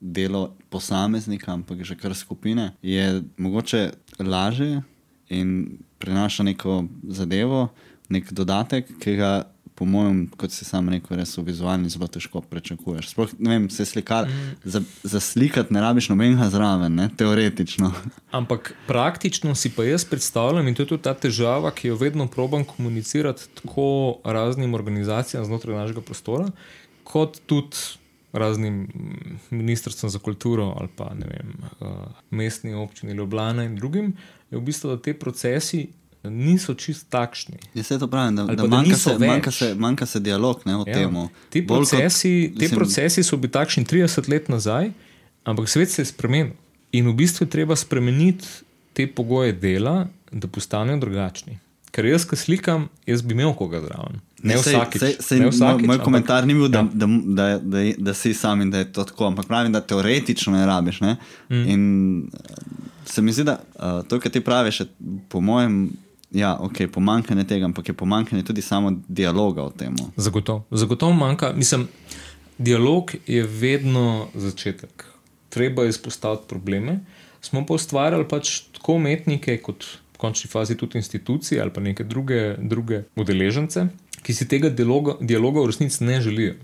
delo 0.00 0.54
posameznika, 0.68 1.52
ampak 1.52 1.82
že 1.84 1.96
kar 1.96 2.14
skupine, 2.14 2.72
je 2.82 3.22
mogoče 3.36 3.90
lažje 4.18 4.82
in 5.30 5.78
prinaša 5.98 6.42
neko 6.42 6.84
zadevo, 7.08 7.68
nek 8.10 8.32
dodatek, 8.32 8.88
ki 9.00 9.16
ga, 9.20 9.30
po 9.78 9.86
mojem, 9.88 10.26
kot 10.36 10.52
si 10.52 10.66
sam 10.66 10.90
rekel, 10.92 11.16
res 11.16 11.32
v 11.38 11.46
vizualni 11.46 11.88
zelo 11.88 12.08
težko 12.10 12.42
pričakuješ. 12.44 13.12
Sploh, 13.14 13.30
ne 13.38 13.54
vem, 13.54 13.68
se 13.72 13.86
slikar, 13.88 14.28
mm. 14.28 14.58
za, 14.64 14.82
za 15.08 15.20
slikati 15.24 15.72
ne 15.72 15.80
rabiš 15.80 16.10
nobenega 16.12 16.50
zraven, 16.52 16.98
ne? 16.98 17.08
teoretično. 17.16 17.92
Ampak 18.36 18.74
praktično 18.88 19.54
si 19.54 19.72
pa 19.72 19.86
jaz 19.86 20.04
predstavljam, 20.04 20.68
in 20.68 20.76
to 20.76 20.84
je 20.84 20.92
tudi 20.92 21.06
ta 21.06 21.14
težava, 21.14 21.72
ki 21.72 21.92
jo 21.92 21.96
vedno 22.00 22.26
probam 22.28 22.66
komunicirati 22.68 23.48
tako 23.62 24.18
raznim 24.24 24.74
organizacijam 24.74 25.46
znotraj 25.48 25.78
našega 25.78 26.04
prostora, 26.04 26.50
kot 27.04 27.40
tudi 27.46 27.99
raznim 28.32 28.74
mm, 28.74 29.38
ministrstvom 29.50 30.10
za 30.10 30.18
kulturo 30.18 30.74
ali 30.76 30.88
pa 30.96 31.04
vem, 31.04 31.54
uh, 31.80 31.88
mestni 32.30 32.74
občini 32.74 33.12
Ljubljana 33.12 33.64
in 33.64 33.76
drugim, 33.76 34.16
je 34.50 34.58
v 34.58 34.60
bistvu, 34.60 34.90
da 34.90 35.02
te 35.02 35.14
procesi 35.14 35.88
niso 36.22 36.74
čist 36.74 37.08
takšni. 37.08 37.56
Jaz 37.74 37.86
se 37.86 37.98
to 37.98 38.06
pravim, 38.06 38.36
da, 38.36 38.44
da, 38.44 38.54
da 38.54 38.66
manjka, 38.66 38.96
se, 38.96 39.18
manjka, 39.18 39.50
se, 39.50 39.74
manjka 39.74 40.06
se 40.06 40.20
dialog 40.20 40.62
ne, 40.64 40.76
o 40.76 40.84
ja, 40.86 40.94
tem. 40.94 41.16
Ti 41.50 41.66
procesi, 41.66 42.52
te 42.58 42.68
procesi 42.68 43.22
so 43.22 43.36
bili 43.36 43.52
takšni 43.52 43.84
30 43.84 44.28
let 44.28 44.48
nazaj, 44.48 44.90
ampak 45.44 45.68
svet 45.68 45.90
se 45.90 46.02
je 46.02 46.06
spremenil. 46.12 46.52
In 46.92 47.08
v 47.08 47.14
bistvu 47.14 47.46
je 47.46 47.50
treba 47.50 47.76
spremeniti 47.76 48.46
te 48.92 49.06
pogoje 49.06 49.52
dela, 49.52 50.08
da 50.32 50.48
postanejo 50.48 50.98
drugačni. 50.98 51.58
Ker 51.90 52.06
jaz, 52.06 52.26
ki 52.28 52.36
slikam, 52.38 52.88
jaz 53.06 53.22
bi 53.22 53.34
imel 53.34 53.54
koga 53.58 53.80
zraven. 53.82 54.20
Ne 54.42 54.56
vsakič. 54.56 55.02
sej- 55.02 55.16
sej 55.20 55.38
ne 55.38 55.44
moj, 55.44 55.50
vsakič, 55.50 55.86
moj 55.86 55.94
ampak- 55.94 56.04
komentar 56.04 56.46
ni 56.46 56.54
bil, 56.54 56.68
da, 56.68 56.78
Ja. 56.78 56.88
da, 56.94 57.06
da, 57.06 57.48
da, 57.48 57.58
da, 57.60 57.78
da 57.98 58.14
si 58.14 58.34
sam 58.34 58.60
in 58.60 58.70
da 58.70 58.78
je 58.78 58.88
to 58.88 59.04
tako, 59.04 59.26
ampak 59.26 59.46
pravim, 59.46 59.72
da 59.72 59.80
teoretično 59.82 60.52
ne 60.52 60.66
rabiš. 60.66 61.00
Ne? 61.00 61.16
Mm. 61.48 61.64
In 61.66 61.82
eh, 62.20 62.54
se 63.04 63.22
mi 63.22 63.32
zdi, 63.32 63.44
da 63.44 63.58
uh, 63.74 64.02
to, 64.02 64.18
kar 64.18 64.30
ti 64.30 64.40
praviš, 64.40 64.80
je 64.80 64.86
po 65.28 65.40
mojem, 65.40 65.90
ja, 66.32 66.56
ok, 66.56 66.86
pomankanje 66.88 67.44
tega, 67.44 67.64
ampak 67.64 67.88
je 67.88 67.94
pomankanje 67.94 68.42
tudi 68.44 68.62
samo 68.62 68.92
dialoga 69.08 69.62
o 69.62 69.70
tem. 69.70 69.96
Zagotovo. 70.16 70.64
Zagotovo 70.72 71.12
manjka. 71.14 71.52
Mislim, 71.52 71.88
dialog 72.58 73.10
je 73.26 73.42
vedno 73.44 74.04
začetek. 74.34 75.04
Treba 75.48 75.82
je 75.82 75.88
izpostaviti 75.88 76.42
probleme. 76.48 77.00
Smo 77.40 77.66
pa 77.66 77.74
ustvarjali 77.74 78.24
pač 78.24 78.60
tako 78.70 78.94
umetnike, 78.94 79.58
kot 79.58 79.84
v 80.14 80.18
končni 80.18 80.48
fazi 80.48 80.76
tudi 80.76 80.98
institucije 80.98 81.60
ali 81.60 81.70
pa 81.70 81.80
neke 81.80 82.04
druge, 82.04 82.56
druge 82.58 83.02
udeležence, 83.16 83.86
ki 84.22 84.34
si 84.34 84.48
tega 84.48 84.70
dialoga, 84.70 85.16
dialoga 85.20 85.62
v 85.64 85.72
resnici 85.72 86.04
ne 86.04 86.20
želijo. 86.20 86.54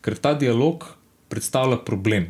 Ker 0.00 0.16
ta 0.16 0.34
dialog 0.34 0.84
predstavlja 1.28 1.76
problem 1.84 2.28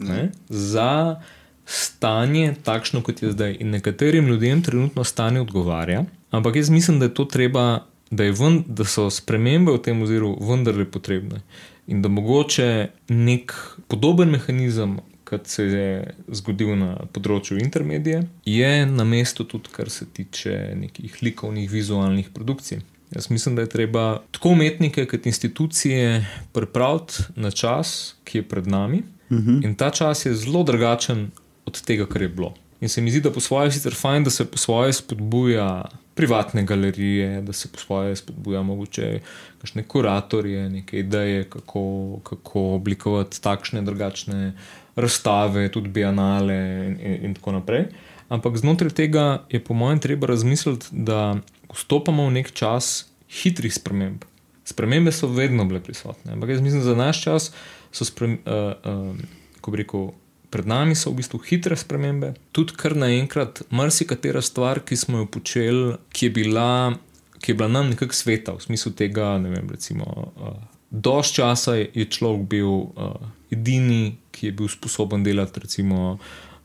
ne, 0.00 0.30
za 0.48 1.20
stanje, 1.64 2.54
takšno 2.64 3.02
kot 3.02 3.22
je 3.22 3.32
zdaj. 3.32 3.56
In 3.60 3.70
nekaterim 3.70 4.26
ljudem 4.26 4.62
trenutno 4.62 5.04
stanje 5.04 5.40
odgovarja, 5.40 6.04
ampak 6.30 6.56
jaz 6.56 6.70
mislim, 6.70 6.98
da 6.98 7.04
je 7.04 7.14
to 7.14 7.24
treba, 7.24 7.84
da, 8.10 8.24
je 8.24 8.32
ven, 8.32 8.62
da 8.66 8.84
so 8.84 9.10
spremembe 9.10 9.72
v 9.72 9.82
tem 9.82 10.02
oziru 10.02 10.34
vendarle 10.40 10.84
potrebne. 10.84 11.42
In 11.86 12.02
da 12.02 12.08
mogoče 12.08 12.88
nek 13.08 13.54
podoben 13.88 14.30
mehanizem, 14.30 14.98
kot 15.24 15.46
se 15.48 15.64
je 15.64 16.14
zgodil 16.28 16.74
na 16.76 17.06
področju 17.12 17.56
intermedije, 17.62 18.26
je 18.44 18.72
na 18.86 19.04
mestu 19.08 19.46
tudi, 19.48 19.72
kar 19.72 19.90
se 19.90 20.04
tiče 20.04 20.74
nekih 20.76 21.22
likovnih, 21.22 21.70
vizualnih 21.72 22.28
produkcij. 22.34 22.82
Jaz 23.14 23.30
mislim, 23.30 23.56
da 23.56 23.62
je 23.62 23.68
treba 23.68 24.20
tako 24.30 24.48
umetnike, 24.48 25.06
kot 25.06 25.26
institucije 25.26 26.26
pripraviti 26.52 27.14
na 27.36 27.50
čas, 27.50 28.14
ki 28.24 28.38
je 28.38 28.48
pred 28.48 28.66
nami. 28.66 29.02
Uh 29.30 29.38
-huh. 29.38 29.64
In 29.64 29.74
ta 29.74 29.90
čas 29.90 30.26
je 30.26 30.34
zelo 30.34 30.62
drugačen 30.62 31.30
od 31.64 31.82
tega, 31.82 32.06
kar 32.06 32.22
je 32.22 32.28
bilo. 32.28 32.54
In 32.80 32.88
se 32.88 33.00
mi 33.00 33.10
zdi, 33.10 33.20
da 33.20 33.30
po 33.30 33.40
svoje 33.40 33.66
je 33.66 33.72
sicer 33.72 33.94
fajn, 33.94 34.24
da 34.24 34.30
se 34.30 34.44
po 34.44 34.58
svoje 34.58 34.92
spodbuja 34.92 35.84
privatne 36.14 36.64
galerije, 36.64 37.42
da 37.42 37.52
se 37.52 37.68
po 37.68 37.78
svoje 37.78 38.16
spodbuja 38.16 38.62
mogoče 38.62 39.20
kakšne 39.58 39.82
kuratorje, 39.82 40.70
neke 40.70 40.98
ideje, 40.98 41.44
kako, 41.44 42.18
kako 42.22 42.60
oblikovati 42.60 43.42
takšne 43.42 43.82
drugačne 43.82 44.52
razstave, 44.96 45.68
tudi 45.68 45.88
bienale 45.88 46.54
in, 46.86 46.98
in, 47.00 47.24
in 47.24 47.34
tako 47.34 47.52
naprej. 47.52 47.84
Ampak 48.32 48.56
znotraj 48.56 48.94
tega 48.96 49.44
je 49.52 49.60
po 49.60 49.76
mojem 49.76 50.00
treba 50.00 50.26
razmisliti, 50.30 50.88
da 50.90 51.36
vstopamo 51.68 52.26
v 52.30 52.38
nek 52.40 52.52
čas 52.56 53.12
hitrih 53.28 53.74
sprememb. 53.74 54.24
Spremembe 54.64 55.12
so 55.12 55.28
vedno 55.28 55.66
bile 55.68 55.82
prisotne, 55.84 56.32
ampak 56.32 56.54
jaz 56.54 56.60
mislim, 56.64 56.80
da 56.80 56.88
za 56.88 56.96
naš 56.96 57.22
čas 57.22 57.52
so 57.92 58.06
sprem, 58.08 58.38
uh, 58.46 58.72
uh, 58.88 59.60
ko 59.60 59.74
bi 59.74 59.82
rekel, 59.82 60.10
pred 60.52 60.68
nami 60.68 60.96
so 60.96 61.10
v 61.10 61.20
bistvu 61.20 61.40
hitre 61.44 61.76
spremembe. 61.76 62.34
Tudi 62.52 62.76
kar 62.76 62.96
naenkrat, 62.96 63.64
marsikatera 63.72 64.40
stvar, 64.44 64.80
ki 64.84 64.96
smo 64.96 65.24
jo 65.24 65.28
počeli, 65.32 65.96
ki 66.12 66.28
je 66.28 66.34
bila, 66.40 66.92
ki 67.40 67.52
je 67.52 67.56
bila 67.56 67.68
nam 67.72 67.92
nekako 67.92 68.16
sveta, 68.16 68.56
v 68.56 68.64
smislu 68.64 68.92
tega, 68.96 69.34
ne 69.40 69.52
vem, 69.52 69.68
recimo. 69.72 70.32
Uh, 70.36 70.60
Dož 70.92 71.32
časa 71.32 71.78
je 71.80 72.04
človek 72.04 72.48
bil 72.52 72.68
uh, 72.68 73.16
edini, 73.52 74.18
ki 74.32 74.50
je 74.50 74.56
bil 74.56 74.68
sposoben 74.68 75.24
delati, 75.24 75.64
recimo, 75.64 76.18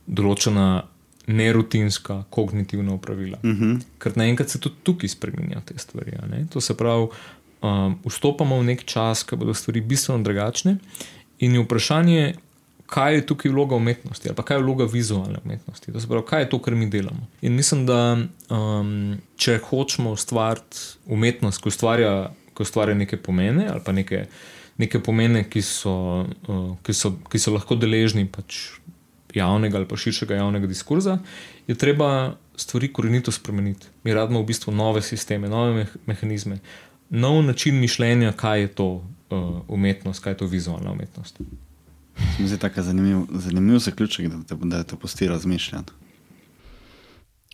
določena 0.07 0.83
nerutinska 1.27 2.23
kognitivna 2.29 2.93
upravila. 2.93 3.37
Uh 3.43 3.49
-huh. 3.49 3.81
Ker 3.99 4.17
naenkrat 4.17 4.49
se 4.49 4.59
tudi 4.59 4.75
tukaj 4.83 5.09
spremenjajo 5.09 5.61
te 5.65 5.77
stvari. 5.77 6.11
To 6.49 6.61
se 6.61 6.77
pravi, 6.77 7.07
um, 7.61 7.99
vstopamo 8.05 8.59
v 8.59 8.63
nek 8.63 8.83
čas, 8.85 9.23
ki 9.23 9.35
bodo 9.35 9.53
stvari 9.53 9.81
bistveno 9.81 10.23
drugačne, 10.23 10.77
in 11.39 11.53
je 11.53 11.63
vprašanje, 11.63 12.35
kaj 12.85 13.15
je 13.15 13.25
tukaj 13.25 13.51
vloga 13.51 13.75
umetnosti, 13.75 14.29
ali 14.29 14.45
kaj 14.45 14.57
je 14.57 14.63
vloga 14.63 14.85
vizualne 14.85 15.39
umetnosti. 15.45 15.91
To 15.91 15.99
se 15.99 16.07
pravi, 16.07 16.25
kaj 16.25 16.41
je 16.41 16.49
to, 16.49 16.59
kar 16.59 16.75
mi 16.75 16.89
delamo. 16.89 17.27
In 17.41 17.53
mislim, 17.53 17.85
da 17.85 18.17
um, 18.49 19.17
če 19.35 19.59
hočemo 19.69 20.11
ustvariti 20.11 20.77
umetnost, 21.05 21.63
ki 21.63 21.69
ustvarja, 21.69 22.31
ki 22.57 22.63
ustvarja 22.63 22.95
neke 22.95 23.17
pomene 23.17 23.67
ali 23.67 23.81
pa 23.85 23.91
neke. 23.91 24.25
Neke 24.77 24.99
pomene, 24.99 25.41
ki 25.49 25.61
so, 25.61 25.91
uh, 26.47 26.75
ki 26.85 26.93
so, 26.93 27.15
ki 27.31 27.39
so 27.39 27.49
lahko 27.49 27.75
deležni 27.75 28.27
pač 28.29 28.77
javnega 29.37 29.77
ali 29.77 29.87
pa 29.87 29.97
širšega 29.97 30.35
javnega 30.35 30.67
diskurza, 30.67 31.17
je 31.67 31.75
treba 31.75 32.35
stvari 32.55 32.91
korenito 32.93 33.31
spremeniti. 33.31 33.87
Mi 34.03 34.13
radimo 34.13 34.41
v 34.41 34.45
bistvu 34.45 34.73
nove 34.73 35.01
sisteme, 35.01 35.49
nove 35.49 35.73
meh 35.73 35.95
mehanizme, 36.05 36.59
nov 37.09 37.43
način 37.43 37.79
mišljenja, 37.79 38.31
kaj 38.31 38.61
je 38.61 38.67
to 38.67 38.87
uh, 38.93 39.61
umetnost, 39.67 40.23
kaj 40.23 40.33
je 40.33 40.37
to 40.37 40.45
vizualna 40.45 40.91
umetnost. 40.91 41.37
Se 42.17 42.41
mi 42.41 42.47
zdi 42.47 42.57
tako 42.57 42.81
zanimiv, 42.81 43.25
zanimiv 43.31 43.79
zaključek, 43.79 44.27
da 44.27 44.43
te, 44.43 44.55
da 44.63 44.83
te 44.83 44.95
pusti 44.95 45.27
razmišljati. 45.27 45.93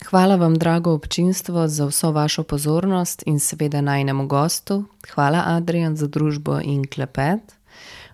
Hvala 0.10 0.35
vam, 0.35 0.55
drago 0.55 0.91
občinstvo, 0.91 1.68
za 1.68 1.85
vso 1.85 2.11
vašo 2.11 2.43
pozornost 2.43 3.23
in 3.26 3.39
seveda 3.39 3.81
najnemu 3.81 4.27
gostu. 4.27 4.84
Hvala, 5.14 5.43
Adrian, 5.45 5.95
za 5.95 6.07
družbo 6.07 6.60
in 6.64 6.88
klepet. 6.88 7.55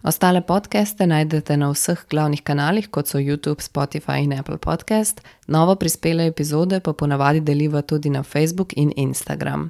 Ostale 0.03 0.41
podcaste 0.41 1.07
najdete 1.07 1.57
na 1.57 1.67
vseh 1.73 1.99
glavnih 2.09 2.39
kanalih, 2.43 2.87
kot 2.87 3.07
so 3.07 3.19
YouTube, 3.19 3.59
Spotify 3.59 4.23
in 4.23 4.31
Apple 4.33 4.57
Podcast. 4.57 5.21
Novo 5.47 5.75
prispele 5.75 6.27
epizode 6.27 6.79
pa 6.79 6.93
ponavadi 6.93 7.39
deliva 7.39 7.81
tudi 7.81 8.09
na 8.09 8.23
Facebook 8.23 8.73
in 8.77 8.93
Instagram. 8.95 9.69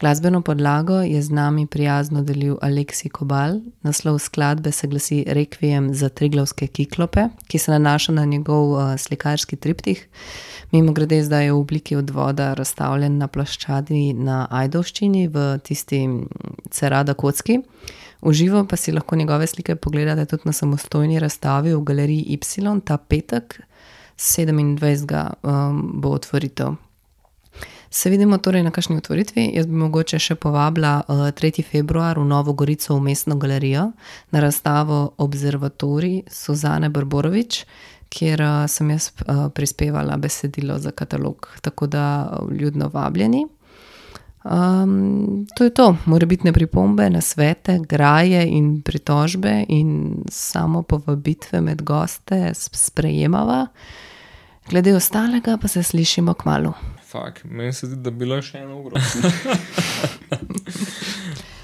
Glasbeno 0.00 0.42
podlago 0.42 1.00
je 1.00 1.22
z 1.22 1.30
nami 1.30 1.66
prijazno 1.66 2.22
delil 2.22 2.56
Aleksi 2.62 3.08
Kobal, 3.08 3.60
naslov 3.82 4.18
skladbe 4.18 4.72
se 4.72 4.86
glasi 4.86 5.24
Requiem 5.28 5.94
za 5.94 6.08
triglavske 6.08 6.66
kiklope, 6.66 7.28
ki 7.48 7.58
se 7.58 7.70
nanaša 7.70 8.12
na 8.12 8.24
njegov 8.24 8.72
uh, 8.72 8.96
slikarski 8.98 9.56
triptih. 9.56 10.08
Mimo 10.72 10.92
grede, 10.92 11.22
zdaj 11.24 11.44
je 11.44 11.52
v 11.52 11.58
obliki 11.58 11.96
odvoda 11.96 12.54
razstavljen 12.54 13.18
na 13.18 13.28
ploščadi 13.28 14.12
na 14.12 14.46
Ajdovščini 14.50 15.28
v 15.28 15.58
tisti 15.64 16.08
Cerada 16.70 17.14
Kocki. 17.14 17.62
V 18.22 18.32
živo 18.32 18.64
pa 18.64 18.76
si 18.76 18.92
lahko 18.92 19.16
njegove 19.16 19.46
slike 19.46 19.76
pogledate 19.76 20.26
tudi 20.26 20.42
na 20.44 20.52
samostojni 20.52 21.18
razstavi 21.18 21.74
v 21.74 21.80
galeriji 21.80 22.38
Y 22.38 22.80
ta 22.84 22.96
petek, 22.96 23.60
27. 24.16 25.30
Um, 25.42 25.90
bo 25.94 26.08
otvoritev. 26.10 26.74
Se 27.90 28.10
vidimo 28.10 28.38
torej 28.38 28.62
na 28.62 28.70
kakšni 28.70 28.96
otvoritvi. 28.96 29.50
Jaz 29.54 29.66
bi 29.66 29.74
mogoče 29.76 30.18
še 30.18 30.34
povabila 30.34 31.02
uh, 31.08 31.26
3. 31.28 31.60
februar 31.60 32.18
v 32.18 32.24
Novo 32.24 32.52
Gorico 32.52 32.94
v 32.96 33.02
mestno 33.02 33.36
galerijo 33.36 33.90
na 34.30 34.40
razstavo 34.40 35.14
Observatorij 35.18 36.22
Suzane 36.30 36.88
Brborovič, 36.88 37.64
kjer 38.08 38.40
uh, 38.40 38.52
sem 38.64 38.94
jaz 38.94 39.10
uh, 39.10 39.50
prispevala 39.52 40.16
besedilo 40.16 40.78
za 40.78 40.90
katalog. 40.90 41.48
Tako 41.60 41.86
da 41.86 42.04
ljudno 42.50 42.88
vabljeni. 42.88 43.44
Um, 44.44 45.46
to 45.56 45.64
je 45.64 45.70
to, 45.70 45.96
morebitne 46.04 46.52
pripombe, 46.52 47.10
nasvete, 47.10 47.78
graje 47.88 48.48
in 48.48 48.82
pritožbe, 48.82 49.64
in 49.68 50.16
samo 50.30 50.82
povabitve 50.82 51.60
med 51.60 51.82
goste 51.82 52.54
sprejemava. 52.54 53.66
Glede 54.70 54.96
ostalega 54.96 55.58
pa 55.62 55.68
se 55.68 55.82
slišimo 55.82 56.34
k 56.34 56.44
malu. 56.44 56.72
Fak, 57.06 57.44
meni 57.44 57.72
se 57.72 57.86
zdi, 57.86 57.96
da 58.02 58.10
bi 58.10 58.24
bilo 58.24 58.42
še 58.42 58.58
eno 58.64 58.82
uro. 58.82 58.96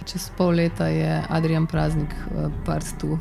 Čez 0.08 0.30
pol 0.36 0.50
leta 0.60 0.86
je 0.92 1.24
Adrian 1.28 1.66
Praznik, 1.66 2.14
part 2.66 2.86
tu. 3.00 3.18